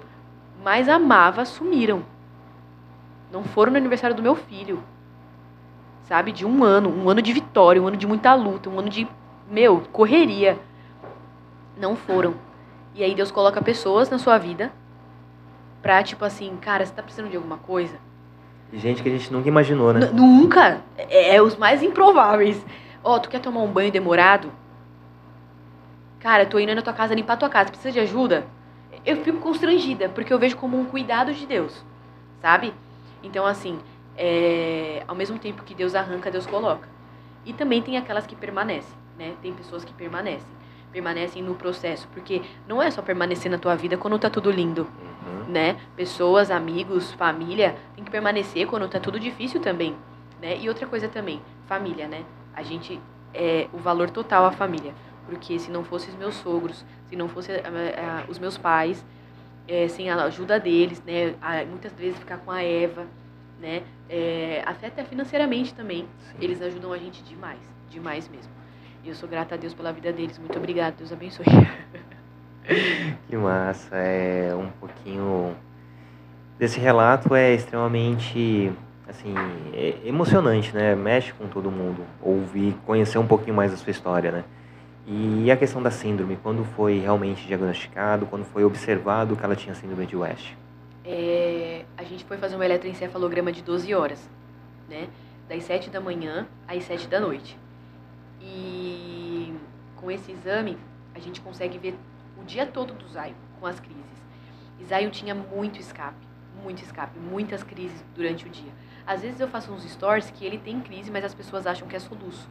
mais 0.63 0.89
amava 0.89 1.45
sumiram. 1.45 2.03
Não 3.31 3.43
foram 3.43 3.71
no 3.71 3.77
aniversário 3.77 4.15
do 4.15 4.23
meu 4.23 4.35
filho. 4.35 4.83
Sabe? 6.05 6.31
De 6.31 6.45
um 6.45 6.63
ano. 6.63 6.89
Um 6.89 7.07
ano 7.07 7.21
de 7.21 7.31
vitória, 7.31 7.81
um 7.81 7.87
ano 7.87 7.97
de 7.97 8.07
muita 8.07 8.33
luta, 8.33 8.67
um 8.67 8.79
ano 8.79 8.89
de, 8.89 9.07
meu, 9.47 9.83
correria. 9.91 10.59
Não 11.77 11.95
foram. 11.95 12.33
E 12.95 13.03
aí 13.03 13.13
Deus 13.13 13.31
coloca 13.31 13.61
pessoas 13.61 14.09
na 14.09 14.17
sua 14.17 14.39
vida 14.39 14.71
pra, 15.82 16.03
tipo 16.03 16.23
assim, 16.25 16.55
cara, 16.57 16.86
você 16.86 16.93
tá 16.93 17.01
precisando 17.03 17.29
de 17.29 17.36
alguma 17.38 17.57
coisa? 17.57 17.95
Gente 18.73 19.03
que 19.03 19.09
a 19.09 19.11
gente 19.11 19.32
nunca 19.34 19.47
imaginou, 19.49 19.91
né? 19.93 19.99
N- 20.01 20.13
Nunca. 20.13 20.82
É, 20.97 21.36
é 21.36 21.41
os 21.41 21.55
mais 21.57 21.84
improváveis. 21.84 22.63
Ó, 23.03 23.19
tu 23.19 23.29
quer 23.29 23.39
tomar 23.41 23.61
um 23.61 23.67
banho 23.71 23.91
demorado? 23.91 24.51
Cara, 26.19 26.43
eu 26.43 26.49
tô 26.49 26.59
indo 26.59 26.73
na 26.75 26.82
tua 26.82 26.93
casa 26.93 27.15
limpar 27.15 27.34
a 27.34 27.38
tua 27.38 27.49
casa. 27.49 27.69
Precisa 27.69 27.91
de 27.91 27.99
ajuda? 27.99 28.45
Eu 29.05 29.17
fico 29.23 29.39
constrangida, 29.39 30.07
porque 30.09 30.32
eu 30.32 30.38
vejo 30.39 30.55
como 30.57 30.79
um 30.79 30.86
cuidado 30.86 31.34
de 31.34 31.45
Deus. 31.45 31.84
Sabe? 32.41 32.73
Então, 33.23 33.45
assim, 33.45 33.79
é, 34.15 35.03
ao 35.07 35.15
mesmo 35.15 35.39
tempo 35.39 35.63
que 35.63 35.73
Deus 35.73 35.95
arranca, 35.95 36.29
Deus 36.32 36.45
coloca. 36.45 36.88
E 37.45 37.53
também 37.53 37.82
tem 37.82 37.97
aquelas 37.97 38.27
que 38.27 38.36
permanecem, 38.36 38.95
né? 39.17 39.34
Tem 39.41 39.51
pessoas 39.53 39.84
que 39.84 39.93
permanecem. 39.93 40.47
Permanecem 40.91 41.41
no 41.41 41.55
processo. 41.55 42.07
Porque 42.13 42.41
não 42.67 42.82
é 42.82 42.91
só 42.91 43.01
permanecer 43.01 43.49
na 43.51 43.57
tua 43.57 43.75
vida 43.75 43.97
quando 43.97 44.19
tá 44.19 44.29
tudo 44.29 44.51
lindo 44.51 44.88
Uhum. 45.26 45.45
né? 45.51 45.78
Pessoas, 45.95 46.49
amigos, 46.49 47.11
família, 47.13 47.76
tem 47.95 48.03
que 48.03 48.11
permanecer 48.11 48.65
quando 48.67 48.88
tá 48.88 48.99
tudo 48.99 49.19
difícil 49.19 49.61
também, 49.61 49.95
né? 50.41 50.57
E 50.59 50.67
outra 50.67 50.88
coisa 50.88 51.07
também, 51.07 51.41
família, 51.67 52.07
né? 52.07 52.24
A 52.53 52.63
gente 52.63 52.99
é 53.34 53.67
o 53.72 53.78
valor 53.78 54.09
total 54.09 54.45
à 54.45 54.51
família, 54.51 54.93
porque 55.26 55.57
se 55.59 55.72
não 55.72 55.84
fossem 55.84 56.09
os 56.09 56.15
meus 56.15 56.36
sogros, 56.36 56.86
se 57.07 57.15
não 57.15 57.30
fossem 57.30 57.55
os 58.28 58.39
meus 58.39 58.57
pais, 58.57 59.05
é, 59.67 59.88
sem 59.88 60.09
a 60.09 60.15
ajuda 60.24 60.59
deles, 60.59 61.01
né? 61.05 61.36
a- 61.41 61.63
muitas 61.65 61.93
vezes 61.93 62.17
ficar 62.19 62.38
com 62.38 62.51
a 62.51 62.63
Eva, 62.63 63.05
né? 63.59 63.84
É, 64.09 64.63
até 64.65 64.88
até 64.88 65.03
financeiramente 65.03 65.74
também, 65.74 66.07
Sim. 66.32 66.38
eles 66.41 66.61
ajudam 66.61 66.91
a 66.91 66.97
gente 66.97 67.24
demais, 67.24 67.59
demais 67.89 68.28
mesmo. 68.28 68.51
E 69.03 69.09
eu 69.09 69.15
sou 69.15 69.30
grata 69.30 69.55
a 69.55 69.57
Deus 69.57 69.74
pela 69.74 69.91
vida 69.91 70.11
deles. 70.11 70.38
Muito 70.38 70.57
obrigada, 70.57 70.95
Deus 70.97 71.11
abençoe. 71.11 71.45
Que 73.28 73.36
massa, 73.36 73.95
é 73.95 74.53
um 74.55 74.70
pouquinho 74.80 75.55
desse 76.59 76.80
relato 76.80 77.34
é 77.34 77.53
extremamente 77.53 78.72
assim, 79.07 79.34
é 79.74 79.95
emocionante, 80.05 80.74
né? 80.74 80.95
Mexe 80.95 81.34
com 81.34 81.47
todo 81.47 81.72
mundo 81.72 82.05
ouvir, 82.22 82.76
conhecer 82.86 83.18
um 83.18 83.28
pouquinho 83.28 83.55
mais 83.55 83.72
da 83.72 83.78
sua 83.78 83.91
história, 83.91 84.32
né? 84.32 84.43
E 85.05 85.51
a 85.51 85.57
questão 85.57 85.82
da 85.82 85.91
síndrome, 85.91 86.38
quando 86.41 86.64
foi 86.64 86.99
realmente 86.99 87.45
diagnosticado, 87.45 88.26
quando 88.28 88.45
foi 88.45 88.64
observado 88.64 89.36
que 89.36 89.43
ela 89.43 89.55
tinha 89.55 89.74
síndrome 89.76 90.05
de 90.05 90.16
West? 90.16 90.53
É, 91.03 91.84
a 91.97 92.03
gente 92.03 92.24
foi 92.26 92.38
fazer 92.38 92.55
um 92.55 92.64
eletroencefalograma 92.64 93.51
de 93.51 93.62
12 93.62 93.93
horas, 93.93 94.30
né? 94.88 95.07
Das 95.49 95.64
7 95.64 95.89
da 95.89 95.99
manhã 95.99 96.47
às 96.68 96.84
7 96.84 97.07
da 97.07 97.20
noite. 97.20 97.57
E 98.39 99.53
com 99.95 100.09
esse 100.09 100.32
exame, 100.32 100.78
a 101.14 101.20
gente 101.20 101.41
consegue 101.41 101.78
ver 101.78 101.95
o 102.41 102.45
dia 102.45 102.65
todo 102.65 102.93
do 102.93 103.07
Zaio 103.07 103.35
com 103.59 103.67
as 103.67 103.79
crises. 103.79 104.01
E 104.79 105.09
tinha 105.09 105.35
muito 105.35 105.79
escape, 105.79 106.27
muito 106.63 106.83
escape, 106.83 107.17
muitas 107.19 107.63
crises 107.63 108.03
durante 108.15 108.45
o 108.45 108.49
dia. 108.49 108.71
Às 109.05 109.21
vezes 109.21 109.39
eu 109.39 109.47
faço 109.47 109.71
uns 109.71 109.83
stories 109.83 110.31
que 110.31 110.45
ele 110.45 110.57
tem 110.57 110.81
crise, 110.81 111.11
mas 111.11 111.23
as 111.23 111.33
pessoas 111.33 111.65
acham 111.65 111.87
que 111.87 111.95
é 111.95 111.99
soluço, 111.99 112.49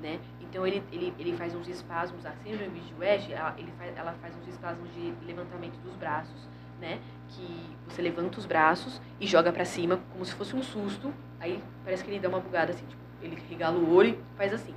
né? 0.00 0.18
Então 0.40 0.66
ele, 0.66 0.82
ele, 0.90 1.14
ele 1.18 1.36
faz 1.36 1.54
uns 1.54 1.68
espasmos, 1.68 2.24
a 2.26 2.32
síndrome 2.42 2.80
de 2.80 2.94
West, 2.94 3.30
ela, 3.30 3.54
ele 3.58 3.72
faz, 3.78 3.96
ela 3.96 4.12
faz 4.20 4.34
uns 4.36 4.48
espasmos 4.48 4.92
de 4.94 5.14
levantamento 5.24 5.78
dos 5.82 5.94
braços, 5.94 6.48
né? 6.80 6.98
Que 7.28 7.76
você 7.88 8.02
levanta 8.02 8.38
os 8.38 8.46
braços 8.46 9.00
e 9.20 9.26
joga 9.26 9.52
pra 9.52 9.64
cima 9.64 10.00
como 10.12 10.24
se 10.24 10.34
fosse 10.34 10.56
um 10.56 10.62
susto. 10.62 11.12
Aí 11.38 11.62
parece 11.84 12.02
que 12.02 12.10
ele 12.10 12.18
dá 12.18 12.28
uma 12.28 12.40
bugada 12.40 12.72
assim, 12.72 12.84
tipo, 12.86 13.00
ele 13.22 13.40
regala 13.48 13.78
o 13.78 13.94
olho 13.94 14.10
e 14.10 14.36
faz 14.36 14.52
assim. 14.52 14.74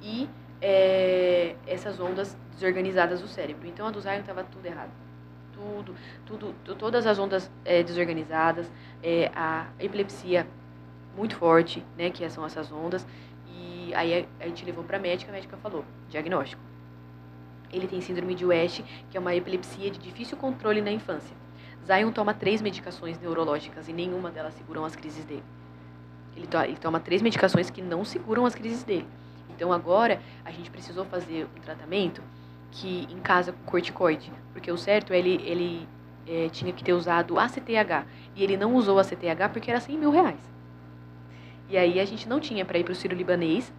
E 0.00 0.28
é, 0.62 1.56
essas 1.66 1.98
ondas 2.00 2.36
desorganizadas 2.52 3.20
do 3.20 3.28
cérebro. 3.28 3.66
Então 3.68 3.86
a 3.86 3.90
do 3.90 4.00
Zion 4.00 4.20
estava 4.20 4.44
tudo 4.44 4.64
errado. 4.64 4.90
Tudo, 5.52 5.94
tudo, 6.24 6.54
to- 6.64 6.74
todas 6.76 7.06
as 7.06 7.18
ondas 7.18 7.50
é, 7.64 7.82
desorganizadas, 7.82 8.70
é, 9.02 9.30
a 9.34 9.66
epilepsia 9.78 10.46
muito 11.16 11.36
forte, 11.36 11.84
né, 11.98 12.10
que 12.10 12.28
são 12.30 12.46
essas 12.46 12.72
ondas. 12.72 13.06
E 13.54 13.92
aí 13.94 14.26
a, 14.40 14.44
a 14.44 14.48
gente 14.48 14.64
levou 14.64 14.84
para 14.84 14.96
a 14.96 15.00
médica, 15.00 15.30
a 15.30 15.34
médica 15.34 15.56
falou, 15.56 15.84
diagnóstico. 16.08 16.62
Ele 17.72 17.86
tem 17.88 18.00
síndrome 18.00 18.34
de 18.34 18.44
West, 18.46 18.82
que 19.10 19.16
é 19.16 19.20
uma 19.20 19.34
epilepsia 19.34 19.90
de 19.90 19.98
difícil 19.98 20.36
controle 20.36 20.80
na 20.80 20.92
infância. 20.92 21.36
Zion 21.84 22.12
toma 22.12 22.32
três 22.32 22.62
medicações 22.62 23.18
neurológicas 23.18 23.88
e 23.88 23.92
nenhuma 23.92 24.30
delas 24.30 24.54
seguram 24.54 24.84
as 24.84 24.94
crises 24.94 25.24
dele. 25.24 25.42
Ele, 26.36 26.46
to 26.46 26.58
ele 26.58 26.76
toma 26.76 27.00
três 27.00 27.20
medicações 27.20 27.70
que 27.70 27.82
não 27.82 28.04
seguram 28.04 28.46
as 28.46 28.54
crises 28.54 28.84
dele. 28.84 29.06
Então 29.62 29.72
agora 29.72 30.20
a 30.44 30.50
gente 30.50 30.68
precisou 30.72 31.04
fazer 31.04 31.46
um 31.56 31.60
tratamento 31.60 32.20
que 32.72 33.06
em 33.08 33.20
casa 33.20 33.52
com 33.52 33.70
corticoide, 33.70 34.32
porque 34.52 34.72
o 34.72 34.76
certo 34.76 35.12
é 35.12 35.18
ele 35.20 35.40
ele 35.44 35.88
é, 36.26 36.48
tinha 36.48 36.72
que 36.72 36.82
ter 36.82 36.92
usado 36.92 37.38
ACTH 37.38 38.04
e 38.34 38.42
ele 38.42 38.56
não 38.56 38.74
usou 38.74 38.98
ACTH 38.98 39.52
porque 39.52 39.70
era 39.70 39.78
100 39.78 39.98
mil 39.98 40.10
reais. 40.10 40.40
E 41.68 41.78
aí 41.78 42.00
a 42.00 42.04
gente 42.04 42.28
não 42.28 42.40
tinha 42.40 42.64
para 42.64 42.76
ir 42.76 42.82
para 42.82 42.90
o 42.90 42.94
Ciro 42.96 43.14
Libanês 43.14 43.72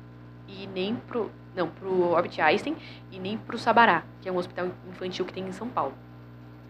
e 0.48 0.68
nem 0.68 0.96
pro 0.96 1.30
não 1.54 1.68
pro 1.68 2.16
Albert 2.16 2.40
Einstein 2.40 2.78
e 3.12 3.20
nem 3.20 3.38
pro 3.38 3.58
Sabará, 3.58 4.04
que 4.22 4.30
é 4.30 4.32
um 4.32 4.38
hospital 4.38 4.70
infantil 4.90 5.26
que 5.26 5.34
tem 5.34 5.46
em 5.46 5.52
São 5.52 5.68
Paulo. 5.68 5.94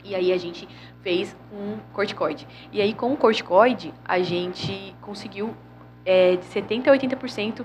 E 0.03 0.15
aí 0.15 0.33
a 0.33 0.37
gente 0.37 0.67
fez 1.03 1.37
um 1.51 1.77
corticoide. 1.93 2.47
E 2.71 2.81
aí 2.81 2.95
com 2.95 3.13
o 3.13 3.17
corticoide 3.17 3.93
a 4.03 4.19
gente 4.21 4.95
conseguiu 5.01 5.53
é, 6.03 6.35
de 6.35 6.45
70 6.45 6.89
a 6.89 6.97
80% 6.97 7.63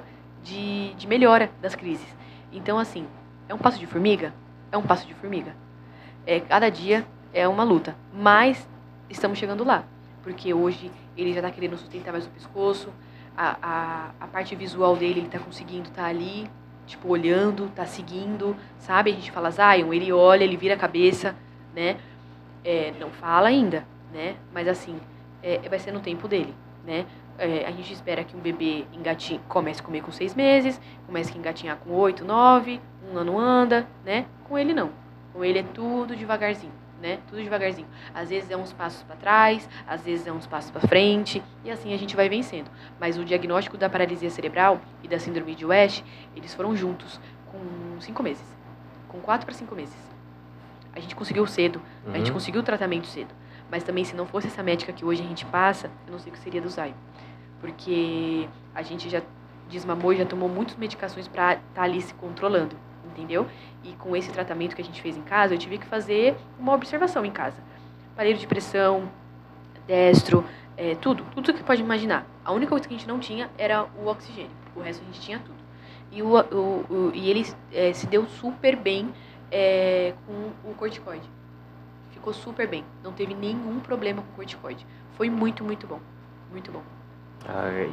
de, 0.49 0.95
de 0.95 1.07
melhora 1.07 1.51
das 1.61 1.75
crises. 1.75 2.07
Então, 2.53 2.79
assim, 2.79 3.07
é 3.49 3.55
um 3.55 3.59
passo 3.59 3.79
de 3.79 3.87
formiga? 3.87 4.33
é 4.71 4.77
um 4.77 4.83
passo 4.83 5.07
de 5.07 5.15
formiga. 5.15 5.55
É, 6.27 6.41
cada 6.41 6.69
dia 6.69 7.07
é 7.33 7.47
uma 7.49 7.65
luta, 7.65 7.97
mas 8.13 8.69
estamos 9.09 9.39
chegando 9.39 9.65
lá, 9.65 9.85
porque 10.23 10.53
hoje 10.53 10.91
ele 11.17 11.33
já 11.33 11.41
está 11.41 11.51
querendo 11.51 11.77
sustentar 11.77 12.13
mais 12.13 12.27
o 12.27 12.31
pescoço, 12.31 12.93
a, 13.37 13.57
a, 13.63 14.11
a 14.21 14.27
parte 14.27 14.55
visual 14.55 14.97
dele 14.97 15.21
ele 15.21 15.27
está 15.27 15.39
conseguindo 15.39 15.89
estar 15.89 16.03
tá 16.03 16.09
ali, 16.09 16.51
tipo, 16.87 17.09
olhando, 17.09 17.71
tá 17.75 17.87
seguindo, 17.87 18.57
sabe? 18.79 19.11
A 19.11 19.15
gente 19.15 19.31
fala 19.31 19.51
Zion, 19.51 19.93
ele 19.93 20.13
olha, 20.13 20.45
ele 20.45 20.57
vira 20.57 20.75
a 20.75 20.79
cabeça, 20.79 21.35
né? 21.75 21.97
É, 22.65 22.93
não 22.99 23.11
fala 23.11 23.49
ainda, 23.49 23.85
né? 24.13 24.37
Mas 24.53 24.67
assim, 24.69 24.99
é, 25.43 25.59
vai 25.69 25.79
ser 25.79 25.93
no 25.93 26.01
tempo 26.01 26.27
dele, 26.27 26.55
né? 26.85 27.07
É, 27.39 27.65
a 27.67 27.71
gente 27.71 27.93
espera 27.93 28.25
que 28.25 28.37
um 28.37 28.41
bebê 28.41 28.85
engatinhe, 28.93 29.41
comece 29.49 29.81
a 29.81 29.85
comer 29.85 30.03
com 30.03 30.11
seis 30.11 30.35
meses, 30.35 30.81
comece 31.07 31.33
a 31.33 31.37
engatinhar 31.37 31.77
com 31.77 31.93
oito, 31.93 32.25
nove, 32.25 32.81
um 33.13 33.17
ano 33.17 33.39
anda, 33.39 33.87
né? 34.05 34.27
Com 34.49 34.59
ele 34.59 34.75
não. 34.75 34.91
Com 35.33 35.45
ele 35.45 35.61
é 35.61 35.63
tudo 35.63 36.17
devagarzinho, 36.17 36.73
né? 37.01 37.21
Tudo 37.29 37.41
devagarzinho. 37.41 37.87
Às 38.13 38.31
vezes 38.31 38.51
é 38.51 38.57
uns 38.57 38.73
passos 38.73 39.05
para 39.05 39.15
trás, 39.15 39.69
às 39.87 40.03
vezes 40.03 40.27
é 40.27 40.33
uns 40.33 40.49
passos 40.49 40.73
para 40.73 40.81
frente, 40.89 41.41
e 41.65 41.71
assim 41.71 41.95
a 41.95 41.97
gente 41.97 42.17
vai 42.17 42.29
vencendo. 42.29 42.69
Mas 42.99 43.17
o 43.17 43.25
diagnóstico 43.25 43.77
da 43.77 43.89
paralisia 43.89 44.31
cerebral 44.31 44.81
e 45.05 45.07
da 45.07 45.21
síndrome 45.21 45.55
de 45.55 45.65
West, 45.65 46.03
eles 46.35 46.53
foram 46.55 46.75
juntos 46.75 47.21
com 47.53 48.01
cinco 48.01 48.21
meses. 48.21 48.45
Com 49.07 49.21
quatro 49.21 49.47
para 49.47 49.55
cinco 49.55 49.77
meses. 49.77 49.97
A 50.93 50.99
gente 50.99 51.15
conseguiu 51.15 51.47
cedo, 51.47 51.81
uhum. 52.05 52.15
a 52.15 52.19
gente 52.19 52.31
uhum. 52.31 52.35
conseguiu 52.35 52.63
o 52.63 52.65
tratamento 52.65 53.07
cedo. 53.07 53.33
Mas 53.71 53.85
também, 53.85 54.03
se 54.03 54.17
não 54.17 54.27
fosse 54.27 54.49
essa 54.49 54.63
médica 54.63 54.93
que 54.93 55.05
hoje 55.05 55.23
a 55.23 55.27
gente 55.27 55.45
passa, 55.45 55.89
eu 56.07 56.13
não 56.13 56.19
sei 56.19 56.33
o 56.33 56.35
que 56.35 56.41
seria 56.41 56.61
do 56.61 56.69
Zay 56.69 56.93
porque 57.61 58.49
a 58.75 58.83
gente 58.83 59.09
já 59.09 59.23
desmamou 59.69 60.15
já 60.15 60.25
tomou 60.25 60.49
muitas 60.49 60.77
medicações 60.77 61.29
para 61.29 61.55
estar 61.55 61.65
tá 61.75 61.83
ali 61.83 62.01
se 62.01 62.15
controlando, 62.15 62.75
entendeu? 63.05 63.47
E 63.85 63.93
com 63.95 64.17
esse 64.17 64.31
tratamento 64.31 64.75
que 64.75 64.83
a 64.83 64.85
gente 64.85 65.01
fez 65.01 65.17
em 65.17 65.23
casa, 65.23 65.55
eu 65.55 65.59
tive 65.59 65.79
que 65.79 65.87
fazer 65.87 66.37
uma 66.59 66.75
observação 66.75 67.25
em 67.25 67.31
casa. 67.31 67.57
Aparelho 68.13 68.39
de 68.39 68.47
pressão, 68.47 69.09
destro, 69.87 70.45
é, 70.77 70.95
tudo, 70.95 71.25
tudo 71.35 71.55
que 71.55 71.63
pode 71.63 71.83
imaginar. 71.83 72.27
A 72.45 72.53
única 72.53 72.71
coisa 72.71 72.87
que 72.87 72.95
a 72.95 72.97
gente 72.97 73.07
não 73.09 73.19
tinha 73.19 73.51
era 73.59 73.85
o 73.85 74.07
oxigênio, 74.07 74.51
o 74.75 74.81
resto 74.81 75.03
a 75.03 75.07
gente 75.07 75.21
tinha 75.21 75.39
tudo. 75.39 75.59
E, 76.11 76.23
o, 76.23 76.39
o, 76.39 76.87
o 76.89 77.13
e 77.15 77.29
ele 77.31 77.47
é, 77.73 77.93
se 77.93 78.07
deu 78.07 78.27
super 78.27 78.75
bem 78.75 79.13
é, 79.51 80.15
com 80.27 80.71
o 80.71 80.75
corticoide. 80.75 81.29
Ficou 82.11 82.33
super 82.33 82.67
bem, 82.67 82.85
não 83.03 83.13
teve 83.13 83.35
nenhum 83.35 83.79
problema 83.81 84.23
com 84.23 84.33
o 84.33 84.37
corticoide. 84.37 84.87
Foi 85.17 85.29
muito, 85.29 85.63
muito 85.63 85.87
bom, 85.87 86.01
muito 86.51 86.73
bom. 86.73 86.83
Ah, 87.47 87.87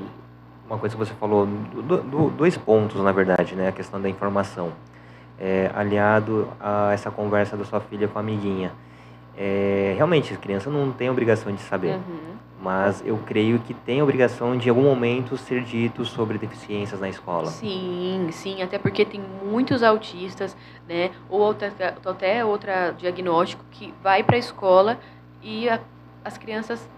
uma 0.67 0.79
coisa 0.79 0.95
que 0.95 0.99
você 0.99 1.13
falou, 1.13 1.45
do, 1.45 2.01
do, 2.01 2.29
dois 2.31 2.57
pontos, 2.57 3.01
na 3.01 3.11
verdade, 3.11 3.55
né? 3.55 3.67
A 3.67 3.71
questão 3.71 4.01
da 4.01 4.09
informação. 4.09 4.71
É, 5.37 5.69
aliado 5.75 6.47
a 6.59 6.93
essa 6.93 7.11
conversa 7.11 7.57
da 7.57 7.65
sua 7.65 7.81
filha 7.81 8.07
com 8.07 8.17
a 8.17 8.21
amiguinha. 8.21 8.71
É, 9.37 9.93
realmente, 9.95 10.33
a 10.33 10.37
criança 10.37 10.69
não 10.69 10.91
tem 10.91 11.09
obrigação 11.09 11.53
de 11.53 11.61
saber. 11.61 11.95
Uhum. 11.95 12.35
Mas 12.61 13.03
eu 13.05 13.17
creio 13.17 13.59
que 13.59 13.73
tem 13.73 14.01
obrigação 14.01 14.57
de, 14.57 14.67
em 14.67 14.69
algum 14.69 14.83
momento, 14.83 15.37
ser 15.37 15.61
dito 15.61 16.03
sobre 16.05 16.37
deficiências 16.37 16.99
na 16.99 17.09
escola. 17.09 17.47
Sim, 17.47 18.29
sim. 18.31 18.63
Até 18.63 18.79
porque 18.79 19.05
tem 19.05 19.21
muitos 19.43 19.83
autistas, 19.83 20.55
né? 20.87 21.11
Ou 21.29 21.41
outra, 21.41 21.71
até 22.05 22.43
outra 22.43 22.91
diagnóstico 22.91 23.63
que 23.69 23.93
vai 24.01 24.23
para 24.23 24.37
a 24.37 24.39
escola 24.39 24.97
e 25.43 25.69
a, 25.69 25.79
as 26.23 26.37
crianças 26.37 26.89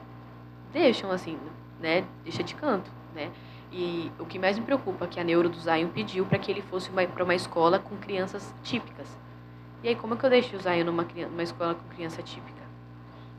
deixam, 0.72 1.12
assim, 1.12 1.38
né, 1.80 2.06
deixa 2.24 2.44
de 2.44 2.56
canto, 2.56 2.92
né? 3.14 3.32
E 3.72 4.12
o 4.18 4.26
que 4.26 4.40
mais 4.40 4.58
me 4.58 4.66
preocupa 4.66 5.06
é 5.06 5.08
que 5.08 5.20
a 5.20 5.24
neuro 5.24 5.50
do 5.50 5.60
Zion 5.60 5.90
pediu 5.90 6.26
para 6.26 6.40
que 6.40 6.50
ele 6.50 6.62
fosse 6.62 6.90
para 6.90 7.24
uma 7.24 7.36
escola 7.36 7.80
com 7.80 7.98
crianças 7.98 8.54
típicas. 8.64 9.18
E 9.84 9.90
aí 9.90 9.96
como 9.96 10.14
é 10.14 10.18
que 10.18 10.26
eu 10.26 10.30
deixo 10.30 10.56
o 10.56 10.60
Zion 10.60 10.86
numa, 10.86 11.04
numa 11.04 11.44
escola 11.44 11.76
com 11.76 11.88
criança 11.90 12.24
típica? 12.24 12.62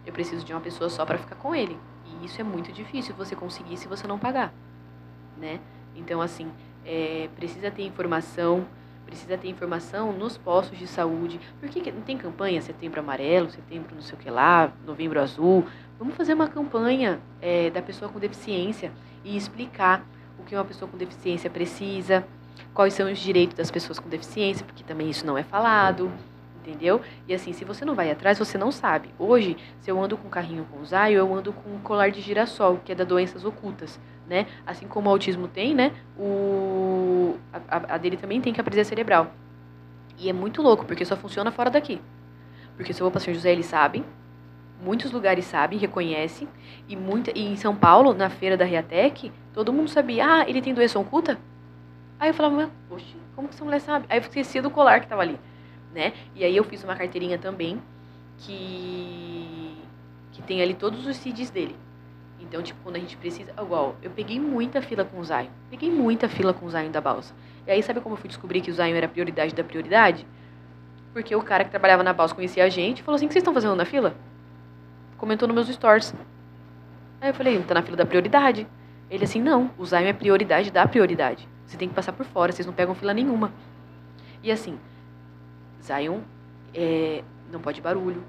Eu 0.04 0.12
preciso 0.12 0.44
de 0.44 0.52
uma 0.52 0.60
pessoa 0.60 0.90
só 0.90 1.04
para 1.04 1.18
ficar 1.18 1.36
com 1.36 1.54
ele. 1.54 1.78
E 2.06 2.26
isso 2.26 2.40
é 2.40 2.44
muito 2.44 2.72
difícil 2.72 3.14
você 3.14 3.34
conseguir 3.34 3.76
se 3.76 3.88
você 3.88 4.06
não 4.06 4.18
pagar, 4.18 4.52
né? 5.36 5.60
Então 5.96 6.20
assim, 6.20 6.50
é, 6.84 7.28
precisa 7.36 7.70
ter 7.70 7.82
informação, 7.82 8.66
precisa 9.04 9.36
ter 9.38 9.48
informação 9.48 10.12
nos 10.12 10.36
postos 10.36 10.78
de 10.78 10.86
saúde. 10.86 11.40
Por 11.58 11.68
que 11.68 11.90
não 11.90 12.02
tem 12.02 12.16
campanha 12.16 12.60
setembro 12.60 13.00
amarelo, 13.00 13.50
setembro 13.50 13.94
não 13.94 14.02
sei 14.02 14.14
o 14.14 14.18
que 14.18 14.30
lá, 14.30 14.70
novembro 14.86 15.20
azul? 15.20 15.66
Vamos 15.98 16.14
fazer 16.14 16.34
uma 16.34 16.46
campanha 16.46 17.18
é, 17.42 17.70
da 17.70 17.82
pessoa 17.82 18.08
com 18.10 18.20
deficiência 18.20 18.92
e 19.24 19.36
explicar 19.36 20.04
o 20.38 20.44
que 20.44 20.54
uma 20.54 20.64
pessoa 20.64 20.88
com 20.88 20.96
deficiência 20.96 21.50
precisa, 21.50 22.24
quais 22.72 22.94
são 22.94 23.10
os 23.10 23.18
direitos 23.18 23.56
das 23.56 23.68
pessoas 23.68 23.98
com 23.98 24.08
deficiência, 24.08 24.64
porque 24.64 24.84
também 24.84 25.10
isso 25.10 25.26
não 25.26 25.36
é 25.36 25.42
falado, 25.42 26.08
entendeu? 26.62 27.00
E 27.26 27.34
assim, 27.34 27.52
se 27.52 27.64
você 27.64 27.84
não 27.84 27.96
vai 27.96 28.12
atrás, 28.12 28.38
você 28.38 28.56
não 28.56 28.70
sabe. 28.70 29.08
Hoje, 29.18 29.56
se 29.80 29.90
eu 29.90 30.00
ando 30.00 30.16
com 30.16 30.28
carrinho 30.28 30.64
com 30.70 30.84
zaio, 30.84 31.18
eu 31.18 31.34
ando 31.34 31.52
com 31.52 31.76
colar 31.80 32.12
de 32.12 32.20
girassol, 32.20 32.78
que 32.84 32.92
é 32.92 32.94
da 32.94 33.02
doenças 33.02 33.44
ocultas, 33.44 33.98
né? 34.28 34.46
Assim 34.64 34.86
como 34.86 35.08
o 35.08 35.12
autismo 35.12 35.48
tem, 35.48 35.74
né? 35.74 35.92
O 36.16 37.36
a, 37.52 37.94
a 37.94 37.98
dele 37.98 38.16
também 38.16 38.40
tem 38.40 38.52
que 38.52 38.60
a 38.60 38.84
cerebral. 38.84 39.32
E 40.16 40.28
é 40.28 40.32
muito 40.32 40.62
louco, 40.62 40.84
porque 40.84 41.04
só 41.04 41.16
funciona 41.16 41.50
fora 41.50 41.70
daqui. 41.70 42.00
Porque 42.76 42.92
se 42.92 43.00
eu 43.00 43.04
vou 43.04 43.10
para 43.10 43.20
São 43.20 43.34
José, 43.34 43.50
eles 43.50 43.66
sabem, 43.66 44.04
muitos 44.82 45.10
lugares 45.10 45.44
sabem, 45.44 45.78
reconhecem, 45.78 46.48
e, 46.88 46.96
muita, 46.96 47.30
e 47.36 47.46
em 47.46 47.56
São 47.56 47.74
Paulo, 47.74 48.14
na 48.14 48.30
feira 48.30 48.56
da 48.56 48.64
Riatec, 48.64 49.32
todo 49.52 49.72
mundo 49.72 49.90
sabia, 49.90 50.26
ah, 50.26 50.48
ele 50.48 50.62
tem 50.62 50.74
doença 50.74 50.98
oculta? 50.98 51.38
Aí 52.18 52.30
eu 52.30 52.34
falava, 52.34 52.70
poxa, 52.88 53.16
como 53.34 53.48
que 53.48 53.54
essa 53.54 53.64
mulher 53.64 53.80
sabe? 53.80 54.06
Aí 54.08 54.18
eu 54.18 54.22
esqueci 54.22 54.60
do 54.60 54.70
colar 54.70 55.00
que 55.00 55.06
estava 55.06 55.22
ali, 55.22 55.38
né? 55.94 56.12
E 56.34 56.44
aí 56.44 56.56
eu 56.56 56.64
fiz 56.64 56.82
uma 56.84 56.96
carteirinha 56.96 57.38
também, 57.38 57.80
que, 58.38 59.76
que 60.32 60.42
tem 60.42 60.62
ali 60.62 60.74
todos 60.74 61.06
os 61.06 61.16
CIDs 61.16 61.50
dele. 61.50 61.76
Então, 62.40 62.62
tipo, 62.62 62.78
quando 62.82 62.96
a 62.96 62.98
gente 62.98 63.16
precisa. 63.16 63.52
Igual, 63.60 63.96
eu 64.02 64.10
peguei 64.10 64.40
muita 64.40 64.80
fila 64.80 65.04
com 65.04 65.18
o 65.18 65.24
Zion. 65.24 65.48
Peguei 65.70 65.90
muita 65.90 66.28
fila 66.28 66.54
com 66.54 66.66
o 66.66 66.70
Zion 66.70 66.90
da 66.90 67.00
balsa. 67.00 67.34
E 67.66 67.70
aí, 67.70 67.82
sabe 67.82 68.00
como 68.00 68.14
eu 68.14 68.18
fui 68.18 68.28
descobrir 68.28 68.60
que 68.60 68.70
o 68.70 68.74
Zion 68.74 68.94
era 68.94 69.06
a 69.06 69.08
prioridade 69.08 69.54
da 69.54 69.64
prioridade? 69.64 70.26
Porque 71.12 71.34
o 71.34 71.42
cara 71.42 71.64
que 71.64 71.70
trabalhava 71.70 72.02
na 72.02 72.12
balsa 72.12 72.34
conhecia 72.34 72.64
a 72.64 72.68
gente 72.68 73.00
e 73.00 73.02
falou 73.02 73.16
assim: 73.16 73.26
o 73.26 73.28
que 73.28 73.34
vocês 73.34 73.42
estão 73.42 73.52
fazendo 73.52 73.74
na 73.74 73.84
fila? 73.84 74.14
Comentou 75.18 75.46
nos 75.48 75.54
meus 75.54 75.68
stories. 75.68 76.14
Aí 77.20 77.30
eu 77.30 77.34
falei, 77.34 77.60
tá 77.62 77.74
na 77.74 77.82
fila 77.82 77.96
da 77.96 78.06
prioridade. 78.06 78.66
Ele 79.10 79.24
assim, 79.24 79.42
não, 79.42 79.70
o 79.76 79.84
Zion 79.84 79.98
é 80.06 80.12
prioridade 80.12 80.70
da 80.70 80.86
prioridade. 80.86 81.46
Você 81.66 81.76
tem 81.76 81.88
que 81.88 81.94
passar 81.94 82.12
por 82.12 82.24
fora, 82.24 82.52
vocês 82.52 82.64
não 82.64 82.72
pegam 82.72 82.94
fila 82.94 83.12
nenhuma. 83.12 83.52
E 84.42 84.50
assim, 84.50 84.78
Zion 85.82 86.20
é, 86.72 87.22
não 87.50 87.60
pode 87.60 87.80
barulho. 87.82 88.22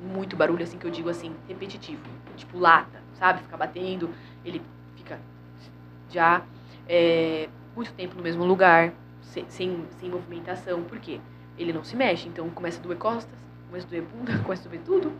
Muito 0.00 0.36
barulho, 0.36 0.62
assim, 0.62 0.76
que 0.76 0.86
eu 0.86 0.90
digo 0.90 1.08
assim, 1.08 1.34
repetitivo. 1.48 2.02
Tipo 2.36 2.58
lata, 2.58 3.00
sabe? 3.14 3.42
Ficar 3.42 3.56
batendo. 3.56 4.10
Ele 4.44 4.60
fica 4.94 5.18
já 6.10 6.42
é, 6.86 7.48
muito 7.74 7.92
tempo 7.94 8.14
no 8.14 8.22
mesmo 8.22 8.44
lugar, 8.44 8.92
sem, 9.22 9.48
sem, 9.48 9.86
sem 9.98 10.10
movimentação. 10.10 10.82
Por 10.82 10.98
quê? 10.98 11.18
Ele 11.58 11.72
não 11.72 11.82
se 11.82 11.96
mexe, 11.96 12.28
então 12.28 12.50
começa 12.50 12.78
a 12.78 12.82
doer 12.82 12.98
costas, 12.98 13.38
começa 13.68 13.86
a 13.86 13.90
doer 13.90 14.02
bunda, 14.02 14.38
começa 14.44 14.68
a 14.68 14.70
doer 14.70 14.82
tudo 14.84 15.12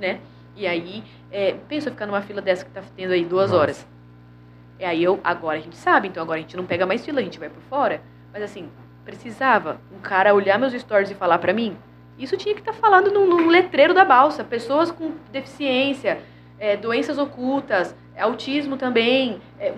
né? 0.00 0.20
E 0.56 0.66
aí, 0.66 1.04
é, 1.30 1.54
pensa 1.68 1.90
ficar 1.90 2.06
numa 2.06 2.22
fila 2.22 2.42
dessa 2.42 2.64
que 2.64 2.70
tá 2.70 2.82
tendo 2.96 3.12
aí 3.12 3.24
duas 3.24 3.50
Nossa. 3.50 3.62
horas. 3.62 3.86
E 4.78 4.84
aí 4.84 5.04
eu, 5.04 5.20
agora 5.22 5.58
a 5.58 5.60
gente 5.60 5.76
sabe, 5.76 6.08
então 6.08 6.22
agora 6.22 6.38
a 6.38 6.42
gente 6.42 6.56
não 6.56 6.64
pega 6.64 6.86
mais 6.86 7.04
fila, 7.04 7.20
a 7.20 7.22
gente 7.22 7.38
vai 7.38 7.48
por 7.48 7.62
fora. 7.62 8.00
Mas 8.32 8.42
assim, 8.42 8.68
precisava 9.04 9.80
um 9.94 10.00
cara 10.00 10.34
olhar 10.34 10.58
meus 10.58 10.72
stories 10.72 11.10
e 11.10 11.14
falar 11.14 11.38
para 11.38 11.52
mim. 11.52 11.76
Isso 12.18 12.36
tinha 12.36 12.54
que 12.54 12.60
estar 12.60 12.72
tá 12.72 12.78
falando 12.78 13.10
no, 13.10 13.26
no, 13.26 13.48
letreiro 13.48 13.94
da 13.94 14.04
balsa. 14.04 14.42
Pessoas 14.44 14.90
com 14.90 15.12
deficiência, 15.32 16.20
é, 16.58 16.76
doenças 16.76 17.18
ocultas, 17.18 17.94
autismo 18.18 18.76
também. 18.76 19.40
É, 19.58 19.72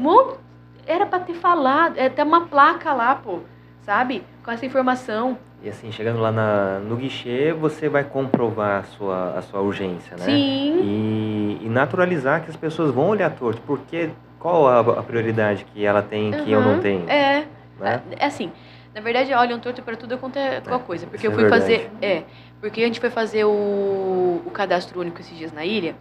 era 0.86 1.06
para 1.06 1.20
ter 1.20 1.34
falado, 1.34 1.98
é, 1.98 2.08
ter 2.08 2.22
uma 2.22 2.46
placa 2.46 2.92
lá, 2.92 3.14
pô, 3.14 3.40
sabe? 3.82 4.24
Com 4.44 4.50
essa 4.50 4.64
informação. 4.64 5.38
E 5.62 5.68
assim, 5.68 5.92
chegando 5.92 6.20
lá 6.20 6.32
na, 6.32 6.80
no 6.80 6.96
guichê, 6.96 7.52
você 7.52 7.88
vai 7.88 8.02
comprovar 8.02 8.80
a 8.80 8.82
sua, 8.82 9.38
a 9.38 9.42
sua 9.42 9.60
urgência, 9.60 10.16
né? 10.16 10.24
Sim. 10.24 10.80
E, 10.82 11.58
e 11.62 11.68
naturalizar 11.68 12.42
que 12.42 12.50
as 12.50 12.56
pessoas 12.56 12.92
vão 12.92 13.08
olhar 13.08 13.30
torto. 13.30 13.60
Porque 13.62 14.10
qual 14.40 14.66
a, 14.66 14.80
a 14.80 15.02
prioridade 15.02 15.64
que 15.72 15.84
ela 15.84 16.02
tem 16.02 16.32
que 16.32 16.50
eu 16.50 16.60
não 16.60 16.80
tenho? 16.80 17.08
É. 17.08 17.46
Né? 17.78 18.02
É, 18.10 18.24
é 18.24 18.26
assim. 18.26 18.50
Na 18.92 19.00
verdade, 19.00 19.32
olham 19.32 19.58
torto 19.58 19.82
para 19.82 19.96
tudo 19.96 20.18
quanto 20.18 20.36
é, 20.36 20.56
é 20.56 20.78
coisa. 20.80 21.06
Porque 21.06 21.26
eu 21.26 21.30
é 21.30 21.34
fui 21.34 21.44
é 21.44 21.48
fazer. 21.48 21.90
É. 22.02 22.22
Porque 22.60 22.82
a 22.82 22.86
gente 22.86 23.00
foi 23.00 23.10
fazer 23.10 23.44
o, 23.44 24.42
o 24.44 24.50
cadastro 24.52 25.00
único 25.00 25.20
esses 25.20 25.36
dias 25.36 25.52
na 25.52 25.64
ilha. 25.64 25.94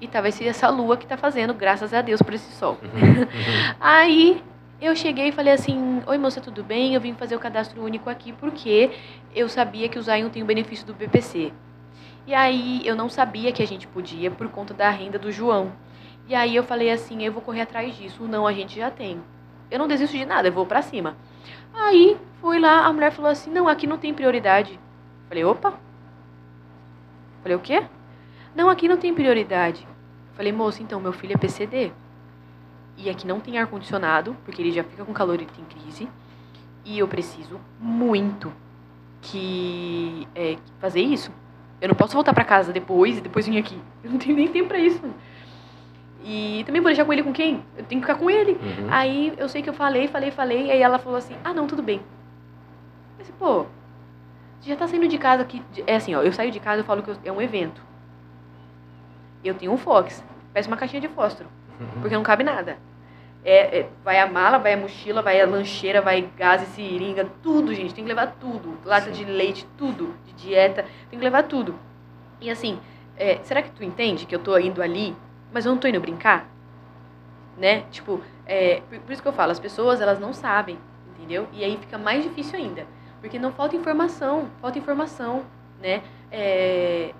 E 0.00 0.06
tava 0.06 0.28
essa 0.28 0.68
lua 0.70 0.96
que 0.96 1.06
tá 1.06 1.16
fazendo, 1.16 1.52
graças 1.52 1.92
a 1.92 2.00
Deus, 2.00 2.22
por 2.22 2.32
esse 2.32 2.50
sol. 2.52 2.78
Uhum, 2.82 3.20
uhum. 3.20 3.26
Aí 3.78 4.42
eu 4.80 4.96
cheguei 4.96 5.28
e 5.28 5.32
falei 5.32 5.52
assim: 5.52 6.02
Oi, 6.06 6.18
moça, 6.18 6.40
tudo 6.40 6.62
bem? 6.62 6.94
Eu 6.94 7.00
vim 7.00 7.14
fazer 7.14 7.36
o 7.36 7.38
cadastro 7.38 7.82
único 7.82 8.08
aqui 8.08 8.32
porque 8.32 8.90
eu 9.34 9.48
sabia 9.48 9.88
que 9.88 9.98
o 9.98 10.02
Zion 10.02 10.28
tem 10.28 10.42
o 10.42 10.46
benefício 10.46 10.86
do 10.86 10.94
BPC. 10.94 11.52
E 12.26 12.34
aí 12.34 12.82
eu 12.84 12.96
não 12.96 13.08
sabia 13.08 13.52
que 13.52 13.62
a 13.62 13.66
gente 13.66 13.86
podia 13.86 14.30
por 14.30 14.48
conta 14.48 14.72
da 14.72 14.90
renda 14.90 15.18
do 15.18 15.30
João. 15.30 15.72
E 16.28 16.34
aí 16.34 16.54
eu 16.56 16.64
falei 16.64 16.90
assim: 16.90 17.24
Eu 17.24 17.32
vou 17.32 17.42
correr 17.42 17.62
atrás 17.62 17.96
disso. 17.96 18.24
Não, 18.24 18.46
a 18.46 18.52
gente 18.52 18.76
já 18.76 18.90
tem. 18.90 19.20
Eu 19.70 19.78
não 19.78 19.88
desisto 19.88 20.16
de 20.16 20.24
nada, 20.24 20.48
eu 20.48 20.52
vou 20.52 20.66
para 20.66 20.82
cima. 20.82 21.16
Aí 21.72 22.16
fui 22.40 22.58
lá, 22.58 22.86
a 22.86 22.92
mulher 22.92 23.12
falou 23.12 23.30
assim: 23.30 23.50
Não, 23.50 23.68
aqui 23.68 23.86
não 23.86 23.98
tem 23.98 24.14
prioridade. 24.14 24.78
Falei, 25.30 25.44
opa. 25.44 25.74
Falei, 27.40 27.56
o 27.56 27.60
quê? 27.60 27.84
Não, 28.52 28.68
aqui 28.68 28.88
não 28.88 28.96
tem 28.96 29.14
prioridade. 29.14 29.86
Falei, 30.34 30.50
moço, 30.50 30.82
então, 30.82 30.98
meu 30.98 31.12
filho 31.12 31.34
é 31.34 31.36
PCD. 31.36 31.92
E 33.02 33.08
aqui 33.08 33.26
não 33.26 33.40
tem 33.40 33.58
ar-condicionado, 33.58 34.36
porque 34.44 34.60
ele 34.60 34.70
já 34.72 34.84
fica 34.84 35.04
com 35.04 35.12
calor 35.12 35.40
e 35.40 35.46
tem 35.46 35.64
crise. 35.64 36.08
E 36.84 36.98
eu 36.98 37.08
preciso 37.08 37.58
muito 37.78 38.52
que 39.22 40.28
é, 40.34 40.56
fazer 40.78 41.00
isso. 41.00 41.30
Eu 41.80 41.88
não 41.88 41.94
posso 41.94 42.12
voltar 42.12 42.34
para 42.34 42.44
casa 42.44 42.72
depois 42.72 43.16
e 43.18 43.20
depois 43.20 43.46
vir 43.46 43.58
aqui. 43.58 43.78
Eu 44.04 44.10
não 44.10 44.18
tenho 44.18 44.36
nem 44.36 44.48
tempo 44.48 44.68
para 44.68 44.78
isso. 44.78 45.00
E 46.22 46.62
também 46.66 46.82
vou 46.82 46.90
deixar 46.90 47.06
com 47.06 47.12
ele 47.14 47.22
com 47.22 47.32
quem? 47.32 47.64
Eu 47.76 47.84
tenho 47.84 48.00
que 48.02 48.06
ficar 48.06 48.18
com 48.18 48.28
ele. 48.28 48.52
Uhum. 48.52 48.88
Aí 48.90 49.32
eu 49.38 49.48
sei 49.48 49.62
que 49.62 49.70
eu 49.70 49.72
falei, 49.74 50.06
falei, 50.06 50.30
falei. 50.30 50.70
Aí 50.70 50.82
ela 50.82 50.98
falou 50.98 51.16
assim: 51.16 51.34
ah, 51.42 51.54
não, 51.54 51.66
tudo 51.66 51.82
bem. 51.82 52.02
Disse, 53.18 53.32
pô, 53.32 53.64
você 54.60 54.68
já 54.68 54.76
tá 54.76 54.86
saindo 54.86 55.08
de 55.08 55.16
casa 55.16 55.42
aqui. 55.42 55.62
É 55.86 55.96
assim, 55.96 56.14
ó, 56.14 56.20
eu 56.22 56.32
saio 56.34 56.50
de 56.50 56.60
casa 56.60 56.82
e 56.82 56.84
falo 56.84 57.02
que 57.02 57.08
eu- 57.10 57.16
é 57.24 57.32
um 57.32 57.40
evento. 57.40 57.80
Eu 59.42 59.54
tenho 59.54 59.72
um 59.72 59.78
Fox. 59.78 60.22
Peço 60.52 60.68
uma 60.68 60.76
caixinha 60.76 61.00
de 61.00 61.08
fósforo. 61.08 61.48
Porque 62.02 62.14
não 62.14 62.22
cabe 62.22 62.44
nada. 62.44 62.76
É, 63.42 63.80
é, 63.80 63.88
vai 64.04 64.18
a 64.18 64.26
mala, 64.26 64.58
vai 64.58 64.74
a 64.74 64.76
mochila, 64.76 65.22
vai 65.22 65.40
a 65.40 65.46
lancheira, 65.46 66.02
vai 66.02 66.28
gás 66.36 66.62
e 66.62 66.66
seringa, 66.66 67.26
tudo, 67.42 67.74
gente. 67.74 67.94
Tem 67.94 68.04
que 68.04 68.08
levar 68.08 68.36
tudo. 68.38 68.78
Lata 68.84 69.06
Sim. 69.06 69.12
de 69.12 69.24
leite, 69.24 69.66
tudo. 69.78 70.14
De 70.26 70.32
dieta, 70.34 70.84
tem 71.08 71.18
que 71.18 71.24
levar 71.24 71.44
tudo. 71.44 71.74
E 72.40 72.50
assim, 72.50 72.78
é, 73.16 73.38
será 73.42 73.62
que 73.62 73.70
tu 73.70 73.82
entende 73.84 74.26
que 74.26 74.34
eu 74.34 74.38
tô 74.38 74.56
indo 74.58 74.82
ali, 74.82 75.16
mas 75.52 75.64
eu 75.64 75.72
não 75.72 75.78
tô 75.78 75.88
indo 75.88 76.00
brincar? 76.00 76.48
Né? 77.56 77.84
Tipo, 77.90 78.20
é, 78.46 78.82
por, 78.88 78.98
por 79.00 79.12
isso 79.12 79.22
que 79.22 79.28
eu 79.28 79.32
falo, 79.32 79.52
as 79.52 79.60
pessoas, 79.60 80.00
elas 80.00 80.18
não 80.18 80.32
sabem, 80.32 80.78
entendeu? 81.14 81.46
E 81.52 81.64
aí 81.64 81.76
fica 81.76 81.98
mais 81.98 82.22
difícil 82.22 82.58
ainda. 82.58 82.86
Porque 83.20 83.38
não 83.38 83.52
falta 83.52 83.76
informação, 83.76 84.48
falta 84.60 84.78
informação, 84.78 85.44
né? 85.80 86.02
É, 86.32 87.12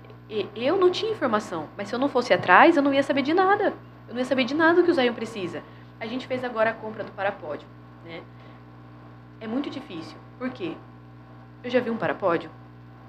eu 0.55 0.77
não 0.77 0.89
tinha 0.89 1.11
informação, 1.11 1.67
mas 1.77 1.89
se 1.89 1.95
eu 1.95 1.99
não 1.99 2.07
fosse 2.07 2.33
atrás, 2.33 2.77
eu 2.77 2.81
não 2.81 2.93
ia 2.93 3.03
saber 3.03 3.21
de 3.21 3.33
nada. 3.33 3.73
Eu 4.07 4.13
não 4.13 4.19
ia 4.19 4.25
saber 4.25 4.43
de 4.43 4.55
nada 4.55 4.75
do 4.75 4.83
que 4.83 4.91
o 4.91 4.93
Zion 4.93 5.13
precisa. 5.13 5.61
A 6.01 6.07
gente 6.07 6.25
fez 6.25 6.43
agora 6.43 6.71
a 6.71 6.73
compra 6.73 7.03
do 7.03 7.11
parapódio, 7.11 7.67
né? 8.03 8.23
É 9.39 9.45
muito 9.45 9.69
difícil. 9.69 10.17
Por 10.39 10.49
quê? 10.49 10.75
Eu 11.63 11.69
já 11.69 11.79
vi 11.79 11.91
um 11.91 11.97
parapódio? 11.97 12.49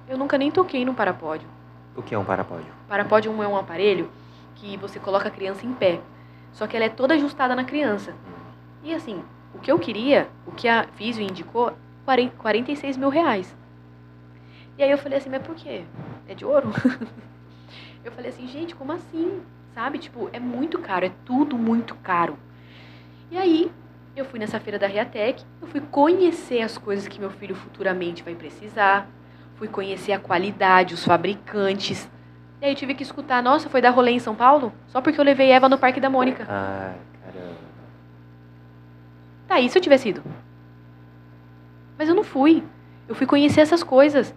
Eu 0.06 0.18
nunca 0.18 0.36
nem 0.36 0.50
toquei 0.50 0.84
num 0.84 0.92
parapódio. 0.92 1.48
O 1.96 2.02
que 2.02 2.14
é 2.14 2.18
um 2.18 2.24
parapódio? 2.24 2.70
Parapódio 2.86 3.32
é 3.42 3.48
um 3.48 3.56
aparelho 3.56 4.10
que 4.56 4.76
você 4.76 5.00
coloca 5.00 5.28
a 5.28 5.30
criança 5.30 5.64
em 5.64 5.72
pé. 5.72 6.02
Só 6.52 6.66
que 6.66 6.76
ela 6.76 6.84
é 6.84 6.90
toda 6.90 7.14
ajustada 7.14 7.56
na 7.56 7.64
criança. 7.64 8.14
E 8.82 8.92
assim, 8.92 9.24
o 9.54 9.58
que 9.58 9.72
eu 9.72 9.78
queria, 9.78 10.28
o 10.46 10.52
que 10.52 10.68
a 10.68 10.86
Físio 10.88 11.22
indicou, 11.22 11.72
40 12.04 12.36
46 12.36 12.98
mil 12.98 13.08
reais. 13.08 13.56
E 14.76 14.82
aí 14.82 14.90
eu 14.90 14.98
falei 14.98 15.16
assim, 15.16 15.30
mas 15.30 15.46
por 15.46 15.54
quê? 15.54 15.86
É 16.28 16.34
de 16.34 16.44
ouro? 16.44 16.68
eu 18.04 18.12
falei 18.12 18.28
assim, 18.28 18.46
gente, 18.46 18.74
como 18.74 18.92
assim? 18.92 19.40
Sabe? 19.74 19.96
Tipo, 19.96 20.28
é 20.30 20.38
muito 20.38 20.78
caro, 20.78 21.06
é 21.06 21.12
tudo 21.24 21.56
muito 21.56 21.94
caro. 21.94 22.36
E 23.32 23.38
aí, 23.38 23.72
eu 24.14 24.26
fui 24.26 24.38
nessa 24.38 24.60
feira 24.60 24.78
da 24.78 24.86
Reatec, 24.86 25.42
eu 25.62 25.66
fui 25.66 25.80
conhecer 25.80 26.60
as 26.60 26.76
coisas 26.76 27.08
que 27.08 27.18
meu 27.18 27.30
filho 27.30 27.54
futuramente 27.54 28.22
vai 28.22 28.34
precisar, 28.34 29.08
fui 29.54 29.68
conhecer 29.68 30.12
a 30.12 30.18
qualidade, 30.18 30.92
os 30.92 31.02
fabricantes. 31.02 32.10
E 32.60 32.66
aí 32.66 32.72
eu 32.72 32.76
tive 32.76 32.94
que 32.94 33.02
escutar, 33.02 33.42
nossa, 33.42 33.70
foi 33.70 33.80
dar 33.80 33.88
rolê 33.88 34.10
em 34.10 34.18
São 34.18 34.34
Paulo? 34.34 34.70
Só 34.88 35.00
porque 35.00 35.18
eu 35.18 35.24
levei 35.24 35.50
Eva 35.50 35.66
no 35.66 35.78
Parque 35.78 35.98
da 35.98 36.10
Mônica. 36.10 36.46
Ah, 36.46 36.94
caramba. 37.24 37.56
Tá, 39.48 39.60
e 39.62 39.68
se 39.70 39.78
eu 39.78 39.82
tivesse 39.82 40.10
ido? 40.10 40.22
Mas 41.96 42.10
eu 42.10 42.14
não 42.14 42.24
fui. 42.24 42.62
Eu 43.08 43.14
fui 43.14 43.26
conhecer 43.26 43.62
essas 43.62 43.82
coisas. 43.82 44.34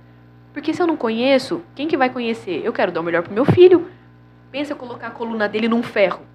Porque 0.53 0.73
se 0.73 0.81
eu 0.81 0.87
não 0.87 0.95
conheço, 0.95 1.61
quem 1.75 1.85
que 1.85 1.97
vai 1.97 2.09
conhecer? 2.09 2.61
Eu 2.63 2.71
quero 2.71 2.93
dar 2.93 3.01
o 3.01 3.03
melhor 3.03 3.23
pro 3.23 3.33
meu 3.33 3.43
filho. 3.43 3.91
Pensa 4.53 4.71
eu 4.71 4.77
colocar 4.77 5.07
a 5.07 5.11
coluna 5.11 5.49
dele 5.49 5.67
num 5.67 5.83
ferro. 5.83 6.25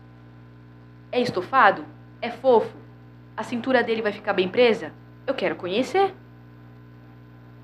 É 1.11 1.19
estofado? 1.23 1.87
É 2.21 2.31
fofo? 2.31 2.77
A 3.37 3.43
cintura 3.43 3.83
dele 3.83 4.03
vai 4.03 4.13
ficar 4.13 4.33
bem 4.33 4.49
presa? 4.49 4.93
Eu 5.27 5.35
quero 5.35 5.57
conhecer. 5.57 6.15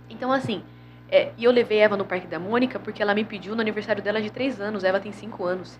Então, 0.08 0.32
assim, 0.32 0.62
é, 1.08 1.32
e 1.36 1.44
eu 1.44 1.52
levei 1.52 1.78
Eva 1.78 1.96
no 1.96 2.04
Parque 2.04 2.26
da 2.26 2.38
Mônica 2.38 2.78
porque 2.78 3.02
ela 3.02 3.14
me 3.14 3.24
pediu 3.24 3.54
no 3.54 3.60
aniversário 3.60 4.02
dela 4.02 4.20
de 4.20 4.30
3 4.30 4.60
anos. 4.60 4.84
Eva 4.84 5.00
tem 5.00 5.12
5 5.12 5.44
anos. 5.44 5.78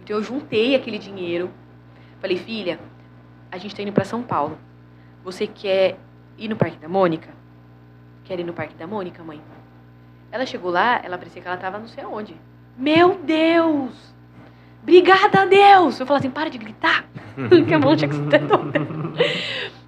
Então 0.00 0.16
eu 0.16 0.22
juntei 0.22 0.74
aquele 0.74 0.98
dinheiro. 0.98 1.50
Falei, 2.20 2.36
filha, 2.36 2.78
a 3.50 3.58
gente 3.58 3.74
tá 3.74 3.82
indo 3.82 3.92
pra 3.92 4.04
São 4.04 4.22
Paulo. 4.22 4.58
Você 5.24 5.46
quer 5.46 5.98
ir 6.36 6.48
no 6.48 6.56
Parque 6.56 6.78
da 6.78 6.88
Mônica? 6.88 7.28
Quer 8.24 8.40
ir 8.40 8.44
no 8.44 8.52
Parque 8.52 8.74
da 8.74 8.86
Mônica, 8.86 9.22
mãe? 9.22 9.40
Ela 10.30 10.46
chegou 10.46 10.70
lá, 10.70 11.00
ela 11.02 11.18
parecia 11.18 11.40
que 11.40 11.48
ela 11.48 11.56
tava 11.56 11.78
não 11.78 11.88
sei 11.88 12.04
aonde. 12.04 12.36
Meu 12.76 13.18
Deus! 13.18 14.14
Obrigada 14.88 15.42
a 15.42 15.44
Deus! 15.44 16.00
Eu 16.00 16.06
falei 16.06 16.20
assim, 16.20 16.30
para 16.30 16.48
de 16.48 16.56
gritar, 16.56 17.04
que 17.68 17.74
a 17.74 17.78
mão 17.78 17.94
tinha 17.94 18.08
que 18.08 18.16
estar 18.16 18.38
toda. 18.38 18.80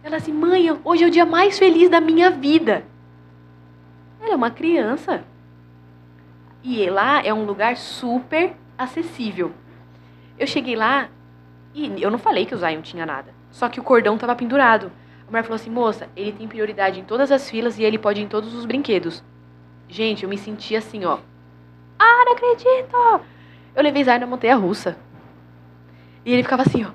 Ela 0.02 0.16
assim, 0.18 0.30
mãe, 0.30 0.66
hoje 0.84 1.04
é 1.04 1.06
o 1.06 1.10
dia 1.10 1.24
mais 1.24 1.58
feliz 1.58 1.88
da 1.88 2.02
minha 2.02 2.30
vida. 2.30 2.84
Ela 4.20 4.34
é 4.34 4.36
uma 4.36 4.50
criança. 4.50 5.24
E 6.62 6.90
lá 6.90 7.22
é 7.24 7.32
um 7.32 7.46
lugar 7.46 7.78
super 7.78 8.54
acessível. 8.76 9.54
Eu 10.38 10.46
cheguei 10.46 10.76
lá 10.76 11.08
e 11.72 12.02
eu 12.02 12.10
não 12.10 12.18
falei 12.18 12.44
que 12.44 12.54
o 12.54 12.58
Zion 12.58 12.82
tinha 12.82 13.06
nada. 13.06 13.32
Só 13.50 13.70
que 13.70 13.80
o 13.80 13.82
cordão 13.82 14.18
tava 14.18 14.36
pendurado. 14.36 14.92
A 15.26 15.30
mulher 15.30 15.44
falou 15.44 15.56
assim, 15.56 15.70
moça, 15.70 16.10
ele 16.14 16.32
tem 16.32 16.46
prioridade 16.46 17.00
em 17.00 17.04
todas 17.04 17.32
as 17.32 17.48
filas 17.48 17.78
e 17.78 17.82
ele 17.82 17.96
pode 17.96 18.20
ir 18.20 18.24
em 18.24 18.28
todos 18.28 18.52
os 18.52 18.66
brinquedos. 18.66 19.24
Gente, 19.88 20.24
eu 20.24 20.28
me 20.28 20.36
senti 20.36 20.76
assim, 20.76 21.06
ó. 21.06 21.20
Ah, 21.98 22.24
não 22.26 22.32
acredito! 22.34 23.39
Eu 23.74 23.82
levei 23.82 24.04
Zion 24.04 24.18
na 24.18 24.26
montanha 24.26 24.56
russa. 24.56 24.96
E 26.24 26.32
ele 26.32 26.42
ficava 26.42 26.62
assim, 26.62 26.84
ó. 26.84 26.90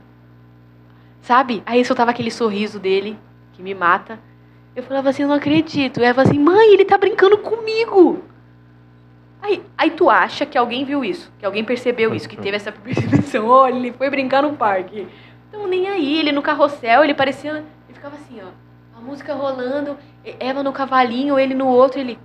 Sabe? 1.21 1.63
Aí 1.65 1.83
soltava 1.83 2.11
aquele 2.11 2.29
sorriso 2.29 2.79
dele, 2.79 3.17
que 3.53 3.63
me 3.63 3.73
mata. 3.73 4.19
Eu 4.75 4.83
falava 4.83 5.09
assim, 5.09 5.23
eu 5.23 5.27
não 5.27 5.35
acredito. 5.35 5.97
E 5.97 5.99
falava 6.01 6.21
assim, 6.23 6.39
mãe, 6.39 6.73
ele 6.73 6.85
tá 6.85 6.97
brincando 6.97 7.37
comigo. 7.37 8.23
Aí, 9.41 9.63
aí 9.77 9.91
tu 9.91 10.09
acha 10.09 10.45
que 10.45 10.57
alguém 10.57 10.83
viu 10.83 11.05
isso, 11.05 11.31
que 11.37 11.45
alguém 11.45 11.63
percebeu 11.63 12.13
isso, 12.15 12.27
que 12.27 12.35
teve 12.35 12.57
essa 12.57 12.71
percepção. 12.71 13.45
Olha, 13.47 13.75
ele 13.75 13.91
foi 13.91 14.09
brincar 14.09 14.41
no 14.41 14.55
parque. 14.57 15.07
Então 15.47 15.67
nem 15.67 15.87
aí, 15.87 16.19
ele 16.19 16.31
no 16.31 16.41
carrossel, 16.41 17.03
ele 17.03 17.13
parecia. 17.13 17.51
Ele 17.51 17.93
ficava 17.93 18.15
assim, 18.15 18.41
ó. 18.41 18.47
A 18.97 19.01
música 19.01 19.33
rolando, 19.33 19.97
Eva 20.39 20.63
no 20.63 20.73
cavalinho, 20.73 21.37
ele 21.37 21.53
no 21.53 21.67
outro, 21.67 21.99
ele. 21.99 22.17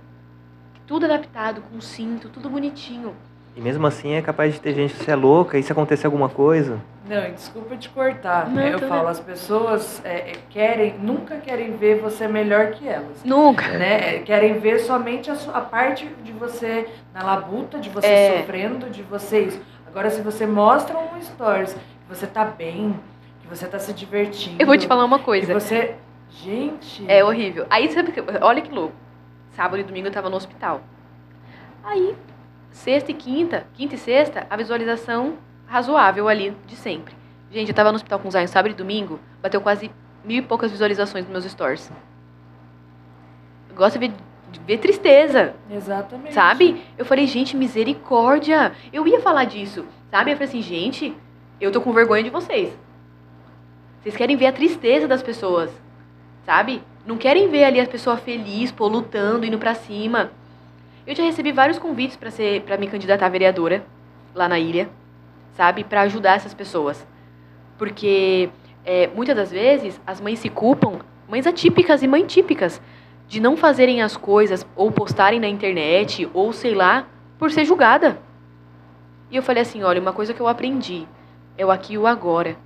Tudo 0.87 1.05
adaptado, 1.05 1.61
com 1.61 1.79
cinto, 1.79 2.27
tudo 2.27 2.49
bonitinho. 2.49 3.15
E 3.55 3.59
mesmo 3.61 3.85
assim 3.85 4.13
é 4.13 4.21
capaz 4.21 4.53
de 4.53 4.61
ter 4.61 4.73
gente 4.73 4.93
que 4.93 5.03
você 5.03 5.11
é 5.11 5.15
louca 5.15 5.57
e 5.57 5.63
se 5.63 5.71
acontecer 5.71 6.05
alguma 6.07 6.29
coisa. 6.29 6.79
Não, 7.07 7.27
e 7.27 7.31
desculpa 7.31 7.75
te 7.75 7.89
cortar. 7.89 8.49
Não, 8.49 8.61
eu 8.61 8.77
tudo 8.79 8.87
falo, 8.87 9.01
bem. 9.01 9.11
as 9.11 9.19
pessoas 9.19 10.01
é, 10.05 10.31
é, 10.31 10.33
querem, 10.49 10.95
nunca 10.99 11.35
querem 11.37 11.75
ver 11.75 11.99
você 11.99 12.27
melhor 12.27 12.67
que 12.71 12.87
elas. 12.87 13.21
Nunca. 13.25 13.67
Né? 13.67 14.15
É, 14.15 14.19
Querem 14.19 14.59
ver 14.59 14.79
somente 14.79 15.29
a, 15.29 15.35
su- 15.35 15.51
a 15.51 15.59
parte 15.59 16.05
de 16.23 16.31
você 16.31 16.87
na 17.13 17.23
labuta, 17.23 17.77
de 17.79 17.89
você 17.89 18.07
É. 18.07 18.37
sofrendo, 18.39 18.89
de 18.89 19.01
você 19.03 19.41
isso. 19.41 19.61
Agora, 19.85 20.09
se 20.09 20.21
você 20.21 20.47
mostra 20.47 20.97
um 20.97 21.21
stories 21.21 21.73
que 21.73 21.79
você 22.15 22.25
tá 22.25 22.45
bem, 22.45 22.97
que 23.41 23.47
você 23.47 23.67
tá 23.67 23.77
se 23.79 23.91
divertindo. 23.91 24.55
Eu 24.61 24.65
vou 24.65 24.77
te 24.77 24.87
falar 24.87 25.03
uma 25.03 25.19
que 25.19 25.25
coisa. 25.25 25.53
você. 25.53 25.95
Gente. 26.29 27.03
É 27.11 27.21
horrível. 27.25 27.65
Aí, 27.69 27.91
sabe, 27.91 28.13
que- 28.13 28.23
olha 28.41 28.61
que 28.61 28.71
louco. 28.73 28.93
Sábado 29.49 29.79
e 29.81 29.83
domingo 29.83 30.07
eu 30.07 30.11
tava 30.13 30.29
no 30.29 30.37
hospital. 30.37 30.79
Aí, 31.83 32.15
sexta 32.71 33.11
e 33.11 33.13
quinta, 33.13 33.67
quinta 33.73 33.95
e 33.95 33.97
sexta, 33.97 34.47
a 34.49 34.55
visualização 34.55 35.35
razoável 35.67 36.27
ali 36.27 36.55
de 36.65 36.75
sempre. 36.75 37.13
Gente, 37.51 37.69
eu 37.69 37.75
tava 37.75 37.91
no 37.91 37.95
hospital 37.95 38.19
com 38.19 38.27
o 38.27 38.31
Zion 38.31 38.47
sábado 38.47 38.71
e 38.71 38.75
domingo, 38.75 39.19
bateu 39.41 39.61
quase 39.61 39.91
mil 40.23 40.37
e 40.37 40.41
poucas 40.41 40.71
visualizações 40.71 41.25
nos 41.25 41.31
meus 41.31 41.45
stories. 41.45 41.91
Eu 43.69 43.75
gosto 43.75 43.99
de 43.99 44.07
ver, 44.07 44.13
de 44.51 44.59
ver 44.61 44.77
tristeza, 44.77 45.53
Exatamente. 45.69 46.33
sabe? 46.33 46.81
Eu 46.97 47.05
falei, 47.05 47.27
gente, 47.27 47.55
misericórdia. 47.55 48.73
Eu 48.91 49.07
ia 49.07 49.19
falar 49.21 49.45
disso, 49.45 49.85
sabe? 50.09 50.31
Eu 50.31 50.35
falei 50.35 50.49
assim, 50.49 50.61
gente, 50.61 51.15
eu 51.59 51.71
tô 51.71 51.81
com 51.81 51.91
vergonha 51.93 52.23
de 52.23 52.29
vocês. 52.29 52.73
Vocês 54.01 54.15
querem 54.15 54.35
ver 54.35 54.47
a 54.47 54.51
tristeza 54.51 55.07
das 55.07 55.21
pessoas, 55.21 55.69
sabe? 56.45 56.81
Não 57.05 57.17
querem 57.17 57.49
ver 57.49 57.63
ali 57.63 57.79
a 57.79 57.87
pessoa 57.87 58.17
feliz, 58.17 58.71
pô, 58.71 58.87
lutando, 58.87 59.45
indo 59.45 59.57
pra 59.57 59.73
cima. 59.75 60.31
Eu 61.05 61.15
já 61.15 61.23
recebi 61.23 61.51
vários 61.51 61.79
convites 61.79 62.15
pra 62.15 62.29
ser, 62.29 62.61
para 62.61 62.77
me 62.77 62.87
candidatar 62.87 63.25
a 63.25 63.29
vereadora 63.29 63.83
lá 64.35 64.47
na 64.47 64.59
ilha, 64.59 64.87
sabe? 65.53 65.83
Pra 65.83 66.01
ajudar 66.01 66.35
essas 66.35 66.53
pessoas, 66.53 67.05
porque 67.77 68.49
é, 68.85 69.07
muitas 69.07 69.35
das 69.35 69.51
vezes 69.51 69.99
as 70.05 70.21
mães 70.21 70.37
se 70.37 70.49
culpam, 70.49 70.99
mães 71.27 71.47
atípicas 71.47 72.03
e 72.03 72.07
mães 72.07 72.31
típicas, 72.31 72.79
de 73.27 73.39
não 73.39 73.57
fazerem 73.57 74.01
as 74.01 74.15
coisas 74.15 74.67
ou 74.75 74.91
postarem 74.91 75.39
na 75.39 75.47
internet 75.47 76.29
ou 76.33 76.53
sei 76.53 76.75
lá, 76.75 77.07
por 77.39 77.49
ser 77.49 77.65
julgada. 77.65 78.19
E 79.31 79.35
eu 79.35 79.41
falei 79.41 79.63
assim, 79.63 79.81
olha, 79.81 80.01
uma 80.01 80.13
coisa 80.13 80.33
que 80.33 80.41
eu 80.41 80.47
aprendi 80.47 81.07
é 81.57 81.65
o 81.65 81.71
aqui 81.71 81.93
e 81.93 81.97
o 81.97 82.05
agora. 82.05 82.57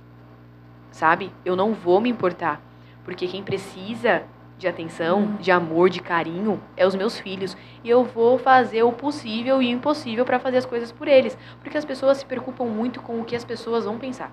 Sabe? 0.90 1.30
Eu 1.44 1.56
não 1.56 1.72
vou 1.72 2.00
me 2.00 2.10
importar, 2.10 2.60
porque 3.04 3.26
quem 3.26 3.42
precisa 3.42 4.24
de 4.58 4.66
atenção, 4.66 5.36
de 5.38 5.50
amor, 5.50 5.90
de 5.90 6.00
carinho, 6.00 6.60
é 6.76 6.86
os 6.86 6.94
meus 6.94 7.18
filhos. 7.18 7.56
E 7.84 7.90
eu 7.90 8.04
vou 8.04 8.38
fazer 8.38 8.82
o 8.82 8.92
possível 8.92 9.60
e 9.60 9.68
o 9.68 9.72
impossível 9.72 10.24
para 10.24 10.38
fazer 10.38 10.58
as 10.58 10.66
coisas 10.66 10.90
por 10.90 11.08
eles. 11.08 11.36
Porque 11.60 11.76
as 11.76 11.84
pessoas 11.84 12.18
se 12.18 12.26
preocupam 12.26 12.64
muito 12.64 13.00
com 13.00 13.20
o 13.20 13.24
que 13.24 13.36
as 13.36 13.44
pessoas 13.44 13.84
vão 13.84 13.98
pensar. 13.98 14.32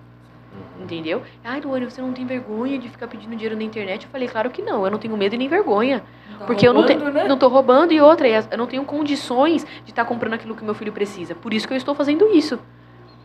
Entendeu? 0.80 1.24
Ai, 1.44 1.62
Luane, 1.62 1.86
você 1.86 2.02
não 2.02 2.14
tem 2.14 2.26
vergonha 2.26 2.78
de 2.78 2.90
ficar 2.90 3.08
pedindo 3.08 3.36
dinheiro 3.36 3.56
na 3.56 3.64
internet? 3.64 4.06
Eu 4.06 4.12
falei, 4.12 4.28
claro 4.28 4.50
que 4.50 4.62
não, 4.62 4.86
eu 4.86 4.92
não 4.92 5.00
tenho 5.00 5.16
medo 5.18 5.36
e 5.36 5.38
nem 5.38 5.48
vergonha. 5.48 6.04
Tá 6.40 6.46
porque 6.46 6.68
eu 6.68 6.74
não, 6.74 6.82
roubando, 6.82 7.00
tenho, 7.00 7.14
né? 7.14 7.28
não 7.28 7.38
tô 7.38 7.48
roubando 7.48 7.94
e 7.94 8.02
outra, 8.02 8.38
as- 8.38 8.48
eu 8.52 8.58
não 8.58 8.68
tenho 8.68 8.84
condições 8.84 9.66
de 9.84 9.92
estar 9.92 10.06
comprando 10.06 10.34
aquilo 10.34 10.56
que 10.56 10.64
meu 10.64 10.74
filho 10.74 10.92
precisa. 10.92 11.36
Por 11.36 11.54
isso 11.54 11.68
que 11.68 11.74
eu 11.74 11.78
estou 11.78 11.96
fazendo 11.96 12.28
isso. 12.28 12.60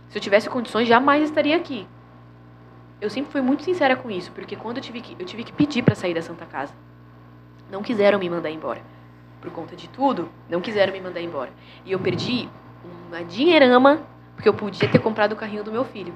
Se 0.08 0.16
eu 0.18 0.22
tivesse 0.22 0.48
condições, 0.48 0.88
jamais 0.88 1.24
estaria 1.24 1.56
aqui. 1.56 1.86
Eu 3.00 3.08
sempre 3.08 3.30
fui 3.30 3.40
muito 3.40 3.62
sincera 3.62 3.94
com 3.94 4.10
isso, 4.10 4.32
porque 4.32 4.56
quando 4.56 4.78
eu 4.78 4.82
tive 4.82 5.00
que, 5.00 5.16
eu 5.18 5.24
tive 5.24 5.44
que 5.44 5.52
pedir 5.52 5.82
para 5.82 5.94
sair 5.94 6.14
da 6.14 6.22
Santa 6.22 6.44
Casa, 6.46 6.74
não 7.70 7.82
quiseram 7.82 8.18
me 8.18 8.28
mandar 8.28 8.50
embora. 8.50 8.82
Por 9.40 9.52
conta 9.52 9.76
de 9.76 9.88
tudo, 9.88 10.28
não 10.48 10.60
quiseram 10.60 10.92
me 10.92 11.00
mandar 11.00 11.20
embora. 11.20 11.50
E 11.84 11.92
eu 11.92 12.00
perdi 12.00 12.48
uma 13.08 13.22
dinheirama, 13.22 14.02
porque 14.34 14.48
eu 14.48 14.54
podia 14.54 14.88
ter 14.88 14.98
comprado 14.98 15.32
o 15.32 15.36
carrinho 15.36 15.62
do 15.62 15.70
meu 15.70 15.84
filho. 15.84 16.12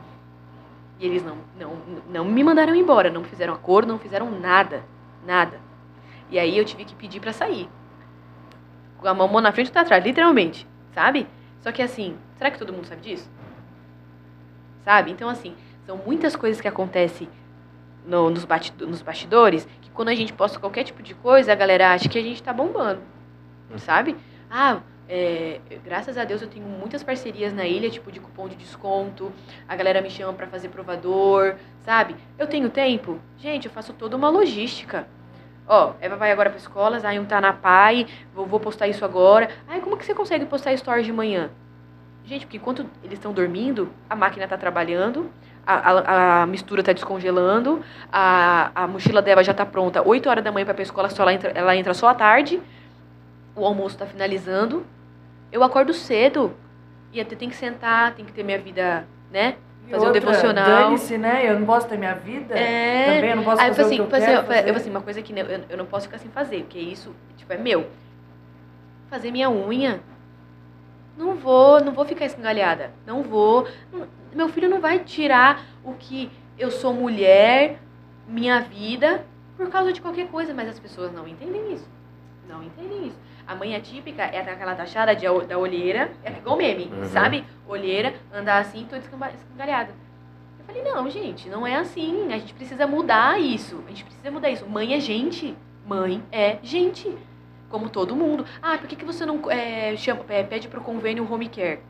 E 0.99 1.07
eles 1.07 1.25
não, 1.25 1.37
não, 1.59 1.77
não 2.09 2.25
me 2.25 2.43
mandaram 2.43 2.75
embora, 2.75 3.11
não 3.11 3.23
fizeram 3.23 3.55
acordo, 3.55 3.89
não 3.89 3.99
fizeram 3.99 4.31
nada, 4.31 4.83
nada. 5.25 5.61
E 6.31 6.39
aí 6.39 6.57
eu 6.57 6.65
tive 6.65 6.85
que 6.85 6.95
pedir 6.95 7.21
pra 7.21 7.33
sair. 7.33 7.69
Com 8.99 9.07
a 9.07 9.15
mão 9.15 9.41
na 9.41 9.53
frente 9.53 9.67
e 9.67 9.71
outra 9.71 9.83
atrás, 9.83 10.05
literalmente, 10.05 10.67
sabe? 10.93 11.29
Só 11.61 11.71
que 11.71 11.83
assim, 11.83 12.17
será 12.37 12.51
que 12.51 12.59
todo 12.59 12.73
mundo 12.73 12.87
sabe 12.87 13.03
disso? 13.03 13.31
Sabe? 14.85 15.11
Então 15.11 15.29
assim, 15.29 15.55
são 15.87 15.97
muitas 15.99 16.37
coisas 16.37 16.61
que 16.61 16.69
acontecem 16.69 17.29
no- 18.07 18.31
nos, 18.31 18.47
nos 18.81 19.03
bastidores 19.03 19.67
que 19.81 19.91
quando 19.91 20.09
a 20.09 20.15
gente 20.15 20.33
posta 20.33 20.59
qualquer 20.59 20.85
tipo 20.85 21.03
de 21.03 21.15
coisa, 21.15 21.53
a 21.53 21.55
galera 21.55 21.93
acha 21.93 22.09
que 22.09 22.19
a 22.19 22.23
gente 22.23 22.43
tá 22.43 22.53
bombando, 22.53 23.01
sabe? 23.79 24.17
Ah, 24.51 24.81
é, 25.09 25.61
graças 25.85 26.17
a 26.17 26.25
Deus 26.25 26.43
eu 26.43 26.49
tenho 26.49 26.67
muitas 26.67 27.03
parcerias 27.03 27.53
na 27.53 27.67
ilha, 27.67 27.91
tipo 27.91 28.11
de 28.11 28.21
cupom 28.21 28.49
de 28.49 28.57
desconto, 28.57 29.33
a 29.69 29.77
galera 29.77 30.01
me 30.01 30.11
chama 30.11 30.33
pra 30.33 30.47
fazer 30.47 30.69
provador, 30.69 31.57
sabe? 31.85 32.17
Eu 32.39 32.47
tenho 32.47 32.71
tempo? 32.71 33.19
Gente, 33.39 33.67
eu 33.67 33.73
faço 33.73 33.93
toda 33.93 34.17
uma 34.17 34.29
logística. 34.31 35.07
Ó, 35.67 35.93
Eva 36.01 36.17
vai 36.17 36.33
agora 36.33 36.51
pra 36.51 36.59
escola, 36.59 36.99
Zion 36.99 37.25
tá 37.25 37.41
na 37.41 37.53
PAI, 37.53 38.07
vou, 38.35 38.47
vou 38.47 38.59
postar 38.61 38.89
isso 38.89 39.05
agora. 39.05 39.49
Ai, 39.69 39.81
como 39.81 39.97
que 39.97 40.05
você 40.05 40.15
consegue 40.15 40.45
postar 40.45 40.77
stories 40.77 41.07
de 41.07 41.13
manhã? 41.13 41.51
Gente, 42.25 42.47
porque 42.47 42.57
enquanto 42.57 42.87
eles 43.03 43.19
estão 43.19 43.33
dormindo, 43.33 43.91
a 44.09 44.15
máquina 44.17 44.47
tá 44.47 44.57
trabalhando, 44.57 45.31
a, 45.67 45.75
a, 45.75 46.43
a 46.43 46.47
mistura 46.47 46.83
tá 46.83 46.93
descongelando, 46.93 47.83
a, 48.13 48.71
a 48.75 48.87
mochila 48.87 49.23
dela 49.23 49.43
já 49.45 49.55
tá 49.55 49.65
pronta 49.65 50.03
8 50.07 50.29
horas 50.29 50.45
da 50.45 50.51
manhã 50.51 50.65
pra 50.65 50.73
ir 50.73 50.77
pra 50.77 50.83
escola, 50.83 51.09
só 51.09 51.23
ela, 51.23 51.33
entra, 51.33 51.51
ela 51.55 51.77
entra 51.77 51.95
só 51.95 52.09
à 52.09 52.15
tarde, 52.15 52.61
o 53.55 53.65
almoço 53.65 53.97
tá 53.99 54.07
finalizando. 54.07 54.85
Eu 55.51 55.63
acordo 55.63 55.93
cedo 55.93 56.55
e 57.13 57.21
até 57.21 57.37
tem 57.37 57.49
que 57.49 57.57
sentar, 57.57 58.15
tem 58.15 58.25
que 58.25 58.33
ter 58.33 58.43
minha 58.43 58.59
vida, 58.59 59.07
né? 59.31 59.57
Fazer 59.91 60.05
um 60.05 60.07
outra, 60.07 60.21
devocional. 60.21 60.65
Dane-se, 60.65 61.19
né? 61.19 61.51
Eu 61.51 61.59
não 61.59 61.67
posso 61.67 61.87
ter 61.87 61.99
minha 61.99 62.15
vida. 62.15 62.59
É. 62.59 63.17
Também 63.17 63.31
eu 63.31 63.37
não 63.37 63.45
posso 63.45 63.61
Aí 63.61 63.69
eu 63.69 63.75
fazer 63.75 63.87
assim, 63.87 64.01
o 64.01 64.07
que 64.07 64.15
eu 64.15 64.17
assim, 64.17 64.27
quero 64.27 64.39
eu 64.41 64.45
fazer. 64.47 64.77
assim, 64.77 64.91
uma 64.91 65.01
coisa 65.03 65.23
que 65.23 65.33
eu, 65.33 65.47
eu 65.69 65.77
não 65.77 65.85
posso 65.85 66.07
ficar 66.07 66.19
sem 66.19 66.31
fazer, 66.31 66.61
porque 66.63 66.79
isso, 66.79 67.15
tipo, 67.37 67.53
é 67.53 67.59
meu. 67.59 67.87
Fazer 69.11 69.31
minha 69.31 69.51
unha. 69.51 70.01
Não 71.19 71.35
vou, 71.35 71.81
não 71.85 71.93
vou 71.93 72.07
ficar 72.07 72.25
escangalhada. 72.25 72.91
Não 73.07 73.23
vou. 73.23 73.69
Não- 73.93 74.07
Meu 74.35 74.49
filho 74.49 74.69
não 74.69 74.81
vai 74.81 74.99
tirar 75.01 75.65
o 75.85 75.95
que 75.95 76.31
eu 76.59 76.71
sou 76.71 76.93
mulher, 76.95 77.79
minha 78.27 78.61
vida, 78.61 79.25
por 79.57 79.69
causa 79.69 79.93
de 79.93 80.01
qualquer 80.01 80.29
coisa, 80.29 80.55
mas 80.55 80.69
as 80.69 80.79
pessoas 80.79 81.13
não 81.13 81.27
entendem 81.29 81.73
isso. 81.73 81.89
Não 82.49 82.63
entendem 82.63 83.09
isso. 83.09 83.19
A 83.47 83.55
mãe 83.55 83.75
atípica 83.75 84.23
é 84.23 84.39
aquela 84.41 84.75
taxada 84.75 85.15
de, 85.15 85.27
da 85.47 85.59
olheira, 85.59 86.13
é 86.25 86.31
igual 86.31 86.57
meme, 86.57 86.91
Uhum. 86.93 87.05
sabe? 87.07 87.45
Olheira, 87.67 88.15
andar 88.33 88.59
assim, 88.59 88.87
toda 88.89 89.03
escangalhada. 89.35 89.93
Eu 90.59 90.65
falei, 90.65 90.83
não, 90.83 91.11
gente, 91.11 91.49
não 91.49 91.67
é 91.67 91.75
assim. 91.77 92.33
A 92.33 92.39
gente 92.39 92.55
precisa 92.55 92.87
mudar 92.87 93.41
isso. 93.41 93.83
A 93.87 93.89
gente 93.91 94.05
precisa 94.05 94.31
mudar 94.31 94.49
isso. 94.51 94.67
Mãe 94.67 94.95
é 94.95 95.01
gente. 95.01 95.55
Mãe 95.87 96.23
é 96.31 96.59
gente. 96.63 97.15
Como 97.69 97.89
todo 97.89 98.15
mundo. 98.15 98.47
Ah, 98.63 98.79
por 98.79 98.87
que, 98.87 98.95
que 98.97 99.05
você 99.05 99.27
não 99.27 99.51
é, 99.51 99.97
chama, 99.97 100.25
é, 100.29 100.43
pede 100.45 100.69
pro 100.69 100.81
convênio 100.81 101.31
home 101.31 101.49
care? 101.49 101.81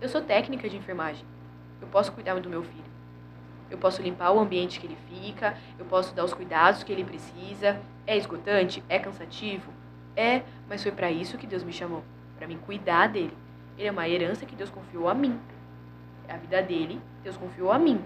Eu 0.00 0.08
sou 0.08 0.20
técnica 0.20 0.68
de 0.68 0.76
enfermagem. 0.76 1.24
Eu 1.80 1.88
posso 1.88 2.12
cuidar 2.12 2.38
do 2.40 2.48
meu 2.48 2.62
filho. 2.62 2.88
Eu 3.70 3.78
posso 3.78 4.02
limpar 4.02 4.32
o 4.32 4.40
ambiente 4.40 4.80
que 4.80 4.86
ele 4.86 4.98
fica. 5.08 5.56
Eu 5.78 5.84
posso 5.84 6.14
dar 6.14 6.24
os 6.24 6.32
cuidados 6.32 6.82
que 6.82 6.92
ele 6.92 7.04
precisa. 7.04 7.80
É 8.06 8.16
esgotante? 8.16 8.82
É 8.88 8.98
cansativo? 8.98 9.70
É, 10.16 10.42
mas 10.68 10.82
foi 10.82 10.92
para 10.92 11.10
isso 11.10 11.38
que 11.38 11.46
Deus 11.46 11.62
me 11.62 11.72
chamou. 11.72 12.02
Para 12.36 12.46
mim 12.46 12.58
cuidar 12.58 13.08
dele. 13.08 13.36
Ele 13.76 13.86
é 13.86 13.90
uma 13.90 14.08
herança 14.08 14.46
que 14.46 14.56
Deus 14.56 14.70
confiou 14.70 15.08
a 15.08 15.14
mim. 15.14 15.38
A 16.28 16.36
vida 16.36 16.60
dele, 16.62 17.00
Deus 17.22 17.36
confiou 17.36 17.70
a 17.70 17.78
mim. 17.78 18.00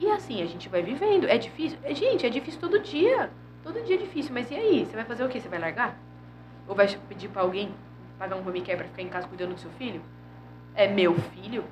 E 0.00 0.08
assim, 0.10 0.42
a 0.42 0.46
gente 0.46 0.68
vai 0.68 0.82
vivendo. 0.82 1.26
É 1.28 1.36
difícil? 1.36 1.78
É, 1.82 1.94
gente, 1.94 2.24
é 2.24 2.30
difícil 2.30 2.60
todo 2.60 2.78
dia. 2.78 3.30
Todo 3.62 3.82
dia 3.84 3.96
é 3.96 3.98
difícil. 3.98 4.32
Mas 4.32 4.50
e 4.50 4.54
aí? 4.54 4.86
Você 4.86 4.94
vai 4.94 5.04
fazer 5.04 5.24
o 5.24 5.28
quê? 5.28 5.40
Você 5.40 5.48
vai 5.48 5.58
largar? 5.58 5.98
Ou 6.68 6.74
vai 6.74 6.88
pedir 7.08 7.28
pra 7.28 7.42
alguém 7.42 7.74
pagar 8.18 8.36
um 8.36 8.46
home 8.46 8.62
care 8.62 8.78
pra 8.78 8.86
ficar 8.86 9.02
em 9.02 9.08
casa 9.08 9.28
cuidando 9.28 9.54
do 9.54 9.60
seu 9.60 9.70
filho? 9.72 10.00
É 10.74 10.88
meu 10.88 11.14
filho? 11.14 11.64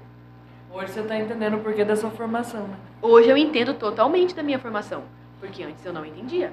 Hoje 0.75 0.93
você 0.93 1.03
tá 1.03 1.17
entendendo 1.17 1.55
o 1.55 1.61
porquê 1.61 1.85
da 1.85 1.95
sua 1.95 2.11
formação, 2.11 2.67
né? 2.67 2.75
Hoje 3.01 3.29
eu 3.29 3.37
entendo 3.37 3.75
totalmente 3.75 4.35
da 4.35 4.43
minha 4.43 4.59
formação. 4.59 5.05
Porque 5.39 5.63
antes 5.63 5.85
eu 5.87 5.93
não 5.93 6.05
entendia. 6.05 6.53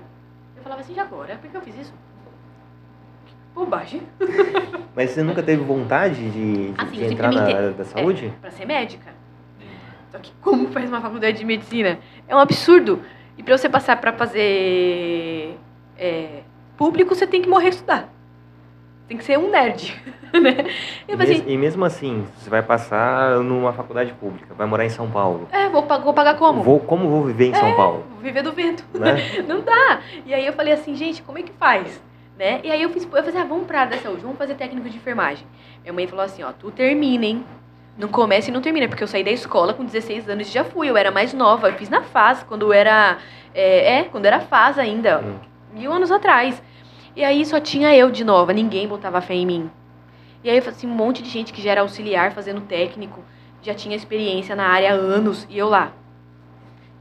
Eu 0.55 0.61
falava 0.61 0.81
assim, 0.81 0.93
e 0.95 0.99
agora? 0.99 1.35
Por 1.37 1.49
que 1.49 1.57
eu 1.57 1.61
fiz 1.61 1.75
isso? 1.79 1.93
Bobagem. 3.55 4.03
Mas 4.95 5.09
você 5.09 5.23
nunca 5.23 5.41
teve 5.41 5.63
vontade 5.63 6.29
de, 6.29 6.71
de- 6.71 6.73
Assim, 6.81 6.91
de 6.97 7.03
entrar 7.05 7.31
na 7.33 7.41
área 7.43 7.71
da 7.71 7.83
saúde? 7.83 8.27
É, 8.27 8.39
pra 8.41 8.51
ser 8.51 8.65
médica. 8.65 9.11
Só 10.11 10.19
que 10.19 10.31
como 10.41 10.67
faz 10.67 10.87
uma 10.89 11.01
faculdade 11.01 11.37
de 11.39 11.45
medicina? 11.45 11.97
É 12.27 12.35
um 12.35 12.39
absurdo. 12.39 13.01
E 13.37 13.43
pra 13.43 13.57
você 13.57 13.67
passar 13.69 13.99
pra 13.99 14.13
fazer 14.13 15.57
é, 15.97 16.43
público, 16.77 17.15
você 17.15 17.25
tem 17.25 17.41
que 17.41 17.49
morrer 17.49 17.69
estudar. 17.69 18.07
Tem 19.11 19.17
que 19.17 19.25
ser 19.25 19.37
um 19.37 19.49
nerd, 19.49 19.93
né? 20.31 20.55
E, 21.05 21.17
mes- 21.17 21.31
assim, 21.31 21.43
e 21.45 21.57
mesmo 21.57 21.83
assim, 21.83 22.25
você 22.37 22.49
vai 22.49 22.63
passar 22.63 23.39
numa 23.39 23.73
faculdade 23.73 24.13
pública, 24.13 24.53
vai 24.57 24.65
morar 24.65 24.85
em 24.85 24.89
São 24.89 25.11
Paulo. 25.11 25.49
é, 25.51 25.67
vou, 25.67 25.85
vou 25.85 26.13
pagar 26.13 26.37
como? 26.37 26.63
Vou, 26.63 26.79
como 26.79 27.09
vou 27.09 27.23
viver 27.25 27.47
em 27.49 27.53
São 27.53 27.75
Paulo? 27.75 28.05
Vou 28.09 28.19
viver 28.21 28.41
do 28.41 28.53
vento. 28.53 28.85
Né? 28.97 29.15
Não 29.45 29.59
dá. 29.59 29.99
E 30.25 30.33
aí 30.33 30.45
eu 30.45 30.53
falei 30.53 30.71
assim, 30.71 30.95
gente, 30.95 31.21
como 31.23 31.37
é 31.37 31.41
que 31.43 31.51
faz? 31.59 32.01
Né? 32.39 32.61
E 32.63 32.71
aí 32.71 32.81
eu 32.81 32.89
fiz, 32.89 33.03
eu 33.03 33.09
falei 33.09 33.27
assim, 33.27 33.37
ah, 33.37 33.43
vamos 33.43 33.67
pra 33.67 33.81
área 33.81 33.97
da 33.97 34.01
saúde, 34.01 34.21
vamos 34.21 34.37
fazer 34.37 34.55
técnico 34.55 34.89
de 34.89 34.95
enfermagem. 34.95 35.45
Minha 35.81 35.91
mãe 35.91 36.07
falou 36.07 36.23
assim, 36.23 36.41
ó, 36.43 36.53
tu 36.53 36.71
termina, 36.71 37.25
hein? 37.25 37.43
Não 37.97 38.07
começa 38.07 38.49
e 38.49 38.53
não 38.53 38.61
termina, 38.61 38.87
porque 38.87 39.03
eu 39.03 39.07
saí 39.09 39.25
da 39.25 39.31
escola 39.31 39.73
com 39.73 39.83
16 39.83 40.29
anos 40.29 40.47
e 40.47 40.51
já 40.53 40.63
fui, 40.63 40.89
eu 40.89 40.95
era 40.95 41.11
mais 41.11 41.33
nova, 41.33 41.67
eu 41.67 41.73
fiz 41.73 41.89
na 41.89 42.01
FAS, 42.01 42.43
quando 42.43 42.61
eu 42.67 42.71
era, 42.71 43.17
é, 43.53 43.97
é, 43.99 44.03
quando 44.05 44.25
era 44.25 44.39
FAS 44.39 44.79
ainda, 44.79 45.19
Hum. 45.19 45.35
mil 45.77 45.91
anos 45.91 46.09
atrás. 46.13 46.63
E 47.15 47.23
aí 47.23 47.45
só 47.45 47.59
tinha 47.59 47.95
eu 47.95 48.09
de 48.09 48.23
nova, 48.23 48.53
ninguém 48.53 48.87
botava 48.87 49.21
fé 49.21 49.33
em 49.33 49.45
mim. 49.45 49.71
E 50.43 50.49
aí, 50.49 50.57
assim, 50.57 50.87
um 50.87 50.91
monte 50.91 51.21
de 51.21 51.29
gente 51.29 51.53
que 51.53 51.61
já 51.61 51.71
era 51.71 51.81
auxiliar 51.81 52.31
fazendo 52.31 52.61
técnico, 52.61 53.23
já 53.61 53.73
tinha 53.73 53.95
experiência 53.95 54.55
na 54.55 54.65
área 54.65 54.91
há 54.91 54.95
anos, 54.95 55.45
e 55.49 55.57
eu 55.57 55.69
lá. 55.69 55.91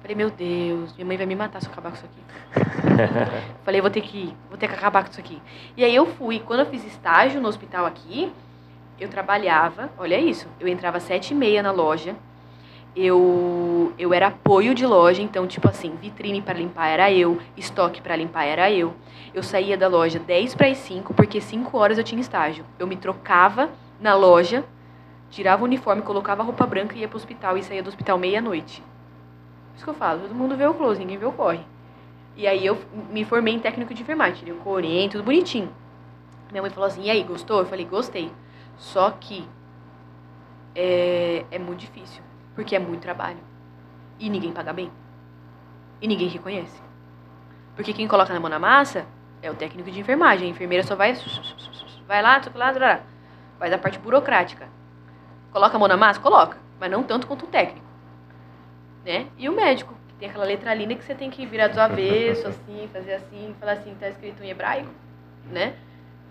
Falei, 0.01 0.17
meu 0.17 0.31
Deus, 0.31 0.93
minha 0.95 1.07
mãe 1.07 1.17
vai 1.17 1.27
me 1.27 1.37
matar 1.37 1.61
se 1.61 1.67
eu 1.67 1.73
acabar 1.73 1.91
com 1.91 1.97
isso 1.97 2.07
aqui. 2.07 2.21
Falei, 3.65 3.81
vou 3.81 3.91
ter 3.91 4.01
que 4.01 4.19
ir, 4.19 4.37
vou 4.49 4.59
ter 4.59 4.67
que 4.67 4.75
acabar 4.75 5.05
com 5.05 5.11
isso 5.11 5.21
aqui. 5.21 5.41
E 5.77 5.85
aí 5.85 5.95
eu 5.95 6.07
fui. 6.07 6.41
Quando 6.41 6.61
eu 6.61 6.67
fiz 6.67 6.85
estágio 6.85 7.41
no 7.41 7.49
hospital 7.49 7.87
aqui, 7.87 8.33
eu 8.99 9.09
trabalhava, 9.09 9.91
olha 9.97 10.19
isso, 10.19 10.47
eu 10.59 10.69
entrava 10.69 10.99
às 10.99 11.05
sete 11.05 11.33
e 11.33 11.35
meia 11.35 11.63
na 11.63 11.71
loja, 11.71 12.15
eu, 12.95 13.93
eu 13.99 14.13
era 14.13 14.29
apoio 14.29 14.75
de 14.75 14.85
loja, 14.85 15.23
então, 15.23 15.47
tipo 15.47 15.69
assim, 15.69 15.95
vitrine 15.97 16.43
para 16.43 16.59
limpar 16.59 16.89
era 16.89 17.13
eu, 17.13 17.39
estoque 17.57 18.01
para 18.01 18.17
limpar 18.17 18.45
era 18.45 18.71
eu. 18.71 18.95
Eu 19.33 19.43
saía 19.43 19.77
da 19.77 19.87
loja 19.87 20.19
10 20.19 20.55
para 20.55 20.67
as 20.67 20.79
5, 20.79 21.15
porque 21.15 21.41
5 21.41 21.77
horas 21.79 21.99
eu 21.99 22.05
tinha 22.05 22.21
estágio. 22.21 22.65
Eu 22.79 22.87
me 22.87 22.97
trocava 22.97 23.71
na 24.01 24.15
loja, 24.15 24.65
tirava 25.31 25.63
o 25.63 25.67
uniforme, 25.67 26.03
colocava 26.03 26.43
a 26.43 26.45
roupa 26.45 26.67
branca 26.67 26.97
e 26.97 27.01
ia 27.01 27.09
pro 27.09 27.17
hospital 27.17 27.57
e 27.57 27.63
saía 27.63 27.83
do 27.83 27.89
hospital 27.89 28.19
meia-noite. 28.19 28.83
Por 28.83 29.77
isso 29.77 29.85
que 29.85 29.91
eu 29.91 29.95
falo, 29.95 30.23
todo 30.23 30.35
mundo 30.35 30.57
vê 30.57 30.67
o 30.67 30.75
close, 30.75 30.99
ninguém 30.99 31.17
vê 31.17 31.27
o 31.27 31.33
corre. 31.33 31.61
E 32.37 32.47
aí 32.47 32.67
eu 32.67 32.79
me 33.11 33.25
formei 33.25 33.55
em 33.55 33.61
técnico 33.61 33.95
de 33.95 34.03
enfermagem, 34.03 34.51
o 34.51 34.57
corém, 34.57 35.09
tudo 35.09 35.23
bonitinho. 35.23 35.71
Minha 36.51 36.63
mãe 36.63 36.71
falou 36.71 36.89
assim, 36.89 37.05
e 37.05 37.11
aí, 37.11 37.23
gostou? 37.23 37.61
Eu 37.61 37.67
falei, 37.67 37.85
gostei. 37.85 38.33
Só 38.77 39.11
que 39.13 39.49
é, 40.75 41.45
é 41.51 41.59
muito 41.59 41.81
difícil, 41.81 42.23
porque 42.55 42.77
é 42.77 42.79
muito 42.79 43.03
trabalho. 43.03 43.39
E 44.19 44.29
ninguém 44.29 44.53
paga 44.53 44.73
bem. 44.73 44.91
E 46.01 46.09
ninguém 46.09 46.29
reconhece. 46.29 46.81
Porque 47.75 47.93
quem 47.93 48.09
coloca 48.09 48.33
na 48.33 48.41
mão 48.41 48.51
na 48.51 48.59
massa 48.59 49.07
é 49.43 49.51
o 49.51 49.55
técnico 49.55 49.91
de 49.91 50.01
enfermagem. 50.01 50.49
A 50.49 50.51
enfermeira 50.51 50.85
só 50.85 50.95
vai. 50.95 51.15
Vai 52.07 52.23
lá, 52.23 52.41
lá, 52.55 52.71
lá. 52.73 53.01
Faz 53.59 53.73
a 53.73 53.79
parte 53.79 53.99
burocrática. 53.99 54.69
Coloca 55.53 55.77
a 55.77 55.79
mão 55.79 55.89
na 55.89 55.97
massa? 55.97 56.21
Coloca. 56.21 56.59
Mas 56.79 56.91
não 56.91 57.03
tanto 57.03 57.27
quanto 57.27 57.45
o 57.45 57.49
técnico. 57.49 57.87
Né? 59.05 59.27
E 59.39 59.49
o 59.49 59.53
médico? 59.53 60.01
tem 60.21 60.29
aquela 60.29 60.45
letra 60.45 60.75
linda 60.75 60.95
que 60.95 61.03
você 61.03 61.15
tem 61.15 61.31
que 61.31 61.47
virar 61.47 61.69
do 61.69 61.81
avesso, 61.81 62.47
assim, 62.47 62.89
fazer 62.93 63.15
assim, 63.15 63.57
falar 63.59 63.73
assim, 63.73 63.97
tá 63.99 64.09
escrito 64.09 64.45
em 64.45 64.51
hebraico, 64.51 64.91
né? 65.51 65.75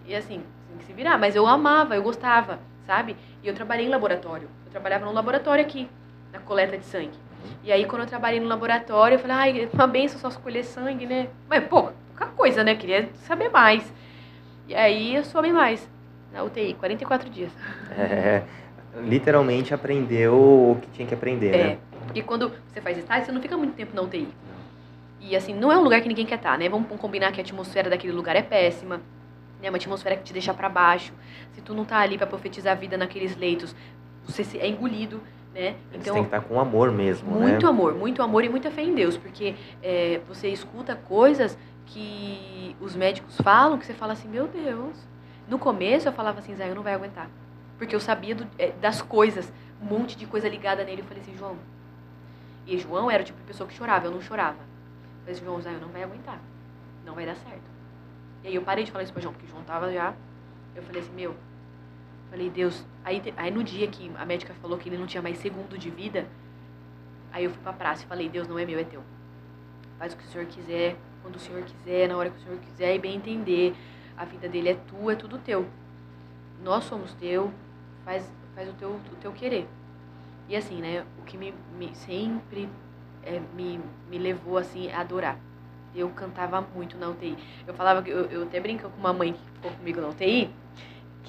E 0.05 0.15
assim, 0.15 0.43
tem 0.67 0.77
que 0.77 0.85
se 0.85 0.93
virar. 0.93 1.17
Mas 1.17 1.35
eu 1.35 1.47
amava, 1.47 1.95
eu 1.95 2.03
gostava, 2.03 2.59
sabe? 2.85 3.17
E 3.43 3.47
eu 3.47 3.55
trabalhei 3.55 3.87
em 3.87 3.89
laboratório. 3.89 4.47
Eu 4.65 4.71
trabalhava 4.71 5.05
no 5.05 5.11
laboratório 5.11 5.65
aqui, 5.65 5.89
na 6.31 6.39
coleta 6.39 6.77
de 6.77 6.85
sangue. 6.85 7.17
E 7.63 7.71
aí, 7.71 7.85
quando 7.85 8.01
eu 8.03 8.07
trabalhei 8.07 8.39
no 8.39 8.47
laboratório, 8.47 9.15
eu 9.15 9.19
falei, 9.19 9.35
ai, 9.35 9.69
uma 9.73 9.87
benção 9.87 10.19
só 10.19 10.27
escolher 10.29 10.63
sangue, 10.63 11.05
né? 11.05 11.27
Mas, 11.49 11.63
pô, 11.65 11.89
pouca 12.09 12.27
coisa, 12.35 12.63
né? 12.63 12.75
Queria 12.75 13.09
saber 13.25 13.49
mais. 13.49 13.91
E 14.67 14.75
aí, 14.75 15.15
eu 15.15 15.23
soube 15.23 15.51
mais. 15.51 15.87
Na 16.33 16.43
UTI, 16.43 16.73
44 16.75 17.29
dias. 17.29 17.51
É, 17.97 18.43
literalmente 19.01 19.73
aprendeu 19.73 20.33
o 20.35 20.77
que 20.81 20.87
tinha 20.91 21.07
que 21.07 21.13
aprender, 21.13 21.55
É, 21.55 21.63
né? 21.69 21.77
porque 22.05 22.21
quando 22.21 22.51
você 22.67 22.81
faz 22.81 22.97
estágio, 22.97 23.25
você 23.25 23.31
não 23.31 23.41
fica 23.41 23.57
muito 23.57 23.73
tempo 23.73 23.95
na 23.95 24.01
UTI. 24.01 24.27
E 25.21 25.35
assim, 25.35 25.53
não 25.53 25.71
é 25.71 25.77
um 25.77 25.81
lugar 25.81 26.01
que 26.01 26.07
ninguém 26.07 26.25
quer 26.25 26.35
estar, 26.35 26.57
né? 26.57 26.69
Vamos 26.69 26.87
combinar 26.99 27.31
que 27.31 27.41
a 27.41 27.43
atmosfera 27.43 27.89
daquele 27.89 28.13
lugar 28.13 28.35
é 28.35 28.41
péssima. 28.41 29.01
É 29.61 29.69
uma 29.69 29.75
atmosfera 29.77 30.15
que 30.15 30.23
te 30.23 30.31
deixa 30.33 30.53
pra 30.53 30.69
baixo. 30.69 31.11
Se 31.53 31.61
tu 31.61 31.73
não 31.73 31.83
tá 31.83 31.97
ali 31.97 32.17
pra 32.17 32.25
profetizar 32.27 32.73
a 32.73 32.75
vida 32.79 32.97
naqueles 32.97 33.35
leitos, 33.35 33.75
você 34.25 34.57
é 34.59 34.67
engolido, 34.67 35.21
né? 35.53 35.75
Então, 35.93 36.13
têm 36.13 36.23
que 36.23 36.27
estar 36.35 36.41
com 36.41 36.59
amor 36.59 36.91
mesmo, 36.91 37.31
muito 37.31 37.65
né? 37.65 37.69
amor, 37.69 37.95
muito 37.95 38.21
amor 38.21 38.43
e 38.43 38.49
muita 38.49 38.69
fé 38.71 38.83
em 38.83 38.93
Deus, 38.93 39.17
porque 39.17 39.55
é, 39.81 40.21
você 40.27 40.49
escuta 40.49 40.95
coisas 40.95 41.57
que 41.85 42.75
os 42.79 42.95
médicos 42.95 43.35
falam 43.41 43.77
que 43.77 43.85
você 43.85 43.93
fala 43.93 44.13
assim, 44.13 44.27
meu 44.27 44.47
Deus. 44.47 44.95
No 45.47 45.57
começo 45.57 46.07
eu 46.07 46.13
falava 46.13 46.39
assim, 46.39 46.55
Zé, 46.55 46.69
eu 46.69 46.75
não 46.75 46.83
vai 46.83 46.93
aguentar. 46.93 47.27
Porque 47.77 47.95
eu 47.95 47.99
sabia 47.99 48.35
do- 48.35 48.47
é, 48.59 48.71
das 48.73 49.01
coisas, 49.01 49.51
um 49.81 49.85
monte 49.85 50.15
de 50.15 50.27
coisa 50.27 50.47
ligada 50.47 50.83
nele. 50.83 51.01
Eu 51.01 51.05
falei 51.05 51.23
assim, 51.23 51.35
João. 51.35 51.57
E 52.67 52.77
João 52.77 53.09
era 53.09 53.23
o 53.23 53.25
tipo 53.25 53.39
de 53.39 53.45
pessoa 53.45 53.67
que 53.67 53.75
chorava, 53.75 54.05
eu 54.05 54.11
não 54.11 54.21
chorava. 54.21 54.57
Eu 54.59 55.19
falei 55.21 55.33
assim, 55.35 55.45
João, 55.45 55.61
Zé, 55.61 55.73
eu 55.73 55.79
não 55.79 55.87
vai 55.89 56.03
aguentar. 56.03 56.39
Não 57.03 57.15
vai 57.15 57.25
dar 57.25 57.35
certo. 57.35 57.63
E 58.43 58.49
aí 58.49 58.55
eu 58.55 58.61
parei 58.61 58.83
de 58.83 58.91
falar 58.91 59.03
isso 59.03 59.13
pra 59.13 59.21
João, 59.21 59.33
porque 59.33 59.47
João 59.47 59.63
tava 59.63 59.91
já. 59.91 60.13
Eu 60.75 60.83
falei 60.83 61.01
assim, 61.01 61.13
meu. 61.15 61.33
Falei, 62.29 62.49
Deus. 62.49 62.85
Aí, 63.03 63.21
aí 63.37 63.51
no 63.51 63.63
dia 63.63 63.87
que 63.87 64.11
a 64.17 64.25
médica 64.25 64.53
falou 64.55 64.77
que 64.77 64.89
ele 64.89 64.97
não 64.97 65.07
tinha 65.07 65.21
mais 65.21 65.37
segundo 65.39 65.77
de 65.77 65.89
vida, 65.89 66.27
Aí 67.31 67.43
eu 67.43 67.51
fui 67.51 67.61
pra 67.61 67.73
praça 67.73 68.03
e 68.03 68.07
falei, 68.07 68.29
Deus 68.29 68.47
não 68.47 68.57
é 68.57 68.65
meu, 68.65 68.79
é 68.79 68.83
teu. 68.83 69.03
Faz 69.97 70.13
o 70.13 70.17
que 70.17 70.23
o 70.25 70.27
Senhor 70.27 70.47
quiser, 70.47 70.97
quando 71.21 71.35
o 71.35 71.39
Senhor 71.39 71.63
quiser, 71.63 72.07
na 72.07 72.17
hora 72.17 72.29
que 72.29 72.37
o 72.37 72.41
Senhor 72.41 72.59
quiser 72.59 72.95
e 72.95 72.99
bem 72.99 73.15
entender. 73.15 73.75
A 74.17 74.25
vida 74.25 74.47
dele 74.49 74.69
é 74.69 74.75
tua, 74.75 75.13
é 75.13 75.15
tudo 75.15 75.37
teu. 75.39 75.67
Nós 76.63 76.83
somos 76.85 77.13
teu, 77.15 77.51
faz, 78.05 78.31
faz 78.55 78.69
o, 78.69 78.73
teu, 78.73 78.89
o 78.91 79.15
teu 79.21 79.31
querer. 79.31 79.67
E 80.49 80.55
assim, 80.55 80.81
né, 80.81 81.05
o 81.19 81.23
que 81.23 81.37
me, 81.37 81.53
me- 81.77 81.95
sempre 81.95 82.69
é, 83.23 83.39
me, 83.55 83.79
me 84.09 84.17
levou 84.17 84.57
assim 84.57 84.91
a 84.91 85.01
adorar. 85.01 85.39
Eu 85.95 86.09
cantava 86.09 86.61
muito 86.61 86.97
na 86.97 87.09
UTI. 87.09 87.37
Eu 87.67 87.73
falava 87.73 88.01
que 88.03 88.09
eu, 88.09 88.25
eu 88.25 88.43
até 88.43 88.59
brinco 88.59 88.89
com 88.89 88.99
uma 88.99 89.13
mãe 89.13 89.33
que 89.33 89.39
ficou 89.55 89.71
comigo 89.71 90.01
na 90.01 90.09
UTI, 90.09 90.49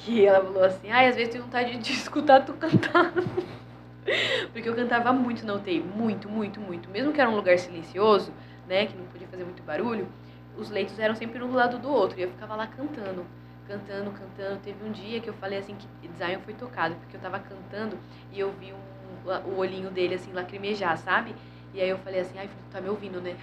que 0.00 0.24
ela 0.24 0.44
falou 0.44 0.64
assim, 0.64 0.90
ai, 0.90 1.08
às 1.08 1.16
vezes 1.16 1.32
tenho 1.32 1.44
vontade 1.44 1.76
de 1.76 1.92
escutar 1.92 2.40
tu 2.40 2.52
cantar. 2.54 3.12
Porque 4.52 4.68
eu 4.68 4.74
cantava 4.74 5.12
muito 5.12 5.44
na 5.44 5.54
UTI, 5.54 5.80
muito, 5.80 6.28
muito, 6.28 6.60
muito. 6.60 6.88
Mesmo 6.88 7.12
que 7.12 7.20
era 7.20 7.28
um 7.28 7.36
lugar 7.36 7.58
silencioso, 7.58 8.32
né, 8.66 8.86
que 8.86 8.96
não 8.96 9.04
podia 9.06 9.28
fazer 9.28 9.44
muito 9.44 9.62
barulho, 9.62 10.08
os 10.56 10.70
leitos 10.70 10.98
eram 10.98 11.14
sempre 11.14 11.42
um 11.42 11.48
do 11.48 11.54
lado 11.54 11.78
do 11.78 11.90
outro. 11.90 12.18
E 12.18 12.22
eu 12.22 12.28
ficava 12.28 12.56
lá 12.56 12.66
cantando, 12.66 13.26
cantando, 13.68 14.10
cantando. 14.10 14.60
Teve 14.64 14.84
um 14.84 14.90
dia 14.90 15.20
que 15.20 15.28
eu 15.28 15.34
falei 15.34 15.58
assim 15.58 15.76
que 15.76 16.08
Zion 16.16 16.40
foi 16.40 16.54
tocado, 16.54 16.94
porque 16.96 17.16
eu 17.16 17.20
tava 17.20 17.38
cantando 17.38 17.98
e 18.32 18.40
eu 18.40 18.50
vi 18.52 18.72
um, 18.72 19.50
o 19.50 19.58
olhinho 19.58 19.90
dele 19.90 20.14
assim 20.14 20.32
lacrimejar, 20.32 20.96
sabe? 20.96 21.34
E 21.74 21.80
aí 21.80 21.88
eu 21.88 21.98
falei 21.98 22.20
assim, 22.20 22.38
ai, 22.38 22.48
tu 22.48 22.72
tá 22.72 22.80
me 22.80 22.88
ouvindo, 22.88 23.20
né? 23.20 23.36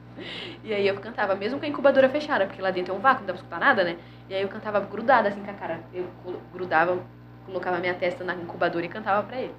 e 0.64 0.72
aí 0.72 0.86
eu 0.86 0.98
cantava, 1.00 1.34
mesmo 1.34 1.58
com 1.58 1.66
a 1.66 1.68
incubadora 1.68 2.08
fechada, 2.08 2.46
porque 2.46 2.62
lá 2.62 2.70
dentro 2.70 2.94
é 2.94 2.96
um 2.96 3.00
vácuo, 3.00 3.20
não 3.20 3.26
dá 3.26 3.32
pra 3.34 3.42
escutar 3.42 3.60
nada, 3.60 3.84
né? 3.84 3.98
E 4.28 4.34
aí 4.34 4.42
eu 4.42 4.48
cantava 4.48 4.80
grudada 4.80 5.28
assim 5.28 5.42
com 5.42 5.50
a 5.50 5.54
cara. 5.54 5.80
Eu 5.92 6.06
grudava, 6.52 6.98
colocava 7.46 7.78
minha 7.78 7.94
testa 7.94 8.24
na 8.24 8.34
incubadora 8.34 8.84
e 8.84 8.88
cantava 8.88 9.26
pra 9.26 9.40
ele. 9.40 9.54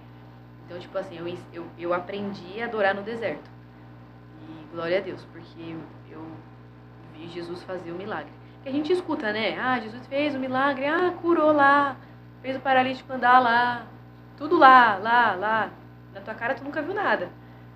Então, 0.66 0.80
tipo 0.80 0.96
assim, 0.98 1.18
eu, 1.18 1.28
eu, 1.52 1.66
eu 1.80 1.94
aprendi 1.94 2.62
a 2.62 2.66
adorar 2.66 2.94
no 2.94 3.02
deserto. 3.02 3.50
E 4.48 4.68
glória 4.72 5.00
a 5.00 5.02
Deus, 5.02 5.26
porque 5.32 5.76
eu 6.12 6.22
vi 7.12 7.28
Jesus 7.28 7.64
fazer 7.64 7.92
o 7.92 7.96
milagre. 7.96 8.32
Que 8.62 8.70
a 8.70 8.72
gente 8.72 8.94
escuta, 8.94 9.34
né? 9.34 9.58
Ah, 9.58 9.80
Jesus 9.80 10.06
fez 10.06 10.36
o 10.36 10.40
milagre, 10.40 10.86
ah, 10.86 11.12
curou 11.20 11.52
lá, 11.52 11.96
fez 12.44 12.56
o 12.56 12.60
paralítico 12.60 13.12
andar 13.12 13.40
lá, 13.40 13.88
tudo 14.38 14.58
lá, 14.58 14.98
lá, 14.98 15.34
lá. 15.34 15.72
Na 16.14 16.22
tua 16.22 16.36
cara 16.36 16.54
tu 16.54 16.64
nunca 16.64 16.82
viu 16.84 16.94
nada. 16.94 17.30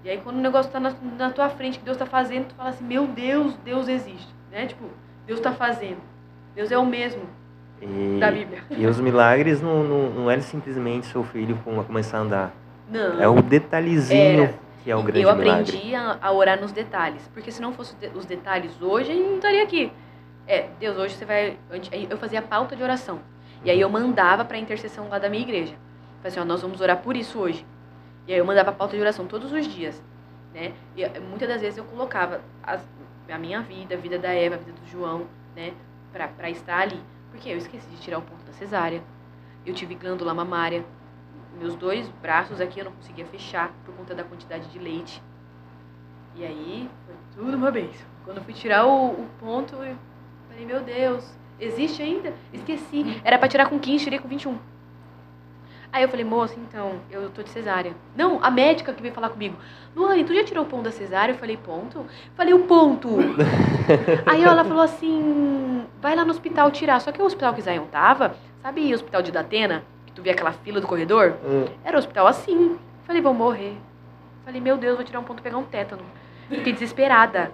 E 0.04 0.10
aí 0.10 0.20
quando 0.22 0.38
o 0.38 0.42
negócio 0.42 0.72
tá 0.72 0.80
na, 0.80 0.92
na 1.18 1.32
tua 1.32 1.50
frente, 1.50 1.80
que 1.80 1.86
Deus 1.86 1.98
tá 1.98 2.06
fazendo, 2.06 2.50
tu 2.50 2.56
fala 2.56 2.70
assim, 2.70 2.84
meu 2.84 3.08
Deus, 3.08 3.56
Deus 3.64 3.88
existe. 3.88 4.32
Né? 4.52 4.68
Tipo, 4.68 4.88
Deus 5.26 5.40
tá 5.40 5.52
fazendo. 5.52 6.13
Deus 6.56 6.72
é 6.72 6.78
o 6.78 6.86
mesmo 6.86 7.24
E, 7.82 8.18
da 8.20 8.32
Bíblia. 8.32 8.64
e 8.72 8.86
os 8.86 9.00
milagres 9.00 9.62
não, 9.62 9.84
não, 9.84 10.10
não 10.10 10.32
é 10.32 10.40
simplesmente 10.40 11.06
seu 11.08 11.24
filho 11.24 11.58
com- 11.64 11.84
começar 11.84 12.18
a 12.20 12.22
andar. 12.22 12.54
Não. 12.90 13.22
É 13.22 13.28
o 13.28 13.42
detalhezinho 13.42 14.44
Era. 14.44 14.54
que 14.84 14.92
é 14.92 14.96
o 14.96 15.02
grande 15.02 15.22
eu 15.22 15.36
milagre. 15.36 15.50
aprendi 15.78 15.96
a, 15.96 16.18
a 16.22 16.32
orar 16.32 16.60
nos 16.60 16.72
detalhes. 16.72 17.28
Porque 17.34 17.52
se 17.52 17.62
não 17.62 17.74
fosse 17.74 17.96
os 18.14 18.26
detalhes 18.26 18.82
hoje, 18.82 19.12
eu 19.12 19.18
não 19.30 19.36
estaria 19.36 19.64
aqui. 19.64 19.92
É, 20.48 20.68
Deus, 20.80 20.98
hoje 20.98 21.16
você 21.16 21.26
vai. 21.26 21.58
Eu 22.10 22.18
fazia 22.18 22.42
pauta 22.42 22.76
de 22.76 22.84
oração. 22.84 23.20
E 23.64 23.72
aí 23.72 23.80
eu 23.80 23.90
mandava 23.90 24.44
para 24.44 24.58
a 24.58 24.60
intercessão 24.60 25.08
lá 25.10 25.18
da 25.18 25.30
minha 25.30 25.42
igreja. 25.42 25.74
Falei 26.18 26.32
assim, 26.32 26.40
ó, 26.40 26.46
nós 26.46 26.62
vamos 26.62 26.82
orar 26.82 26.98
por 26.98 27.16
isso 27.16 27.40
hoje. 27.40 27.66
E 28.28 28.34
aí 28.34 28.40
eu 28.40 28.46
mandava 28.46 28.72
pauta 28.74 28.96
de 28.96 29.02
oração 29.02 29.26
todos 29.26 29.52
os 29.54 29.66
dias. 29.68 30.02
Né? 30.54 30.74
E 30.96 31.04
eh, 31.04 31.20
muitas 31.30 31.48
das 31.48 31.62
vezes 31.62 31.78
eu 31.78 31.86
colocava 31.86 32.42
as- 32.62 32.86
a 33.30 33.38
minha 33.38 33.62
vida, 33.62 33.96
a 33.96 33.98
vida 33.98 34.20
da 34.20 34.34
Eva, 34.34 34.56
a 34.56 34.58
vida 34.58 34.74
do 34.74 34.88
João, 34.92 35.24
né? 35.56 35.72
Pra 36.14 36.50
estar 36.50 36.80
ali. 36.80 37.02
Porque 37.32 37.50
eu 37.50 37.58
esqueci 37.58 37.90
de 37.90 37.98
tirar 37.98 38.20
o 38.20 38.22
ponto 38.22 38.46
da 38.46 38.54
cesárea. 38.54 39.04
Eu 39.66 39.74
tive 39.74 39.96
glândula 39.96 40.34
mamária. 40.34 40.86
Meus 41.60 41.76
dois 41.76 42.08
braços 42.22 42.62
aqui 42.62 42.80
eu 42.80 42.86
não 42.86 42.92
conseguia 42.92 43.26
fechar 43.26 43.72
por 43.84 43.94
conta 43.96 44.16
da 44.16 44.24
quantidade 44.24 44.68
de 44.70 44.80
leite. 44.80 45.22
E 46.36 46.44
aí, 46.44 46.90
foi 47.06 47.16
tudo 47.36 47.58
uma 47.58 47.72
bênção. 47.72 48.06
Quando 48.26 48.38
eu 48.38 48.44
fui 48.44 48.54
tirar 48.54 48.86
o, 48.86 49.12
o 49.12 49.30
ponto, 49.40 49.76
eu 49.76 49.96
falei, 50.50 50.66
meu 50.66 50.82
Deus, 50.82 51.36
existe 51.60 52.02
ainda? 52.02 52.34
Esqueci. 52.52 53.22
Era 53.24 53.38
pra 53.38 53.48
tirar 53.48 53.70
com 53.70 53.80
15, 53.80 54.04
tirei 54.04 54.20
com 54.20 54.28
21. 54.28 54.58
Aí 55.94 56.02
eu 56.02 56.10
falei, 56.10 56.26
moça, 56.26 56.56
então, 56.60 56.94
eu 57.12 57.30
tô 57.30 57.44
de 57.44 57.52
cesárea. 57.52 57.94
Não, 58.16 58.44
a 58.44 58.50
médica 58.50 58.92
que 58.92 59.00
veio 59.00 59.14
falar 59.14 59.30
comigo. 59.30 59.56
Luane, 59.96 60.24
tu 60.24 60.34
já 60.34 60.44
tirou 60.44 60.64
o 60.64 60.68
ponto 60.68 60.86
da 60.86 60.92
cesárea? 60.92 61.34
Eu 61.34 61.38
falei, 61.38 61.56
ponto? 61.56 62.04
Falei, 62.36 62.52
o 62.52 62.62
ponto. 62.66 63.10
Aí 64.26 64.44
ela 64.44 64.64
falou 64.66 64.82
assim, 64.82 65.86
vai 66.02 66.16
lá 66.16 66.26
no 66.26 66.32
hospital 66.32 66.72
tirar. 66.72 67.00
Só 67.00 67.12
que 67.12 67.22
o 67.22 67.26
hospital 67.26 67.54
que 67.54 67.62
Zion 67.62 67.86
tava, 67.92 68.36
sabe 68.64 68.92
o 68.92 68.96
hospital 68.96 69.22
de 69.22 69.32
Datena? 69.32 69.84
Que 70.08 70.14
tu 70.14 70.24
vê 70.24 70.32
aquela 70.32 70.52
fila 70.52 70.82
do 70.82 70.88
corredor? 70.88 71.36
Hum, 71.46 71.66
Era 71.86 71.96
um 71.96 72.00
hospital 72.00 72.26
assim. 72.26 72.76
Falei, 73.04 73.22
vou 73.22 73.36
morrer. 73.36 73.78
Falei, 74.44 74.60
meu 74.60 74.78
Deus, 74.78 74.96
vou 74.96 75.06
tirar 75.06 75.20
um 75.20 75.24
ponto 75.24 75.42
e 75.42 75.44
pegar 75.44 75.60
um 75.60 75.64
tétano. 75.64 76.02
Fiquei 76.50 76.74
desesperada. 76.74 77.52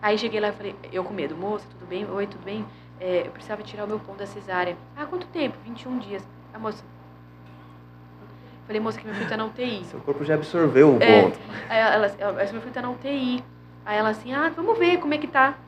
Aí 0.00 0.16
cheguei 0.16 0.40
lá 0.40 0.48
e 0.48 0.52
falei, 0.52 0.74
eu 0.90 1.04
com 1.04 1.12
medo, 1.12 1.36
moça, 1.36 1.66
tudo 1.70 1.86
bem? 1.86 2.06
Oi, 2.10 2.26
tudo 2.26 2.42
bem? 2.42 2.64
É, 2.98 3.26
eu 3.26 3.30
precisava 3.32 3.62
tirar 3.62 3.84
o 3.84 3.86
meu 3.86 3.98
ponto 3.98 4.18
da 4.18 4.26
cesárea. 4.26 4.78
Ah, 4.96 5.04
quanto 5.04 5.26
tempo? 5.26 5.58
21 5.62 5.98
dias. 5.98 6.26
A 6.54 6.58
moça. 6.58 6.82
Falei, 8.72 8.80
moça, 8.80 8.98
que 8.98 9.04
meu 9.04 9.14
filho 9.14 9.28
tá 9.28 9.36
na 9.36 9.44
UTI. 9.44 9.84
Seu 9.84 10.00
corpo 10.00 10.24
já 10.24 10.32
absorveu 10.32 10.94
o 10.96 10.98
É. 11.02 11.22
ponto. 11.24 11.38
Aí 11.68 11.78
ela, 11.78 12.06
ela, 12.18 12.42
esse 12.42 12.54
meu 12.54 12.62
filho 12.62 12.72
tá 12.72 12.80
na 12.80 12.88
UTI. 12.90 13.44
Aí 13.84 13.98
ela 13.98 14.08
assim, 14.08 14.32
ah, 14.32 14.50
vamos 14.56 14.78
ver 14.78 14.96
como 14.96 15.12
é 15.12 15.18
que 15.18 15.26
tá. 15.26 15.58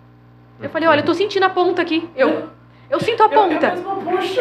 Eu 0.59 0.71
falei, 0.71 0.89
olha, 0.89 1.01
eu 1.01 1.05
tô 1.05 1.13
sentindo 1.13 1.43
a 1.45 1.51
ponta 1.51 1.83
aqui. 1.83 2.09
Eu, 2.17 2.49
eu 2.89 2.99
sinto 3.01 3.23
a 3.23 3.29
ponta. 3.29 3.67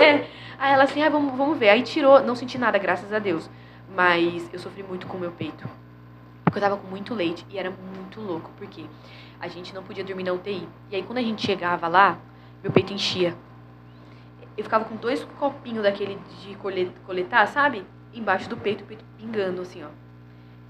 É. 0.01 0.25
Aí 0.57 0.71
ela 0.73 0.85
assim, 0.85 1.03
ah, 1.03 1.09
vamos, 1.09 1.35
vamos 1.35 1.57
ver. 1.57 1.71
Aí 1.71 1.81
tirou, 1.83 2.21
não 2.21 2.37
senti 2.37 2.57
nada, 2.57 2.77
graças 2.77 3.11
a 3.11 3.19
Deus. 3.19 3.49
Mas 3.93 4.49
eu 4.53 4.59
sofri 4.59 4.81
muito 4.81 5.07
com 5.07 5.17
o 5.17 5.19
meu 5.19 5.31
peito. 5.31 5.67
Porque 6.45 6.57
eu 6.57 6.61
tava 6.63 6.77
com 6.77 6.87
muito 6.87 7.13
leite 7.13 7.45
e 7.49 7.57
era 7.59 7.69
muito 7.69 8.21
louco, 8.21 8.49
porque 8.57 8.85
a 9.41 9.49
gente 9.49 9.75
não 9.75 9.83
podia 9.83 10.05
dormir 10.05 10.23
na 10.23 10.31
UTI. 10.31 10.65
E 10.89 10.95
aí 10.95 11.03
quando 11.03 11.17
a 11.17 11.21
gente 11.21 11.45
chegava 11.45 11.89
lá, 11.89 12.17
meu 12.63 12.71
peito 12.71 12.93
enchia. 12.93 13.35
Eu 14.57 14.63
ficava 14.63 14.85
com 14.85 14.95
dois 14.95 15.21
copinhos 15.37 15.83
daquele 15.83 16.17
de 16.41 16.55
colet- 16.55 16.93
coletar, 17.05 17.45
sabe? 17.47 17.83
Embaixo 18.13 18.49
do 18.49 18.57
peito, 18.57 18.83
o 18.83 18.87
peito 18.87 19.03
pingando, 19.17 19.61
assim, 19.61 19.83
ó. 19.83 19.87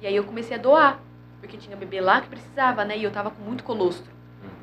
E 0.01 0.07
aí 0.07 0.15
eu 0.15 0.23
comecei 0.23 0.55
a 0.57 0.59
doar, 0.59 0.99
porque 1.39 1.57
tinha 1.57 1.75
bebê 1.75 1.99
lá 2.01 2.21
que 2.21 2.27
precisava, 2.29 2.85
né? 2.85 2.97
E 2.97 3.03
eu 3.03 3.11
tava 3.11 3.31
com 3.31 3.41
muito 3.41 3.63
colostro. 3.63 4.11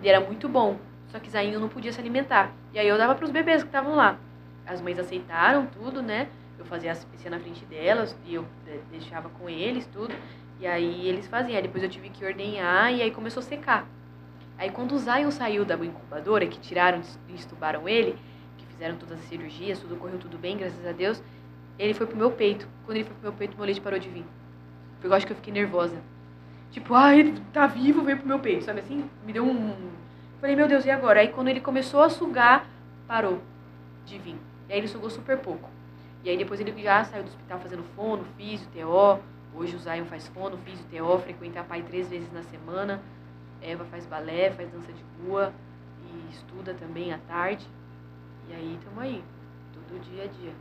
E 0.03 0.09
era 0.09 0.21
muito 0.21 0.49
bom. 0.49 0.79
Só 1.09 1.19
que 1.19 1.29
Zainho 1.31 1.61
não 1.61 1.69
podia 1.69 1.93
se 1.93 2.01
alimentar. 2.01 2.53
E 2.73 2.79
aí 2.79 2.87
eu 2.87 2.97
dava 2.97 3.15
pros 3.15 3.31
bebês 3.31 3.63
que 3.63 3.69
estavam 3.69 3.97
lá. 3.97 4.19
As 4.67 4.81
mães 4.81 4.99
aceitaram 4.99 5.67
tudo, 5.67 6.03
né? 6.03 6.29
Eu 6.59 6.65
fazia 6.65 6.93
as 6.93 7.05
piscinas 7.05 7.39
na 7.39 7.41
frente 7.45 7.65
delas 7.65 8.17
e 8.27 8.35
eu 8.35 8.45
de- 8.65 8.81
deixava 8.91 9.29
com 9.31 9.49
eles 9.49 9.87
tudo. 9.87 10.15
E 10.61 10.67
aí 10.67 11.07
eles 11.09 11.27
faziam. 11.27 11.57
Aí 11.57 11.63
depois 11.63 11.83
eu 11.83 11.89
tive 11.89 12.11
que 12.11 12.25
ordenhar 12.25 12.93
e 12.93 13.03
aí 13.03 13.11
começou 13.11 13.41
a 13.41 13.45
secar. 13.45 13.87
Aí 14.59 14.71
quando 14.71 14.93
o 14.93 14.99
Zion 14.99 15.31
saiu 15.31 15.65
da 15.65 15.75
incubadora, 15.75 16.47
que 16.47 16.61
tiraram 16.61 17.01
e 17.29 17.35
estubaram 17.35 17.89
ele, 17.89 18.15
que 18.59 18.67
fizeram 18.67 18.97
todas 18.97 19.19
as 19.19 19.25
cirurgias, 19.25 19.79
tudo 19.81 19.97
correu 19.97 20.19
tudo 20.19 20.37
bem, 20.37 20.59
graças 20.59 20.87
a 20.87 20.93
Deus, 20.93 21.23
ele 21.85 21.95
foi 21.95 22.07
pro 22.07 22.17
meu 22.17 22.31
peito. 22.31 22.69
Quando 22.85 22.97
ele 22.97 23.05
foi 23.05 23.15
pro 23.15 23.23
meu 23.23 23.33
peito, 23.33 23.57
meu 23.57 23.65
leite 23.65 23.81
parou 23.81 23.99
de 23.99 24.09
vir. 24.09 24.25
Eu 25.03 25.15
acho 25.15 25.27
que 25.27 25.33
eu 25.33 25.37
fiquei 25.37 25.53
nervosa. 25.53 25.97
Tipo, 26.71 26.95
ai, 26.95 27.35
tá 27.53 27.67
vivo, 27.67 28.03
veio 28.03 28.19
pro 28.19 28.29
meu 28.29 28.39
peito, 28.39 28.65
sabe 28.65 28.81
assim? 28.81 29.09
Me 29.27 29.33
deu 29.33 29.45
um. 29.45 29.75
Falei, 30.41 30.55
meu 30.55 30.69
Deus, 30.69 30.85
e 30.85 30.91
agora? 30.91 31.21
Aí 31.21 31.29
quando 31.29 31.49
ele 31.49 31.61
começou 31.61 32.03
a 32.03 32.11
sugar, 32.11 32.67
parou 33.07 33.41
de 34.05 34.19
vir. 34.19 34.37
E 34.69 34.73
aí 34.73 34.79
ele 34.79 34.89
sugou 34.89 35.11
super 35.11 35.39
pouco. 35.39 35.69
E 36.23 36.31
aí 36.31 36.37
depois 36.37 36.61
ele 36.61 36.73
já 36.83 37.03
saiu 37.05 37.25
do 37.25 37.29
hospital 37.29 37.59
fazendo 37.59 37.83
fono, 37.97 38.25
físio, 38.37 38.69
TO. 38.69 39.21
Hoje 39.55 39.75
o 39.75 39.79
Zion 39.79 40.05
faz 40.05 40.29
fono, 40.29 40.57
físio, 40.59 40.85
TO, 40.87 41.19
frequenta 41.19 41.61
a 41.61 41.65
pai 41.65 41.83
três 41.83 42.09
vezes 42.09 42.31
na 42.33 42.43
semana. 42.43 43.03
Eva 43.63 43.85
faz 43.87 44.07
balé, 44.07 44.51
faz 44.51 44.71
dança 44.71 44.93
de 44.93 45.03
rua 45.23 45.53
e 46.05 46.31
estuda 46.33 46.75
também 46.75 47.13
à 47.13 47.19
tarde. 47.19 47.67
E 48.49 48.55
aí 48.55 48.77
estamos 48.79 49.03
aí, 49.03 49.25
todo 49.73 50.01
dia 50.03 50.25
a 50.25 50.27
dia. 50.27 50.53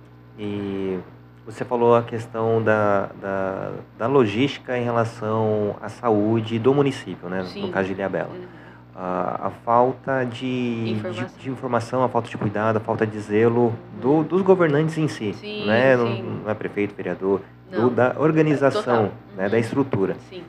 E 0.38 0.98
você 1.44 1.64
falou 1.64 1.94
a 1.94 2.02
questão 2.02 2.62
da, 2.62 3.08
da, 3.20 3.72
da 3.98 4.06
logística 4.06 4.76
em 4.78 4.84
relação 4.84 5.76
à 5.80 5.88
saúde 5.88 6.58
do 6.58 6.72
município, 6.74 7.28
né? 7.28 7.44
Sim. 7.44 7.62
No 7.62 7.68
caso 7.68 7.88
de 7.88 7.94
Ilhabela. 7.94 8.30
Uhum. 8.30 8.60
A, 8.94 9.46
a 9.46 9.50
falta 9.50 10.24
de 10.24 10.90
Informação. 10.96 11.24
De, 11.24 11.42
de 11.42 11.50
informação, 11.50 12.04
a 12.04 12.08
falta 12.08 12.28
de 12.28 12.36
cuidado, 12.36 12.76
a 12.76 12.80
falta 12.80 13.06
de 13.06 13.18
zelo 13.18 13.72
do, 14.00 14.22
dos 14.22 14.42
governantes 14.42 14.98
em 14.98 15.08
si, 15.08 15.32
Sim, 15.34 15.66
né? 15.66 15.96
Não, 15.96 16.06
sim. 16.06 16.40
não 16.44 16.50
é 16.50 16.54
prefeito, 16.54 16.94
vereador, 16.94 17.40
Não. 17.70 17.88
do, 17.88 17.90
da 17.90 18.14
organização, 18.18 18.82
Total. 18.82 19.12
né? 19.36 19.44
Uhum. 19.44 19.50
da 19.50 19.58
estrutura. 19.58 20.16
Sim. 20.28 20.42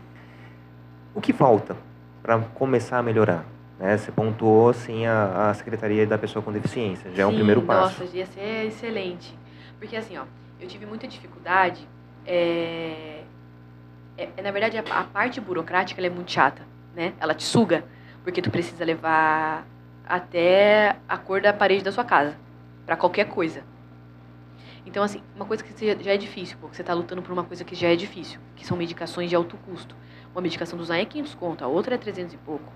O 1.15 1.21
que 1.21 1.31
falta 1.31 1.77
para 2.21 2.39
começar 2.39 2.97
a 2.97 3.03
melhorar? 3.03 3.45
Né? 3.79 3.97
Você 3.97 4.11
pontuou 4.11 4.69
assim 4.69 5.05
a, 5.05 5.49
a 5.49 5.53
Secretaria 5.53 6.05
da 6.05 6.17
Pessoa 6.17 6.43
com 6.43 6.51
Deficiência, 6.51 7.09
já 7.15 7.23
é 7.23 7.25
um 7.25 7.31
Sim, 7.31 7.37
primeiro 7.37 7.61
passo. 7.61 8.01
Nossa, 8.03 8.15
ia 8.17 8.25
ser 8.25 8.67
excelente. 8.67 9.37
Porque 9.81 9.97
assim, 9.97 10.17
ó, 10.17 10.25
eu 10.61 10.67
tive 10.69 10.85
muita 10.85 11.07
dificuldade. 11.07 11.89
É, 12.25 13.25
é- 14.17 14.29
é, 14.37 14.43
na 14.43 14.51
verdade, 14.51 14.77
a, 14.77 14.81
a 15.01 15.05
parte 15.05 15.41
burocrática 15.41 16.05
é 16.05 16.09
muito 16.09 16.31
chata, 16.31 16.63
né? 16.95 17.13
Ela 17.19 17.33
te 17.35 17.43
suga, 17.43 17.85
porque 18.23 18.41
tu 18.41 18.51
precisa 18.51 18.85
levar 18.85 19.67
até 20.07 20.97
a 21.09 21.17
cor 21.17 21.41
da 21.41 21.53
parede 21.53 21.83
da 21.83 21.91
sua 21.93 22.05
casa, 22.05 22.37
para 22.85 22.97
qualquer 22.97 23.25
coisa. 23.29 23.63
Então, 24.85 25.03
assim, 25.03 25.21
uma 25.35 25.45
coisa 25.45 25.63
que 25.63 25.85
já- 26.03 26.11
é 26.11 26.17
difícil, 26.17 26.57
pô, 26.59 26.67
que 26.67 26.75
você 26.75 26.83
tá 26.83 26.93
lutando 26.93 27.21
por 27.21 27.31
uma 27.31 27.43
coisa 27.43 27.63
que 27.63 27.75
já 27.75 27.87
é 27.89 27.95
difícil, 27.95 28.39
que 28.55 28.65
são 28.65 28.77
medicações 28.77 29.29
de 29.29 29.35
alto 29.35 29.57
custo. 29.57 29.95
Uma 30.33 30.41
medicação 30.41 30.77
do 30.77 30.83
Zan 30.85 30.97
é 30.97 31.05
500 31.05 31.35
conto, 31.35 31.63
a 31.63 31.67
outra 31.67 31.95
é 31.95 31.97
300 31.97 32.33
e 32.33 32.37
pouco. 32.37 32.71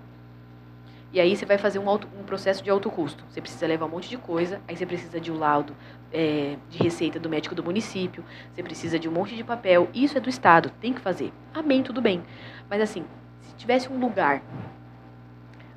E 1.12 1.20
aí 1.20 1.36
você 1.36 1.46
vai 1.46 1.56
fazer 1.58 1.78
um, 1.78 1.88
auto- 1.88 2.08
um 2.18 2.24
processo 2.24 2.62
de 2.62 2.70
alto 2.70 2.90
custo. 2.90 3.24
Você 3.28 3.40
precisa 3.40 3.66
levar 3.66 3.86
um 3.86 3.88
monte 3.88 4.08
de 4.08 4.16
coisa, 4.18 4.60
aí 4.68 4.76
você 4.76 4.84
precisa 4.84 5.20
de 5.20 5.30
um 5.32 5.38
laudo 5.38 5.74
é, 6.16 6.56
de 6.70 6.82
receita 6.82 7.20
do 7.20 7.28
médico 7.28 7.54
do 7.54 7.62
município, 7.62 8.24
você 8.50 8.62
precisa 8.62 8.98
de 8.98 9.06
um 9.06 9.12
monte 9.12 9.36
de 9.36 9.44
papel. 9.44 9.90
Isso 9.92 10.16
é 10.16 10.20
do 10.20 10.30
Estado, 10.30 10.70
tem 10.80 10.94
que 10.94 11.00
fazer. 11.00 11.30
Amém, 11.52 11.82
tudo 11.82 12.00
bem. 12.00 12.22
Mas 12.70 12.80
assim, 12.80 13.04
se 13.42 13.54
tivesse 13.56 13.92
um 13.92 14.00
lugar, 14.00 14.40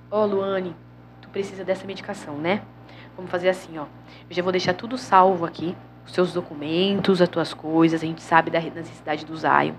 ó, 0.10 0.24
Luane, 0.24 0.74
tu 1.22 1.28
precisa 1.30 1.66
dessa 1.66 1.86
medicação, 1.86 2.38
né? 2.38 2.62
Vamos 3.18 3.30
fazer 3.30 3.50
assim, 3.50 3.78
ó. 3.78 3.84
Eu 4.30 4.36
já 4.36 4.42
vou 4.42 4.54
deixar 4.54 4.74
tudo 4.74 4.98
salvo 4.98 5.46
aqui, 5.46 5.76
os 6.06 6.14
seus 6.14 6.32
documentos, 6.32 7.22
as 7.22 7.28
tuas 7.28 7.54
coisas, 7.54 8.02
a 8.02 8.06
gente 8.06 8.22
sabe 8.22 8.50
da 8.50 8.62
necessidade 8.62 9.26
do 9.26 9.36
Zion. 9.36 9.74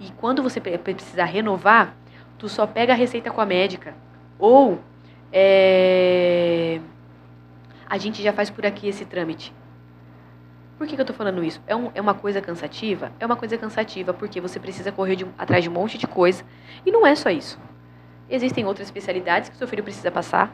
E 0.00 0.12
quando 0.18 0.40
você 0.40 0.60
pre- 0.60 0.78
precisar 0.78 1.24
renovar, 1.24 1.96
tu 2.38 2.48
só 2.48 2.64
pega 2.64 2.92
a 2.92 2.96
receita 2.96 3.28
com 3.30 3.40
a 3.40 3.46
médica. 3.46 3.92
Ou 4.38 4.78
é, 5.32 6.80
a 7.88 7.98
gente 7.98 8.22
já 8.22 8.32
faz 8.32 8.50
por 8.50 8.64
aqui 8.64 8.86
esse 8.86 9.04
trâmite. 9.04 9.52
Por 10.78 10.86
que, 10.86 10.94
que 10.94 11.00
eu 11.00 11.06
tô 11.06 11.14
falando 11.14 11.42
isso? 11.42 11.60
É, 11.66 11.74
um- 11.74 11.90
é 11.94 12.00
uma 12.00 12.14
coisa 12.14 12.40
cansativa? 12.40 13.10
É 13.18 13.24
uma 13.24 13.36
coisa 13.36 13.56
cansativa 13.56 14.12
porque 14.12 14.40
você 14.40 14.60
precisa 14.60 14.92
correr 14.92 15.16
de 15.16 15.26
atrás 15.38 15.64
de 15.64 15.70
um 15.70 15.72
monte 15.72 15.96
de 15.96 16.06
coisa. 16.06 16.44
E 16.84 16.90
não 16.90 17.06
é 17.06 17.14
só 17.14 17.30
isso. 17.30 17.58
Existem 18.28 18.66
outras 18.66 18.88
especialidades 18.88 19.48
que 19.48 19.56
seu 19.56 19.66
filho 19.66 19.82
precisa 19.82 20.10
passar, 20.10 20.52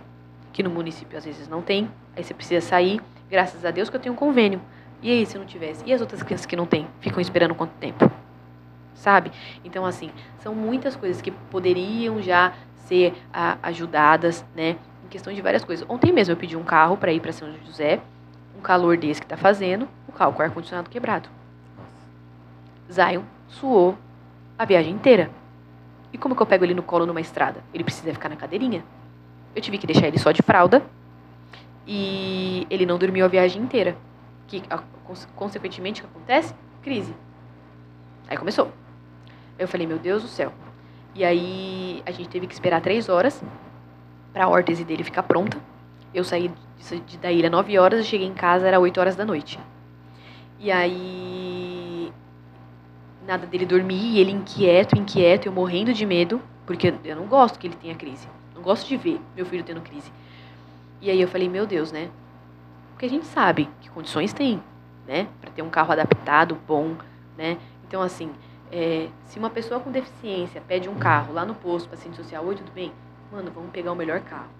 que 0.52 0.62
no 0.62 0.70
município 0.70 1.18
às 1.18 1.24
vezes 1.24 1.48
não 1.48 1.60
tem. 1.60 1.90
Aí 2.16 2.22
você 2.22 2.32
precisa 2.34 2.64
sair. 2.64 3.00
Graças 3.28 3.64
a 3.64 3.70
Deus 3.70 3.90
que 3.90 3.96
eu 3.96 4.00
tenho 4.00 4.12
um 4.14 4.16
convênio. 4.16 4.60
E 5.02 5.10
aí, 5.10 5.26
se 5.26 5.36
não 5.36 5.44
tivesse? 5.44 5.82
E 5.84 5.92
as 5.92 6.00
outras 6.00 6.22
crianças 6.22 6.46
que 6.46 6.54
não 6.54 6.66
têm? 6.66 6.86
Ficam 7.00 7.20
esperando 7.20 7.54
quanto 7.56 7.72
tempo? 7.80 8.08
Sabe? 8.94 9.32
Então, 9.64 9.84
assim, 9.84 10.10
são 10.38 10.54
muitas 10.54 10.94
coisas 10.94 11.20
que 11.20 11.32
poderiam 11.32 12.22
já 12.22 12.52
ser 12.86 13.12
ah, 13.32 13.58
ajudadas, 13.62 14.44
né? 14.54 14.76
Em 15.04 15.08
questão 15.08 15.32
de 15.32 15.40
várias 15.42 15.64
coisas. 15.64 15.84
Ontem 15.88 16.12
mesmo 16.12 16.32
eu 16.32 16.36
pedi 16.36 16.56
um 16.56 16.62
carro 16.62 16.96
para 16.96 17.12
ir 17.12 17.18
para 17.18 17.32
São 17.32 17.52
José, 17.64 18.00
um 18.56 18.60
calor 18.60 18.96
desse 18.96 19.20
que 19.20 19.26
tá 19.26 19.36
fazendo, 19.36 19.88
o 20.12 20.18
carro 20.18 20.32
com 20.32 20.40
o 20.40 20.44
ar-condicionado 20.44 20.90
quebrado. 20.90 21.28
Zion 22.90 23.22
suou 23.48 23.96
a 24.58 24.64
viagem 24.64 24.92
inteira. 24.92 25.30
E 26.12 26.18
como 26.18 26.36
que 26.36 26.42
eu 26.42 26.46
pego 26.46 26.64
ele 26.64 26.74
no 26.74 26.82
colo 26.82 27.06
numa 27.06 27.20
estrada? 27.20 27.62
Ele 27.72 27.82
precisa 27.82 28.12
ficar 28.12 28.28
na 28.28 28.36
cadeirinha. 28.36 28.84
Eu 29.56 29.62
tive 29.62 29.78
que 29.78 29.86
deixar 29.86 30.06
ele 30.06 30.18
só 30.18 30.30
de 30.30 30.42
fralda 30.42 30.82
e 31.86 32.66
ele 32.68 32.84
não 32.84 32.98
dormiu 32.98 33.24
a 33.24 33.28
viagem 33.28 33.62
inteira. 33.62 33.96
Que, 34.46 34.62
consequentemente, 35.34 36.02
o 36.02 36.04
que 36.04 36.10
acontece? 36.10 36.54
Crise. 36.82 37.14
Aí 38.28 38.36
começou. 38.36 38.70
Eu 39.58 39.66
falei, 39.66 39.86
meu 39.86 39.98
Deus 39.98 40.22
do 40.22 40.28
céu. 40.28 40.52
E 41.14 41.24
aí 41.24 42.02
a 42.04 42.10
gente 42.10 42.28
teve 42.28 42.46
que 42.46 42.54
esperar 42.54 42.80
três 42.82 43.08
horas 43.08 43.42
para 44.32 44.44
a 44.44 44.48
órtese 44.48 44.84
dele 44.84 45.04
ficar 45.04 45.22
pronta. 45.22 45.58
Eu 46.12 46.24
saí 46.24 46.50
da 47.20 47.32
ilha 47.32 47.48
9 47.48 47.78
horas 47.78 48.00
e 48.00 48.04
cheguei 48.04 48.26
em 48.26 48.34
casa, 48.34 48.66
era 48.66 48.78
8 48.78 49.00
horas 49.00 49.16
da 49.16 49.24
noite. 49.24 49.58
E 50.62 50.70
aí. 50.70 52.12
Nada 53.26 53.44
dele 53.48 53.66
dormir, 53.66 54.18
ele 54.18 54.30
inquieto, 54.30 54.96
inquieto, 54.96 55.46
eu 55.46 55.52
morrendo 55.52 55.92
de 55.92 56.06
medo, 56.06 56.40
porque 56.64 56.94
eu 57.04 57.16
não 57.16 57.26
gosto 57.26 57.58
que 57.58 57.66
ele 57.66 57.74
tenha 57.74 57.96
crise. 57.96 58.28
Não 58.54 58.62
gosto 58.62 58.86
de 58.86 58.96
ver 58.96 59.20
meu 59.34 59.44
filho 59.44 59.64
tendo 59.64 59.80
crise. 59.80 60.12
E 61.00 61.10
aí 61.10 61.20
eu 61.20 61.26
falei, 61.26 61.48
meu 61.48 61.66
Deus, 61.66 61.90
né? 61.90 62.10
Porque 62.90 63.06
a 63.06 63.08
gente 63.08 63.26
sabe 63.26 63.68
que 63.80 63.90
condições 63.90 64.32
tem, 64.32 64.62
né? 65.04 65.26
Para 65.40 65.50
ter 65.50 65.62
um 65.62 65.70
carro 65.70 65.92
adaptado, 65.92 66.56
bom, 66.66 66.94
né? 67.36 67.58
Então, 67.88 68.00
assim, 68.00 68.30
é, 68.70 69.08
se 69.26 69.40
uma 69.40 69.50
pessoa 69.50 69.80
com 69.80 69.90
deficiência 69.90 70.60
pede 70.60 70.88
um 70.88 70.94
carro 70.94 71.32
lá 71.32 71.44
no 71.44 71.56
posto, 71.56 71.88
paciente 71.88 72.16
social, 72.16 72.44
oi, 72.44 72.54
tudo 72.54 72.70
bem? 72.70 72.92
Mano, 73.32 73.50
vamos 73.52 73.70
pegar 73.70 73.90
o 73.90 73.96
melhor 73.96 74.20
carro. 74.20 74.50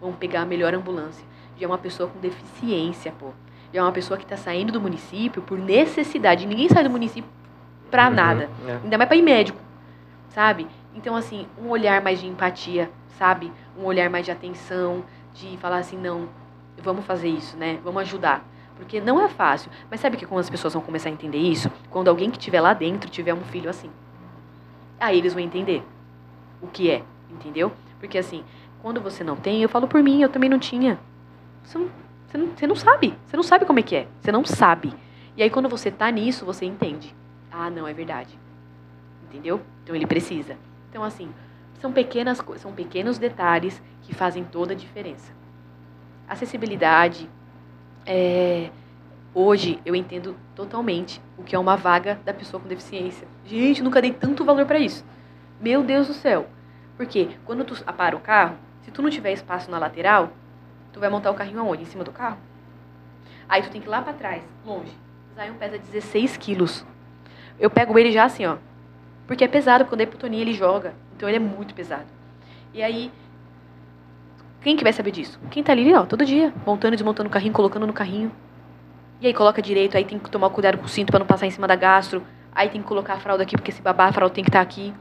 Vamos 0.00 0.16
pegar 0.16 0.42
a 0.42 0.46
melhor 0.46 0.72
ambulância. 0.72 1.24
Já 1.58 1.64
é 1.64 1.68
uma 1.68 1.78
pessoa 1.78 2.08
com 2.08 2.20
deficiência, 2.20 3.12
pô. 3.18 3.32
Já 3.72 3.80
é 3.80 3.82
uma 3.82 3.92
pessoa 3.92 4.18
que 4.18 4.24
está 4.24 4.36
saindo 4.36 4.72
do 4.72 4.80
município 4.80 5.42
por 5.42 5.58
necessidade. 5.58 6.46
Ninguém 6.46 6.68
sai 6.68 6.84
do 6.84 6.90
município 6.90 7.30
pra 7.90 8.08
Uhum, 8.08 8.14
nada. 8.14 8.50
é. 8.68 8.78
Ainda 8.84 8.98
mais 8.98 9.08
pra 9.08 9.16
ir 9.16 9.22
médico, 9.22 9.58
sabe? 10.28 10.66
Então, 10.94 11.16
assim, 11.16 11.46
um 11.58 11.68
olhar 11.68 12.02
mais 12.02 12.20
de 12.20 12.26
empatia, 12.26 12.90
sabe? 13.18 13.50
Um 13.78 13.84
olhar 13.84 14.10
mais 14.10 14.24
de 14.26 14.30
atenção, 14.30 15.02
de 15.32 15.56
falar 15.56 15.78
assim, 15.78 15.96
não, 15.96 16.28
vamos 16.82 17.04
fazer 17.06 17.28
isso, 17.28 17.56
né? 17.56 17.78
Vamos 17.82 18.02
ajudar. 18.02 18.44
Porque 18.76 19.00
não 19.00 19.20
é 19.24 19.28
fácil. 19.28 19.70
Mas 19.90 20.00
sabe 20.00 20.16
que 20.16 20.26
quando 20.26 20.40
as 20.40 20.50
pessoas 20.50 20.74
vão 20.74 20.82
começar 20.82 21.08
a 21.08 21.12
entender 21.12 21.38
isso? 21.38 21.70
Quando 21.90 22.08
alguém 22.08 22.30
que 22.30 22.38
estiver 22.38 22.60
lá 22.60 22.74
dentro 22.74 23.08
tiver 23.10 23.32
um 23.32 23.42
filho 23.42 23.70
assim. 23.70 23.90
Aí 25.00 25.16
eles 25.18 25.32
vão 25.34 25.42
entender 25.42 25.82
o 26.60 26.66
que 26.66 26.90
é, 26.90 27.02
entendeu? 27.30 27.72
Porque 27.98 28.18
assim, 28.18 28.44
quando 28.82 29.00
você 29.00 29.22
não 29.24 29.36
tem, 29.36 29.62
eu 29.62 29.68
falo 29.68 29.86
por 29.88 30.02
mim, 30.02 30.20
eu 30.22 30.28
também 30.28 30.48
não 30.50 30.58
tinha. 30.58 30.98
Não, 31.74 31.88
você 32.32 32.38
não, 32.38 32.46
você 32.56 32.66
não 32.66 32.74
sabe. 32.74 33.14
Você 33.26 33.36
não 33.36 33.42
sabe 33.42 33.66
como 33.66 33.78
é 33.78 33.82
que 33.82 33.94
é. 33.94 34.08
Você 34.20 34.32
não 34.32 34.42
sabe. 34.42 34.94
E 35.36 35.42
aí 35.42 35.50
quando 35.50 35.68
você 35.68 35.90
tá 35.90 36.10
nisso, 36.10 36.46
você 36.46 36.64
entende. 36.64 37.14
Ah, 37.50 37.68
não, 37.68 37.86
é 37.86 37.92
verdade. 37.92 38.38
Entendeu? 39.24 39.60
Então 39.82 39.94
ele 39.94 40.06
precisa. 40.06 40.56
Então, 40.88 41.04
assim, 41.04 41.30
são 41.78 41.92
pequenas 41.92 42.40
coisas, 42.40 42.62
são 42.62 42.72
pequenos 42.72 43.18
detalhes 43.18 43.82
que 44.02 44.14
fazem 44.14 44.44
toda 44.44 44.72
a 44.72 44.76
diferença. 44.76 45.30
Acessibilidade. 46.26 47.28
É, 48.06 48.70
hoje 49.34 49.78
eu 49.84 49.94
entendo 49.94 50.34
totalmente 50.54 51.20
o 51.36 51.42
que 51.42 51.54
é 51.54 51.58
uma 51.58 51.76
vaga 51.76 52.18
da 52.24 52.32
pessoa 52.32 52.62
com 52.62 52.68
deficiência. 52.68 53.28
Gente, 53.44 53.82
nunca 53.82 54.00
dei 54.00 54.12
tanto 54.12 54.44
valor 54.44 54.64
para 54.64 54.78
isso. 54.78 55.04
Meu 55.60 55.82
Deus 55.82 56.06
do 56.06 56.14
céu. 56.14 56.46
Porque 56.96 57.28
quando 57.44 57.64
tu 57.64 57.74
para 57.84 58.16
o 58.16 58.20
carro, 58.20 58.56
se 58.82 58.90
tu 58.90 59.02
não 59.02 59.10
tiver 59.10 59.32
espaço 59.32 59.70
na 59.70 59.78
lateral, 59.78 60.32
tu 60.92 61.00
vai 61.00 61.08
montar 61.08 61.30
o 61.30 61.34
carrinho 61.34 61.60
aonde? 61.60 61.82
Em 61.82 61.86
cima 61.86 62.04
do 62.04 62.12
carro? 62.12 62.38
Aí 63.48 63.62
tu 63.62 63.70
tem 63.70 63.80
que 63.80 63.86
ir 63.86 63.90
lá 63.90 64.02
para 64.02 64.12
trás, 64.12 64.42
longe. 64.64 64.92
Zion 65.34 65.54
pesa 65.54 65.78
16 65.78 66.36
quilos. 66.36 66.86
Eu 67.58 67.70
pego 67.70 67.98
ele 67.98 68.12
já 68.12 68.24
assim, 68.24 68.46
ó. 68.46 68.56
Porque 69.26 69.44
é 69.44 69.48
pesado, 69.48 69.84
quando 69.84 70.00
é 70.00 70.04
hipotonia 70.04 70.40
ele 70.40 70.52
joga. 70.52 70.94
Então 71.16 71.28
ele 71.28 71.36
é 71.36 71.40
muito 71.40 71.74
pesado. 71.74 72.06
E 72.74 72.82
aí, 72.82 73.10
quem 74.60 74.76
que 74.76 74.84
vai 74.84 74.92
saber 74.92 75.10
disso? 75.10 75.38
Quem 75.50 75.62
tá 75.62 75.72
ali, 75.72 75.92
ó, 75.94 76.04
todo 76.04 76.24
dia, 76.24 76.52
montando 76.66 76.94
e 76.94 76.96
desmontando 76.96 77.28
o 77.28 77.32
carrinho, 77.32 77.52
colocando 77.52 77.86
no 77.86 77.92
carrinho. 77.92 78.32
E 79.20 79.26
aí 79.26 79.34
coloca 79.34 79.62
direito, 79.62 79.96
aí 79.96 80.04
tem 80.04 80.18
que 80.18 80.30
tomar 80.30 80.50
cuidado 80.50 80.78
com 80.78 80.84
o 80.84 80.88
cinto 80.88 81.10
para 81.10 81.18
não 81.18 81.26
passar 81.26 81.46
em 81.46 81.50
cima 81.50 81.68
da 81.68 81.76
gastro. 81.76 82.22
Aí 82.54 82.68
tem 82.68 82.82
que 82.82 82.86
colocar 82.86 83.14
a 83.14 83.20
fralda 83.20 83.42
aqui, 83.42 83.56
porque 83.56 83.72
se 83.72 83.80
babar 83.80 84.08
a 84.08 84.12
fralda 84.12 84.34
tem 84.34 84.44
que 84.44 84.50
estar 84.50 84.60
aqui. 84.60 84.92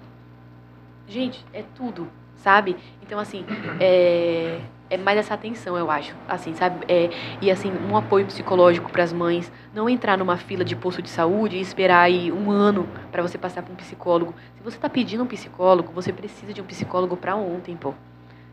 Gente, 1.08 1.46
é 1.54 1.64
tudo, 1.76 2.08
sabe? 2.36 2.78
Então, 3.02 3.20
assim, 3.20 3.46
é, 3.80 4.62
é 4.92 4.98
mais 4.98 5.18
essa 5.18 5.34
atenção, 5.34 5.78
eu 5.78 5.90
acho. 5.90 6.14
Assim, 6.28 6.54
sabe? 6.54 6.86
É, 6.86 7.10
e 7.42 7.50
assim, 7.50 7.72
um 7.90 7.96
apoio 7.96 8.26
psicológico 8.26 8.92
para 8.92 9.02
as 9.02 9.14
mães. 9.14 9.50
Não 9.74 9.90
entrar 9.90 10.18
numa 10.18 10.36
fila 10.36 10.66
de 10.66 10.76
posto 10.76 11.02
de 11.02 11.10
saúde 11.10 11.56
e 11.56 11.62
esperar 11.62 12.02
aí 12.02 12.30
um 12.30 12.52
ano 12.52 12.86
para 13.10 13.22
você 13.22 13.38
passar 13.38 13.64
por 13.64 13.72
um 13.72 13.76
psicólogo. 13.76 14.36
Se 14.58 14.62
você 14.62 14.76
está 14.76 14.90
pedindo 14.90 15.24
um 15.24 15.28
psicólogo, 15.28 15.94
você 15.94 16.12
precisa 16.12 16.54
de 16.54 16.62
um 16.62 16.66
psicólogo 16.66 17.16
para 17.16 17.38
ontem, 17.38 17.78
pô. 17.78 17.94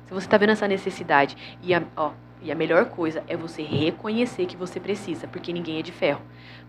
Se 0.07 0.15
você 0.15 0.27
está 0.27 0.39
vendo 0.39 0.51
essa 0.51 0.69
necessidade. 0.69 1.37
E 1.61 1.75
a, 1.75 1.83
ó, 1.97 2.13
e 2.41 2.53
a 2.53 2.55
melhor 2.55 2.85
coisa 2.85 3.25
é 3.27 3.37
você 3.37 3.63
reconhecer 3.63 4.47
que 4.47 4.57
você 4.57 4.79
precisa, 4.79 5.27
porque 5.27 5.53
ninguém 5.53 5.81
é 5.81 5.83
de 5.83 5.91
ferro. 5.91 6.23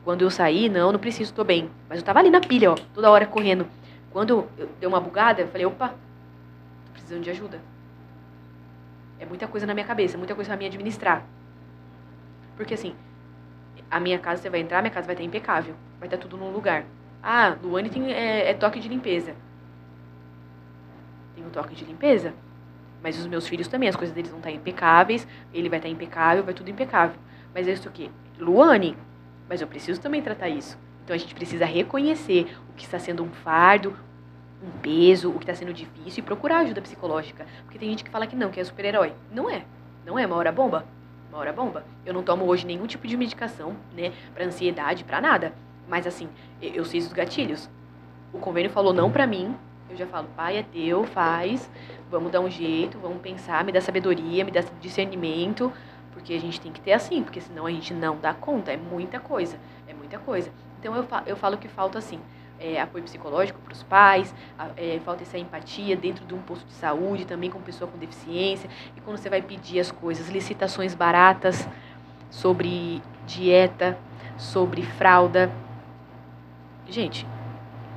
Quando 0.04 0.24
eu 0.24 0.32
saí, 0.32 0.68
não, 0.68 0.92
não 0.92 1.00
preciso, 1.00 1.32
tô 1.32 1.44
bem. 1.44 1.70
Mas 1.88 2.00
eu 2.00 2.04
tava 2.04 2.18
ali 2.18 2.32
na 2.32 2.42
pilha, 2.42 2.72
ó, 2.72 2.76
toda 2.92 3.12
hora 3.12 3.28
correndo. 3.28 3.68
Quando 4.12 4.48
eu 4.58 4.68
dei 4.80 4.90
uma 4.90 5.00
bugada, 5.00 5.42
eu 5.42 5.48
falei, 5.48 5.68
opa, 5.68 5.90
tô 5.90 6.92
precisando 6.94 7.22
de 7.22 7.30
ajuda. 7.30 7.69
É 9.20 9.26
muita 9.26 9.48
coisa 9.48 9.66
na 9.66 9.74
minha 9.74 9.86
cabeça, 9.86 10.18
muita 10.18 10.34
coisa 10.34 10.50
pra 10.50 10.58
me 10.58 10.66
administrar. 10.66 11.26
Porque 12.56 12.74
assim, 12.74 12.96
a 13.90 14.00
minha 14.00 14.20
casa 14.20 14.42
você 14.42 14.50
vai 14.50 14.60
entrar, 14.62 14.82
minha 14.82 14.94
casa 14.94 15.06
vai 15.06 15.16
estar 15.16 15.26
impecável. 15.26 15.76
Vai 16.00 16.08
estar 16.08 16.18
tudo 16.18 16.38
no 16.38 16.50
lugar. 16.50 16.86
Ah, 17.22 17.58
Luane 17.62 17.90
tem 17.90 18.14
é, 18.14 18.50
é 18.50 18.54
toque 18.54 18.80
de 18.80 18.88
limpeza. 18.88 19.36
Tem 21.36 21.46
um 21.46 21.50
toque 21.50 21.76
de 21.76 21.84
limpeza. 21.84 22.34
Mas 23.04 23.18
os 23.18 23.28
meus 23.28 23.48
filhos 23.48 23.68
também, 23.68 23.88
as 23.90 23.96
coisas 23.96 24.14
deles 24.14 24.30
vão 24.30 24.40
estar 24.40 24.52
impecáveis, 24.52 25.28
ele 25.54 25.70
vai 25.70 25.80
estar 25.80 25.90
impecável, 25.90 26.44
vai 26.44 26.54
tudo 26.54 26.70
impecável. 26.70 27.18
Mas 27.54 27.68
é 27.68 27.72
isso 27.72 27.88
aqui, 27.88 28.12
Luane, 28.38 28.98
mas 29.48 29.62
eu 29.62 29.68
preciso 29.68 30.00
também 30.02 30.22
tratar 30.22 30.50
isso. 30.50 30.78
Então 31.04 31.16
a 31.16 31.18
gente 31.18 31.34
precisa 31.34 31.66
reconhecer 31.66 32.56
o 32.70 32.74
que 32.74 32.84
está 32.86 33.00
sendo 33.00 33.24
um 33.24 33.30
fardo, 33.30 33.96
um 34.62 34.70
peso, 34.82 35.30
o 35.30 35.34
que 35.34 35.44
está 35.44 35.56
sendo 35.56 35.74
difícil 35.74 36.22
e 36.22 36.26
procurar 36.26 36.60
ajuda 36.60 36.82
psicológica. 36.82 37.46
Porque 37.64 37.80
tem 37.80 37.90
gente 37.90 38.04
que 38.04 38.10
fala 38.10 38.28
que 38.28 38.36
não, 38.36 38.50
que 38.50 38.60
é 38.60 38.64
super-herói. 38.64 39.14
Não 39.32 39.50
é. 39.50 39.64
Não 40.06 40.18
é 40.18 40.26
uma 40.26 40.36
hora 40.36 40.52
bomba. 40.52 40.86
Uma 41.30 41.40
hora 41.40 41.54
bomba. 41.54 41.86
Eu 42.06 42.14
não 42.14 42.24
tomo 42.24 42.46
hoje 42.46 42.66
nenhum 42.66 42.88
tipo 42.88 43.08
de 43.08 43.16
medicação, 43.16 43.76
né, 43.96 44.12
para 44.34 44.46
ansiedade, 44.46 45.04
para 45.04 45.22
nada. 45.22 45.54
Mas 45.88 46.06
assim, 46.06 46.30
eu 46.62 46.84
sei 46.86 47.00
os 47.00 47.14
gatilhos. 47.14 47.70
O 48.34 48.40
convênio 48.40 48.70
falou 48.70 48.94
não 48.94 49.12
para 49.12 49.26
mim, 49.26 49.56
eu 49.90 49.98
já 49.98 50.06
falo, 50.06 50.28
pai, 50.36 50.58
é 50.58 50.64
teu, 50.64 51.04
faz, 51.04 51.70
vamos 52.12 52.32
dar 52.32 52.42
um 52.42 52.50
jeito, 52.50 53.00
vamos 53.00 53.22
pensar, 53.22 53.64
me 53.64 53.72
dá 53.72 53.82
sabedoria, 53.82 54.46
me 54.46 54.52
dá 54.52 54.64
discernimento, 54.80 55.74
porque 56.12 56.34
a 56.34 56.40
gente 56.40 56.62
tem 56.62 56.72
que 56.72 56.80
ter 56.80 56.94
assim, 56.94 57.24
porque 57.24 57.42
senão 57.42 57.66
a 57.66 57.72
gente 57.72 57.94
não 57.94 58.18
dá 58.18 58.34
conta, 58.34 58.72
é 58.72 58.78
muita 58.78 59.20
coisa, 59.20 59.58
é 59.88 59.94
muita 59.94 60.20
coisa. 60.20 60.52
Então 60.80 60.96
eu, 60.96 61.08
eu 61.26 61.36
falo 61.36 61.58
que 61.58 61.68
falta 61.68 61.98
assim, 61.98 62.20
é, 62.60 62.80
apoio 62.82 63.04
psicológico 63.04 63.60
para 63.62 63.74
os 63.74 63.84
pais, 63.84 64.34
é, 64.76 65.00
falta 65.04 65.24
essa 65.24 65.38
empatia 65.38 65.96
dentro 65.96 66.26
de 66.26 66.34
um 66.34 66.40
posto 66.40 66.66
de 66.66 66.74
saúde, 66.74 67.26
também 67.26 67.50
com 67.50 67.60
pessoa 67.62 67.90
com 67.90 67.98
deficiência, 67.98 68.70
e 68.96 69.02
quando 69.02 69.18
você 69.18 69.30
vai 69.30 69.42
pedir 69.42 69.80
as 69.80 69.92
coisas, 69.92 70.30
licitações 70.30 70.94
baratas 70.94 71.68
sobre 72.30 73.02
dieta, 73.26 73.98
sobre 74.38 74.84
fralda. 74.84 75.52
Gente, 76.88 77.26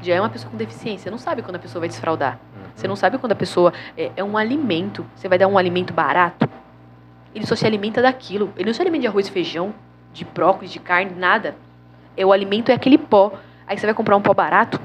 já 0.03 0.15
é 0.15 0.21
uma 0.21 0.29
pessoa 0.29 0.51
com 0.51 0.57
deficiência. 0.57 1.05
Você 1.05 1.11
não 1.11 1.19
sabe 1.19 1.43
quando 1.43 1.57
a 1.57 1.59
pessoa 1.59 1.81
vai 1.81 1.89
desfraudar. 1.89 2.39
Uhum. 2.55 2.63
Você 2.75 2.89
não 2.89 2.97
sabe 2.97 3.19
quando 3.19 3.33
a 3.33 3.37
pessoa 3.37 3.73
é, 3.97 4.11
é, 4.17 4.25
um 4.25 4.37
alimento. 4.37 5.07
Você 5.15 5.29
vai 5.29 5.39
dar 5.39 5.47
um 5.47 5.57
alimento 5.57 5.93
barato. 5.93 6.49
Ele 7.35 7.47
só 7.47 7.55
se 7.55 7.65
alimenta 7.65 8.03
daquilo. 8.03 8.53
Ele 8.57 8.67
não 8.67 8.75
se 8.75 8.83
alimenta 8.83 9.03
de 9.03 9.07
arroz 9.07 9.29
e 9.29 9.31
feijão, 9.31 9.75
de 10.13 10.25
brócolis, 10.25 10.71
de 10.71 10.81
carne, 10.81 11.13
nada. 11.17 11.55
É 12.17 12.27
o 12.27 12.33
alimento 12.33 12.71
é 12.71 12.75
aquele 12.75 12.99
pó. 12.99 13.33
Aí 13.73 13.79
você 13.79 13.87
vai 13.87 13.95
comprar 13.95 14.15
um 14.19 14.21
pó 14.21 14.35
barato. 14.35 14.79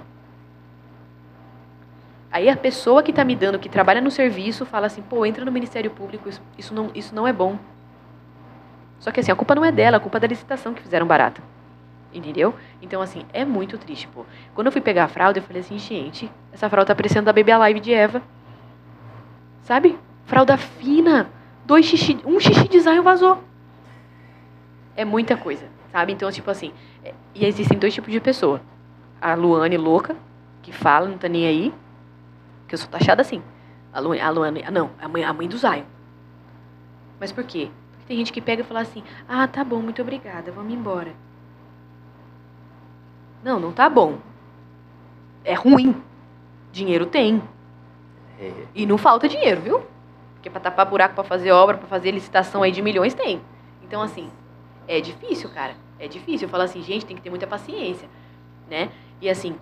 Aí 2.31 2.47
a 2.47 2.55
pessoa 2.55 3.03
que 3.03 3.11
está 3.11 3.26
me 3.26 3.35
dando, 3.35 3.59
que 3.59 3.68
trabalha 3.68 3.99
no 3.99 4.09
serviço, 4.09 4.65
fala 4.65 4.88
assim: 4.88 5.01
pô, 5.01 5.26
entra 5.26 5.43
no 5.43 5.51
Ministério 5.51 5.91
Público, 5.91 6.30
isso, 6.30 6.41
isso, 6.57 6.73
não, 6.73 6.89
isso 6.95 7.14
não 7.14 7.27
é 7.27 7.34
bom. 7.34 7.59
Só 8.97 9.11
que 9.11 9.19
assim, 9.19 9.30
a 9.30 9.35
culpa 9.35 9.53
não 9.53 9.65
é 9.65 9.73
dela, 9.73 9.97
a 9.97 9.99
culpa 9.99 10.19
é 10.19 10.22
da 10.22 10.27
licitação 10.27 10.73
que 10.73 10.81
fizeram 10.81 11.05
barata. 11.05 11.43
Entendeu? 12.14 12.55
Então, 12.81 13.01
assim, 13.01 13.26
é 13.34 13.43
muito 13.43 13.77
triste, 13.77 14.07
pô. 14.07 14.26
Quando 14.55 14.68
eu 14.68 14.72
fui 14.72 14.80
pegar 14.80 15.03
a 15.03 15.07
fralda, 15.09 15.39
eu 15.39 15.43
falei 15.43 15.59
assim, 15.59 15.77
gente, 15.77 16.31
essa 16.53 16.69
fralda 16.69 16.88
tá 16.88 16.95
parecendo 16.95 17.26
da 17.26 17.34
Baby 17.34 17.51
Alive 17.51 17.81
de 17.81 17.93
Eva. 17.93 18.22
Sabe? 19.64 19.99
Fralda 20.23 20.55
fina. 20.55 21.30
Dois 21.65 21.85
xixi, 21.85 22.22
um 22.26 22.39
xixi 22.39 22.69
de 22.69 22.80
vazou. 23.01 23.43
É 24.95 25.03
muita 25.03 25.35
coisa, 25.35 25.65
sabe? 25.91 26.14
Então, 26.14 26.31
tipo 26.31 26.49
assim, 26.49 26.72
é, 27.03 27.14
e 27.35 27.45
existem 27.45 27.77
dois 27.77 27.93
tipos 27.93 28.14
de 28.14 28.22
pessoa. 28.22 28.61
A 29.22 29.34
Luane 29.34 29.77
louca, 29.77 30.15
que 30.61 30.72
fala, 30.72 31.07
não 31.07 31.18
tá 31.18 31.27
nem 31.27 31.48
aí. 31.48 31.73
Que 32.68 32.76
eu 32.76 32.80
sou 32.80 32.89
taxada 32.89 33.22
assim. 33.22 33.41
A 33.94 33.99
Luane, 33.99 34.22
a 34.22 34.30
Luane 34.30 34.64
não, 34.72 34.91
a 35.02 35.07
mãe, 35.07 35.23
a 35.23 35.34
mãe 35.34 35.48
do 35.48 35.57
Zion. 35.57 35.84
Mas 37.19 37.31
por 37.31 37.44
quê? 37.44 37.72
Porque 37.91 38.06
tem 38.06 38.18
gente 38.18 38.31
que 38.31 38.41
pega 38.41 38.61
e 38.61 38.65
fala 38.65 38.81
assim, 38.81 39.03
ah, 39.27 39.48
tá 39.48 39.64
bom, 39.64 39.81
muito 39.81 40.02
obrigada, 40.02 40.52
vamos 40.52 40.73
embora. 40.73 41.14
Não, 43.44 43.60
não 43.60 43.72
tá 43.72 43.89
bom. 43.89 44.18
É 45.44 45.53
ruim. 45.53 45.95
Dinheiro 46.72 47.06
tem. 47.06 47.41
É. 48.39 48.52
E 48.76 48.85
não 48.85 48.98
falta 48.98 49.27
dinheiro, 49.27 49.61
viu? 49.61 49.84
Porque 50.34 50.49
pra 50.49 50.60
tapar 50.60 50.85
buraco, 50.85 51.15
pra 51.15 51.23
fazer 51.23 51.52
obra, 51.52 51.77
pra 51.77 51.88
fazer 51.88 52.11
licitação 52.11 52.61
aí 52.61 52.72
de 52.72 52.81
milhões, 52.81 53.14
tem. 53.14 53.41
Então, 53.81 54.02
assim, 54.02 54.30
é 54.88 54.99
difícil, 54.99 55.49
cara. 55.49 55.76
É 55.98 56.07
difícil. 56.07 56.48
Eu 56.48 56.52
falo 56.52 56.64
assim, 56.64 56.81
gente, 56.84 57.06
tem 57.06 57.15
que 57.15 57.22
ter 57.22 57.30
muita 57.30 57.48
paciência, 57.48 58.07
né? 58.69 58.89
E 59.22 59.30
assim, 59.30 59.56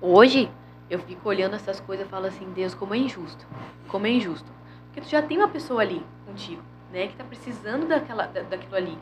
hoje 0.00 0.50
eu 0.90 0.98
fico 0.98 1.28
olhando 1.28 1.54
essas 1.54 1.80
coisas 1.80 2.06
e 2.06 2.08
falo 2.10 2.26
assim, 2.26 2.50
Deus, 2.52 2.74
como 2.74 2.94
é 2.94 2.98
injusto. 2.98 3.46
Como 3.88 4.06
é 4.06 4.10
injusto. 4.10 4.50
Porque 4.86 5.00
tu 5.00 5.08
já 5.08 5.22
tem 5.22 5.38
uma 5.38 5.48
pessoa 5.48 5.80
ali 5.80 6.04
contigo, 6.26 6.62
né? 6.92 7.06
Que 7.06 7.16
tá 7.16 7.24
precisando 7.24 7.86
daquela, 7.86 8.26
da, 8.26 8.42
daquilo 8.42 8.76
ali. 8.76 8.98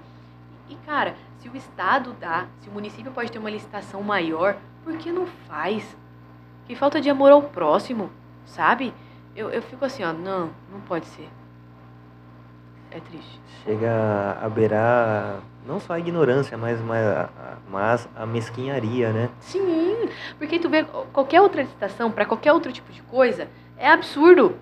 E, 0.68 0.76
cara, 0.86 1.16
se 1.38 1.48
o 1.48 1.56
Estado 1.56 2.12
dá, 2.20 2.46
se 2.60 2.68
o 2.68 2.72
município 2.72 3.10
pode 3.10 3.32
ter 3.32 3.38
uma 3.38 3.50
licitação 3.50 4.02
maior, 4.02 4.56
por 4.84 4.96
que 4.96 5.10
não 5.10 5.26
faz? 5.26 5.96
Que 6.66 6.76
falta 6.76 7.00
de 7.00 7.10
amor 7.10 7.32
ao 7.32 7.42
próximo, 7.42 8.10
sabe? 8.46 8.94
Eu, 9.34 9.50
eu 9.50 9.62
fico 9.62 9.84
assim, 9.84 10.04
ó, 10.04 10.12
não, 10.12 10.50
não 10.70 10.80
pode 10.86 11.06
ser. 11.06 11.28
É 12.92 13.00
triste. 13.00 13.40
Chega 13.64 14.38
a 14.40 14.48
beirar 14.48 15.40
não 15.70 15.78
só 15.78 15.92
a 15.92 15.98
ignorância, 15.98 16.58
mas, 16.58 16.80
mas, 16.80 17.28
mas 17.70 18.08
a 18.16 18.26
mesquinharia, 18.26 19.12
né? 19.12 19.28
Sim, 19.38 20.08
porque 20.36 20.58
tu 20.58 20.68
vê 20.68 20.84
qualquer 21.12 21.40
outra 21.40 21.62
licitação 21.62 22.10
para 22.10 22.26
qualquer 22.26 22.52
outro 22.52 22.72
tipo 22.72 22.92
de 22.92 23.00
coisa 23.02 23.48
é 23.78 23.88
absurdo 23.88 24.56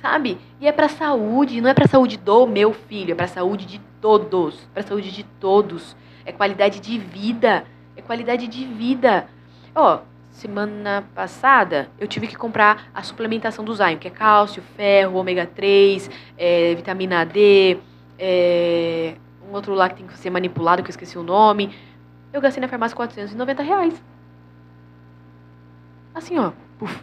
sabe? 0.00 0.38
E 0.60 0.66
é 0.66 0.72
para 0.72 0.88
saúde, 0.88 1.60
não 1.60 1.68
é 1.68 1.74
para 1.74 1.86
saúde 1.86 2.16
do 2.16 2.46
meu 2.46 2.72
filho, 2.72 3.12
é 3.12 3.14
para 3.14 3.26
saúde 3.26 3.66
de 3.66 3.78
todos, 4.00 4.66
para 4.72 4.82
saúde 4.82 5.12
de 5.12 5.22
todos. 5.22 5.94
É 6.24 6.32
qualidade 6.32 6.80
de 6.80 6.98
vida, 6.98 7.64
é 7.94 8.02
qualidade 8.02 8.46
de 8.46 8.64
vida. 8.64 9.26
Ó, 9.74 9.96
oh, 9.96 9.98
semana 10.30 11.04
passada 11.14 11.90
eu 11.98 12.08
tive 12.08 12.26
que 12.26 12.36
comprar 12.36 12.90
a 12.94 13.02
suplementação 13.02 13.62
do 13.62 13.74
Zion, 13.74 13.98
que 13.98 14.08
é 14.08 14.10
cálcio, 14.10 14.62
ferro, 14.74 15.18
ômega 15.18 15.46
3, 15.46 16.10
é, 16.38 16.74
vitamina 16.74 17.24
D, 17.24 17.78
é, 18.18 19.14
um 19.50 19.54
outro 19.54 19.74
lá 19.74 19.88
que 19.88 19.96
tem 19.96 20.06
que 20.06 20.16
ser 20.16 20.30
manipulado, 20.30 20.82
que 20.82 20.88
eu 20.88 20.92
esqueci 20.92 21.18
o 21.18 21.22
nome. 21.22 21.74
Eu 22.32 22.40
gastei 22.40 22.60
na 22.60 22.68
farmácia 22.68 22.96
490 22.96 23.62
reais. 23.62 24.02
Assim, 26.14 26.38
ó. 26.38 26.52
Puf. 26.78 27.02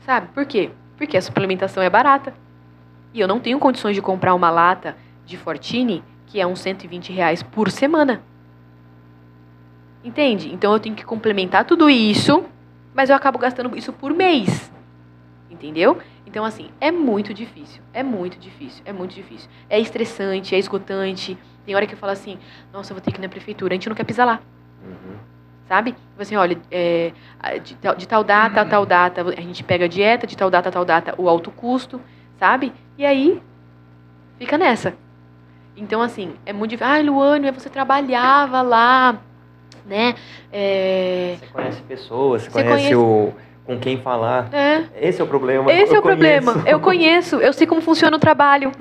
Sabe? 0.00 0.28
Por 0.28 0.46
quê? 0.46 0.70
Porque 0.96 1.16
a 1.16 1.22
suplementação 1.22 1.82
é 1.82 1.90
barata. 1.90 2.34
E 3.12 3.20
eu 3.20 3.28
não 3.28 3.38
tenho 3.38 3.58
condições 3.58 3.94
de 3.94 4.00
comprar 4.02 4.34
uma 4.34 4.50
lata 4.50 4.96
de 5.26 5.36
Fortini 5.36 6.02
que 6.26 6.40
é 6.40 6.46
uns 6.46 6.60
120 6.60 7.12
reais 7.12 7.42
por 7.42 7.70
semana. 7.70 8.22
Entende? 10.02 10.52
Então 10.52 10.72
eu 10.72 10.80
tenho 10.80 10.96
que 10.96 11.04
complementar 11.04 11.66
tudo 11.66 11.90
isso, 11.90 12.44
mas 12.94 13.10
eu 13.10 13.16
acabo 13.16 13.38
gastando 13.38 13.76
isso 13.76 13.92
por 13.92 14.14
mês. 14.14 14.72
Entendeu? 15.50 15.98
Então, 16.32 16.46
assim, 16.46 16.70
é 16.80 16.90
muito 16.90 17.34
difícil. 17.34 17.82
É 17.92 18.02
muito 18.02 18.38
difícil. 18.38 18.82
É 18.86 18.92
muito 18.92 19.14
difícil. 19.14 19.50
É 19.68 19.78
estressante, 19.78 20.54
é 20.54 20.58
esgotante. 20.58 21.36
Tem 21.66 21.74
hora 21.74 21.86
que 21.86 21.92
eu 21.92 21.98
falo 21.98 22.12
assim, 22.12 22.38
nossa, 22.72 22.90
eu 22.90 22.94
vou 22.96 23.04
ter 23.04 23.12
que 23.12 23.18
ir 23.18 23.20
na 23.20 23.28
prefeitura. 23.28 23.74
A 23.74 23.76
gente 23.76 23.86
não 23.86 23.94
quer 23.94 24.04
pisar 24.04 24.24
lá. 24.24 24.40
Uhum 24.82 25.32
sabe? 25.72 25.92
Tipo 25.92 26.20
assim, 26.20 26.36
olha, 26.36 26.58
é, 26.70 27.12
de, 27.64 27.74
tal, 27.76 27.94
de 27.94 28.06
tal 28.06 28.22
data 28.22 28.60
a 28.60 28.64
tal 28.66 28.84
data, 28.84 29.22
a 29.22 29.40
gente 29.40 29.64
pega 29.64 29.86
a 29.86 29.88
dieta, 29.88 30.26
de 30.26 30.36
tal 30.36 30.50
data 30.50 30.68
a 30.68 30.72
tal 30.72 30.84
data, 30.84 31.14
o 31.16 31.30
alto 31.30 31.50
custo, 31.50 31.98
sabe? 32.38 32.74
E 32.98 33.06
aí, 33.06 33.40
fica 34.38 34.58
nessa. 34.58 34.94
Então, 35.74 36.02
assim, 36.02 36.34
é 36.44 36.52
muito 36.52 36.72
difícil. 36.72 36.92
Ai, 36.92 37.02
Luane, 37.02 37.50
você 37.50 37.70
trabalhava 37.70 38.60
lá, 38.60 39.18
né? 39.86 40.14
É... 40.52 41.36
Você 41.40 41.46
conhece 41.46 41.82
pessoas, 41.82 42.42
você, 42.42 42.50
você 42.50 42.62
conhece, 42.64 42.94
conhece, 42.94 42.94
o 42.94 43.32
com 43.74 43.80
quem 43.80 43.98
falar. 44.00 44.48
É. 44.52 44.84
Esse 45.00 45.20
é 45.20 45.24
o 45.24 45.26
problema. 45.26 45.72
Esse 45.72 45.92
eu 45.92 45.96
é 45.96 45.98
o 45.98 46.02
conheço. 46.02 46.42
problema. 46.42 46.70
Eu 46.70 46.80
conheço, 46.80 47.36
eu 47.36 47.52
sei 47.52 47.66
como 47.66 47.80
funciona 47.80 48.16
o 48.16 48.20
trabalho. 48.20 48.72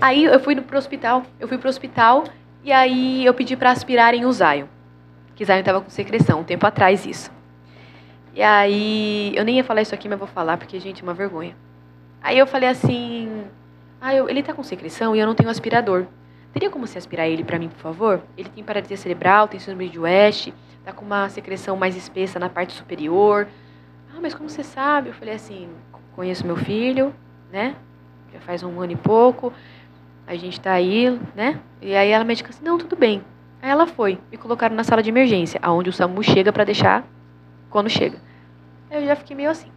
Aí 0.00 0.24
eu 0.24 0.40
fui 0.40 0.54
pro 0.60 0.78
hospital, 0.78 1.22
eu 1.38 1.46
fui 1.48 1.58
pro 1.58 1.68
hospital 1.68 2.24
e 2.62 2.72
aí 2.72 3.24
eu 3.24 3.34
pedi 3.34 3.56
para 3.56 3.70
aspirarem 3.70 4.24
o 4.24 4.32
Zion 4.32 4.66
que 5.34 5.44
Zion 5.44 5.58
estava 5.58 5.80
com 5.80 5.90
secreção, 5.90 6.40
um 6.40 6.44
tempo 6.44 6.66
atrás 6.66 7.04
isso. 7.04 7.30
E 8.34 8.42
aí, 8.42 9.32
eu 9.36 9.44
nem 9.44 9.56
ia 9.56 9.64
falar 9.64 9.82
isso 9.82 9.94
aqui, 9.94 10.08
mas 10.08 10.18
vou 10.18 10.26
falar, 10.28 10.56
porque, 10.56 10.78
gente, 10.80 11.00
é 11.00 11.02
uma 11.02 11.14
vergonha. 11.14 11.56
Aí 12.22 12.38
eu 12.38 12.46
falei 12.46 12.68
assim, 12.68 13.44
Ah, 14.00 14.14
eu, 14.14 14.28
ele 14.28 14.42
tá 14.42 14.52
com 14.52 14.62
secreção 14.62 15.14
e 15.14 15.20
eu 15.20 15.26
não 15.26 15.34
tenho 15.34 15.48
aspirador. 15.48 16.06
Teria 16.52 16.70
como 16.70 16.86
você 16.86 16.98
aspirar 16.98 17.26
ele 17.26 17.42
para 17.42 17.58
mim, 17.58 17.68
por 17.68 17.78
favor? 17.78 18.22
Ele 18.36 18.48
tem 18.48 18.62
paralisia 18.62 18.96
cerebral, 18.96 19.48
tem 19.48 19.58
síndrome 19.58 19.88
de 19.88 19.98
West, 19.98 20.50
tá 20.84 20.92
com 20.92 21.04
uma 21.04 21.28
secreção 21.28 21.76
mais 21.76 21.96
espessa 21.96 22.38
na 22.38 22.48
parte 22.48 22.72
superior. 22.72 23.48
Ah, 24.16 24.20
mas 24.22 24.32
como 24.32 24.48
você 24.48 24.62
sabe? 24.62 25.08
Eu 25.08 25.14
falei 25.14 25.34
assim, 25.34 25.68
conheço 26.14 26.46
meu 26.46 26.56
filho, 26.56 27.12
né? 27.50 27.74
Já 28.32 28.38
faz 28.40 28.62
um 28.62 28.80
ano 28.80 28.92
e 28.92 28.96
pouco. 28.96 29.52
A 30.26 30.36
gente 30.36 30.60
tá 30.60 30.72
aí, 30.72 31.10
né? 31.34 31.60
E 31.82 31.94
aí 31.96 32.10
ela 32.10 32.24
disse 32.24 32.44
assim, 32.48 32.64
não, 32.64 32.78
tudo 32.78 32.94
bem. 32.94 33.24
Aí 33.60 33.70
ela 33.70 33.86
foi, 33.86 34.18
me 34.30 34.36
colocaram 34.36 34.76
na 34.76 34.84
sala 34.84 35.02
de 35.02 35.10
emergência, 35.10 35.58
aonde 35.62 35.90
o 35.90 35.92
SAMU 35.92 36.22
chega 36.22 36.52
para 36.52 36.64
deixar 36.64 37.04
quando 37.70 37.90
chega. 37.90 38.18
Aí 38.88 39.02
eu 39.02 39.06
já 39.06 39.16
fiquei 39.16 39.34
meio 39.34 39.50
assim. 39.50 39.70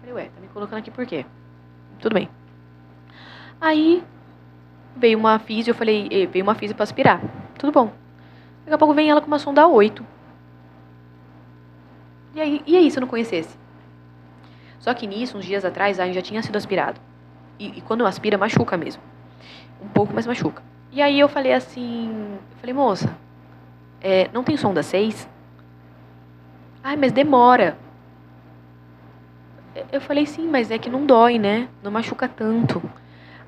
Falei, 0.00 0.14
ué, 0.14 0.24
tá 0.26 0.40
me 0.40 0.48
colocando 0.48 0.78
aqui 0.78 0.90
por 0.90 1.04
quê? 1.04 1.26
Tudo 1.98 2.14
bem. 2.14 2.28
Aí 3.60 4.04
veio 4.94 5.18
uma 5.18 5.38
física, 5.38 5.70
eu 5.70 5.74
falei, 5.74 6.08
"Eh, 6.10 6.26
veio 6.26 6.44
uma 6.44 6.54
física 6.54 6.76
para 6.76 6.84
aspirar. 6.84 7.20
Tudo 7.58 7.72
bom. 7.72 7.90
Daqui 8.64 8.74
a 8.74 8.78
pouco 8.78 8.94
vem 8.94 9.10
ela 9.10 9.20
com 9.20 9.26
uma 9.26 9.38
sonda 9.38 9.66
8. 9.66 10.04
E 12.36 12.40
aí, 12.40 12.62
e 12.66 12.76
aí 12.76 12.90
se 12.90 12.98
eu 12.98 13.00
não 13.00 13.08
conhecesse? 13.08 13.56
Só 14.78 14.92
que 14.92 15.06
nisso, 15.06 15.38
uns 15.38 15.46
dias 15.46 15.64
atrás, 15.64 15.98
a 15.98 16.12
já 16.12 16.20
tinha 16.20 16.42
sido 16.42 16.56
aspirado. 16.56 17.00
E, 17.58 17.78
e 17.78 17.80
quando 17.80 18.04
aspira, 18.04 18.36
machuca 18.36 18.76
mesmo. 18.76 19.02
Um 19.82 19.88
pouco, 19.88 20.12
mas 20.14 20.26
machuca. 20.26 20.62
E 20.92 21.00
aí 21.00 21.18
eu 21.18 21.30
falei 21.30 21.54
assim, 21.54 22.38
eu 22.52 22.58
falei, 22.58 22.74
moça, 22.74 23.16
é, 24.02 24.28
não 24.34 24.44
tem 24.44 24.54
sonda 24.58 24.82
6? 24.82 25.26
Ai, 26.84 26.96
mas 26.96 27.10
demora. 27.10 27.78
Eu 29.90 30.00
falei, 30.02 30.26
sim, 30.26 30.46
mas 30.46 30.70
é 30.70 30.76
que 30.76 30.90
não 30.90 31.06
dói, 31.06 31.38
né? 31.38 31.68
Não 31.82 31.90
machuca 31.90 32.28
tanto. 32.28 32.82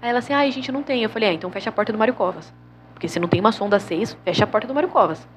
Aí 0.01 0.09
ela 0.09 0.21
assim, 0.21 0.33
ai, 0.33 0.51
gente, 0.51 0.73
não 0.73 0.83
tem. 0.83 1.03
Eu 1.03 1.11
falei, 1.11 1.29
ah, 1.29 1.33
então 1.35 1.51
fecha 1.51 1.69
a 1.69 1.73
porta 1.73 1.93
do 1.93 1.99
Mário 1.99 2.15
Covas. 2.15 2.55
Porque 2.95 3.07
se 3.07 3.21
não 3.21 3.29
tem 3.29 3.39
uma 3.39 3.53
sonda 3.53 3.79
6, 3.79 4.17
fecha 4.25 4.45
a 4.45 4.47
porta 4.47 4.67
do 4.67 4.75
Mário 4.75 4.89
Covas. 4.89 5.29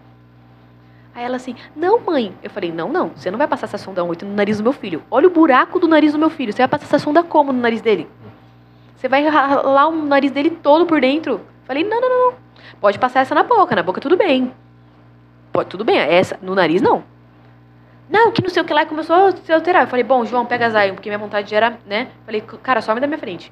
Aí 1.14 1.24
ela 1.24 1.36
assim, 1.36 1.56
não, 1.76 2.00
mãe. 2.00 2.34
Eu 2.42 2.50
falei, 2.50 2.72
não, 2.72 2.90
não, 2.90 3.10
você 3.10 3.30
não 3.30 3.38
vai 3.38 3.48
passar 3.48 3.66
essa 3.68 3.78
sonda 3.78 4.04
8 4.04 4.26
no 4.26 4.34
nariz 4.34 4.58
do 4.58 4.64
meu 4.64 4.74
filho. 4.74 5.04
Olha 5.12 5.28
o 5.28 5.32
buraco 5.32 5.80
do 5.80 5.88
nariz 5.88 6.14
do 6.14 6.20
meu 6.20 6.30
filho. 6.30 6.54
Você 6.54 6.62
vai 6.62 6.68
passar 6.68 6.86
essa 6.86 7.00
sonda 7.00 7.22
como 7.24 7.52
no 7.52 7.60
nariz 7.60 7.82
dele? 7.82 8.08
Você 8.96 9.08
vai 9.08 9.28
ralar 9.28 9.88
o 9.88 9.92
nariz 9.92 10.32
dele 10.32 10.52
todo 10.52 10.86
por 10.86 11.02
dentro? 11.02 11.42
Falei, 11.66 11.84
não, 11.84 12.00
não, 12.00 12.10
não. 12.10 12.34
Pode 12.80 13.00
passar 13.00 13.22
essa 13.22 13.36
na 13.36 13.44
boca. 13.44 13.76
Na 13.76 13.84
boca 13.84 14.00
tudo 14.00 14.16
bem. 14.16 14.54
Pode, 15.52 15.70
tudo 15.70 15.84
bem. 15.84 15.98
Essa, 15.98 16.38
no 16.42 16.56
nariz 16.56 16.82
não. 16.82 17.04
Não, 18.10 18.32
que 18.32 18.42
não 18.42 18.50
sei 18.50 18.62
o 18.62 18.66
que 18.66 18.74
lá, 18.74 18.86
começou 18.86 19.16
a 19.16 19.32
se 19.32 19.52
alterar. 19.52 19.84
Eu 19.84 19.88
falei, 19.88 20.04
bom, 20.04 20.26
João, 20.26 20.46
pega 20.46 20.70
Zion, 20.70 20.96
porque 20.96 21.10
minha 21.10 21.18
vontade 21.18 21.54
era, 21.56 21.80
né? 21.86 22.10
Falei, 22.26 22.42
cara, 22.42 22.82
some 22.82 23.00
da 23.00 23.08
minha 23.08 23.18
frente. 23.18 23.52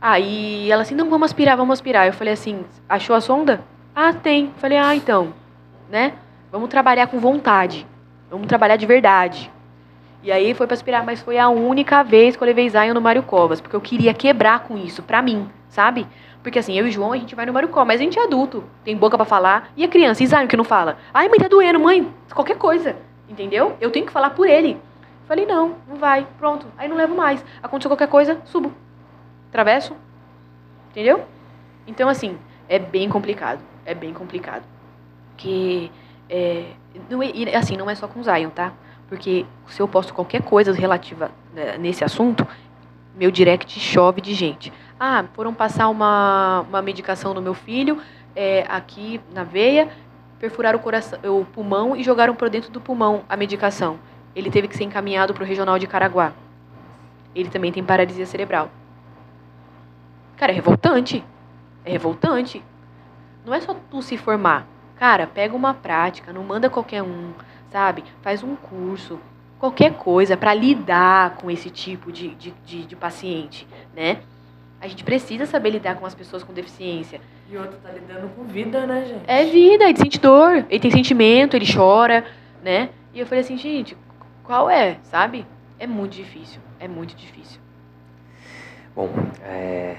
Aí 0.00 0.70
ela 0.70 0.82
assim, 0.82 0.94
não, 0.94 1.08
vamos 1.10 1.26
aspirar, 1.26 1.56
vamos 1.56 1.74
aspirar. 1.74 2.06
Eu 2.06 2.12
falei 2.12 2.32
assim, 2.32 2.64
achou 2.88 3.14
a 3.14 3.20
sonda? 3.20 3.60
Ah, 3.94 4.12
tem. 4.12 4.52
Falei, 4.56 4.78
ah, 4.78 4.94
então, 4.94 5.34
né? 5.90 6.14
Vamos 6.56 6.70
trabalhar 6.70 7.08
com 7.08 7.18
vontade. 7.18 7.86
Vamos 8.30 8.46
trabalhar 8.46 8.76
de 8.76 8.86
verdade. 8.86 9.52
E 10.22 10.32
aí 10.32 10.54
foi 10.54 10.66
pra 10.66 10.72
aspirar, 10.72 11.04
mas 11.04 11.20
foi 11.20 11.38
a 11.38 11.50
única 11.50 12.02
vez 12.02 12.34
que 12.34 12.42
eu 12.42 12.46
levei 12.46 12.66
Zion 12.70 12.94
no 12.94 13.00
Mário 13.00 13.22
Covas, 13.22 13.60
porque 13.60 13.76
eu 13.76 13.80
queria 13.80 14.14
quebrar 14.14 14.60
com 14.60 14.74
isso, 14.74 15.02
pra 15.02 15.20
mim, 15.20 15.50
sabe? 15.68 16.06
Porque 16.42 16.58
assim, 16.58 16.72
eu 16.72 16.86
e 16.86 16.90
João, 16.90 17.12
a 17.12 17.18
gente 17.18 17.34
vai 17.34 17.44
no 17.44 17.52
Mário 17.52 17.68
Covas, 17.68 17.88
mas 17.88 18.00
a 18.00 18.04
gente 18.04 18.18
é 18.18 18.24
adulto, 18.24 18.64
tem 18.82 18.96
boca 18.96 19.18
pra 19.18 19.26
falar. 19.26 19.70
E 19.76 19.84
a 19.84 19.88
criança, 19.88 20.22
e 20.22 20.26
Zion 20.26 20.46
que 20.46 20.56
não 20.56 20.64
fala? 20.64 20.96
Ai, 21.12 21.28
mãe, 21.28 21.38
tá 21.38 21.46
doendo, 21.46 21.78
mãe, 21.78 22.10
qualquer 22.34 22.56
coisa. 22.56 22.96
Entendeu? 23.28 23.76
Eu 23.78 23.90
tenho 23.90 24.06
que 24.06 24.12
falar 24.12 24.30
por 24.30 24.48
ele. 24.48 24.80
Falei, 25.28 25.44
não, 25.44 25.74
não 25.86 25.96
vai, 25.96 26.26
pronto. 26.38 26.66
Aí 26.78 26.88
não 26.88 26.96
levo 26.96 27.14
mais. 27.14 27.44
Aconteceu 27.62 27.90
qualquer 27.90 28.08
coisa, 28.08 28.40
subo. 28.46 28.72
Travesso. 29.52 29.94
Entendeu? 30.90 31.22
Então, 31.86 32.08
assim, 32.08 32.38
é 32.66 32.78
bem 32.78 33.10
complicado. 33.10 33.60
É 33.84 33.92
bem 33.92 34.14
complicado. 34.14 34.64
Porque, 35.32 35.90
é, 36.28 36.72
não 37.08 37.22
é, 37.22 37.30
e, 37.32 37.54
assim, 37.54 37.76
não 37.76 37.88
é 37.88 37.94
só 37.94 38.08
com 38.08 38.22
Zion, 38.22 38.50
tá? 38.50 38.72
Porque 39.08 39.46
se 39.68 39.80
eu 39.80 39.86
posto 39.86 40.12
qualquer 40.12 40.42
coisa 40.42 40.72
relativa 40.72 41.30
né, 41.54 41.78
nesse 41.78 42.04
assunto, 42.04 42.46
meu 43.16 43.30
direct 43.30 43.78
chove 43.78 44.20
de 44.20 44.34
gente. 44.34 44.72
Ah, 44.98 45.24
foram 45.34 45.54
passar 45.54 45.88
uma, 45.88 46.64
uma 46.68 46.82
medicação 46.82 47.32
no 47.32 47.40
meu 47.40 47.54
filho, 47.54 47.98
é, 48.34 48.64
aqui 48.68 49.20
na 49.32 49.44
veia, 49.44 49.88
perfuraram 50.38 50.78
o, 50.78 50.82
coração, 50.82 51.18
o 51.24 51.44
pulmão 51.44 51.96
e 51.96 52.02
jogaram 52.02 52.34
por 52.34 52.50
dentro 52.50 52.70
do 52.70 52.80
pulmão 52.80 53.22
a 53.28 53.36
medicação. 53.36 53.98
Ele 54.34 54.50
teve 54.50 54.68
que 54.68 54.76
ser 54.76 54.84
encaminhado 54.84 55.32
para 55.32 55.42
o 55.42 55.46
regional 55.46 55.78
de 55.78 55.86
Caraguá. 55.86 56.32
Ele 57.34 57.48
também 57.48 57.72
tem 57.72 57.84
paralisia 57.84 58.26
cerebral. 58.26 58.70
Cara, 60.36 60.52
é 60.52 60.54
revoltante. 60.54 61.24
É 61.84 61.90
revoltante. 61.90 62.62
Não 63.44 63.54
é 63.54 63.60
só 63.60 63.74
tu 63.90 64.02
se 64.02 64.18
formar. 64.18 64.66
Cara, 64.98 65.26
pega 65.26 65.54
uma 65.54 65.74
prática, 65.74 66.32
não 66.32 66.42
manda 66.42 66.70
qualquer 66.70 67.02
um, 67.02 67.32
sabe? 67.70 68.02
Faz 68.22 68.42
um 68.42 68.56
curso, 68.56 69.20
qualquer 69.58 69.94
coisa 69.94 70.36
para 70.36 70.54
lidar 70.54 71.36
com 71.36 71.50
esse 71.50 71.70
tipo 71.70 72.10
de, 72.10 72.34
de, 72.34 72.54
de, 72.64 72.86
de 72.86 72.96
paciente, 72.96 73.66
né? 73.94 74.20
A 74.80 74.88
gente 74.88 75.04
precisa 75.04 75.46
saber 75.46 75.70
lidar 75.70 75.96
com 75.96 76.06
as 76.06 76.14
pessoas 76.14 76.42
com 76.42 76.52
deficiência. 76.52 77.20
E 77.50 77.56
outro 77.56 77.78
tá 77.82 77.90
lidando 77.90 78.28
com 78.34 78.44
vida, 78.44 78.86
né, 78.86 79.04
gente? 79.06 79.22
É 79.26 79.44
vida, 79.44 79.84
ele 79.84 79.98
sente 79.98 80.18
dor, 80.18 80.66
ele 80.68 80.80
tem 80.80 80.90
sentimento, 80.90 81.56
ele 81.56 81.66
chora, 81.70 82.24
né? 82.62 82.90
E 83.14 83.20
eu 83.20 83.26
falei 83.26 83.40
assim, 83.40 83.56
gente, 83.56 83.96
qual 84.44 84.68
é, 84.68 84.98
sabe? 85.04 85.46
É 85.78 85.86
muito 85.86 86.12
difícil, 86.12 86.60
é 86.78 86.88
muito 86.88 87.14
difícil. 87.14 87.60
Bom, 88.94 89.10
é, 89.42 89.96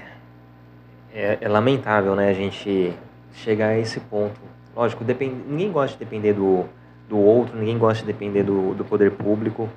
é, 1.12 1.38
é 1.40 1.48
lamentável, 1.48 2.16
né, 2.16 2.28
a 2.28 2.32
gente 2.32 2.92
chegar 3.32 3.68
a 3.68 3.78
esse 3.78 4.00
ponto. 4.00 4.40
Lógico, 4.78 5.02
depend, 5.02 5.34
ninguém 5.48 5.72
gosta 5.72 5.98
de 5.98 6.04
depender 6.04 6.34
do, 6.34 6.64
do 7.08 7.18
outro, 7.18 7.58
ninguém 7.58 7.76
gosta 7.76 8.06
de 8.06 8.12
depender 8.12 8.44
do, 8.44 8.74
do 8.74 8.84
poder 8.84 9.10
público, 9.10 9.68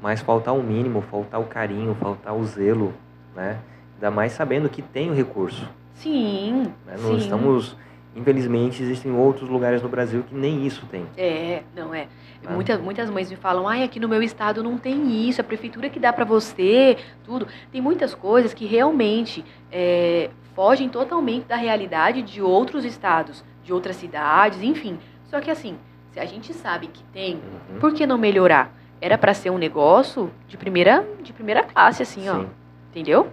mas 0.00 0.22
faltar 0.22 0.54
o 0.54 0.62
mínimo, 0.62 1.02
faltar 1.02 1.38
o 1.38 1.44
carinho, 1.44 1.94
faltar 1.96 2.34
o 2.34 2.42
zelo, 2.42 2.94
né? 3.34 3.58
Ainda 3.96 4.10
mais 4.10 4.32
sabendo 4.32 4.70
que 4.70 4.80
tem 4.80 5.10
o 5.10 5.14
recurso. 5.14 5.68
Sim, 5.92 6.72
Né? 6.86 6.96
sim. 6.96 7.02
Nós 7.02 7.22
estamos, 7.22 7.76
infelizmente, 8.16 8.82
existem 8.82 9.12
outros 9.12 9.46
lugares 9.46 9.82
no 9.82 9.90
Brasil 9.90 10.22
que 10.26 10.34
nem 10.34 10.66
isso 10.66 10.86
tem. 10.86 11.04
É, 11.18 11.62
não 11.76 11.92
é. 11.94 12.06
Ah. 12.42 12.52
Muitas, 12.52 12.80
muitas 12.80 13.10
mães 13.10 13.28
me 13.30 13.36
falam, 13.36 13.68
ai, 13.68 13.82
aqui 13.82 14.00
no 14.00 14.08
meu 14.08 14.22
estado 14.22 14.62
não 14.62 14.78
tem 14.78 15.28
isso, 15.28 15.38
a 15.38 15.44
prefeitura 15.44 15.90
que 15.90 16.00
dá 16.00 16.14
pra 16.14 16.24
você, 16.24 16.96
tudo. 17.24 17.46
Tem 17.70 17.82
muitas 17.82 18.14
coisas 18.14 18.54
que 18.54 18.64
realmente 18.64 19.44
é, 19.70 20.30
fogem 20.54 20.88
totalmente 20.88 21.44
da 21.44 21.56
realidade 21.56 22.22
de 22.22 22.40
outros 22.40 22.86
estados, 22.86 23.44
de 23.66 23.72
outras 23.72 23.96
cidades, 23.96 24.62
enfim. 24.62 24.96
Só 25.24 25.40
que 25.40 25.50
assim, 25.50 25.76
se 26.12 26.20
a 26.20 26.24
gente 26.24 26.54
sabe 26.54 26.86
que 26.86 27.02
tem, 27.12 27.34
Uhum. 27.34 27.80
por 27.80 27.92
que 27.92 28.06
não 28.06 28.16
melhorar? 28.16 28.72
Era 29.00 29.18
pra 29.18 29.34
ser 29.34 29.50
um 29.50 29.58
negócio 29.58 30.30
de 30.48 30.56
primeira, 30.56 31.04
de 31.20 31.32
primeira 31.32 31.62
classe, 31.64 32.02
assim, 32.02 32.28
ó. 32.28 32.36
Sim. 32.40 32.48
Entendeu? 32.90 33.28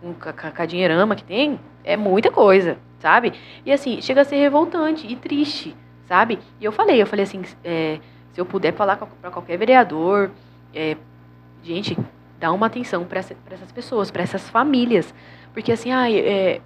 Com, 0.00 0.12
com, 0.12 0.28
a- 0.28 0.32
com 0.50 0.62
a 0.62 0.66
dinheirama 0.66 1.14
que 1.14 1.22
tem, 1.24 1.58
é 1.84 1.96
muita 1.96 2.30
coisa, 2.30 2.76
sabe? 2.98 3.32
E 3.64 3.72
assim, 3.72 4.02
chega 4.02 4.20
a 4.22 4.24
ser 4.24 4.36
revoltante 4.36 5.06
e 5.10 5.14
triste, 5.16 5.74
sabe? 6.06 6.38
E 6.60 6.64
eu 6.64 6.72
falei, 6.72 7.00
eu 7.00 7.06
falei 7.06 7.22
assim, 7.22 7.42
é, 7.64 7.98
se 8.32 8.40
eu 8.40 8.44
puder 8.44 8.74
falar 8.74 8.96
para 8.96 9.30
qualquer 9.30 9.56
vereador, 9.56 10.30
é, 10.74 10.96
gente, 11.62 11.96
dá 12.40 12.52
uma 12.52 12.66
atenção 12.66 13.04
para 13.04 13.20
essas 13.20 13.72
pessoas, 13.72 14.10
para 14.10 14.22
essas 14.22 14.50
famílias. 14.50 15.14
Porque 15.54 15.72
assim, 15.72 15.90
ah, 15.92 16.10
é, 16.12 16.60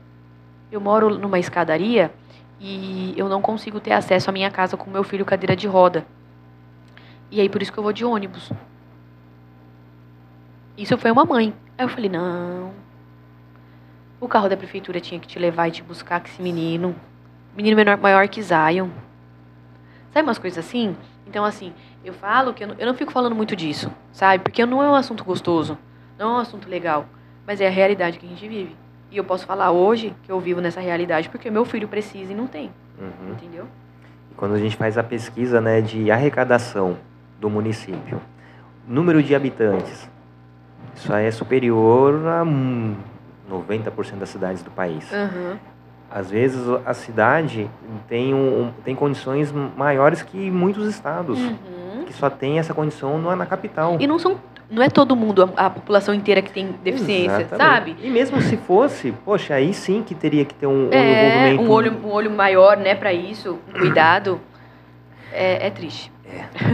eu 0.72 0.80
moro 0.80 1.16
numa 1.16 1.38
escadaria 1.38 2.10
e 2.60 3.14
eu 3.16 3.28
não 3.28 3.40
consigo 3.40 3.80
ter 3.80 3.92
acesso 3.92 4.28
à 4.28 4.32
minha 4.32 4.50
casa 4.50 4.76
com 4.76 4.90
meu 4.90 5.02
filho 5.02 5.24
cadeira 5.24 5.56
de 5.56 5.66
roda. 5.66 6.06
E 7.30 7.40
aí 7.40 7.48
por 7.48 7.62
isso 7.62 7.72
que 7.72 7.78
eu 7.78 7.82
vou 7.82 7.92
de 7.92 8.04
ônibus. 8.04 8.52
Isso 10.76 10.96
foi 10.98 11.10
uma 11.10 11.24
mãe. 11.24 11.54
Aí 11.78 11.84
eu 11.84 11.88
falei, 11.88 12.10
não. 12.10 12.72
O 14.20 14.28
carro 14.28 14.48
da 14.48 14.56
prefeitura 14.56 15.00
tinha 15.00 15.18
que 15.18 15.26
te 15.26 15.38
levar 15.38 15.68
e 15.68 15.72
te 15.72 15.82
buscar 15.82 16.20
com 16.20 16.26
esse 16.26 16.42
menino. 16.42 16.94
Menino 17.56 17.76
menor, 17.76 17.96
maior 17.96 18.28
que 18.28 18.42
Zion. 18.42 18.90
Sabe 20.12 20.26
umas 20.26 20.38
coisas 20.38 20.64
assim? 20.64 20.96
Então, 21.26 21.44
assim, 21.44 21.72
eu 22.04 22.12
falo 22.12 22.52
que 22.52 22.64
eu 22.64 22.68
não, 22.68 22.74
eu 22.76 22.86
não 22.86 22.94
fico 22.94 23.12
falando 23.12 23.34
muito 23.34 23.54
disso, 23.54 23.90
sabe? 24.12 24.42
Porque 24.42 24.64
não 24.66 24.82
é 24.82 24.88
um 24.88 24.94
assunto 24.94 25.22
gostoso, 25.24 25.78
não 26.18 26.30
é 26.30 26.32
um 26.34 26.38
assunto 26.38 26.68
legal, 26.68 27.06
mas 27.46 27.60
é 27.60 27.68
a 27.68 27.70
realidade 27.70 28.18
que 28.18 28.26
a 28.26 28.28
gente 28.28 28.48
vive. 28.48 28.76
E 29.10 29.16
eu 29.16 29.24
posso 29.24 29.44
falar 29.46 29.70
hoje 29.72 30.14
que 30.22 30.30
eu 30.30 30.38
vivo 30.40 30.60
nessa 30.60 30.80
realidade 30.80 31.28
porque 31.28 31.50
meu 31.50 31.64
filho 31.64 31.88
precisa 31.88 32.32
e 32.32 32.34
não 32.34 32.46
tem, 32.46 32.70
Uhum. 32.98 33.32
entendeu? 33.32 33.66
E 34.30 34.34
quando 34.34 34.54
a 34.54 34.58
gente 34.58 34.76
faz 34.76 34.96
a 34.96 35.02
pesquisa 35.02 35.60
né, 35.60 35.80
de 35.80 36.10
arrecadação 36.10 36.96
do 37.40 37.50
município, 37.50 38.20
número 38.86 39.22
de 39.22 39.34
habitantes, 39.34 40.08
isso 40.94 41.12
aí 41.12 41.26
é 41.26 41.30
superior 41.30 42.24
a 42.28 42.42
hum, 42.44 42.94
90% 43.50 44.16
das 44.18 44.28
cidades 44.28 44.62
do 44.62 44.70
país. 44.70 45.12
Aham. 45.12 45.58
Às 46.12 46.30
vezes 46.30 46.60
a 46.84 46.92
cidade 46.94 47.70
tem, 48.08 48.34
um, 48.34 48.62
um- 48.64 48.72
tem 48.84 48.94
condições 48.96 49.52
maiores 49.76 50.22
que 50.22 50.50
muitos 50.50 50.86
estados, 50.88 51.38
Uhum. 51.38 52.04
que 52.04 52.12
só 52.12 52.28
tem 52.28 52.58
essa 52.58 52.74
condição 52.74 53.16
na, 53.20 53.34
na 53.36 53.46
capital. 53.46 53.96
E 54.00 54.06
não 54.08 54.18
são. 54.18 54.36
Não 54.70 54.82
é 54.82 54.88
todo 54.88 55.16
mundo, 55.16 55.52
a, 55.56 55.66
a 55.66 55.70
população 55.70 56.14
inteira 56.14 56.40
que 56.40 56.52
tem 56.52 56.74
deficiência, 56.84 57.40
Exatamente. 57.42 57.56
sabe? 57.56 57.96
E 58.02 58.08
mesmo 58.08 58.40
se 58.40 58.56
fosse, 58.56 59.12
poxa, 59.24 59.54
aí 59.54 59.74
sim 59.74 60.02
que 60.02 60.14
teria 60.14 60.44
que 60.44 60.54
ter 60.54 60.66
um, 60.66 60.88
um 60.88 60.92
É, 60.92 61.56
um 61.58 61.68
olho, 61.68 61.92
um 62.04 62.10
olho 62.10 62.30
maior, 62.30 62.76
né, 62.76 62.94
pra 62.94 63.12
isso, 63.12 63.58
um 63.68 63.78
cuidado. 63.78 64.40
É, 65.32 65.66
é 65.66 65.70
triste. 65.70 66.12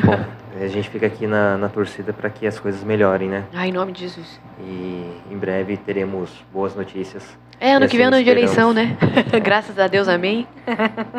Bom, 0.05 0.18
a 0.62 0.66
gente 0.68 0.89
fica 0.90 1.06
aqui 1.06 1.27
na, 1.27 1.56
na 1.56 1.68
torcida 1.68 2.12
para 2.12 2.28
que 2.28 2.47
as 2.47 2.59
coisas 2.59 2.82
melhorem, 2.85 3.28
né? 3.28 3.44
Ai, 3.55 3.68
em 3.68 3.73
nome 3.73 3.93
de 3.93 4.01
Jesus. 4.01 4.40
E 4.60 5.10
em 5.31 5.36
breve 5.36 5.77
teremos 5.77 6.31
boas 6.52 6.74
notícias. 6.74 7.36
É, 7.59 7.73
ano 7.73 7.86
E 7.86 7.89
que 7.89 7.97
vem 7.97 8.05
é 8.05 8.09
assim 8.09 8.16
ano 8.16 8.24
de 8.24 8.31
eleição, 8.31 8.73
né? 8.74 8.97
Graças 9.43 9.78
a 9.78 9.86
Deus, 9.86 10.09
amém. 10.09 10.47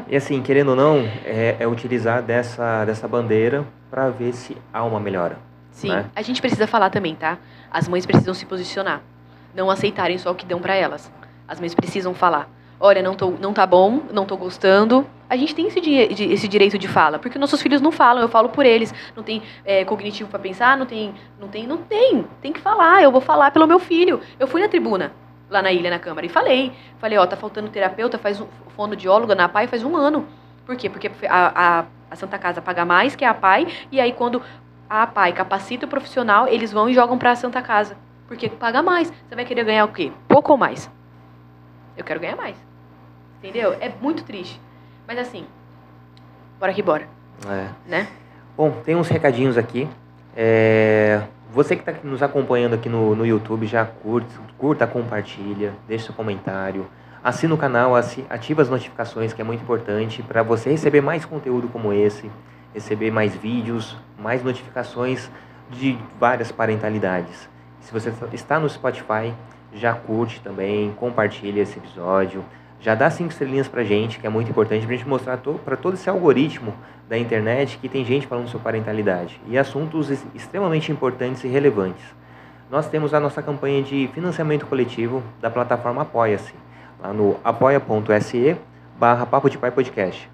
E 0.07 0.15
assim, 0.15 0.41
querendo 0.41 0.69
ou 0.69 0.75
não, 0.75 0.99
é, 1.25 1.55
é 1.59 1.67
utilizar 1.67 2.21
dessa, 2.21 2.85
dessa 2.85 3.07
bandeira 3.07 3.65
para 3.89 4.09
ver 4.09 4.33
se 4.33 4.55
há 4.71 4.83
uma 4.83 4.99
melhora. 4.99 5.46
Sim, 5.77 5.89
Né? 5.89 6.05
a 6.15 6.21
gente 6.23 6.41
precisa 6.41 6.65
falar 6.65 6.89
também, 6.89 7.13
tá? 7.13 7.37
As 7.69 7.87
mães 7.87 8.03
precisam 8.05 8.33
se 8.33 8.45
posicionar. 8.47 9.01
Não 9.53 9.69
aceitarem 9.69 10.17
só 10.17 10.31
o 10.31 10.35
que 10.35 10.43
dão 10.45 10.59
pra 10.59 10.73
elas. 10.75 11.11
As 11.47 11.59
mães 11.59 11.75
precisam 11.75 12.13
falar. 12.15 12.49
Olha, 12.79 13.01
não, 13.01 13.13
tô, 13.15 13.31
não 13.39 13.53
tá 13.53 13.65
bom, 13.65 14.01
não 14.11 14.25
tô 14.25 14.35
gostando. 14.35 15.05
A 15.29 15.35
gente 15.37 15.53
tem 15.53 15.67
esse, 15.67 15.79
di- 15.79 16.31
esse 16.33 16.47
direito 16.47 16.77
de 16.79 16.87
fala, 16.87 17.19
porque 17.19 17.37
nossos 17.37 17.61
filhos 17.61 17.79
não 17.79 17.91
falam, 17.91 18.21
eu 18.23 18.27
falo 18.29 18.49
por 18.49 18.65
eles. 18.65 18.93
Não 19.15 19.21
tem 19.23 19.43
é, 19.63 19.85
cognitivo 19.85 20.29
pra 20.29 20.39
pensar, 20.39 20.75
não 20.77 20.85
tem, 20.87 21.13
não 21.39 21.47
tem, 21.47 21.67
não 21.67 21.77
tem. 21.77 22.25
Tem 22.41 22.51
que 22.51 22.59
falar, 22.59 23.03
eu 23.03 23.11
vou 23.11 23.21
falar 23.21 23.51
pelo 23.51 23.67
meu 23.67 23.77
filho. 23.79 24.19
Eu 24.39 24.47
fui 24.47 24.61
na 24.61 24.67
tribuna, 24.67 25.11
lá 25.49 25.61
na 25.61 25.71
ilha, 25.71 25.91
na 25.91 25.99
Câmara, 25.99 26.25
e 26.25 26.29
falei. 26.29 26.71
Falei, 26.97 27.17
ó, 27.19 27.25
tá 27.27 27.35
faltando 27.37 27.69
terapeuta, 27.69 28.17
faz 28.17 28.41
um 28.41 28.47
fonoaudióloga 28.75 29.35
na 29.35 29.47
PAI 29.47 29.67
faz 29.67 29.83
um 29.83 29.95
ano. 29.95 30.25
Por 30.65 30.75
quê? 30.75 30.89
Porque 30.89 31.09
a, 31.29 31.79
a, 31.79 31.85
a 32.11 32.15
Santa 32.15 32.37
Casa 32.39 32.61
paga 32.63 32.83
mais 32.85 33.15
que 33.15 33.23
a 33.25 33.33
PAI, 33.33 33.67
e 33.91 33.99
aí 33.99 34.11
quando 34.13 34.41
a 34.89 35.05
PAI 35.07 35.33
capacita 35.33 35.85
o 35.85 35.89
profissional, 35.89 36.47
eles 36.47 36.71
vão 36.71 36.89
e 36.89 36.93
jogam 36.93 37.17
pra 37.17 37.35
Santa 37.35 37.61
Casa. 37.61 37.97
Porque 38.27 38.49
paga 38.49 38.81
mais. 38.81 39.09
Você 39.27 39.35
vai 39.35 39.45
querer 39.45 39.63
ganhar 39.63 39.85
o 39.85 39.89
quê? 39.93 40.11
Pouco 40.27 40.51
ou 40.51 40.57
mais? 40.57 40.89
Eu 41.95 42.03
quero 42.03 42.19
ganhar 42.19 42.35
mais. 42.35 42.55
Entendeu? 43.39 43.73
É 43.79 43.91
muito 44.01 44.23
triste. 44.23 44.59
Mas 45.07 45.17
assim, 45.19 45.45
bora 46.59 46.73
que 46.73 46.81
bora, 46.81 47.07
É. 47.47 47.67
né? 47.87 48.07
Bom, 48.57 48.71
tem 48.83 48.95
uns 48.95 49.07
recadinhos 49.07 49.57
aqui. 49.57 49.87
É, 50.35 51.21
Você 51.53 51.75
que 51.77 51.89
está 51.89 51.93
nos 52.03 52.21
acompanhando 52.21 52.73
aqui 52.75 52.89
no, 52.89 53.15
no 53.15 53.25
YouTube, 53.25 53.65
já 53.65 53.85
curte, 53.85 54.27
curta, 54.57 54.85
compartilha, 54.85 55.73
deixa 55.87 56.05
seu 56.07 56.13
comentário. 56.13 56.85
Assina 57.23 57.53
o 57.53 57.57
canal, 57.57 57.95
ativa 57.95 58.61
as 58.61 58.69
notificações, 58.69 59.33
que 59.33 59.41
é 59.41 59.43
muito 59.45 59.63
importante 59.63 60.21
para 60.21 60.43
você 60.43 60.69
receber 60.69 61.01
mais 61.01 61.23
conteúdo 61.25 61.67
como 61.69 61.93
esse, 61.93 62.29
receber 62.77 63.09
mais 63.09 63.35
vídeos, 63.35 63.97
mais 64.19 64.43
notificações 64.43 65.31
de 65.69 65.97
várias 66.19 66.51
parentalidades. 66.51 67.49
Se 67.81 67.91
você 67.91 68.13
está 68.31 68.59
no 68.59 68.69
Spotify, 68.69 69.33
já 69.73 69.93
curte 69.93 70.39
também, 70.41 70.91
compartilha 70.91 71.61
esse 71.61 71.77
episódio, 71.79 72.45
já 72.79 72.93
dá 72.93 73.09
cinco 73.09 73.31
estrelinhas 73.31 73.67
pra 73.67 73.83
gente, 73.83 74.19
que 74.19 74.27
é 74.27 74.29
muito 74.29 74.51
importante 74.51 74.85
pra 74.85 74.95
gente 74.95 75.07
mostrar 75.07 75.37
to 75.37 75.59
para 75.65 75.75
todo 75.75 75.95
esse 75.95 76.07
algoritmo 76.07 76.71
da 77.09 77.17
internet 77.17 77.79
que 77.79 77.89
tem 77.89 78.05
gente 78.05 78.27
falando 78.27 78.47
sobre 78.47 78.63
parentalidade 78.65 79.41
e 79.47 79.57
assuntos 79.57 80.11
ex- 80.11 80.25
extremamente 80.35 80.91
importantes 80.91 81.43
e 81.43 81.47
relevantes. 81.47 82.03
Nós 82.69 82.87
temos 82.87 83.13
a 83.13 83.19
nossa 83.19 83.41
campanha 83.41 83.81
de 83.81 84.07
financiamento 84.13 84.67
coletivo 84.67 85.23
da 85.41 85.49
plataforma 85.49 86.03
Apoia-se, 86.03 86.53
lá 86.99 87.11
no 87.11 87.37
apoia.se 87.43 88.55
barra 88.99 89.25
Papo 89.25 89.49
de 89.49 89.57
Pai 89.57 89.71
Podcast. 89.71 90.29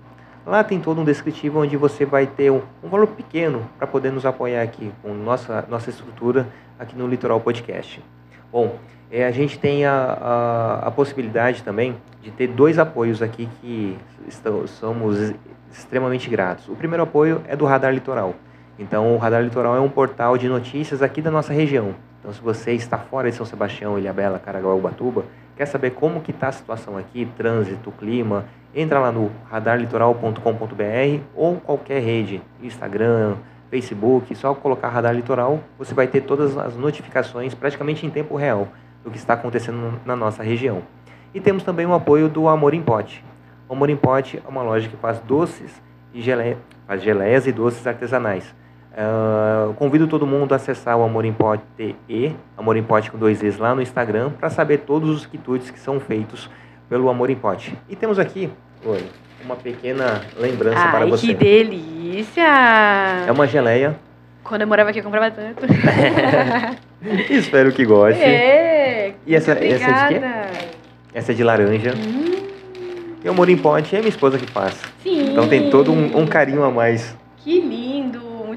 Lá 0.45 0.61
tem 0.63 0.79
todo 0.79 0.99
um 0.99 1.05
descritivo 1.05 1.61
onde 1.61 1.77
você 1.77 2.05
vai 2.05 2.27
ter 2.27 2.51
um, 2.51 2.61
um 2.83 2.89
valor 2.89 3.07
pequeno 3.07 3.67
para 3.77 3.87
poder 3.87 4.11
nos 4.11 4.25
apoiar 4.25 4.61
aqui 4.61 4.91
com 5.01 5.13
nossa, 5.13 5.65
nossa 5.69 5.89
estrutura 5.89 6.47
aqui 6.77 6.97
no 6.97 7.07
Litoral 7.07 7.39
Podcast. 7.39 8.03
Bom, 8.51 8.75
é, 9.09 9.25
a 9.25 9.31
gente 9.31 9.57
tem 9.57 9.85
a, 9.85 9.93
a, 9.93 10.87
a 10.87 10.91
possibilidade 10.91 11.63
também 11.63 11.95
de 12.21 12.29
ter 12.29 12.47
dois 12.47 12.77
apoios 12.77 13.21
aqui 13.21 13.47
que 13.61 13.97
estão, 14.27 14.67
somos 14.67 15.33
extremamente 15.71 16.29
gratos. 16.29 16.67
O 16.67 16.75
primeiro 16.75 17.03
apoio 17.03 17.41
é 17.47 17.55
do 17.55 17.65
Radar 17.65 17.93
Litoral. 17.93 18.35
Então, 18.77 19.15
o 19.15 19.17
Radar 19.17 19.43
Litoral 19.43 19.77
é 19.77 19.79
um 19.79 19.89
portal 19.89 20.37
de 20.37 20.49
notícias 20.49 21.01
aqui 21.01 21.21
da 21.21 21.31
nossa 21.31 21.53
região. 21.53 21.95
Então, 22.19 22.33
se 22.33 22.41
você 22.41 22.73
está 22.73 22.97
fora 22.97 23.29
de 23.29 23.35
São 23.35 23.45
Sebastião, 23.45 23.97
Ilhabela, 23.97 24.39
Caraguá, 24.39 24.73
Ubatuba, 24.73 25.25
quer 25.55 25.65
saber 25.65 25.91
como 25.91 26.21
que 26.21 26.31
está 26.31 26.47
a 26.47 26.51
situação 26.51 26.97
aqui, 26.97 27.27
trânsito, 27.37 27.91
clima, 27.91 28.45
entra 28.75 28.99
lá 28.99 29.11
no 29.11 29.31
radarlitoral.com.br 29.49 31.23
ou 31.35 31.57
qualquer 31.57 32.01
rede, 32.01 32.41
Instagram, 32.61 33.35
Facebook, 33.69 34.35
só 34.35 34.53
colocar 34.53 34.89
Radar 34.89 35.15
Litoral, 35.15 35.59
você 35.79 35.93
vai 35.93 36.07
ter 36.07 36.21
todas 36.21 36.55
as 36.57 36.75
notificações 36.75 37.55
praticamente 37.55 38.05
em 38.05 38.09
tempo 38.09 38.35
real 38.35 38.67
do 39.03 39.09
que 39.09 39.17
está 39.17 39.33
acontecendo 39.33 39.99
na 40.05 40.15
nossa 40.15 40.43
região. 40.43 40.83
E 41.33 41.39
temos 41.39 41.63
também 41.63 41.85
o 41.85 41.93
apoio 41.93 42.29
do 42.29 42.47
Amor 42.47 42.75
em 42.75 42.81
Pote. 42.81 43.25
O 43.67 43.73
Amor 43.73 43.89
em 43.89 43.95
Pote 43.95 44.41
é 44.45 44.47
uma 44.47 44.61
loja 44.61 44.87
que 44.87 44.95
faz 44.97 45.19
doces 45.21 45.81
e 46.13 46.21
geleia, 46.21 46.57
faz 46.85 47.01
geleias 47.01 47.47
e 47.47 47.51
doces 47.51 47.85
artesanais. 47.87 48.53
Ah, 48.95 49.71
convido 49.75 50.07
todo 50.07 50.25
mundo 50.27 50.53
a 50.53 50.55
acessar 50.57 50.95
o 50.97 51.03
Amor 51.03 51.25
em 51.25 51.33
Pote 51.33 51.63
e 52.07 52.31
Amor 52.57 52.77
em 52.77 52.83
Pote 52.83 53.09
com 53.09 53.17
dois 53.17 53.41
E's 53.41 53.57
lá 53.57 53.73
no 53.73 53.81
Instagram 53.81 54.29
para 54.31 54.49
saber 54.51 54.79
todos 54.79 55.09
os 55.09 55.25
quitutes 55.25 55.71
que 55.71 55.79
são 55.79 55.99
feitos 55.99 56.49
pelo 56.87 57.09
Amor 57.09 57.29
em 57.31 57.35
Pote. 57.35 57.75
E 57.89 57.95
temos 57.95 58.19
aqui, 58.19 58.51
Oi, 58.85 59.03
uma 59.43 59.55
pequena 59.55 60.21
lembrança 60.37 60.87
para 60.89 61.05
Ai, 61.05 61.09
você. 61.09 61.27
que 61.27 61.33
delícia! 61.33 62.43
É 63.27 63.31
uma 63.31 63.47
geleia. 63.47 63.95
Quando 64.43 64.61
eu 64.61 64.67
morava 64.67 64.89
aqui, 64.91 64.99
eu 64.99 65.03
comprava 65.03 65.31
tanto. 65.31 65.63
Espero 67.31 67.71
que 67.71 67.85
goste. 67.85 68.21
É! 68.21 69.13
E 69.25 69.35
essa- 69.35 69.53
essa 69.53 69.63
é 69.89 70.07
de 70.09 70.19
quê? 70.19 70.21
Essa 71.13 71.31
é 71.31 71.35
de 71.35 71.43
laranja. 71.43 71.93
Hum, 71.95 72.43
E 73.23 73.27
o 73.27 73.31
Amor 73.31 73.49
em 73.49 73.57
Pote 73.57 73.95
é 73.95 73.99
minha 73.99 74.09
esposa 74.09 74.37
que 74.37 74.45
faz. 74.45 74.73
sim! 75.01 75.31
Então 75.31 75.47
tem 75.47 75.69
todo 75.69 75.91
um, 75.91 76.17
um 76.19 76.27
carinho 76.27 76.63
a 76.63 76.69
mais. 76.69 77.17
Que 77.37 77.59
lindo! 77.61 77.92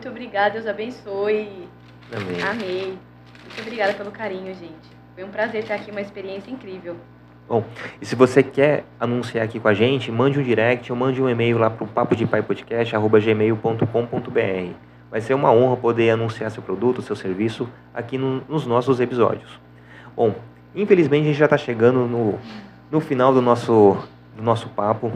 Muito 0.07 0.19
obrigada, 0.19 0.51
Deus 0.51 0.69
abençoe. 0.69 1.69
Também. 2.09 2.41
Amei. 2.41 2.87
Muito 3.45 3.61
obrigada 3.61 3.93
pelo 3.95 4.13
carinho, 4.13 4.55
gente. 4.55 4.89
Foi 5.17 5.25
um 5.25 5.31
prazer 5.31 5.65
ter 5.65 5.73
aqui 5.73 5.91
uma 5.91 6.01
experiência 6.01 6.49
incrível. 6.49 6.95
E 8.01 8.07
se 8.07 8.15
você 8.15 8.41
quer 8.41 8.85
anunciar 9.01 9.45
aqui 9.45 9.59
com 9.59 9.67
a 9.67 9.75
gente, 9.75 10.13
mande 10.13 10.39
um 10.39 10.45
direct 10.45 10.93
ou 10.93 10.97
mande 10.97 11.21
um 11.21 11.29
e-mail 11.29 11.59
lá 11.59 11.69
para 11.71 11.83
o 11.83 11.89
papo 11.89 12.15
de 12.15 12.25
pai 12.25 12.41
podcast 12.41 12.95
gmail.com.br. 12.97 14.73
Vai 15.11 15.21
ser 15.21 15.35
uma 15.35 15.51
honra 15.53 15.77
poder 15.77 16.11
anunciar 16.11 16.53
seu 16.53 16.63
produto, 16.63 17.03
seu 17.03 17.17
serviço 17.17 17.69
aqui 17.93 18.17
no- 18.17 18.43
nos 18.49 18.65
nossos 18.65 19.01
episódios. 19.01 19.59
Bom, 20.15 20.37
infelizmente 20.73 21.23
a 21.25 21.27
gente 21.27 21.39
já 21.39 21.47
está 21.47 21.59
chegando 21.59 22.07
no, 22.07 22.39
no 22.93 23.01
final 23.01 23.35
do 23.35 23.43
nosso, 23.43 23.97
do 24.37 24.43
nosso 24.43 24.69
papo. 24.69 25.11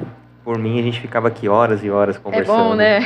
Por 0.45 0.59
mim, 0.59 0.79
a 0.79 0.83
gente 0.83 1.01
ficava 1.01 1.29
aqui 1.29 1.49
horas 1.49 1.85
e 1.85 1.91
horas 1.91 2.17
É 2.17 2.19
conversando. 2.19 2.57
bom, 2.71 2.75
né? 2.75 3.01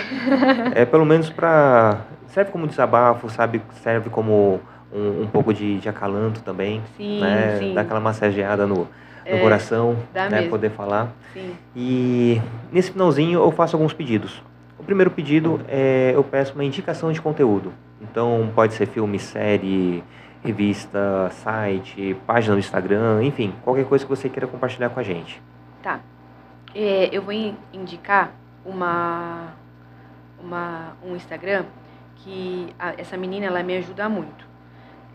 É 0.75 0.85
pelo 0.85 1.05
menos 1.05 1.31
para 1.31 1.99
serve 2.29 2.51
como 2.51 2.67
desabafo, 2.67 3.29
sabe? 3.29 3.61
Serve 3.83 4.09
como 4.11 4.61
um, 4.93 5.23
um 5.23 5.27
pouco 5.27 5.53
de, 5.53 5.79
de 5.79 5.89
acalanto 5.89 6.41
também, 6.43 6.81
Sim, 6.97 7.21
né? 7.21 7.57
sim. 7.59 7.75
Dar 7.75 7.83
aquela 7.83 8.01
massageada 8.01 8.67
no, 8.67 8.75
no 8.77 8.89
É, 9.25 9.39
coração, 9.41 9.97
dá 10.13 10.29
né? 10.29 10.37
mesmo. 10.39 10.51
Poder 10.51 10.71
falar. 10.71 11.09
Sim. 11.33 11.55
E 11.75 12.41
nesse 12.73 12.93
finalzinho 12.93 13.41
eu 13.41 13.51
faço 13.51 13.75
alguns 13.77 13.93
pedidos. 13.93 14.43
O 14.79 14.85
primeiro 14.85 15.11
pedido 15.11 15.61
é 15.69 16.13
eu 16.15 16.23
peço 16.23 16.55
uma 16.55 16.65
indicação 16.65 17.11
de 17.11 17.21
conteúdo. 17.21 17.73
Então 18.01 18.51
pode 18.55 18.75
ser 18.75 18.87
filme, 18.87 19.19
série, 19.19 20.05
revista, 20.45 21.31
site, 21.31 22.17
página 22.27 22.55
no 22.55 22.61
Instagram, 22.61 23.23
enfim, 23.25 23.53
qualquer 23.63 23.85
coisa 23.87 24.05
que 24.05 24.11
você 24.11 24.29
queira 24.29 24.47
compartilhar 24.47 24.91
com 24.91 25.01
a 25.01 25.03
gente. 25.03 25.41
Tá. 25.83 26.01
É, 26.75 27.09
eu 27.13 27.23
vou 27.23 27.33
in- 27.33 27.57
indicar 27.73 28.33
uma, 28.65 29.53
uma, 30.41 30.97
um 31.05 31.15
Instagram 31.15 31.65
que 32.17 32.75
a- 32.79 32.95
essa 32.99 33.17
menina 33.17 33.47
ela 33.47 33.63
me 33.63 33.77
ajuda 33.77 34.09
muito. 34.09 34.45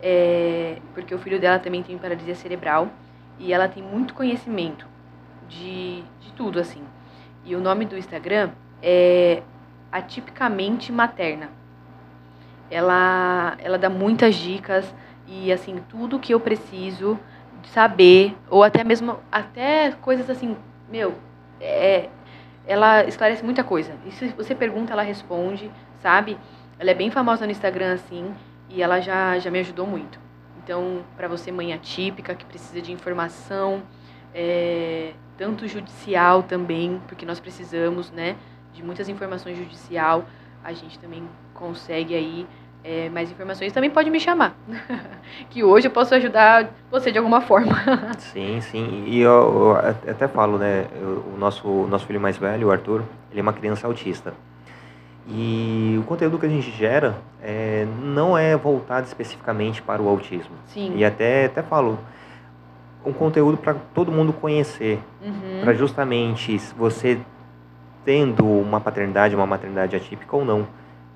É, 0.01 0.77
porque 0.93 1.13
o 1.13 1.19
filho 1.19 1.39
dela 1.39 1.59
também 1.59 1.83
tem 1.83 1.97
paralisia 1.97 2.35
cerebral 2.35 2.89
e 3.37 3.51
ela 3.51 3.67
tem 3.67 3.83
muito 3.83 4.13
conhecimento 4.13 4.87
de, 5.49 6.01
de 6.21 6.31
tudo, 6.35 6.59
assim. 6.59 6.83
E 7.45 7.55
o 7.55 7.59
nome 7.61 7.85
do 7.85 7.97
Instagram 7.97 8.51
é 8.81 9.41
Atipicamente 9.91 10.91
Materna. 10.91 11.49
Ela, 12.71 13.57
ela 13.59 13.77
dá 13.77 13.89
muitas 13.89 14.35
dicas 14.35 14.93
e, 15.27 15.51
assim, 15.51 15.81
tudo 15.89 16.19
que 16.19 16.33
eu 16.33 16.39
preciso 16.39 17.19
saber, 17.73 18.35
ou 18.49 18.63
até 18.63 18.83
mesmo, 18.83 19.17
até 19.31 19.91
coisas 20.01 20.29
assim, 20.29 20.55
meu, 20.89 21.15
é, 21.59 22.09
ela 22.67 23.03
esclarece 23.05 23.43
muita 23.43 23.63
coisa. 23.63 23.93
E 24.05 24.11
se 24.11 24.27
você 24.29 24.53
pergunta, 24.53 24.93
ela 24.93 25.01
responde, 25.01 25.71
sabe? 26.01 26.37
Ela 26.77 26.91
é 26.91 26.93
bem 26.93 27.11
famosa 27.11 27.45
no 27.45 27.51
Instagram, 27.51 27.93
assim, 27.93 28.33
e 28.69 28.81
ela 28.81 28.99
já, 28.99 29.37
já 29.39 29.49
me 29.49 29.59
ajudou 29.59 29.85
muito. 29.85 30.19
Então, 30.63 31.03
para 31.17 31.27
você, 31.27 31.51
mãe 31.51 31.73
atípica, 31.73 32.35
que 32.35 32.45
precisa 32.45 32.81
de 32.81 32.91
informação, 32.91 33.81
é, 34.33 35.13
tanto 35.37 35.67
judicial 35.67 36.43
também, 36.43 37.01
porque 37.07 37.25
nós 37.25 37.39
precisamos, 37.39 38.11
né, 38.11 38.35
de 38.73 38.83
muitas 38.83 39.09
informações 39.09 39.57
judicial, 39.57 40.25
a 40.63 40.71
gente 40.73 40.99
também 40.99 41.27
consegue 41.53 42.13
aí 42.13 42.47
é, 42.83 43.09
mais 43.09 43.29
informações, 43.31 43.73
também 43.73 43.89
pode 43.89 44.09
me 44.09 44.19
chamar. 44.19 44.55
que 45.49 45.63
hoje 45.63 45.87
eu 45.87 45.91
posso 45.91 46.15
ajudar 46.15 46.69
você 46.89 47.11
de 47.11 47.17
alguma 47.17 47.41
forma. 47.41 47.75
sim, 48.17 48.61
sim. 48.61 49.03
E 49.07 49.19
eu, 49.19 49.31
eu 49.31 50.11
até 50.11 50.27
falo, 50.27 50.57
né? 50.57 50.85
o 51.33 51.37
nosso, 51.37 51.67
nosso 51.87 52.05
filho 52.05 52.19
mais 52.19 52.37
velho, 52.37 52.67
o 52.67 52.71
Arthur, 52.71 53.03
ele 53.31 53.39
é 53.39 53.43
uma 53.43 53.53
criança 53.53 53.87
autista. 53.87 54.33
E 55.27 55.95
o 55.99 56.03
conteúdo 56.03 56.39
que 56.39 56.45
a 56.45 56.49
gente 56.49 56.71
gera 56.71 57.15
é, 57.41 57.85
não 58.01 58.35
é 58.35 58.55
voltado 58.57 59.05
especificamente 59.05 59.81
para 59.81 60.01
o 60.01 60.09
autismo. 60.09 60.55
Sim. 60.67 60.93
E 60.95 61.05
até, 61.05 61.45
até 61.45 61.61
falo, 61.61 61.99
um 63.05 63.13
conteúdo 63.13 63.57
para 63.57 63.75
todo 63.93 64.11
mundo 64.11 64.33
conhecer. 64.33 64.99
Uhum. 65.21 65.61
Para 65.61 65.73
justamente 65.73 66.57
você 66.75 67.19
tendo 68.03 68.43
uma 68.43 68.81
paternidade, 68.81 69.35
uma 69.35 69.45
maternidade 69.45 69.95
atípica 69.95 70.35
ou 70.35 70.43
não. 70.43 70.65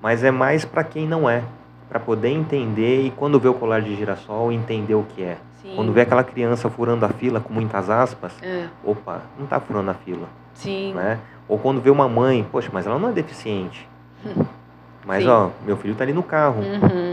Mas 0.03 0.21
é 0.21 0.31
mais 0.31 0.65
para 0.65 0.83
quem 0.83 1.07
não 1.07 1.29
é. 1.29 1.41
Para 1.87 1.97
poder 1.97 2.27
entender 2.27 3.05
e 3.05 3.11
quando 3.11 3.39
vê 3.39 3.47
o 3.47 3.53
colar 3.53 3.81
de 3.81 3.95
girassol, 3.95 4.51
entender 4.51 4.95
o 4.95 5.03
que 5.03 5.23
é. 5.23 5.37
Sim. 5.61 5.71
Quando 5.77 5.93
vê 5.93 6.01
aquela 6.01 6.25
criança 6.25 6.69
furando 6.69 7.05
a 7.05 7.09
fila 7.09 7.39
com 7.39 7.53
muitas 7.53 7.89
aspas, 7.89 8.33
É, 8.41 8.65
opa, 8.83 9.21
não 9.37 9.45
está 9.45 9.61
furando 9.61 9.91
a 9.91 9.93
fila. 9.93 10.27
Sim. 10.55 10.93
Né? 10.93 11.19
Ou 11.47 11.57
quando 11.57 11.79
vê 11.79 11.89
uma 11.89 12.09
mãe, 12.09 12.45
poxa, 12.51 12.69
mas 12.73 12.85
ela 12.85 12.99
não 12.99 13.09
é 13.09 13.11
deficiente. 13.13 13.87
Mas 15.05 15.23
Sim. 15.23 15.29
ó, 15.29 15.49
meu 15.65 15.75
filho 15.75 15.91
está 15.91 16.05
ali 16.05 16.13
no 16.13 16.23
carro. 16.23 16.61
Uhum. 16.61 17.12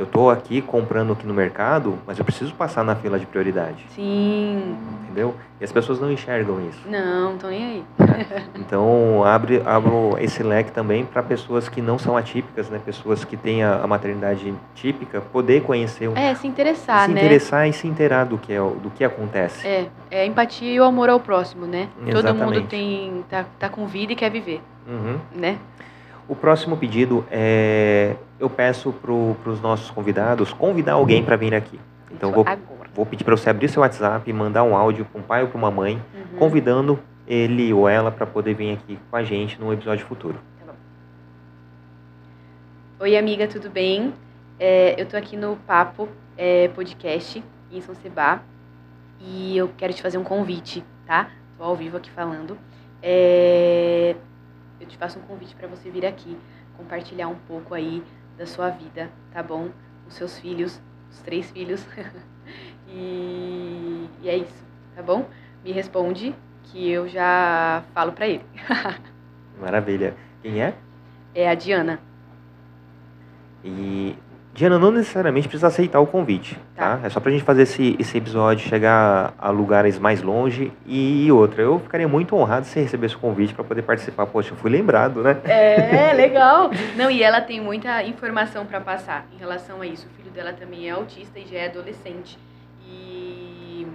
Eu 0.00 0.04
estou 0.06 0.30
aqui 0.30 0.62
comprando 0.62 1.12
aqui 1.12 1.26
no 1.26 1.34
mercado, 1.34 1.98
mas 2.06 2.18
eu 2.18 2.24
preciso 2.24 2.54
passar 2.54 2.82
na 2.82 2.96
fila 2.96 3.18
de 3.18 3.26
prioridade. 3.26 3.84
Sim. 3.94 4.74
Entendeu? 5.02 5.34
E 5.60 5.64
as 5.64 5.70
pessoas 5.70 6.00
não 6.00 6.10
enxergam 6.10 6.58
isso. 6.66 6.80
Não, 6.88 7.36
tô 7.36 7.48
nem 7.48 7.62
aí. 7.66 7.84
Então, 8.54 9.22
abre, 9.22 9.60
abro 9.62 10.16
esse 10.18 10.42
leque 10.42 10.72
também 10.72 11.04
para 11.04 11.22
pessoas 11.22 11.68
que 11.68 11.82
não 11.82 11.98
são 11.98 12.16
atípicas, 12.16 12.70
né? 12.70 12.80
Pessoas 12.82 13.26
que 13.26 13.36
têm 13.36 13.62
a, 13.62 13.74
a 13.82 13.86
maternidade 13.86 14.54
típica, 14.74 15.20
poder 15.20 15.64
conhecer, 15.64 16.08
o- 16.08 16.16
É, 16.16 16.34
se 16.34 16.46
interessar, 16.46 17.04
se 17.04 17.10
né? 17.12 17.20
interessar 17.20 17.68
e 17.68 17.72
se 17.74 17.86
inteirar 17.86 18.24
do 18.24 18.38
que, 18.38 18.54
é, 18.54 18.58
do 18.58 18.90
que 18.96 19.04
acontece. 19.04 19.68
É, 19.68 19.86
é 20.10 20.22
a 20.22 20.24
empatia 20.26 20.72
e 20.72 20.80
o 20.80 20.84
amor 20.84 21.10
ao 21.10 21.20
próximo, 21.20 21.66
né? 21.66 21.88
Todo 22.10 22.34
mundo 22.34 22.54
Exatamente. 22.54 22.66
tem 22.68 23.22
tá, 23.28 23.44
tá 23.58 23.68
com 23.68 23.86
vida 23.86 24.14
e 24.14 24.16
quer 24.16 24.30
viver, 24.30 24.62
Uhum. 24.88 25.18
né? 25.36 25.58
O 26.30 26.36
próximo 26.36 26.76
pedido 26.76 27.26
é... 27.28 28.14
Eu 28.38 28.48
peço 28.48 28.92
para 28.92 29.12
os 29.50 29.60
nossos 29.60 29.90
convidados 29.90 30.52
convidar 30.52 30.92
alguém 30.92 31.24
para 31.24 31.34
vir 31.34 31.52
aqui. 31.52 31.78
Então, 32.08 32.30
vou, 32.30 32.44
vou 32.94 33.04
pedir 33.04 33.24
para 33.24 33.36
você 33.36 33.50
abrir 33.50 33.68
seu 33.68 33.82
WhatsApp 33.82 34.30
e 34.30 34.32
mandar 34.32 34.62
um 34.62 34.76
áudio 34.76 35.04
para 35.04 35.20
um 35.20 35.24
pai 35.24 35.42
ou 35.42 35.48
para 35.48 35.58
uma 35.58 35.72
mãe, 35.72 36.00
Uhum. 36.14 36.38
convidando 36.38 37.00
ele 37.26 37.72
ou 37.72 37.88
ela 37.88 38.12
para 38.12 38.26
poder 38.26 38.54
vir 38.54 38.74
aqui 38.74 38.96
com 39.10 39.16
a 39.16 39.24
gente 39.24 39.60
num 39.60 39.72
episódio 39.72 40.06
futuro. 40.06 40.36
Oi, 43.00 43.16
amiga, 43.16 43.48
tudo 43.48 43.68
bem? 43.68 44.14
É, 44.58 44.94
eu 45.00 45.06
tô 45.06 45.16
aqui 45.16 45.36
no 45.36 45.56
Papo 45.66 46.08
é, 46.38 46.68
Podcast 46.68 47.42
em 47.72 47.80
São 47.80 47.94
Sebá 47.96 48.40
e 49.20 49.56
eu 49.56 49.68
quero 49.76 49.92
te 49.92 50.00
fazer 50.00 50.16
um 50.16 50.24
convite, 50.24 50.84
tá? 51.06 51.28
Tô 51.58 51.64
ao 51.64 51.74
vivo 51.74 51.96
aqui 51.96 52.10
falando. 52.12 52.56
É, 53.02 54.14
eu 54.80 54.86
te 54.86 54.96
faço 54.96 55.18
um 55.18 55.22
convite 55.22 55.54
para 55.54 55.68
você 55.68 55.90
vir 55.90 56.06
aqui 56.06 56.36
compartilhar 56.76 57.28
um 57.28 57.36
pouco 57.46 57.74
aí 57.74 58.02
da 58.38 58.46
sua 58.46 58.70
vida, 58.70 59.10
tá 59.32 59.42
bom? 59.42 59.68
Os 60.08 60.14
seus 60.14 60.38
filhos, 60.38 60.80
os 61.10 61.20
três 61.20 61.50
filhos. 61.50 61.86
e, 62.88 64.08
e 64.22 64.28
é 64.28 64.36
isso, 64.36 64.64
tá 64.96 65.02
bom? 65.02 65.26
Me 65.62 65.72
responde 65.72 66.34
que 66.64 66.90
eu 66.90 67.06
já 67.06 67.84
falo 67.92 68.12
para 68.12 68.26
ele. 68.26 68.44
Maravilha. 69.60 70.16
Quem 70.42 70.62
é? 70.62 70.74
É 71.34 71.48
a 71.48 71.54
Diana. 71.54 72.00
E 73.62 74.16
Diana 74.52 74.78
não 74.78 74.90
necessariamente 74.90 75.46
precisa 75.46 75.68
aceitar 75.68 76.00
o 76.00 76.06
convite, 76.06 76.58
tá? 76.74 76.96
Tá. 76.96 77.06
É 77.06 77.08
só 77.08 77.20
pra 77.20 77.30
gente 77.30 77.44
fazer 77.44 77.62
esse, 77.62 77.96
esse 77.98 78.18
episódio 78.18 78.68
chegar 78.68 79.32
a 79.38 79.50
lugares 79.50 79.98
mais 79.98 80.22
longe 80.22 80.72
e 80.84 81.30
outra. 81.30 81.62
Eu 81.62 81.78
ficaria 81.78 82.08
muito 82.08 82.34
honrado 82.34 82.66
se 82.66 82.80
recebesse 82.80 83.14
o 83.14 83.18
convite 83.20 83.54
para 83.54 83.62
poder 83.62 83.82
participar. 83.82 84.26
Poxa, 84.26 84.52
eu 84.52 84.56
fui 84.56 84.70
lembrado, 84.70 85.22
né? 85.22 85.40
É, 85.44 86.12
legal. 86.14 86.70
Não, 86.96 87.10
e 87.10 87.22
ela 87.22 87.40
tem 87.40 87.60
muita 87.60 88.02
informação 88.02 88.66
para 88.66 88.80
passar 88.80 89.26
em 89.32 89.38
relação 89.38 89.80
a 89.80 89.86
isso. 89.86 90.06
O 90.06 90.10
filho 90.16 90.30
dela 90.32 90.52
também 90.52 90.88
é 90.88 90.90
autista 90.90 91.38
e 91.38 91.46
já 91.46 91.58
é 91.58 91.66
adolescente. 91.66 92.36
E 92.84 93.86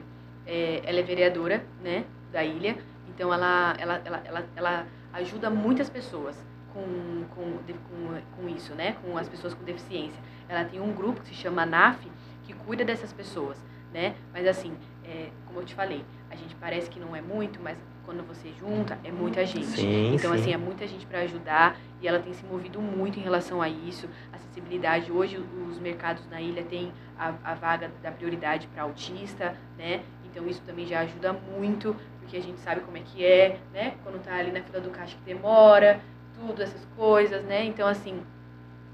é, 0.48 0.82
ela 0.86 0.99
é 0.99 1.03
vereadora, 1.03 1.64
né, 1.84 2.06
da 2.32 2.44
ilha. 2.44 2.77
Então 3.14 3.34
ela, 3.34 3.76
ela, 3.77 4.02
ela, 4.06 4.22
ela, 4.26 4.44
ela 4.56 4.86
ajuda 5.14 5.49
muitas 5.49 5.90
pessoas 5.90 6.38
com, 6.76 7.24
com, 7.34 7.58
com, 7.64 8.22
com 8.36 8.50
isso, 8.50 8.76
né, 8.76 8.98
com 9.02 9.18
as 9.18 9.30
pessoas 9.30 9.54
com 9.54 9.64
deficiência. 9.64 10.22
Ela 10.50 10.66
tem 10.66 10.82
um 10.82 10.92
grupo 10.92 11.22
que 11.22 11.30
se 11.30 11.34
chama 11.34 11.66
NAF, 11.66 12.06
que 12.44 12.54
cuida 12.54 12.84
dessas 12.84 13.14
pessoas, 13.14 13.58
né? 13.94 14.14
Mas 14.34 14.46
assim, 14.46 14.74
é, 15.04 15.30
como 15.48 15.62
eu 15.62 15.66
te 15.66 15.74
falei, 15.74 16.04
a 16.30 16.36
gente 16.36 16.54
parece 16.56 16.90
que 16.90 17.00
não 17.00 17.16
é 17.16 17.22
muito, 17.22 17.60
mas 17.62 17.78
quando 18.06 18.22
você 18.28 18.52
junta, 18.60 19.00
é 19.04 19.12
muita 19.12 19.46
gente. 19.46 19.66
Sim, 19.66 20.14
então, 20.14 20.32
sim. 20.34 20.40
assim, 20.40 20.54
é 20.54 20.58
muita 20.58 20.86
gente 20.86 21.06
para 21.06 21.20
ajudar 21.22 21.78
e 22.02 22.08
ela 22.08 22.20
tem 22.20 22.34
se 22.34 22.46
movido 22.46 22.80
muito 22.80 23.18
em 23.18 23.22
relação 23.22 23.62
a 23.62 23.70
isso. 23.70 24.08
Acessibilidade. 24.32 25.12
Hoje, 25.12 25.38
os 25.38 25.80
mercados 25.80 26.28
na 26.30 26.40
ilha 26.40 26.64
têm 26.64 26.92
a, 27.18 27.34
a 27.44 27.56
vaga 27.56 27.90
da 28.04 28.12
prioridade 28.12 28.68
para 28.68 28.84
autista, 28.84 29.56
né? 29.78 30.04
Então, 30.26 30.48
isso 30.48 30.62
também 30.64 30.86
já 30.86 31.00
ajuda 31.00 31.34
muito, 31.34 31.96
porque 32.20 32.38
a 32.38 32.42
gente 32.42 32.60
sabe 32.60 32.82
como 32.82 32.98
é 32.98 33.02
que 33.02 33.26
é, 33.26 33.58
né? 33.74 33.96
Quando 34.04 34.22
tá 34.22 34.36
ali 34.36 34.52
na 34.52 34.62
fila 34.62 34.82
do 34.82 34.90
caixa 34.90 35.16
que 35.16 35.24
demora, 35.24 36.02
tudo, 36.36 36.62
essas 36.62 36.86
coisas, 36.95 37.44
né? 37.44 37.66
Então, 37.66 37.88
assim, 37.88 38.20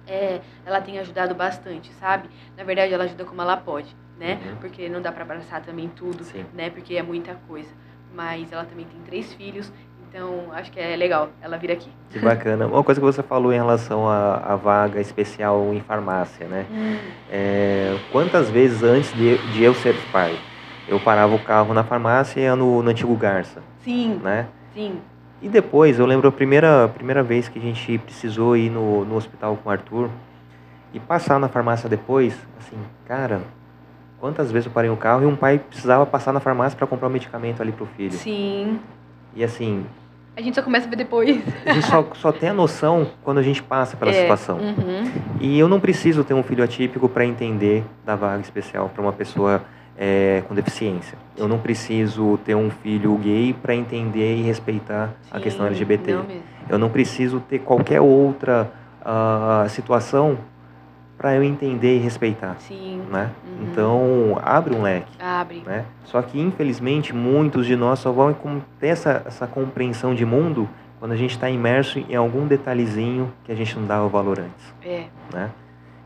é, 0.08 0.42
ela 0.66 0.82
tem 0.82 1.00
ajudado 1.00 1.34
bastante, 1.36 1.92
sabe? 1.94 2.30
Na 2.58 2.64
verdade, 2.64 2.94
ela 2.94 3.04
ajuda 3.04 3.26
como 3.26 3.42
ela 3.42 3.58
pode, 3.58 3.96
né? 4.20 4.40
Uhum. 4.46 4.56
Porque 4.58 4.90
não 4.90 5.02
dá 5.02 5.12
para 5.12 5.24
abraçar 5.24 5.62
também 5.62 5.90
tudo, 5.90 6.24
Sim. 6.24 6.46
né? 6.54 6.70
Porque 6.70 6.96
é 6.96 7.04
muita 7.04 7.36
coisa. 7.48 7.70
Mas 8.14 8.52
ela 8.52 8.66
também 8.66 8.86
tem 8.86 9.00
três 9.06 9.34
filhos, 9.34 9.72
então 10.10 10.52
acho 10.52 10.70
que 10.70 10.80
é 10.80 10.98
legal 10.98 11.30
ela 11.42 11.58
vir 11.58 11.72
aqui. 11.72 11.90
Que 12.10 12.20
bacana. 12.20 12.68
Uma 12.68 12.84
coisa 12.84 13.00
que 13.00 13.06
você 13.06 13.24
falou 13.24 13.54
em 13.54 13.56
relação 13.56 14.10
à, 14.10 14.54
vaga 14.58 15.00
especial 15.00 15.74
em 15.74 15.80
farmácia, 15.80 16.46
né? 16.46 16.66
É, 17.32 17.96
quantas 18.12 18.50
vezes 18.50 18.84
antes 18.84 19.14
de, 19.14 19.38
de 19.54 19.64
eu 19.64 19.74
ser 19.74 19.96
pai, 20.12 20.38
eu 20.90 21.00
parava 21.00 21.34
o 21.34 21.40
carro 21.40 21.74
na 21.74 21.86
farmácia 21.86 22.42
e 22.42 22.44
ia 22.44 22.54
no, 22.54 22.84
no 22.84 22.90
antigo 22.90 23.16
Garça, 23.16 23.62
Sim, 23.82 24.20
né? 24.22 24.46
sim. 24.74 25.00
E 25.42 25.50
depois, 25.50 25.98
eu 25.98 26.06
lembro 26.06 26.28
a 26.28 26.32
primeira, 26.32 26.88
primeira 26.94 27.24
vez 27.24 27.48
que 27.50 27.58
a 27.58 27.62
gente 27.62 27.98
precisou 28.00 28.56
ir 28.56 28.70
no, 28.70 29.04
no 29.06 29.16
hospital 29.16 29.58
com 29.62 29.70
o 29.70 29.72
Arthur 29.72 30.10
e 30.94 31.00
passar 31.00 31.40
na 31.40 31.48
farmácia 31.48 31.90
depois, 31.90 32.38
assim, 32.60 32.78
cara, 33.08 33.42
quantas 34.20 34.52
vezes 34.52 34.68
eu 34.68 34.72
parei 34.72 34.90
o 34.92 34.96
carro 34.98 35.24
e 35.24 35.26
um 35.26 35.36
pai 35.36 35.58
precisava 35.58 36.06
passar 36.06 36.32
na 36.32 36.40
farmácia 36.40 36.78
para 36.78 36.86
comprar 36.86 37.08
um 37.08 37.12
medicamento 37.12 37.62
ali 37.62 37.72
pro 37.72 37.88
filho. 37.88 38.12
Sim. 38.12 38.80
E 39.36 39.44
assim, 39.44 39.84
A 40.38 40.42
gente 40.42 40.54
só 40.54 40.62
começa 40.62 40.86
a 40.86 40.90
ver 40.90 40.98
depois. 40.98 41.42
a 41.66 41.74
gente 41.74 41.88
só, 41.88 42.06
só 42.14 42.32
tem 42.32 42.50
a 42.50 42.54
noção 42.54 43.08
quando 43.24 43.40
a 43.40 43.44
gente 43.44 43.64
passa 43.64 43.98
pela 43.98 44.12
É, 44.12 44.22
situação. 44.22 44.58
uhum. 44.60 45.12
E 45.40 45.58
eu 45.58 45.68
não 45.68 45.80
preciso 45.80 46.24
ter 46.24 46.36
um 46.36 46.44
filho 46.44 46.64
atípico 46.64 47.10
para 47.10 47.26
entender 47.26 47.84
da 48.06 48.16
vaga 48.16 48.42
especial 48.42 48.90
para 48.90 49.02
uma 49.02 49.14
pessoa 49.14 49.64
é, 49.98 50.44
com 50.48 50.56
deficiência. 50.56 51.18
Eu 51.38 51.48
não 51.48 51.60
preciso 51.60 52.38
ter 52.44 52.56
um 52.56 52.70
filho 52.70 53.16
gay 53.18 53.54
para 53.54 53.76
entender 53.76 54.38
e 54.38 54.42
respeitar 54.42 55.12
a 55.30 55.38
Sim, 55.38 55.44
questão 55.44 55.66
LGBT. 55.66 56.14
Não. 56.14 56.26
Eu 56.70 56.78
não 56.78 56.90
preciso 56.90 57.40
ter 57.40 57.60
qualquer 57.60 58.02
outra 58.02 58.72
ah, 59.04 59.66
situação 59.70 60.38
para 61.18 61.36
eu 61.36 61.44
entender 61.44 61.98
e 61.98 62.00
respeitar, 62.00 62.56
Sim. 62.60 63.04
né? 63.12 63.30
Uhum. 63.46 63.68
Então 63.72 64.40
abre 64.42 64.74
um 64.74 64.82
leque, 64.82 65.12
Abre. 65.20 65.62
né? 65.66 65.86
Só 66.06 66.20
que 66.22 66.40
infelizmente 66.40 67.14
muitos 67.14 67.68
de 67.68 67.76
nós 67.76 68.00
só 68.00 68.12
vão 68.12 68.36
ter 68.80 68.88
essa, 68.88 69.22
essa 69.26 69.46
compreensão 69.46 70.16
de 70.16 70.26
mundo 70.26 70.68
quando 71.00 71.12
a 71.12 71.16
gente 71.16 71.32
está 71.32 71.48
imerso 71.50 72.00
em 72.00 72.16
algum 72.16 72.48
detalhezinho 72.48 73.32
que 73.44 73.52
a 73.52 73.56
gente 73.56 73.78
não 73.78 73.86
dava 73.86 74.08
valor 74.08 74.40
antes, 74.40 74.74
É. 74.84 75.06
né? 75.32 75.50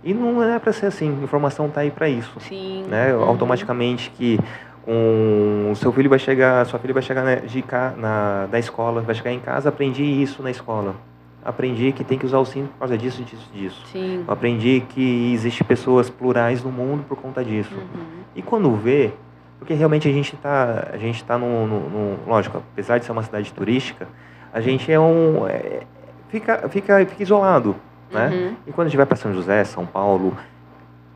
E 0.06 0.14
não 0.14 0.42
é 0.44 0.60
para 0.60 0.72
ser 0.72 0.86
assim. 0.86 1.08
Informação 1.24 1.68
tá 1.68 1.82
aí 1.82 1.90
para 1.90 2.08
isso, 2.08 2.40
Sim. 2.40 2.86
né? 2.88 3.14
uhum. 3.14 3.24
Automaticamente 3.24 4.12
que 4.12 4.40
um, 4.88 5.72
o 5.72 5.76
seu 5.76 5.92
filho 5.92 6.10
vai 6.10 6.20
chegar, 6.20 6.64
sua 6.68 6.78
filha 6.80 6.94
vai 6.94 7.02
chegar 7.02 7.24
na, 7.24 7.36
de, 7.38 7.62
ca- 7.64 7.94
na, 7.98 8.46
da 8.46 8.60
escola, 8.60 9.02
vai 9.02 9.16
chegar 9.16 9.32
em 9.32 9.40
casa, 9.40 9.70
aprendi 9.70 10.04
isso 10.04 10.44
na 10.44 10.52
escola. 10.52 10.96
Aprendi 11.44 11.92
que 11.92 12.04
tem 12.04 12.18
que 12.20 12.26
usar 12.26 12.40
o 12.40 12.46
cinto 12.46 12.70
por 12.70 12.80
causa 12.80 12.98
disso, 12.98 13.24
disso, 13.24 13.50
disso. 13.54 13.84
Sim. 13.92 14.24
Aprendi 14.28 14.84
que 14.90 15.34
existe 15.34 15.64
pessoas 15.64 16.10
plurais 16.10 16.64
no 16.64 16.72
mundo 16.72 17.04
por 17.08 17.18
conta 17.18 17.44
disso. 17.44 17.74
Uhum. 17.76 18.06
E 18.36 18.42
quando 18.44 18.72
vê, 18.76 19.12
porque 19.60 19.74
realmente 19.74 20.08
a 20.08 20.12
gente 20.12 20.36
está, 20.36 20.88
a 20.94 20.98
gente 20.98 21.24
tá 21.24 21.38
no, 21.38 21.66
no, 21.68 21.80
no- 21.90 22.18
lógico, 22.28 22.58
apesar 22.74 23.00
de 23.00 23.06
ser 23.06 23.12
uma 23.12 23.22
cidade 23.24 23.52
turística, 23.54 24.08
a 24.54 24.60
gente 24.62 24.92
é 24.92 25.00
um, 25.00 25.48
é, 25.48 25.82
fica, 26.30 26.68
fica, 26.70 27.06
fica 27.06 27.22
isolado, 27.24 27.76
né? 28.12 28.28
Uhum. 28.28 28.56
E 28.68 28.72
quando 28.72 28.88
a 28.88 28.90
gente 28.90 28.98
vai 28.98 29.06
para 29.06 29.16
São 29.18 29.34
José, 29.34 29.64
São 29.64 29.86
Paulo, 29.86 30.36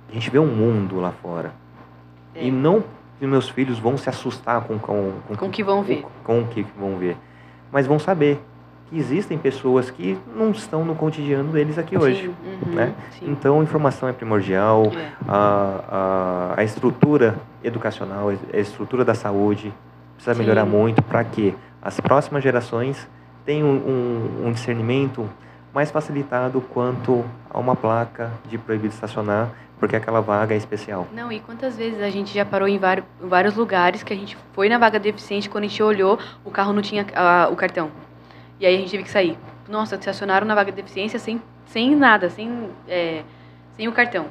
a 0.10 0.14
gente 0.14 0.30
vê 0.30 0.40
um 0.40 0.48
mundo 0.48 1.00
lá 1.00 1.12
fora. 1.12 1.52
É. 2.36 2.46
E 2.46 2.52
não 2.52 2.84
que 3.20 3.28
meus 3.28 3.50
filhos 3.50 3.78
vão 3.80 3.98
se 3.98 4.10
assustar 4.10 4.62
com, 4.62 4.80
com, 4.80 5.12
Com 5.38 5.48
o 5.48 5.50
que 5.50 5.64
vão 5.64 5.84
ver. 5.84 6.06
com 6.24 6.40
o 6.42 6.48
que 6.48 6.66
vão 6.80 6.98
ver. 6.98 7.18
Mas 7.72 7.86
vão 7.86 8.00
saber 8.00 8.42
que 8.90 8.98
existem 8.98 9.38
pessoas 9.38 9.92
que 9.92 10.18
não 10.36 10.52
estão 10.52 10.84
no 10.86 10.96
cotidiano 10.96 11.52
deles 11.52 11.78
aqui 11.78 11.98
hoje. 11.98 12.24
Sim, 12.24 12.36
uhum, 12.66 12.74
né? 12.76 12.94
sim. 13.12 13.26
Então, 13.30 13.62
informação 13.62 14.08
é 14.10 14.14
primordial, 14.14 14.84
É. 14.96 15.10
a, 15.28 16.54
a, 16.56 16.62
a 16.62 16.64
estrutura 16.64 17.36
educacional, 17.64 18.30
a 18.30 18.58
estrutura 18.58 19.04
da 19.06 19.14
saúde 19.14 19.74
precisa 20.16 20.34
Sim. 20.34 20.40
melhorar 20.42 20.66
muito 20.66 21.02
para 21.04 21.24
que 21.24 21.54
as 21.82 22.00
próximas 22.00 22.42
gerações 22.42 23.08
tenham 23.46 23.68
um, 23.68 24.46
um 24.48 24.52
discernimento 24.52 25.30
mais 25.74 25.92
facilitado 25.92 26.62
quanto 26.62 27.24
a 27.50 27.60
uma 27.60 27.76
placa 27.76 28.32
de 28.48 28.58
proibido 28.58 28.94
estacionar, 28.94 29.50
porque 29.80 29.96
aquela 29.96 30.20
vaga 30.20 30.54
é 30.54 30.58
especial. 30.58 31.08
Não, 31.14 31.32
e 31.32 31.40
quantas 31.40 31.78
vezes 31.78 32.02
a 32.02 32.10
gente 32.10 32.34
já 32.34 32.46
parou 32.46 32.68
em 32.68 32.78
vários, 32.78 33.56
lugares 33.56 34.04
que 34.04 34.12
a 34.12 34.16
gente 34.16 34.38
foi 34.54 34.68
na 34.68 34.78
vaga 34.78 35.00
deficiente, 35.00 35.50
quando 35.50 35.64
a 35.64 35.68
gente 35.68 35.82
olhou, 35.82 36.20
o 36.44 36.52
carro 36.52 36.74
não 36.74 36.82
tinha 36.82 37.06
ah, 37.16 37.50
o 37.52 37.56
cartão. 37.56 37.90
E 38.60 38.66
aí 38.66 38.76
a 38.76 38.78
gente 38.78 38.92
teve 38.92 39.04
que 39.04 39.10
sair. 39.10 39.38
Nossa, 39.68 39.96
estacionaram 39.96 40.46
na 40.46 40.54
vaga 40.54 40.72
de 40.72 40.76
deficiência 40.76 41.18
sem, 41.18 41.42
sem 41.66 41.96
nada, 41.96 42.30
sem, 42.30 42.70
é, 42.88 43.24
sem 43.78 43.88
o 43.88 43.92
cartão. 43.92 44.26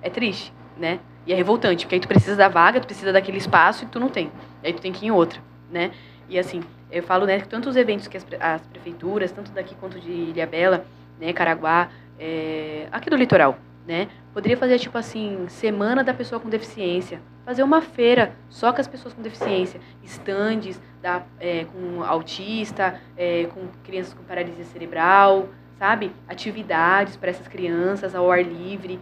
É 0.00 0.08
triste, 0.08 0.52
né? 0.78 0.98
E 1.26 1.32
é 1.32 1.36
revoltante, 1.36 1.84
porque 1.84 1.96
aí 1.96 2.00
tu 2.00 2.08
precisa 2.08 2.36
da 2.36 2.48
vaga, 2.48 2.80
tu 2.80 2.86
precisa 2.86 3.12
daquele 3.12 3.36
espaço 3.36 3.84
e 3.84 3.86
tu 3.88 4.00
não 4.00 4.08
tem. 4.08 4.30
Aí 4.64 4.72
tu 4.72 4.80
tem 4.80 4.92
que 4.92 5.04
ir 5.04 5.08
em 5.08 5.10
outra, 5.10 5.40
né? 5.70 5.90
E 6.28 6.38
assim, 6.38 6.62
eu 6.90 7.02
falo, 7.02 7.26
né, 7.26 7.40
que 7.40 7.48
tanto 7.48 7.68
os 7.68 7.76
eventos 7.76 8.06
que 8.08 8.16
as, 8.16 8.26
as 8.40 8.60
prefeituras, 8.66 9.32
tanto 9.32 9.50
daqui 9.52 9.74
quanto 9.74 9.98
de 10.00 10.10
Ilhabela, 10.10 10.84
né, 11.20 11.32
Caraguá, 11.32 11.88
é, 12.18 12.86
aqui 12.92 13.10
do 13.10 13.16
litoral, 13.16 13.58
né, 13.86 14.08
poderia 14.32 14.56
fazer 14.56 14.78
tipo 14.78 14.96
assim, 14.98 15.46
semana 15.48 16.02
da 16.02 16.12
pessoa 16.14 16.40
com 16.40 16.48
deficiência, 16.48 17.20
fazer 17.44 17.62
uma 17.62 17.80
feira 17.80 18.32
só 18.50 18.72
com 18.72 18.80
as 18.80 18.88
pessoas 18.88 19.14
com 19.14 19.22
deficiência, 19.22 19.80
estandes 20.02 20.80
da, 21.02 21.22
é, 21.38 21.64
com 21.64 22.02
autista, 22.02 23.00
é, 23.16 23.44
com 23.52 23.60
crianças 23.84 24.14
com 24.14 24.22
paralisia 24.24 24.64
cerebral, 24.64 25.48
sabe? 25.78 26.10
Atividades 26.28 27.16
para 27.16 27.30
essas 27.30 27.46
crianças 27.46 28.14
ao 28.14 28.30
ar 28.30 28.42
livre. 28.42 28.98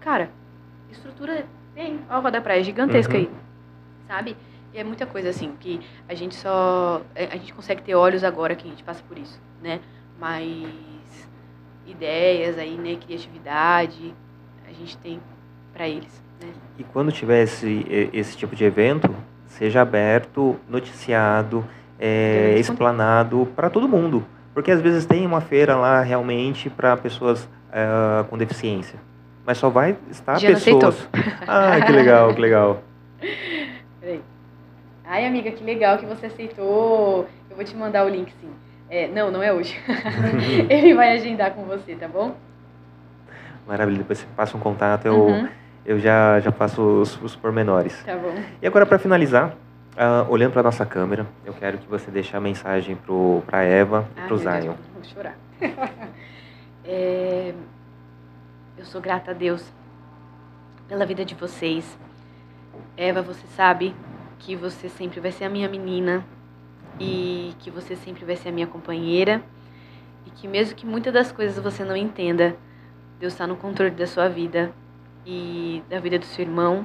Cara, 0.00 0.30
estrutura 0.90 1.44
tem, 1.74 2.00
ó, 2.08 2.14
a 2.14 2.18
Rua 2.18 2.30
da 2.30 2.40
Praia 2.40 2.60
é 2.60 2.64
gigantesca 2.64 3.14
Uhum. 3.14 3.20
aí, 3.20 3.30
sabe? 4.08 4.36
E 4.74 4.78
é 4.78 4.84
muita 4.84 5.04
coisa 5.06 5.28
assim 5.28 5.52
que 5.60 5.80
a 6.08 6.14
gente 6.14 6.34
só 6.34 7.02
é, 7.14 7.26
a 7.26 7.36
gente 7.36 7.52
consegue 7.52 7.82
ter 7.82 7.94
olhos 7.94 8.24
agora 8.24 8.54
que 8.54 8.66
a 8.66 8.70
gente 8.70 8.82
passa 8.82 9.02
por 9.06 9.18
isso, 9.18 9.40
né? 9.62 9.80
Mas 10.18 11.28
ideias 11.86 12.56
aí, 12.56 12.76
né, 12.76 12.96
criatividade, 12.96 14.14
a 14.66 14.72
gente 14.72 14.96
tem 14.98 15.20
para 15.72 15.86
eles, 15.86 16.22
né? 16.40 16.48
E 16.78 16.84
quando 16.84 17.12
tiver 17.12 17.42
esse, 17.42 17.86
esse 18.12 18.36
tipo 18.36 18.56
de 18.56 18.64
evento, 18.64 19.14
seja 19.46 19.82
aberto, 19.82 20.56
noticiado, 20.68 21.64
é, 21.98 22.46
Grande 22.46 22.60
explanado 22.60 23.48
para 23.54 23.70
todo 23.70 23.88
mundo. 23.88 24.26
Porque 24.52 24.70
às 24.70 24.80
vezes 24.80 25.06
tem 25.06 25.24
uma 25.24 25.40
feira 25.40 25.76
lá 25.76 26.02
realmente 26.02 26.68
para 26.68 26.96
pessoas 26.96 27.48
é, 27.70 28.24
com 28.28 28.36
deficiência. 28.36 28.98
Mas 29.46 29.58
só 29.58 29.70
vai 29.70 29.96
estar 30.10 30.38
Já 30.38 30.48
pessoas. 30.48 31.08
Ah, 31.46 31.80
que 31.80 31.92
legal, 31.92 32.34
que 32.34 32.40
legal. 32.40 32.82
Peraí. 34.00 34.20
Ai, 35.12 35.26
amiga, 35.26 35.50
que 35.50 35.62
legal 35.62 35.98
que 35.98 36.06
você 36.06 36.24
aceitou. 36.24 37.28
Eu 37.50 37.54
vou 37.54 37.62
te 37.62 37.76
mandar 37.76 38.06
o 38.06 38.08
link, 38.08 38.32
sim. 38.40 38.48
É, 38.88 39.06
não, 39.08 39.30
não 39.30 39.42
é 39.42 39.52
hoje. 39.52 39.78
Ele 40.70 40.94
vai 40.94 41.14
agendar 41.14 41.50
com 41.50 41.64
você, 41.64 41.94
tá 41.94 42.08
bom? 42.08 42.34
Maravilha, 43.66 43.98
depois 43.98 44.20
você 44.20 44.26
passa 44.34 44.56
um 44.56 44.60
contato, 44.60 45.04
eu, 45.04 45.26
Uhum, 45.26 45.48
eu 45.84 45.98
já, 45.98 46.40
já 46.40 46.50
passo 46.50 46.80
os, 46.80 47.20
os 47.20 47.36
pormenores. 47.36 48.02
tá 48.04 48.16
bom. 48.16 48.32
E 48.62 48.66
agora, 48.66 48.86
para 48.86 48.98
finalizar, 48.98 49.54
ah, 49.98 50.24
olhando 50.30 50.52
para 50.54 50.62
nossa 50.62 50.86
câmera, 50.86 51.26
eu 51.44 51.52
quero 51.52 51.76
que 51.76 51.86
você 51.86 52.10
deixe 52.10 52.34
a 52.34 52.40
mensagem 52.40 52.96
para 53.46 53.58
a 53.58 53.62
Eva 53.64 54.08
e 54.12 54.14
para 54.14 54.34
o 54.34 54.38
Deus, 54.38 54.40
Zion. 54.40 54.74
Vou 54.94 55.04
chorar. 55.04 55.36
É, 56.84 57.54
eu 58.76 58.84
sou 58.84 59.00
grata 59.00 59.30
a 59.30 59.34
Deus 59.34 59.72
pela 60.88 61.06
vida 61.06 61.24
de 61.24 61.36
vocês. 61.36 61.96
Eva, 62.96 63.22
você 63.22 63.46
sabe 63.54 63.94
que 64.42 64.56
você 64.56 64.88
sempre 64.88 65.20
vai 65.20 65.30
ser 65.30 65.44
a 65.44 65.48
minha 65.48 65.68
menina 65.68 66.24
e 66.98 67.54
que 67.60 67.70
você 67.70 67.94
sempre 67.94 68.24
vai 68.24 68.36
ser 68.36 68.48
a 68.48 68.52
minha 68.52 68.66
companheira 68.66 69.42
e 70.26 70.30
que 70.30 70.48
mesmo 70.48 70.74
que 70.74 70.84
muitas 70.84 71.12
das 71.12 71.30
coisas 71.30 71.62
você 71.62 71.84
não 71.84 71.96
entenda, 71.96 72.56
Deus 73.20 73.32
está 73.32 73.46
no 73.46 73.56
controle 73.56 73.92
da 73.92 74.06
sua 74.06 74.28
vida 74.28 74.72
e 75.24 75.82
da 75.88 76.00
vida 76.00 76.18
do 76.18 76.24
seu 76.24 76.44
irmão 76.44 76.84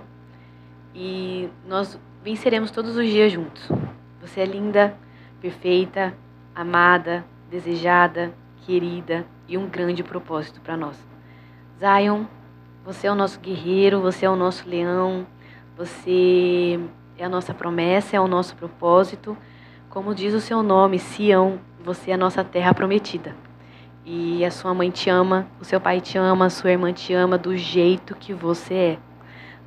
e 0.93 1.49
nós 1.67 1.99
venceremos 2.23 2.69
todos 2.69 2.95
os 2.95 3.05
dias 3.05 3.31
juntos. 3.31 3.67
Você 4.21 4.41
é 4.41 4.45
linda, 4.45 4.95
perfeita, 5.41 6.13
amada, 6.53 7.25
desejada, 7.49 8.33
querida 8.65 9.25
e 9.47 9.57
um 9.57 9.67
grande 9.67 10.03
propósito 10.03 10.61
para 10.61 10.77
nós. 10.77 10.97
Zion, 11.79 12.25
você 12.85 13.07
é 13.07 13.11
o 13.11 13.15
nosso 13.15 13.39
guerreiro, 13.39 13.99
você 13.99 14.25
é 14.27 14.29
o 14.29 14.35
nosso 14.35 14.67
leão, 14.69 15.25
você 15.75 16.79
é 17.17 17.25
a 17.25 17.29
nossa 17.29 17.53
promessa, 17.53 18.15
é 18.15 18.19
o 18.19 18.27
nosso 18.27 18.55
propósito. 18.55 19.35
Como 19.89 20.13
diz 20.13 20.33
o 20.33 20.39
seu 20.39 20.61
nome, 20.61 20.99
Sião, 20.99 21.59
você 21.83 22.11
é 22.11 22.13
a 22.13 22.17
nossa 22.17 22.43
terra 22.43 22.73
prometida. 22.73 23.35
E 24.05 24.45
a 24.45 24.51
sua 24.51 24.73
mãe 24.73 24.89
te 24.89 25.09
ama, 25.09 25.47
o 25.59 25.65
seu 25.65 25.81
pai 25.81 25.99
te 25.99 26.17
ama, 26.17 26.45
a 26.45 26.49
sua 26.49 26.71
irmã 26.71 26.93
te 26.93 27.13
ama 27.13 27.37
do 27.37 27.57
jeito 27.57 28.15
que 28.15 28.33
você 28.33 28.73
é. 28.73 28.97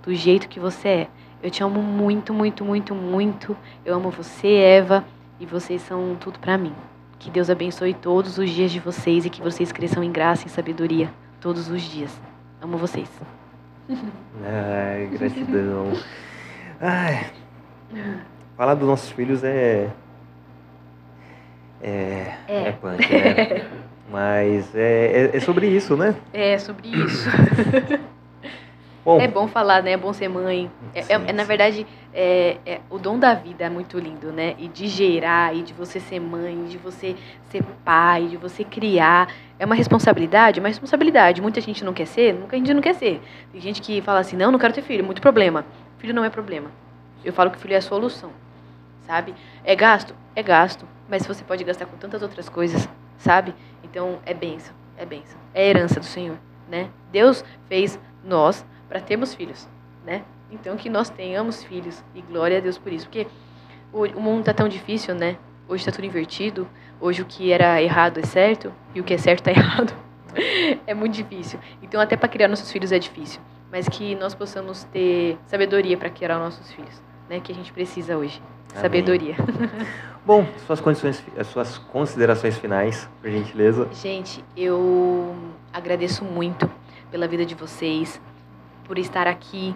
Do 0.02 0.14
jeito 0.14 0.48
que 0.48 0.60
você 0.60 0.88
é. 0.88 1.08
Eu 1.42 1.50
te 1.50 1.62
amo 1.62 1.82
muito, 1.82 2.32
muito, 2.32 2.64
muito, 2.64 2.94
muito. 2.94 3.56
Eu 3.84 3.94
amo 3.96 4.10
você, 4.10 4.48
Eva, 4.48 5.04
e 5.38 5.44
vocês 5.44 5.82
são 5.82 6.16
tudo 6.18 6.38
para 6.38 6.56
mim. 6.56 6.74
Que 7.18 7.30
Deus 7.30 7.50
abençoe 7.50 7.92
todos 7.92 8.38
os 8.38 8.48
dias 8.48 8.70
de 8.70 8.80
vocês 8.80 9.26
e 9.26 9.30
que 9.30 9.42
vocês 9.42 9.72
cresçam 9.72 10.02
em 10.02 10.12
graça 10.12 10.46
e 10.46 10.50
sabedoria 10.50 11.10
todos 11.40 11.68
os 11.68 11.82
dias. 11.82 12.18
Amo 12.62 12.78
vocês. 12.78 13.10
Ai, 14.42 15.06
gratidão. 15.06 15.92
Ai, 16.80 17.30
falar 18.56 18.74
dos 18.74 18.88
nossos 18.88 19.10
filhos 19.10 19.42
é. 19.44 19.88
É. 21.82 22.34
É, 22.48 22.68
É. 22.68 22.72
punk, 22.72 23.08
né? 23.12 23.66
Mas 24.10 24.74
é, 24.74 25.30
é, 25.32 25.36
é 25.36 25.40
sobre 25.40 25.68
isso, 25.68 25.96
né? 25.96 26.14
É 26.32 26.58
sobre 26.58 26.88
isso. 26.88 27.28
Bom, 29.02 29.18
É 29.18 29.26
bom 29.26 29.48
falar, 29.48 29.82
né? 29.82 29.92
É 29.92 29.96
bom 29.96 30.12
ser 30.12 30.28
mãe. 30.28 30.70
É, 30.94 31.00
Sim, 31.02 31.12
é- 31.14 31.30
é, 31.30 31.32
na 31.32 31.42
verdade, 31.42 31.86
é, 32.12 32.58
é- 32.66 32.80
o 32.90 32.98
dom 32.98 33.18
da 33.18 33.32
vida 33.32 33.64
é 33.64 33.70
muito 33.70 33.98
lindo, 33.98 34.30
né? 34.30 34.54
E 34.58 34.68
de 34.68 34.88
gerar, 34.88 35.56
e 35.56 35.62
de 35.62 35.72
você 35.72 35.98
ser 35.98 36.20
mãe, 36.20 36.64
de 36.66 36.76
você 36.76 37.16
ser 37.48 37.62
pai, 37.82 38.26
de 38.26 38.36
você 38.36 38.62
criar. 38.62 39.32
É 39.58 39.64
uma 39.64 39.74
responsabilidade, 39.74 40.60
uma 40.60 40.68
responsabilidade. 40.68 41.40
Muita 41.40 41.62
gente 41.62 41.82
não 41.82 41.94
quer 41.94 42.06
ser, 42.06 42.34
nunca 42.34 42.54
a 42.56 42.58
gente 42.58 42.74
não 42.74 42.82
quer 42.82 42.94
ser. 42.94 43.22
Tem 43.50 43.58
gente 43.60 43.80
que 43.80 44.02
fala 44.02 44.20
assim, 44.20 44.36
não, 44.36 44.52
não 44.52 44.58
quero 44.58 44.74
ter 44.74 44.82
filho, 44.82 45.02
muito 45.02 45.22
problema. 45.22 45.64
Filho 45.96 46.12
não 46.12 46.22
é 46.24 46.28
problema. 46.28 46.70
Eu 47.24 47.32
falo 47.32 47.50
que 47.50 47.58
filho 47.58 47.74
é 47.74 47.78
a 47.78 47.82
solução, 47.82 48.30
sabe? 49.06 49.34
É 49.64 49.74
gasto? 49.74 50.14
É 50.34 50.42
gasto. 50.42 50.86
Mas 51.08 51.26
você 51.26 51.44
pode 51.44 51.64
gastar 51.64 51.86
com 51.86 51.96
tantas 51.96 52.22
outras 52.22 52.48
coisas, 52.48 52.88
sabe? 53.18 53.54
Então, 53.82 54.18
é 54.24 54.32
bênção, 54.32 54.74
é 54.96 55.04
bênção. 55.04 55.38
É 55.52 55.68
herança 55.68 55.98
do 55.98 56.06
Senhor, 56.06 56.38
né? 56.68 56.88
Deus 57.10 57.44
fez 57.68 57.98
nós 58.24 58.64
para 58.88 59.00
termos 59.00 59.34
filhos, 59.34 59.68
né? 60.04 60.22
Então, 60.50 60.76
que 60.76 60.88
nós 60.88 61.08
tenhamos 61.10 61.62
filhos. 61.62 62.02
E 62.14 62.20
glória 62.22 62.58
a 62.58 62.60
Deus 62.60 62.78
por 62.78 62.92
isso. 62.92 63.06
Porque 63.06 63.26
o 63.92 64.20
mundo 64.20 64.44
tá 64.44 64.54
tão 64.54 64.68
difícil, 64.68 65.14
né? 65.14 65.36
Hoje 65.68 65.84
tá 65.84 65.92
tudo 65.92 66.04
invertido. 66.04 66.68
Hoje 67.00 67.22
o 67.22 67.24
que 67.24 67.52
era 67.52 67.80
errado 67.82 68.18
é 68.18 68.24
certo 68.24 68.72
e 68.94 69.00
o 69.00 69.04
que 69.04 69.14
é 69.14 69.18
certo 69.18 69.44
tá 69.44 69.50
errado. 69.52 69.92
é 70.86 70.94
muito 70.94 71.14
difícil. 71.14 71.58
Então, 71.82 72.00
até 72.00 72.16
para 72.16 72.28
criar 72.28 72.48
nossos 72.48 72.70
filhos 72.70 72.92
é 72.92 72.98
difícil. 72.98 73.40
Mas 73.70 73.88
que 73.88 74.14
nós 74.16 74.34
possamos 74.34 74.84
ter 74.84 75.38
sabedoria 75.46 75.96
para 75.96 76.10
criar 76.10 76.38
nossos 76.38 76.72
filhos, 76.72 77.00
né? 77.30 77.38
Que 77.38 77.52
a 77.52 77.54
gente 77.54 77.72
precisa 77.72 78.18
hoje. 78.18 78.42
Amém. 78.70 78.82
Sabedoria. 78.82 79.36
bom, 80.26 80.44
suas 80.66 80.80
condições, 80.80 81.24
as 81.38 81.46
suas 81.46 81.78
considerações 81.78 82.58
finais, 82.58 83.08
por 83.22 83.30
gentileza. 83.30 83.88
Gente, 83.92 84.44
eu 84.56 85.34
agradeço 85.72 86.24
muito 86.24 86.68
pela 87.08 87.28
vida 87.28 87.46
de 87.46 87.54
vocês, 87.54 88.20
por 88.84 88.98
estar 88.98 89.28
aqui 89.28 89.74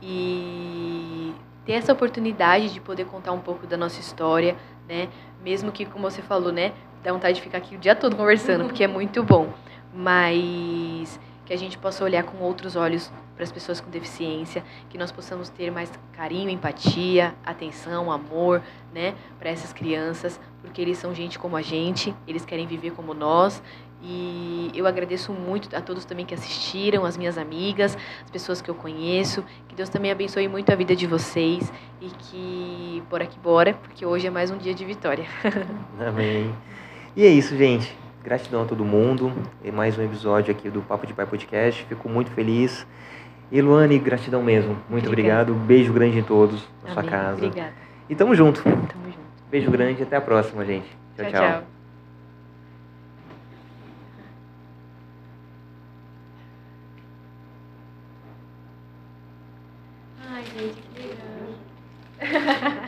e 0.00 1.34
ter 1.66 1.72
essa 1.72 1.92
oportunidade 1.92 2.72
de 2.72 2.80
poder 2.80 3.04
contar 3.06 3.32
um 3.32 3.40
pouco 3.40 3.66
da 3.66 3.76
nossa 3.76 4.00
história, 4.00 4.56
né? 4.88 5.08
Mesmo 5.44 5.72
que, 5.72 5.84
como 5.84 6.08
você 6.08 6.22
falou, 6.22 6.52
né? 6.52 6.72
Dá 7.02 7.12
vontade 7.12 7.34
de 7.34 7.42
ficar 7.42 7.58
aqui 7.58 7.74
o 7.74 7.78
dia 7.78 7.96
todo 7.96 8.14
conversando, 8.14 8.64
porque 8.64 8.84
é 8.84 8.88
muito 8.88 9.24
bom. 9.24 9.52
Mas 9.92 11.18
que 11.52 11.54
a 11.54 11.58
gente 11.58 11.76
possa 11.76 12.02
olhar 12.02 12.22
com 12.22 12.38
outros 12.38 12.76
olhos 12.76 13.12
para 13.34 13.44
as 13.44 13.52
pessoas 13.52 13.78
com 13.78 13.90
deficiência, 13.90 14.64
que 14.88 14.96
nós 14.96 15.12
possamos 15.12 15.50
ter 15.50 15.70
mais 15.70 15.92
carinho, 16.14 16.48
empatia, 16.48 17.34
atenção, 17.44 18.10
amor, 18.10 18.62
né, 18.90 19.14
para 19.38 19.50
essas 19.50 19.70
crianças, 19.70 20.40
porque 20.62 20.80
eles 20.80 20.96
são 20.96 21.14
gente 21.14 21.38
como 21.38 21.54
a 21.54 21.60
gente, 21.60 22.14
eles 22.26 22.46
querem 22.46 22.66
viver 22.66 22.92
como 22.92 23.12
nós. 23.12 23.62
E 24.02 24.70
eu 24.74 24.86
agradeço 24.86 25.30
muito 25.30 25.76
a 25.76 25.82
todos 25.82 26.06
também 26.06 26.24
que 26.24 26.32
assistiram, 26.32 27.04
as 27.04 27.18
minhas 27.18 27.36
amigas, 27.36 27.98
as 28.24 28.30
pessoas 28.30 28.62
que 28.62 28.70
eu 28.70 28.74
conheço. 28.74 29.44
Que 29.68 29.74
Deus 29.74 29.90
também 29.90 30.10
abençoe 30.10 30.48
muito 30.48 30.72
a 30.72 30.74
vida 30.74 30.96
de 30.96 31.06
vocês 31.06 31.70
e 32.00 32.06
que 32.06 33.02
bora 33.10 33.26
que 33.26 33.38
bora, 33.38 33.74
porque 33.74 34.06
hoje 34.06 34.26
é 34.26 34.30
mais 34.30 34.50
um 34.50 34.56
dia 34.56 34.72
de 34.72 34.86
vitória. 34.86 35.26
Amém. 36.00 36.52
E 37.14 37.26
é 37.26 37.28
isso, 37.28 37.54
gente. 37.58 38.01
Gratidão 38.22 38.62
a 38.62 38.64
todo 38.64 38.84
mundo. 38.84 39.32
E 39.64 39.72
mais 39.72 39.98
um 39.98 40.02
episódio 40.02 40.52
aqui 40.52 40.70
do 40.70 40.80
Papo 40.80 41.06
de 41.06 41.12
Pai 41.12 41.26
Podcast. 41.26 41.84
Fico 41.84 42.08
muito 42.08 42.30
feliz. 42.30 42.86
E 43.50 43.60
Luane, 43.60 43.98
gratidão 43.98 44.40
mesmo. 44.40 44.78
Muito 44.88 45.08
Obrigada. 45.08 45.50
obrigado. 45.50 45.66
Beijo 45.66 45.92
grande 45.92 46.20
em 46.20 46.22
todos 46.22 46.64
na 46.84 46.92
sua 46.92 47.02
casa. 47.02 47.46
Obrigada. 47.46 47.72
E 48.08 48.14
tamo 48.14 48.32
junto. 48.34 48.62
Tamo 48.62 48.76
junto. 48.78 49.18
Beijo 49.50 49.70
grande 49.72 50.00
e 50.00 50.04
até 50.04 50.16
a 50.16 50.20
próxima, 50.20 50.64
gente. 50.64 50.86
tchau. 51.16 51.30
tchau. 51.30 51.40
tchau. 51.40 51.62
Ai, 60.30 60.44
gente, 60.44 60.80
que 60.94 61.08
legal. 62.20 62.78